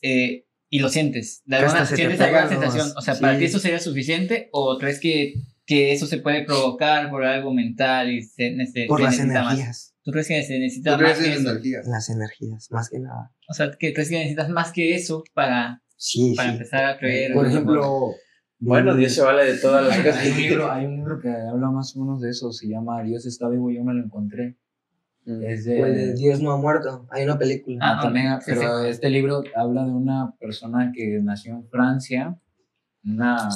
Eh, 0.01 0.45
y 0.69 0.79
lo 0.79 0.89
sientes. 0.89 1.41
De 1.45 1.57
alguna, 1.57 1.85
se 1.85 1.95
sientes 1.95 2.19
alguna 2.21 2.41
los- 2.41 2.49
sensación. 2.51 2.91
O 2.95 3.01
sea, 3.01 3.15
¿para 3.19 3.37
ti 3.37 3.45
eso 3.45 3.59
sería 3.59 3.79
suficiente? 3.79 4.49
¿O 4.51 4.77
crees 4.77 4.99
que, 4.99 5.33
que 5.65 5.91
eso 5.93 6.05
se 6.07 6.17
puede 6.19 6.43
provocar 6.45 7.09
por 7.09 7.23
algo 7.25 7.53
mental 7.53 8.11
y 8.11 8.21
se, 8.21 8.55
se- 8.71 8.85
por 8.87 8.99
se 8.99 9.03
las 9.05 9.13
necesita 9.17 9.43
más? 9.43 9.53
energías, 9.53 9.95
¿Tú 10.03 10.11
crees 10.11 10.27
que 10.27 10.43
se 10.43 10.59
necesita 10.59 10.97
¿Tú 10.97 11.03
más 11.03 11.17
que 11.19 11.33
eso? 11.33 11.49
energías? 11.49 11.87
las 11.87 12.09
energías, 12.09 12.67
más 12.71 12.89
que 12.89 12.99
nada. 12.99 13.31
O 13.49 13.53
sea, 13.53 13.71
¿que 13.77 13.93
¿crees 13.93 14.09
que 14.09 14.15
necesitas 14.17 14.49
más 14.49 14.71
que 14.71 14.95
eso 14.95 15.23
para, 15.33 15.81
Sí, 15.97 16.33
para 16.35 16.49
sí. 16.49 16.55
empezar 16.55 16.85
a 16.85 16.97
creer? 16.97 17.33
Por 17.33 17.45
ejemplo, 17.47 18.13
Bueno, 18.59 18.95
Dios 18.95 19.13
se 19.13 19.21
vale 19.21 19.45
de 19.45 19.57
todas 19.57 19.85
las 19.87 19.97
Hay, 19.97 20.03
cosas. 20.03 20.19
hay 20.21 20.31
un 20.31 20.37
libro, 20.37 20.71
hay 20.71 20.85
un 20.85 20.95
libro 20.97 21.19
que 21.19 21.29
habla 21.29 21.69
más 21.71 21.95
o 21.95 22.01
menos 22.01 22.21
de 22.21 22.29
eso, 22.29 22.51
se 22.51 22.67
llama 22.67 23.01
Dios 23.03 23.25
está 23.25 23.47
vivo, 23.49 23.71
yo 23.71 23.83
me 23.83 23.93
lo 23.93 24.03
encontré. 24.03 24.57
Es 25.43 25.65
de, 25.65 25.77
pues, 25.77 26.15
Dios 26.17 26.41
no 26.41 26.51
ha 26.51 26.57
muerto, 26.57 27.05
hay 27.11 27.23
una 27.23 27.37
película. 27.37 27.77
Ah, 27.81 27.99
también, 28.01 28.41
sí, 28.41 28.51
pero 28.53 28.83
sí. 28.83 28.89
este 28.89 29.09
libro 29.09 29.43
habla 29.55 29.85
de 29.85 29.91
una 29.91 30.33
persona 30.39 30.91
que 30.93 31.19
nació 31.21 31.53
en 31.53 31.67
Francia, 31.67 32.39
una, 33.03 33.47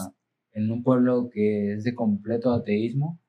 en 0.52 0.72
un 0.72 0.84
pueblo 0.84 1.30
que 1.32 1.74
es 1.74 1.84
de 1.84 1.96
completo 1.96 2.54
ateísmo. 2.54 3.20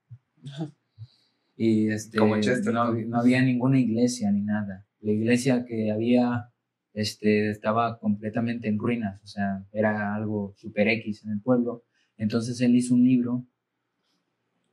Y 1.56 1.88
este, 1.90 2.18
Como 2.18 2.40
Chester. 2.40 2.74
no, 2.74 2.92
no 2.92 3.18
había 3.18 3.40
ninguna 3.40 3.78
iglesia 3.78 4.30
ni 4.30 4.42
nada. 4.42 4.86
La 5.00 5.12
iglesia 5.12 5.64
que 5.64 5.90
había 5.90 6.50
este, 6.92 7.50
estaba 7.50 7.98
completamente 7.98 8.68
en 8.68 8.78
ruinas, 8.78 9.22
o 9.22 9.26
sea, 9.26 9.64
era 9.72 10.14
algo 10.14 10.54
super 10.56 10.88
X 10.88 11.24
en 11.24 11.32
el 11.32 11.40
pueblo. 11.40 11.84
Entonces 12.16 12.60
él 12.60 12.74
hizo 12.74 12.94
un 12.94 13.04
libro 13.04 13.46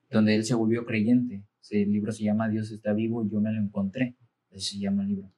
donde 0.09 0.35
él 0.35 0.43
se 0.43 0.55
volvió 0.55 0.85
creyente 0.85 1.43
El 1.69 1.91
libro 1.91 2.11
se 2.11 2.23
llama 2.23 2.49
Dios 2.49 2.71
está 2.71 2.91
vivo, 2.93 3.25
yo 3.29 3.39
me 3.39 3.51
lo 3.51 3.61
encontré. 3.61 4.17
Así 4.51 4.61
se 4.61 4.79
llama 4.79 5.03
el 5.03 5.09
libro. 5.09 5.31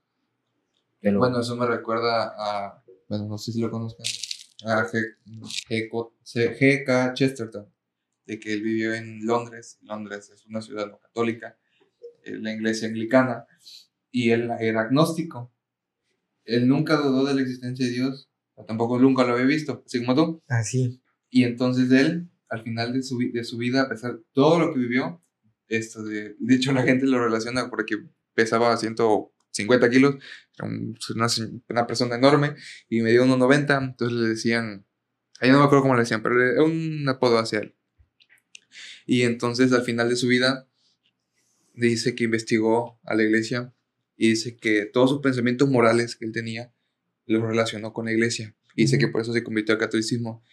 Lo- 1.01 1.19
Bueno, 1.19 1.41
eso 1.41 1.55
me 1.55 1.65
recuerda 1.67 2.33
a. 2.37 2.83
Bueno, 3.09 3.27
no 3.27 3.37
sé 3.37 3.51
si 3.51 3.61
lo 3.61 3.69
conozcan. 3.69 4.05
A 4.65 4.85
G.K. 5.69 7.13
Chesterton. 7.13 7.67
De 8.25 8.39
que 8.39 8.53
él 8.53 8.61
vivió 8.61 8.93
en 8.93 9.25
Londres. 9.25 9.77
Londres 9.81 10.29
es 10.33 10.45
una 10.45 10.61
ciudad 10.61 10.87
no 10.89 10.97
católica. 10.99 11.57
La 12.25 12.53
iglesia 12.53 12.87
anglicana. 12.87 13.45
Y 14.11 14.29
él 14.31 14.49
era 14.59 14.81
agnóstico. 14.81 15.51
Él 16.45 16.67
nunca 16.67 16.95
dudó 16.97 17.25
de 17.25 17.35
la 17.35 17.41
existencia 17.41 17.85
de 17.85 17.91
Dios. 17.91 18.29
o 18.55 18.63
Tampoco 18.63 18.97
nunca 18.99 19.23
lo 19.25 19.33
había 19.33 19.45
visto. 19.45 19.83
Así 19.85 19.99
como 20.05 20.15
tú. 20.15 20.41
Así. 20.47 21.01
Y 21.29 21.43
entonces 21.43 21.91
él, 21.91 22.29
al 22.49 22.63
final 22.63 22.93
de 22.93 23.03
su, 23.03 23.17
de 23.19 23.43
su 23.43 23.57
vida, 23.57 23.81
a 23.83 23.89
pesar 23.89 24.17
de 24.17 24.23
todo 24.31 24.59
lo 24.59 24.73
que 24.73 24.79
vivió, 24.79 25.21
esto 25.67 26.03
de, 26.03 26.35
de 26.39 26.55
hecho 26.55 26.71
la 26.73 26.83
gente 26.83 27.05
lo 27.05 27.23
relaciona 27.23 27.69
porque 27.69 27.97
pesaba 28.33 28.75
150 28.77 29.89
kilos, 29.89 30.15
era 30.57 30.67
un- 30.67 30.97
una, 31.15 31.27
una 31.69 31.87
persona 31.87 32.15
enorme 32.15 32.55
y 32.89 33.01
medía 33.01 33.21
1,90, 33.21 33.83
entonces 33.83 34.17
le 34.17 34.27
decían, 34.29 34.85
ahí 35.39 35.51
no 35.51 35.59
me 35.59 35.65
acuerdo 35.65 35.83
cómo 35.83 35.95
le 35.95 36.01
decían, 36.01 36.23
pero 36.23 36.41
era 36.43 36.63
un 36.63 37.07
apodo 37.09 37.37
hacia 37.39 37.59
él. 37.59 37.75
Y 39.05 39.23
entonces 39.23 39.71
al 39.73 39.83
final 39.83 40.09
de 40.09 40.15
su 40.15 40.27
vida 40.27 40.67
dice 41.73 42.15
que 42.15 42.25
investigó 42.25 42.99
a 43.03 43.15
la 43.15 43.23
iglesia 43.23 43.73
y 44.15 44.29
dice 44.29 44.55
que 44.57 44.85
todos 44.85 45.09
sus 45.09 45.21
pensamientos 45.21 45.69
morales 45.69 46.15
que 46.15 46.25
él 46.25 46.31
tenía 46.31 46.73
los 47.25 47.41
relacionó 47.41 47.93
con 47.93 48.05
la 48.05 48.11
iglesia. 48.11 48.55
Y 48.75 48.83
dice 48.83 48.97
que 48.97 49.07
por 49.07 49.21
eso 49.21 49.33
se 49.33 49.43
convirtió 49.43 49.73
al 49.73 49.79
catolicismo 49.79 50.43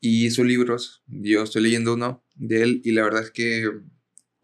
y 0.00 0.26
hizo 0.26 0.44
libros. 0.44 1.02
Yo 1.06 1.42
estoy 1.42 1.62
leyendo 1.62 1.94
uno 1.94 2.24
de 2.34 2.62
él 2.62 2.80
y 2.84 2.92
la 2.92 3.02
verdad 3.02 3.22
es 3.22 3.30
que 3.30 3.70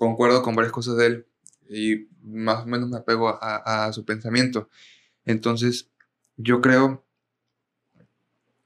concuerdo 0.02 0.42
con 0.42 0.56
varias 0.56 0.72
cosas 0.72 0.96
de 0.96 1.06
él 1.06 1.26
y 1.68 2.08
más 2.22 2.64
o 2.64 2.66
menos 2.66 2.88
me 2.90 2.98
apego 2.98 3.28
a, 3.28 3.86
a 3.86 3.92
su 3.92 4.04
pensamiento. 4.04 4.68
Entonces, 5.26 5.90
yo 6.36 6.60
creo 6.60 7.04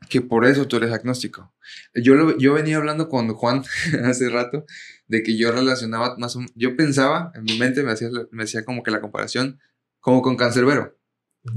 que 0.09 0.21
por 0.21 0.45
eso 0.45 0.69
tú 0.69 0.77
eres 0.77 0.93
agnóstico. 0.93 1.53
Yo, 1.95 2.15
lo- 2.15 2.37
yo 2.39 2.55
venía 2.55 2.77
hablando 2.77 3.09
con 3.09 3.29
Juan 3.35 3.65
hace 4.05 4.29
rato 4.29 4.65
de 5.09 5.23
que 5.23 5.37
yo 5.37 5.51
relacionaba 5.53 6.17
más 6.19 6.37
o 6.37 6.41
yo 6.55 6.77
pensaba, 6.77 7.33
en 7.35 7.45
mi 7.45 7.59
mente 7.59 7.83
me 7.83 7.93
hacía, 7.93 8.09
me 8.31 8.45
hacía 8.45 8.65
como 8.65 8.83
que 8.83 8.91
la 8.91 9.01
comparación 9.01 9.61
como 10.01 10.23
con 10.23 10.37
Cancerbero. 10.37 10.97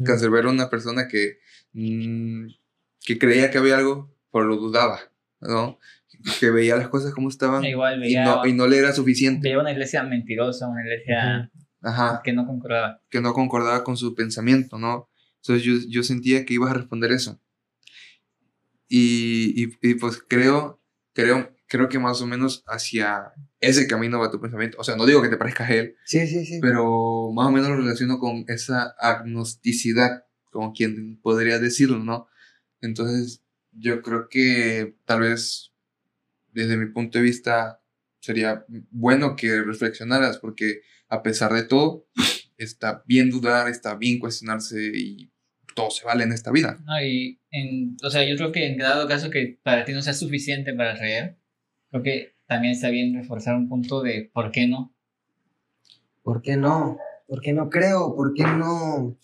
Cancerbero 0.04 0.50
una 0.50 0.70
persona 0.70 1.08
que, 1.08 1.40
mm, 1.74 2.48
que 3.06 3.20
creía 3.20 3.52
que 3.52 3.58
había 3.60 3.78
algo, 3.78 4.12
pero 4.32 4.46
lo 4.46 4.58
dudaba, 4.58 5.00
¿no? 5.42 5.80
Que 6.40 6.50
veía 6.50 6.76
las 6.76 6.90
cosas 6.90 7.14
como 7.14 7.30
estaban 7.30 7.64
Igual 7.64 7.98
y 8.00 8.02
veía, 8.02 8.26
no, 8.26 8.46
y 8.46 8.54
no 8.54 8.68
le 8.68 8.78
era 8.78 8.92
suficiente. 8.94 9.48
veía 9.48 9.60
una 9.60 9.72
iglesia 9.72 10.04
mentirosa, 10.04 10.68
una 10.68 10.82
iglesia 10.82 11.50
Ajá, 11.82 12.22
que 12.24 12.34
no 12.34 12.46
concordaba. 12.46 13.02
que 13.10 13.22
no 13.22 13.34
concordaba 13.34 13.84
con 13.86 13.96
su 13.96 14.14
pensamiento, 14.16 14.78
¿no? 14.78 15.10
Entonces 15.42 15.64
yo, 15.64 15.74
yo 15.90 16.04
sentía 16.04 16.44
que 16.46 16.56
ibas 16.56 16.72
a 16.72 16.74
responder 16.74 17.12
eso. 17.14 17.40
Y, 18.88 19.54
y, 19.64 19.78
y, 19.82 19.96
pues 19.96 20.22
creo, 20.28 20.82
creo, 21.14 21.56
creo 21.68 21.90
que 21.90 22.00
más 22.00 22.22
o 22.22 22.28
menos 22.28 22.64
hacia 22.68 23.32
ese 23.60 23.88
camino 23.88 24.20
va 24.20 24.32
tu 24.32 24.42
pensamiento. 24.42 24.78
O 24.80 24.84
sea, 24.84 24.96
no 24.96 25.06
digo 25.06 25.22
que 25.22 25.30
te 25.30 25.38
parezcas 25.38 25.70
a 25.70 25.74
él, 25.76 25.96
Sí, 26.06 26.26
sí, 26.28 26.46
sí. 26.46 26.60
pero 26.62 27.32
más 27.34 27.48
o 27.48 27.52
menos 27.52 27.70
lo 27.70 27.78
relaciono 27.78 28.20
con 28.20 28.46
esa 28.48 28.96
agnosticidad, 29.00 30.24
como 30.52 30.74
quien 30.74 31.20
podría 31.22 31.60
decirlo, 31.60 32.00
¿no? 32.00 32.28
Entonces, 32.82 33.44
yo 33.72 34.02
creo 34.02 34.28
que 34.30 34.96
tal 35.06 35.22
vez 35.22 35.69
desde 36.54 36.78
mi 36.78 36.88
punto 36.92 37.18
de 37.18 37.24
vista 37.24 37.82
sería 38.20 38.66
bueno 38.92 39.36
que 39.36 39.62
reflexionaras, 39.62 40.38
porque 40.40 40.82
a 41.08 41.24
pesar 41.24 41.54
de 41.54 41.64
todo, 41.64 42.08
está 42.58 43.04
bien 43.08 43.30
dudar, 43.30 43.68
está 43.68 43.96
bien 43.96 44.20
cuestionarse 44.20 44.92
y 44.94 45.32
todo 45.76 45.90
se 45.90 46.06
vale 46.06 46.24
en 46.24 46.34
esta 46.34 46.52
vida. 46.52 46.78
No, 46.86 47.02
y 47.02 47.40
en, 47.52 47.96
o 48.04 48.10
sea, 48.10 48.28
yo 48.28 48.36
creo 48.36 48.52
que 48.52 48.68
en 48.68 48.78
dado 48.78 49.08
caso 49.08 49.30
que 49.30 49.60
para 49.64 49.86
ti 49.86 49.94
no 49.94 50.02
sea 50.02 50.14
suficiente 50.14 50.74
para 50.74 50.98
creer, 50.98 51.38
creo 51.90 52.04
que 52.04 52.36
también 52.48 52.74
está 52.74 52.90
bien 52.90 53.16
reforzar 53.16 53.56
un 53.56 53.70
punto 53.70 54.02
de 54.02 54.30
por 54.34 54.52
qué 54.52 54.68
no. 54.68 54.94
¿Por 56.24 56.42
qué 56.42 56.58
no? 56.58 56.98
¿Por 57.28 57.42
qué 57.42 57.54
no 57.54 57.70
creo? 57.70 58.16
¿Por 58.16 58.34
qué 58.34 58.44
no? 58.44 59.18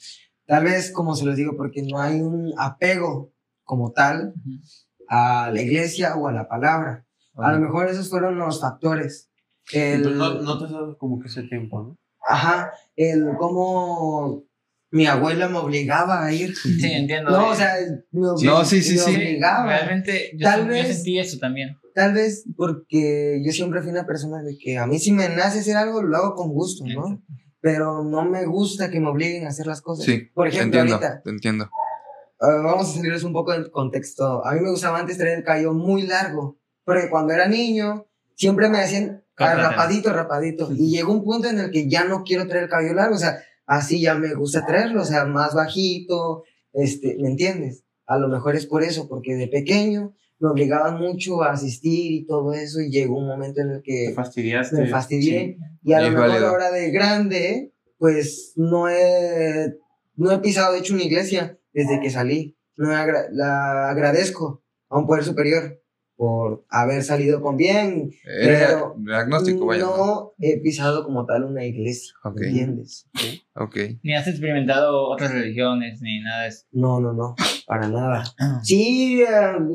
Tal 0.46 0.64
vez, 0.64 0.92
como 0.92 1.16
se 1.16 1.26
los 1.26 1.36
digo, 1.36 1.58
porque 1.58 1.82
no 1.82 2.00
hay 2.00 2.22
un 2.22 2.54
apego 2.58 3.34
como 3.64 3.92
tal 3.92 4.34
a 5.08 5.52
la 5.52 5.62
iglesia 5.62 6.16
o 6.16 6.28
a 6.28 6.32
la 6.32 6.48
palabra. 6.48 7.06
A 7.38 7.52
lo 7.54 7.60
mejor 7.60 7.88
esos 7.90 8.10
fueron 8.10 8.38
los 8.38 8.62
factores. 8.62 9.30
El, 9.72 10.18
no, 10.18 10.42
no 10.42 10.58
te 10.60 10.66
has 10.66 10.72
dado 10.72 10.98
como 10.98 11.20
que 11.20 11.28
ese 11.28 11.44
tiempo, 11.44 11.82
¿no? 11.82 11.98
Ajá, 12.28 12.72
el 12.96 13.26
cómo 13.38 14.44
mi 14.92 15.06
abuela 15.08 15.50
me 15.50 15.58
obligaba 15.58 16.24
a 16.24 16.32
ir. 16.32 16.56
Sí, 16.56 16.92
entiendo. 16.92 17.32
No, 17.32 17.48
eh, 17.48 17.52
o 17.52 17.56
sea, 17.56 17.76
me, 18.12 18.22
No, 18.22 18.64
sí, 18.66 18.82
sí, 18.82 18.94
me 18.94 19.00
sí. 19.00 19.16
obligaba. 19.16 19.66
Realmente 19.68 20.32
yo, 20.38 20.44
Tal 20.48 20.62
sen- 20.62 20.66
yo 20.66 20.72
vez- 20.72 20.96
sentí 20.96 21.20
eso 21.20 21.38
también. 21.40 21.76
Tal 21.94 22.14
vez 22.14 22.46
porque 22.58 23.42
yo 23.46 23.52
siempre 23.52 23.82
fui 23.82 23.92
una 23.92 24.06
persona 24.06 24.42
de 24.44 24.58
que 24.58 24.78
a 24.78 24.86
mí 24.86 25.00
si 25.00 25.12
me 25.12 25.30
nace 25.30 25.60
hacer 25.60 25.78
algo, 25.78 26.02
lo 26.04 26.18
hago 26.18 26.36
con 26.36 26.50
gusto, 26.50 26.86
¿no? 26.86 27.22
Pero 27.62 28.04
no 28.04 28.26
me 28.26 28.46
gusta 28.46 28.92
que 28.92 29.00
me 29.00 29.08
obliguen 29.10 29.46
a 29.46 29.50
hacer 29.50 29.66
las 29.66 29.82
cosas. 29.82 30.06
Sí, 30.06 30.30
Por 30.34 30.50
Te 30.50 30.56
ejemplo, 30.58 30.80
entiendo, 30.82 31.04
ahorita, 31.06 31.22
te 31.24 31.30
entiendo. 31.32 31.70
vamos 32.40 32.90
a 32.90 32.94
salirles 32.98 33.24
un 33.24 33.34
poco 33.34 33.54
del 33.54 33.72
contexto. 33.72 34.46
A 34.46 34.54
mí 34.54 34.62
me 34.62 34.70
gustaba 34.72 35.00
antes 35.00 35.18
traer 35.18 35.40
el 35.40 35.44
cabello 35.44 35.74
muy 35.74 36.04
largo, 36.04 36.58
porque 36.86 37.10
cuando 37.10 37.34
era 37.34 37.48
niño 37.48 38.06
siempre 38.36 38.70
me 38.70 38.80
decían 38.80 39.24
ah, 39.38 39.56
rapadito, 39.56 40.14
rapadito. 40.14 40.70
Y 40.74 40.92
llegó 40.92 41.12
un 41.14 41.24
punto 41.24 41.50
en 41.50 41.60
el 41.60 41.72
que 41.72 41.90
ya 41.90 42.06
no 42.06 42.24
quiero 42.24 42.48
traer 42.48 42.64
el 42.66 42.70
cabello 42.70 42.94
largo, 42.94 43.16
o 43.16 43.20
sea, 43.20 43.40
así 43.66 44.00
ya 44.02 44.16
me 44.16 44.34
gusta 44.36 44.66
traerlo, 44.66 45.02
o 45.02 45.06
sea, 45.06 45.26
más 45.26 45.54
bajito, 45.54 46.44
este, 46.74 47.18
¿me 47.20 47.30
entiendes? 47.30 47.84
A 48.06 48.18
lo 48.20 48.28
mejor 48.28 48.56
es 48.56 48.66
por 48.68 48.84
eso, 48.84 49.08
porque 49.10 49.36
de 49.36 49.48
pequeño 49.48 50.14
me 50.40 50.50
obligaban 50.50 51.00
mucho 51.00 51.42
a 51.42 51.54
asistir 51.54 52.12
y 52.12 52.26
todo 52.26 52.54
eso, 52.54 52.82
y 52.82 52.92
llegó 52.92 53.18
un 53.18 53.26
momento 53.28 53.62
en 53.62 53.70
el 53.72 53.78
Te 53.82 53.84
que 53.84 54.14
fastidiaste. 54.14 54.76
me 54.76 54.88
fastidié. 54.88 55.58
Y 55.84 55.94
a 55.94 56.02
lo 56.02 56.12
mejor 56.12 56.28
válido. 56.28 56.48
ahora 56.50 56.72
de 56.72 56.92
grande, 56.92 57.74
pues 57.98 58.52
no 58.58 58.90
he, 58.90 59.74
no 60.18 60.32
he 60.32 60.40
pisado, 60.40 60.74
de 60.74 60.80
hecho, 60.80 60.94
una 60.94 61.04
iglesia 61.04 61.58
desde 61.74 62.00
que 62.02 62.10
salí. 62.10 62.56
No 62.78 62.94
agra- 62.94 63.28
la 63.32 63.90
agradezco 63.90 64.62
a 64.90 65.00
un 65.00 65.08
poder 65.08 65.24
superior 65.24 65.82
por 66.16 66.66
haber 66.70 67.04
salido 67.04 67.42
con 67.42 67.58
bien. 67.58 68.12
Eres 68.24 68.68
Pero 68.70 68.96
agnóstico, 69.14 69.66
vaya. 69.66 69.84
¿no? 69.84 69.98
no 69.98 70.34
he 70.40 70.60
pisado 70.62 71.04
como 71.04 71.26
tal 71.26 71.44
una 71.44 71.66
iglesia, 71.66 72.14
Ok. 72.24 72.40
¿me 72.40 72.48
entiendes? 72.48 73.08
Ok. 73.56 73.78
Ni 74.04 74.16
has 74.16 74.28
experimentado 74.28 75.10
otras 75.10 75.34
religiones 75.34 76.02
ni 76.02 76.20
nada 76.22 76.44
de 76.44 76.48
eso. 76.50 76.66
No, 76.72 77.00
no, 77.02 77.14
no, 77.14 77.36
para 77.68 77.88
nada. 77.90 78.24
Sí, 78.64 79.22
eh, 79.22 79.28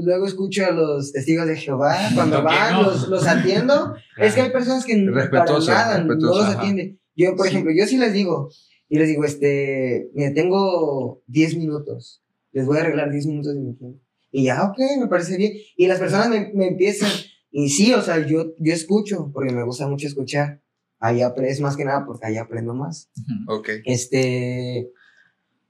luego 0.02 0.26
escucho 0.26 0.64
a 0.66 0.70
los 0.70 1.12
testigos 1.12 1.46
de 1.46 1.56
Jehová 1.56 1.94
cuando 2.14 2.42
¿Por 2.42 2.50
qué 2.50 2.56
van, 2.56 2.72
no? 2.74 2.82
los, 2.82 3.08
los 3.08 3.26
atiendo. 3.26 3.94
Es 4.16 4.34
que 4.34 4.42
hay 4.42 4.50
personas 4.50 4.84
que 4.84 4.94
para 4.96 5.12
Respetuoso, 5.22 5.70
nada 5.70 5.96
respetuoso, 5.98 6.40
no 6.42 6.46
los 6.46 6.56
atienden. 6.56 7.00
Yo, 7.16 7.36
por 7.36 7.46
Sí. 7.46 7.52
ejemplo, 7.52 7.72
yo 7.76 7.86
sí 7.86 7.96
les 7.98 8.12
digo, 8.12 8.50
y 8.88 8.98
les 8.98 9.08
digo, 9.08 9.24
este, 9.24 10.10
mira, 10.14 10.32
tengo 10.34 11.22
10 11.26 11.56
minutos, 11.56 12.22
les 12.52 12.66
voy 12.66 12.78
a 12.78 12.80
arreglar 12.80 13.10
10 13.10 13.26
minutos 13.26 13.54
de 13.54 13.60
mi 13.60 13.74
tiempo. 13.74 13.98
Y 14.32 14.44
ya, 14.44 14.62
ok, 14.64 14.78
me 15.00 15.06
parece 15.08 15.36
bien. 15.36 15.52
Y 15.76 15.86
las 15.86 15.98
personas 15.98 16.28
me, 16.28 16.50
me 16.54 16.68
empiezan, 16.68 17.10
y 17.50 17.68
sí, 17.70 17.92
o 17.94 18.02
sea, 18.02 18.24
yo, 18.26 18.52
yo 18.58 18.72
escucho, 18.72 19.30
porque 19.32 19.52
me 19.52 19.64
gusta 19.64 19.88
mucho 19.88 20.06
escuchar. 20.06 20.60
Ahí 20.98 21.20
es 21.22 21.60
más 21.60 21.76
que 21.76 21.84
nada 21.84 22.04
porque 22.04 22.26
ahí 22.26 22.36
aprendo 22.36 22.74
más. 22.74 23.10
Ok. 23.48 23.70
Este, 23.86 24.90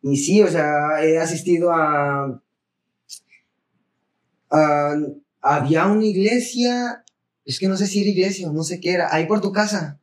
y 0.02 0.16
sí, 0.16 0.42
o 0.42 0.48
sea, 0.48 1.04
he 1.04 1.18
asistido 1.18 1.72
a, 1.72 2.42
a- 4.50 4.96
había 5.40 5.86
una 5.86 6.04
iglesia, 6.04 7.04
es 7.44 7.58
que 7.58 7.68
no 7.68 7.76
sé 7.76 7.86
si 7.86 8.00
era 8.00 8.10
iglesia 8.10 8.48
o 8.48 8.52
no 8.52 8.62
sé 8.64 8.80
qué 8.80 8.92
era, 8.92 9.14
ahí 9.14 9.26
por 9.26 9.40
tu 9.40 9.52
casa. 9.52 10.00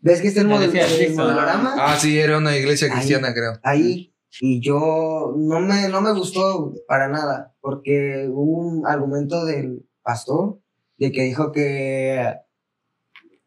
¿Ves 0.00 0.22
que 0.22 0.28
está 0.28 0.40
el, 0.40 0.48
model, 0.48 0.74
el 0.74 1.14
modelorama? 1.14 1.74
Ah, 1.78 1.98
sí, 2.00 2.18
era 2.18 2.38
una 2.38 2.56
iglesia 2.56 2.86
Ahí. 2.88 2.94
cristiana, 2.94 3.34
creo. 3.34 3.60
Ahí. 3.62 4.09
Y 4.40 4.60
yo 4.60 5.34
no 5.36 5.60
me, 5.60 5.88
no 5.88 6.00
me 6.00 6.12
gustó 6.12 6.74
para 6.86 7.08
nada, 7.08 7.54
porque 7.60 8.28
hubo 8.30 8.58
un 8.68 8.86
argumento 8.86 9.44
del 9.44 9.84
pastor 10.02 10.60
de 10.98 11.10
que 11.12 11.22
dijo 11.22 11.50
que, 11.52 12.34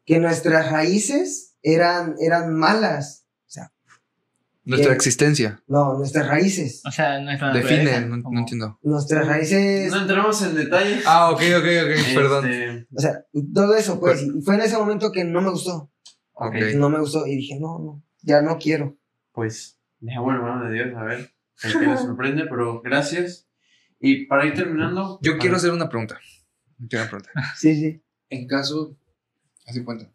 que 0.05 0.19
nuestras 0.19 0.71
raíces 0.71 1.55
eran, 1.61 2.15
eran 2.19 2.53
malas. 2.53 3.25
O 3.47 3.49
sea, 3.49 3.71
Nuestra 4.65 4.93
existencia. 4.93 5.61
no, 5.67 5.93
nuestras 5.97 6.27
raíces. 6.27 6.81
O 6.85 6.91
sea, 6.91 7.19
nuestra 7.21 7.53
Define, 7.53 7.83
naturaleza, 7.85 8.29
no, 8.29 8.39
entiendo. 8.39 8.79
Nuestras 8.83 9.27
raíces, 9.27 9.91
No 9.91 10.01
entramos 10.01 10.41
en 10.41 10.55
detalles. 10.55 11.03
Ah, 11.07 11.31
ok, 11.31 11.41
ok, 11.59 11.65
ok, 11.83 12.15
perdón. 12.15 12.47
Este, 12.49 12.87
o 12.93 12.99
sea, 12.99 13.25
todo 13.53 13.75
eso, 13.75 13.99
pues, 13.99 14.21
y 14.23 14.41
fue 14.41 14.55
en 14.55 14.61
ese 14.61 14.77
momento 14.77 15.11
que 15.11 15.23
no 15.23 15.41
me 15.41 15.49
gustó. 15.51 15.89
Ok. 16.33 16.55
No 16.75 16.89
me 16.89 16.99
gustó 16.99 17.25
y 17.27 17.35
dije, 17.37 17.57
no, 17.59 17.79
no, 17.79 18.03
ya 18.21 18.41
no 18.41 18.57
quiero. 18.57 18.97
pues, 19.31 19.77
dejamos 20.03 20.35
en 20.35 20.41
mano 20.41 20.65
de 20.65 20.73
Dios, 20.73 20.95
a 20.95 21.03
ver 21.03 21.33
el 21.63 21.73
que 21.79 21.87
le 21.87 21.97
sorprende, 21.97 22.45
pero 22.49 22.81
gracias. 22.81 23.47
Y 23.99 24.25
para 24.25 24.45
ir 24.45 24.53
terminando. 24.53 25.19
Yo 25.21 25.37
quiero 25.37 25.55
hacer 25.55 25.71
una 25.71 25.89
pregunta. 25.89 26.19
Quiero 26.89 27.03
una 27.03 27.09
pregunta. 27.09 27.31
Sí, 27.55 27.75
sí. 27.75 28.03
En 28.29 28.47
caso, 28.47 28.97
así 29.65 29.83
cuenta. 29.83 30.11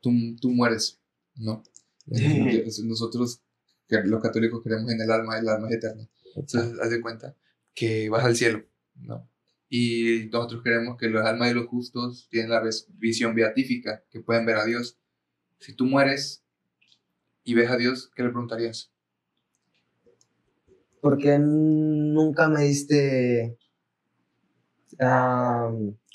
tú, 0.00 0.10
tú 0.40 0.50
mueres, 0.50 1.00
¿no? 1.34 1.62
Nosotros, 2.84 3.42
que 3.88 4.02
los 4.04 4.22
católicos, 4.22 4.62
creemos 4.62 4.90
en 4.90 5.00
el 5.00 5.10
alma, 5.10 5.38
el 5.38 5.48
alma 5.48 5.68
es 5.68 5.76
eterna. 5.76 6.08
Entonces, 6.34 6.78
haz 6.80 6.90
de 6.90 7.00
cuenta 7.00 7.36
que 7.74 8.08
vas 8.08 8.24
al 8.24 8.36
cielo, 8.36 8.64
¿no? 8.94 9.28
Y 9.68 10.28
nosotros 10.30 10.62
creemos 10.62 10.98
que 10.98 11.08
los 11.08 11.24
almas 11.24 11.48
de 11.48 11.54
los 11.54 11.66
justos 11.66 12.28
tienen 12.30 12.50
la 12.50 12.62
visión 12.98 13.34
beatífica, 13.34 14.04
que 14.10 14.20
pueden 14.20 14.44
ver 14.44 14.56
a 14.56 14.66
Dios. 14.66 14.98
Si 15.60 15.74
tú 15.74 15.86
mueres 15.86 16.44
y 17.42 17.54
ves 17.54 17.70
a 17.70 17.76
Dios, 17.76 18.10
¿qué 18.14 18.22
le 18.22 18.28
preguntarías? 18.28 18.91
Porque 21.02 21.36
nunca 21.38 22.48
me 22.48 22.62
diste. 22.62 23.58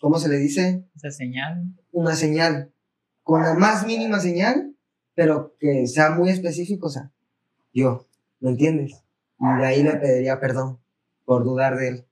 ¿Cómo 0.01 0.17
se 0.19 0.29
le 0.29 0.37
dice? 0.37 0.85
Esa 0.95 1.11
señal. 1.11 1.63
Una 1.91 2.15
señal. 2.15 2.71
Con 3.23 3.41
la 3.41 3.53
más 3.55 3.85
mínima 3.85 4.19
señal, 4.19 4.73
pero 5.13 5.55
que 5.59 5.85
sea 5.87 6.11
muy 6.11 6.29
específico, 6.29 6.87
o 6.87 6.89
sea, 6.89 7.11
yo, 7.73 8.07
¿me 8.39 8.51
entiendes? 8.51 9.03
Y 9.39 9.59
de 9.59 9.65
ahí 9.65 9.83
le 9.83 9.97
pediría 9.97 10.39
perdón 10.39 10.79
por 11.25 11.43
dudar 11.43 11.75
de 11.75 11.87
él. 11.89 12.05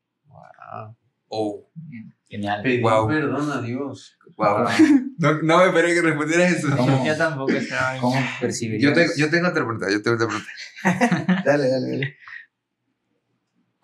Oh, 1.30 1.70
Genial. 2.28 2.62
Pedir 2.64 2.82
Wow. 2.82 3.08
perdón 3.08 3.52
a 3.52 3.62
Dios. 3.62 4.18
wow. 4.36 4.66
No, 5.18 5.42
no 5.44 5.58
me 5.60 5.66
esperé 5.68 5.94
que 5.94 6.02
respondieras 6.02 6.52
eso. 6.52 6.68
¿Cómo, 6.76 7.06
Yo 7.06 7.16
tampoco 7.16 7.54
estaba. 7.54 7.98
cómo 8.00 8.16
Yo, 8.20 8.26
percibirías? 8.42 8.94
te- 8.94 9.22
yo 9.22 9.30
tengo 9.30 9.48
otra 9.48 9.64
pregunta, 9.64 9.88
yo 9.90 10.02
tengo 10.02 10.16
otra 10.18 10.28
pregunta. 10.28 11.42
Dale, 11.46 11.70
dale, 11.70 11.90
dale. 11.92 12.16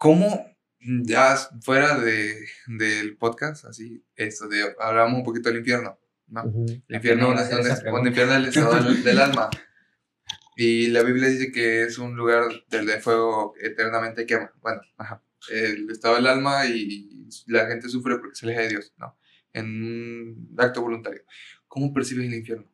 ¿Cómo, 0.02 0.58
ya 0.80 1.36
fuera 1.62 2.00
de, 2.00 2.34
del 2.66 3.18
podcast, 3.18 3.66
así, 3.66 4.04
esto 4.16 4.48
de, 4.48 4.74
hablamos 4.80 5.20
un 5.20 5.24
poquito 5.24 5.50
del 5.50 5.60
infierno, 5.60 6.00
¿no? 6.26 6.42
El 6.88 6.96
infierno 6.96 7.32
Iba 7.32 7.40
a 7.40 7.44
es 7.44 7.52
donde, 7.52 7.92
donde 7.92 8.10
infierno 8.10 8.34
es 8.34 8.40
el 8.40 8.46
estado 8.48 8.84
del, 8.84 9.04
del 9.04 9.20
alma. 9.22 9.52
Y 10.56 10.88
la 10.88 11.04
Biblia 11.04 11.30
dice 11.30 11.52
que 11.52 11.84
es 11.84 12.00
un 12.00 12.16
lugar 12.16 12.46
del 12.72 12.88
de 12.88 13.00
fuego 13.00 13.54
eternamente 13.62 14.26
quema. 14.26 14.52
Bueno, 14.60 14.82
ajá. 14.98 15.24
El 15.52 15.88
estado 15.92 16.16
del 16.16 16.26
alma 16.26 16.66
y 16.66 17.28
la 17.46 17.68
gente 17.68 17.88
sufre 17.88 18.18
porque 18.18 18.34
se 18.34 18.48
aleja 18.48 18.62
de 18.62 18.70
Dios, 18.70 18.96
¿no? 18.98 19.16
En 19.54 19.66
un 19.68 20.56
acto 20.58 20.82
voluntario. 20.82 21.22
¿Cómo 21.68 21.94
percibes 21.94 22.26
el 22.26 22.34
infierno? 22.34 22.66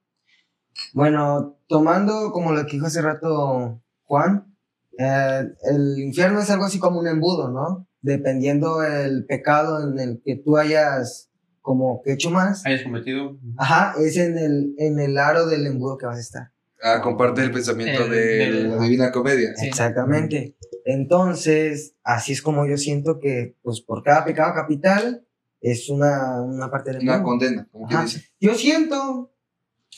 Bueno, 0.94 1.60
tomando 1.68 2.32
como 2.32 2.54
lo 2.54 2.66
que 2.66 2.72
dijo 2.78 2.86
hace 2.86 3.02
rato 3.02 3.84
Juan, 4.04 4.57
eh, 4.98 5.44
el 5.72 6.00
infierno 6.00 6.40
es 6.40 6.50
algo 6.50 6.66
así 6.66 6.80
como 6.80 7.00
un 7.00 7.08
embudo, 7.08 7.50
¿no? 7.50 7.88
Dependiendo 8.02 8.84
el 8.84 9.26
pecado 9.26 9.82
en 9.90 10.00
el 10.00 10.22
que 10.24 10.36
tú 10.38 10.58
hayas 10.58 11.30
como 11.62 12.02
que 12.02 12.14
hecho 12.14 12.30
más, 12.32 12.66
Hayas 12.66 12.84
cometido. 12.84 13.38
ajá, 13.58 13.94
es 14.00 14.16
en 14.18 14.38
el, 14.38 14.74
en 14.78 15.00
el 15.00 15.18
aro 15.18 15.48
del 15.48 15.66
embudo 15.68 15.98
que 15.98 16.06
vas 16.06 16.18
a 16.18 16.22
estar. 16.22 16.52
Ah, 16.82 17.02
comparte 17.02 17.42
el 17.42 17.52
pensamiento 17.52 18.04
El- 18.06 18.12
de 18.12 18.18
del- 18.26 18.70
la 18.70 18.84
Divina 18.84 19.12
Comedia. 19.12 19.50
Sí. 19.56 19.68
Exactamente. 19.68 20.56
Entonces, 20.86 21.96
así 22.04 22.32
es 22.34 22.42
como 22.42 22.66
yo 22.68 22.78
siento 22.78 23.20
que, 23.20 23.56
pues, 23.64 23.82
por 23.82 24.04
cada 24.04 24.24
pecado 24.26 24.54
capital 24.54 25.26
es 25.62 25.90
una, 25.90 26.42
una 26.42 26.70
parte 26.70 26.92
del 26.92 27.02
Una 27.04 27.16
embudo. 27.16 27.30
condena, 27.32 27.68
como 27.72 27.88
que 27.88 27.98
dice. 27.98 28.22
Yo 28.40 28.54
siento, 28.54 29.32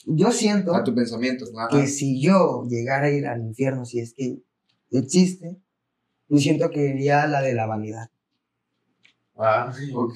yo 0.06 0.32
siento 0.32 0.74
A 0.76 0.84
tu 0.84 0.96
pensamiento. 0.96 1.46
¿no? 1.52 1.60
Ajá. 1.60 1.70
que 1.70 1.88
si 1.88 2.22
yo 2.22 2.64
llegara 2.70 3.08
a 3.08 3.12
ir 3.12 3.28
al 3.28 3.42
infierno, 3.42 3.86
si 3.86 4.00
es 4.00 4.14
que 4.16 4.40
existe, 4.98 5.57
yo 6.28 6.38
siento 6.40 6.70
que 6.72 6.88
iría 6.88 7.24
a 7.24 7.28
la 7.28 7.41
de 7.41 7.53
la 7.53 7.66
vanidad. 7.68 8.10
Ah, 9.38 9.72
Ok. 9.94 10.16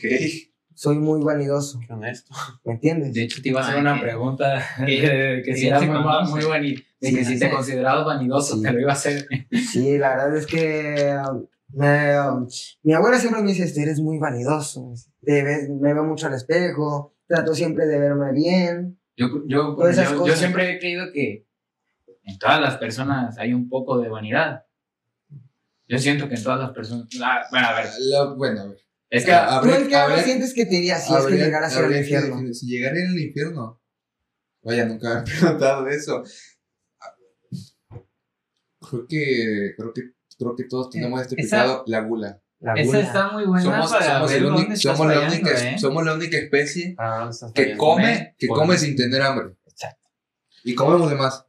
Soy 0.75 0.97
muy 0.97 1.21
vanidoso, 1.23 1.79
qué 1.85 1.93
honesto. 1.93 2.33
¿me 2.65 2.73
entiendes? 2.73 3.13
De 3.13 3.23
hecho, 3.23 3.41
te 3.43 3.49
iba 3.49 3.61
a 3.61 3.67
hacer 3.67 3.79
una 3.79 3.93
que- 3.95 4.01
pregunta 4.01 4.65
que- 4.85 5.41
que, 5.45 5.55
si 5.55 5.67
era 5.67 5.79
se 5.79 5.85
muy, 5.85 5.99
muy 6.31 6.43
bonito. 6.45 6.81
De 6.99 7.09
Sí, 7.09 7.15
que 7.15 7.25
si 7.25 7.39
te 7.39 7.49
considerabas 7.51 8.05
vanidoso, 8.05 8.55
Sí. 8.57 8.63
te 8.63 8.71
lo 8.73 8.79
iba 8.79 8.89
a 8.89 8.93
hacer. 8.93 9.27
Sí, 9.71 9.97
la 9.99 10.09
verdad 10.09 10.35
es 10.35 10.47
que 10.47 11.15
me, 11.73 12.19
um, 12.21 12.47
mi 12.81 12.93
abuela 12.93 13.19
siempre 13.19 13.41
me 13.43 13.49
dice, 13.49 13.65
"Este, 13.65 13.83
eres 13.83 13.99
muy 13.99 14.17
vanidoso, 14.17 14.93
me 15.21 15.93
veo 15.93 16.03
mucho 16.05 16.25
al 16.27 16.33
espejo, 16.33 17.13
trato 17.27 17.53
siempre 17.53 17.85
de 17.85 17.99
verme 17.99 18.31
bien. 18.33 18.99
Yo, 19.15 19.27
yo, 19.47 19.77
yo, 19.77 20.25
yo 20.25 20.35
siempre 20.35 20.71
he 20.71 20.79
creído 20.79 21.05
que 21.13 21.45
en 22.23 22.37
todas 22.39 22.59
las 22.61 22.77
personas 22.77 23.37
hay 23.37 23.53
un 23.53 23.69
poco 23.69 23.99
de 23.99 24.09
vanidad. 24.09 24.63
Yo 25.87 25.97
siento 25.99 26.27
que 26.29 26.35
en 26.35 26.43
todas 26.43 26.59
las 26.59 26.71
personas. 26.71 27.07
ah, 27.21 27.41
bueno, 27.51 27.67
a 27.67 27.73
ver. 27.73 27.89
La- 27.99 28.33
bueno, 28.33 28.61
a 28.61 28.65
ver. 28.67 28.77
Es 29.09 29.25
que. 29.25 29.31
Ah, 29.33 29.59
¿Tú 29.61 29.69
en 29.69 29.87
qué 29.87 29.95
ahora 29.95 30.13
habría- 30.15 30.23
sientes 30.25 30.53
que 30.53 30.65
te 30.65 30.75
iría 30.75 30.97
si 30.97 31.13
es 31.13 31.25
que 31.25 31.35
llegaras 31.35 31.75
a 31.75 31.79
al 31.79 31.89
que 31.91 31.99
infierno? 31.99 32.35
definir- 32.37 32.53
Si 32.55 32.65
llegara 32.67 32.95
al 32.95 33.19
infierno. 33.19 33.81
Vaya, 34.63 34.85
nunca 34.85 35.09
me 35.09 35.15
han 35.19 35.23
preguntado 35.59 35.87
eso. 35.89 36.23
Creo 38.79 39.07
que, 39.07 39.73
creo 39.77 39.93
que, 39.93 40.01
creo 40.37 40.55
que 40.55 40.63
todos 40.65 40.89
tenemos 40.89 41.21
este 41.21 41.39
Esa- 41.41 41.57
pecado, 41.63 41.83
la 41.87 42.01
gula. 42.01 42.39
La 42.59 42.73
Esa 42.75 42.99
está 43.01 43.29
muy 43.31 43.43
buena 43.45 43.61
Somos, 43.61 43.91
para 43.91 44.13
somos, 44.13 44.31
ver 44.31 44.41
dónde 44.43 44.61
estás 44.73 44.81
somos, 44.97 44.99
la 45.07 45.13
fallando, 45.15 45.35
única, 45.35 45.69
¿eh? 45.73 45.77
somos 45.79 46.05
la 46.05 46.13
única 46.13 46.37
especie 46.37 46.95
Ah, 46.97 47.17
¿dónde 47.19 47.31
estás 47.31 47.51
que 47.51 47.75
come, 47.77 48.35
que 48.37 48.47
come 48.47 48.77
sin 48.77 48.95
tener 48.95 49.21
hambre. 49.21 49.55
Exacto. 49.65 50.07
Y 50.63 50.73
comemos 50.73 51.09
de 51.09 51.17
más. 51.17 51.45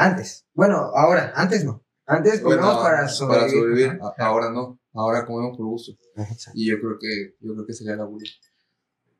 Antes. 0.00 0.46
Bueno, 0.54 0.76
ahora, 0.94 1.32
antes 1.36 1.62
no. 1.62 1.84
Antes 2.06 2.42
Bueno, 2.42 2.80
para 2.82 3.06
sobrevivir. 3.06 3.50
sobrevivir. 3.52 3.98
A- 4.00 4.24
Ahora 4.24 4.50
no. 4.50 4.80
Ahora 4.94 5.26
comemos 5.26 5.56
por 5.58 5.66
gusto. 5.66 5.92
Exacto. 6.16 6.52
Y 6.58 6.70
yo 6.70 6.80
creo 6.80 6.98
que, 6.98 7.36
yo 7.40 7.52
creo 7.52 7.66
que 7.66 7.72
sería 7.74 7.96
la 7.96 8.04
gula. 8.04 8.24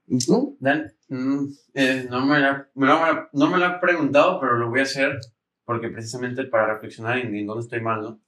¿Y 0.06 0.18
tú? 0.24 0.56
Dan, 0.58 0.90
mm, 1.08 1.44
eh, 1.74 2.06
no, 2.10 2.24
me 2.24 2.40
la, 2.40 2.68
me 2.74 2.86
la- 2.86 3.28
no 3.32 3.50
me 3.50 3.58
lo 3.58 3.66
he 3.66 3.78
preguntado, 3.78 4.40
pero 4.40 4.56
lo 4.56 4.70
voy 4.70 4.80
a 4.80 4.84
hacer 4.84 5.18
porque 5.66 5.90
precisamente 5.90 6.44
para 6.44 6.72
reflexionar 6.72 7.18
en, 7.18 7.34
en 7.36 7.46
dónde 7.46 7.62
estoy 7.62 7.80
mal, 7.82 8.00
¿no? 8.02 8.20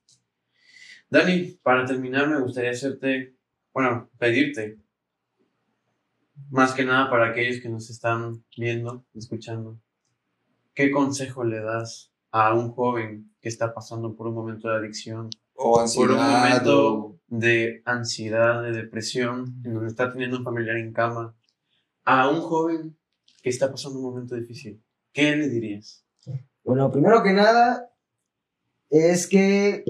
Dani, 1.08 1.58
para 1.62 1.84
terminar 1.86 2.28
me 2.28 2.38
gustaría 2.40 2.70
hacerte, 2.70 3.34
bueno, 3.72 4.10
pedirte, 4.18 4.78
más 6.50 6.72
que 6.74 6.84
nada 6.84 7.10
para 7.10 7.30
aquellos 7.30 7.60
que 7.62 7.68
nos 7.70 7.88
están 7.90 8.44
viendo, 8.56 9.04
escuchando, 9.14 9.80
¿qué 10.74 10.90
consejo 10.90 11.42
le 11.44 11.60
das 11.62 12.11
a 12.32 12.54
un 12.54 12.72
joven 12.72 13.30
que 13.40 13.48
está 13.48 13.72
pasando 13.74 14.14
por 14.16 14.26
un 14.26 14.34
momento 14.34 14.68
de 14.68 14.76
adicción, 14.76 15.28
O 15.54 15.78
ansiedad. 15.78 16.08
por 16.08 16.16
un 16.16 16.22
momento 16.32 16.94
o- 16.96 17.20
de 17.28 17.82
ansiedad, 17.84 18.62
de 18.62 18.72
depresión, 18.72 19.54
en 19.64 19.74
donde 19.74 19.88
está 19.88 20.10
teniendo 20.10 20.38
un 20.38 20.44
familiar 20.44 20.76
en 20.76 20.92
cama, 20.92 21.34
a 22.04 22.28
un 22.28 22.40
joven 22.40 22.96
que 23.42 23.50
está 23.50 23.70
pasando 23.70 23.98
un 23.98 24.04
momento 24.06 24.34
difícil, 24.34 24.82
¿qué 25.12 25.36
le 25.36 25.48
dirías? 25.48 26.04
Bueno, 26.64 26.90
primero 26.90 27.22
que 27.22 27.32
nada, 27.32 27.90
es 28.88 29.26
que 29.26 29.84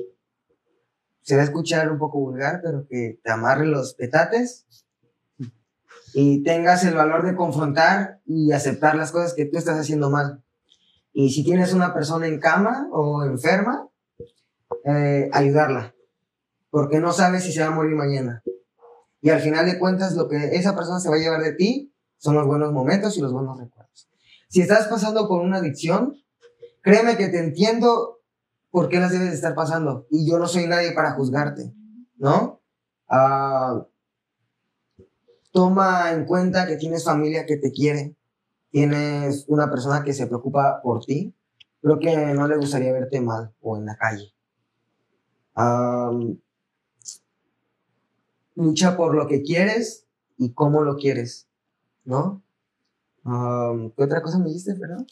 se 1.21 1.37
va 1.37 1.43
a 1.43 1.45
escuchar 1.45 1.91
un 1.93 1.99
poco 1.99 2.19
vulgar, 2.19 2.61
pero 2.63 2.87
que 2.89 3.21
te 3.23 3.31
amarre 3.31 3.67
los 3.67 3.95
petates 3.95 4.67
y 6.15 6.43
tengas 6.43 6.85
el 6.85 6.95
valor 6.95 7.25
de 7.25 7.37
confrontar 7.37 8.21
y 8.27 8.53
aceptar 8.53 8.97
las 8.97 9.13
cosas 9.13 9.35
que 9.35 9.45
tú 9.47 9.57
estás 9.59 9.79
haciendo 9.79 10.11
mal. 10.11 10.43
Y 11.13 11.31
si 11.31 11.45
tienes 11.45 11.75
una 11.75 11.93
persona 11.93 12.27
en 12.27 12.41
cama 12.41 12.89
o 12.93 13.25
enferma, 13.25 13.89
eh, 14.85 15.29
ayudarla, 15.33 15.95
porque 16.71 16.99
no 16.99 17.13
sabes 17.13 17.45
si 17.45 17.53
se 17.53 17.61
va 17.61 17.69
a 17.69 17.71
morir 17.71 17.95
mañana. 17.95 18.43
Y 19.21 19.31
al 19.31 19.41
final 19.41 19.67
de 19.67 19.79
cuentas, 19.79 20.17
lo 20.17 20.29
que 20.29 20.57
esa 20.57 20.75
persona 20.75 20.99
se 20.99 21.09
va 21.09 21.17
a 21.17 21.19
llevar 21.19 21.43
de 21.43 21.53
ti 21.53 21.95
son 22.19 22.35
los 22.35 22.47
buenos 22.47 22.73
momentos 22.73 23.17
y 23.17 23.21
los 23.21 23.33
buenos 23.33 23.59
recuerdos. 23.59 24.09
Si 24.49 24.61
estás 24.61 24.89
pasando 24.89 25.29
por 25.29 25.43
una 25.43 25.59
adicción, 25.59 26.17
créeme 26.83 27.17
que 27.17 27.29
te 27.29 27.39
entiendo 27.39 28.21
por 28.71 28.89
qué 28.89 28.99
las 28.99 29.13
debes 29.13 29.29
de 29.29 29.35
estar 29.35 29.55
pasando. 29.55 30.07
Y 30.11 30.29
yo 30.29 30.39
no 30.39 30.49
soy 30.49 30.67
nadie 30.67 30.93
para 30.93 31.13
juzgarte, 31.13 31.73
¿no? 32.17 32.61
Ah, 33.09 33.87
toma 35.53 36.13
en 36.13 36.25
cuenta 36.25 36.67
que 36.67 36.77
tienes 36.77 37.05
familia 37.05 37.47
que 37.47 37.57
te 37.57 37.71
quiere, 37.71 38.17
tienes 38.73 39.45
una 39.47 39.71
persona 39.71 40.03
que 40.03 40.13
se 40.13 40.27
preocupa 40.27 40.81
por 40.83 41.05
ti. 41.05 41.33
Creo 41.81 41.99
que 42.01 42.17
no 42.35 42.49
le 42.49 42.57
gustaría 42.57 42.93
verte 42.93 43.21
mal 43.21 43.53
o 43.61 43.77
en 43.77 43.87
la 43.87 43.97
calle. 43.97 44.33
Ah, 45.55 46.11
lucha 48.55 48.97
por 48.97 49.15
lo 49.15 49.27
que 49.29 49.43
quieres 49.43 50.07
y 50.39 50.53
cómo 50.53 50.83
lo 50.83 50.97
quieres, 50.97 51.49
¿no? 52.05 52.43
Ah, 53.25 53.73
¿Qué 53.97 54.03
otra 54.05 54.23
cosa 54.23 54.39
me 54.39 54.47
dijiste, 54.47 54.75
perdón? 54.75 55.07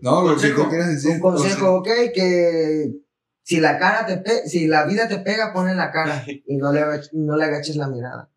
No, 0.00 0.22
lo 0.22 0.36
que 0.36 0.52
quieras 0.68 0.88
decir. 0.88 1.10
Un 1.12 1.20
consejo, 1.20 1.74
ok, 1.76 1.88
que 2.14 2.94
si 3.42 3.60
la 3.60 3.78
cara 3.78 4.06
te 4.06 4.18
pe- 4.18 4.46
si 4.48 4.66
la 4.66 4.84
vida 4.84 5.08
te 5.08 5.18
pega, 5.18 5.52
ponle 5.52 5.74
la 5.74 5.90
cara 5.90 6.24
y 6.46 6.56
no 6.56 6.72
le, 6.72 6.82
no 7.12 7.36
le 7.36 7.44
agaches 7.44 7.76
la 7.76 7.88
mirada. 7.88 8.30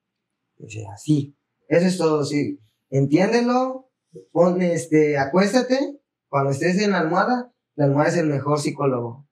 O 0.60 0.68
sea, 0.70 0.94
así. 0.94 1.36
Eso 1.68 1.86
es 1.88 1.98
todo, 1.98 2.24
sí. 2.24 2.60
Entiéndelo, 2.90 3.83
pon, 4.32 4.62
este, 4.62 5.18
acuéstate, 5.18 6.00
cuando 6.30 6.52
estés 6.52 6.80
en 6.82 6.92
la 6.92 7.00
almohada, 7.00 7.54
la 7.76 7.86
almohada 7.86 8.10
es 8.10 8.18
el 8.18 8.28
mejor 8.28 8.60
psicólogo. 8.60 9.28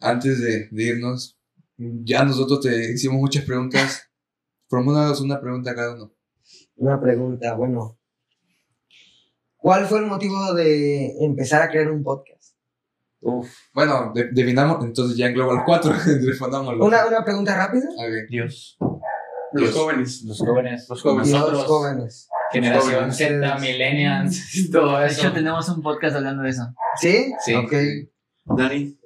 Antes 0.00 0.40
de, 0.40 0.68
de 0.70 0.82
irnos, 0.82 1.38
ya 1.76 2.24
nosotros 2.24 2.60
te 2.60 2.92
hicimos 2.92 3.18
muchas 3.18 3.44
preguntas. 3.44 4.10
Formulas 4.68 5.20
una 5.20 5.40
pregunta 5.40 5.72
a 5.72 5.74
cada 5.74 5.94
uno. 5.94 6.14
Una 6.76 7.00
pregunta, 7.00 7.54
bueno. 7.54 7.98
¿Cuál 9.56 9.84
fue 9.86 9.98
el 9.98 10.06
motivo 10.06 10.54
de 10.54 11.16
empezar 11.24 11.60
a 11.62 11.68
crear 11.68 11.90
un 11.90 12.02
podcast? 12.02 12.54
Bueno, 13.74 14.12
de- 14.14 14.30
definamos, 14.32 14.82
entonces 14.82 15.16
ya 15.18 15.26
engloba 15.26 15.54
los 15.54 15.64
cuatro. 15.66 15.92
Respondámoslo. 16.26 16.82
Una, 16.84 17.06
una 17.06 17.22
pregunta 17.22 17.54
rápida. 17.54 17.86
Dios. 18.30 18.78
Los 19.52 19.64
Dios. 19.64 19.74
jóvenes. 19.74 20.22
Los 20.24 20.38
jóvenes. 20.38 20.86
Los 20.88 21.02
jóvenes. 21.02 21.30
Nosotros. 21.30 21.64
jóvenes. 21.66 22.28
Generación. 22.52 23.12
Z, 23.12 23.58
millennials, 23.58 24.68
todo 24.72 24.98
De 24.98 25.06
eso. 25.06 25.20
hecho, 25.20 25.32
tenemos 25.32 25.68
un 25.68 25.82
podcast 25.82 26.16
hablando 26.16 26.42
de 26.42 26.50
eso. 26.50 26.74
¿Sí? 27.00 27.32
Sí. 27.44 27.54
Ok. 27.54 27.72
Dani. 28.44 28.96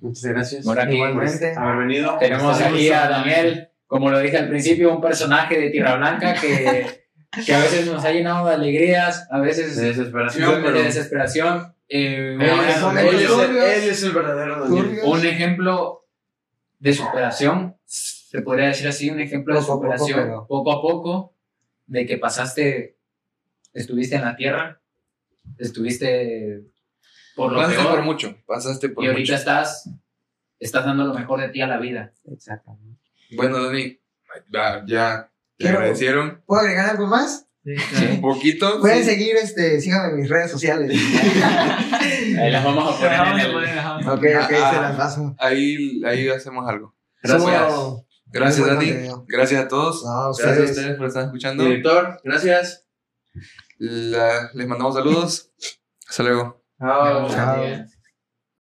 Muchas 0.00 0.24
gracias 0.26 0.64
Por 0.64 0.78
aquí, 0.78 0.94
Igualmente. 0.94 1.54
por 1.54 1.62
haber 1.64 1.86
venido. 1.86 2.16
Tenemos 2.18 2.60
aquí 2.60 2.88
a 2.90 3.08
Daniel, 3.08 3.68
como 3.86 4.10
lo 4.10 4.18
dije 4.20 4.38
al 4.38 4.48
principio, 4.48 4.94
un 4.94 5.00
personaje 5.00 5.58
de 5.58 5.70
Tierra 5.70 5.96
Blanca 5.96 6.34
que, 6.34 7.00
que 7.44 7.54
a 7.54 7.58
veces 7.58 7.86
nos 7.86 8.04
ha 8.04 8.12
llenado 8.12 8.46
de 8.48 8.54
alegrías, 8.54 9.26
a 9.30 9.40
veces 9.40 9.74
De 9.76 9.82
de, 9.82 9.88
desesperación, 9.88 10.60
pero. 10.62 10.82
desesperación. 10.82 11.74
Eh, 11.88 12.36
Él 12.38 12.42
un- 12.42 12.42
es, 12.42 12.76
es 12.76 12.76
el, 13.22 13.26
turbios. 13.26 13.64
él 13.64 13.88
es 13.90 14.02
el 14.02 14.12
verdadero 14.12 14.60
Daniel. 14.68 15.00
Un 15.04 15.24
ejemplo 15.26 16.06
de 16.78 16.92
superación, 16.92 17.76
se 17.84 18.42
podría 18.42 18.66
decir 18.68 18.86
así, 18.86 19.10
un 19.10 19.18
ejemplo 19.20 19.54
de 19.54 19.60
Poco 19.62 19.80
poco, 19.80 19.84
superación 19.98 20.20
pero- 20.20 20.46
poco 20.46 20.72
a 20.72 20.82
poco, 20.82 21.34
de 21.88 22.06
que 22.06 22.16
pasaste, 22.18 22.96
estuviste 23.74 24.14
en 24.16 24.22
la 24.24 24.36
tierra, 24.36 24.80
estuviste 25.58 26.62
por 27.34 27.52
lo 27.52 27.58
Pasaste 27.58 27.82
peor, 27.82 27.94
por 27.96 28.04
mucho. 28.04 28.36
Pasaste 28.46 28.88
por 28.88 29.04
y 29.04 29.08
ahorita 29.08 29.20
mucho. 29.32 29.34
estás, 29.34 29.90
estás 30.58 30.84
dando 30.84 31.04
lo 31.06 31.14
mejor 31.14 31.40
de 31.40 31.48
ti 31.48 31.60
a 31.60 31.66
la 31.66 31.78
vida. 31.78 32.12
Exactamente. 32.32 33.00
Bueno, 33.36 33.62
Dani, 33.64 33.98
ya, 34.52 34.84
ya 34.86 35.30
te 35.56 35.68
agradecieron 35.68 36.42
¿Puedo 36.46 36.60
agregar 36.62 36.90
algo 36.90 37.06
más? 37.06 37.46
un 37.64 38.20
poquito. 38.20 38.80
Pueden 38.80 39.04
sí. 39.04 39.10
seguir, 39.10 39.36
este, 39.36 39.80
síganme 39.80 40.10
en 40.14 40.16
mis 40.20 40.28
redes 40.28 40.50
sociales. 40.50 40.90
Ahí 42.38 42.50
las 42.50 42.64
vamos 42.64 42.94
a 42.94 42.98
poner 42.98 43.44
en 43.44 43.50
el... 43.50 43.56
ok, 44.08 44.18
ok, 44.18 44.52
Ah, 44.62 44.70
se 44.74 44.80
las 44.80 44.96
paso. 44.96 45.36
Ahí, 45.38 46.02
ahí 46.04 46.28
hacemos 46.28 46.68
algo. 46.68 46.94
Gracias. 47.22 47.72
Somos- 47.72 48.04
Gracias, 48.30 48.66
Dani. 48.66 48.86
contenido. 48.86 49.24
Gracias 49.28 49.64
a 49.64 49.68
todos. 49.68 50.04
No, 50.04 50.32
Gracias 50.32 50.58
a 50.58 50.64
ustedes. 50.72 50.96
por 50.96 51.06
estar 51.06 51.24
escuchando. 51.24 51.64
Director, 51.64 52.20
gracias. 52.24 52.86
La- 53.78 54.50
les 54.54 54.66
mandamos 54.66 54.94
saludos. 54.94 55.50
Hasta 56.08 56.22
luego. 56.24 56.62
Chao. 56.78 57.28
Chao. 57.30 57.62
Gracias. 57.62 57.97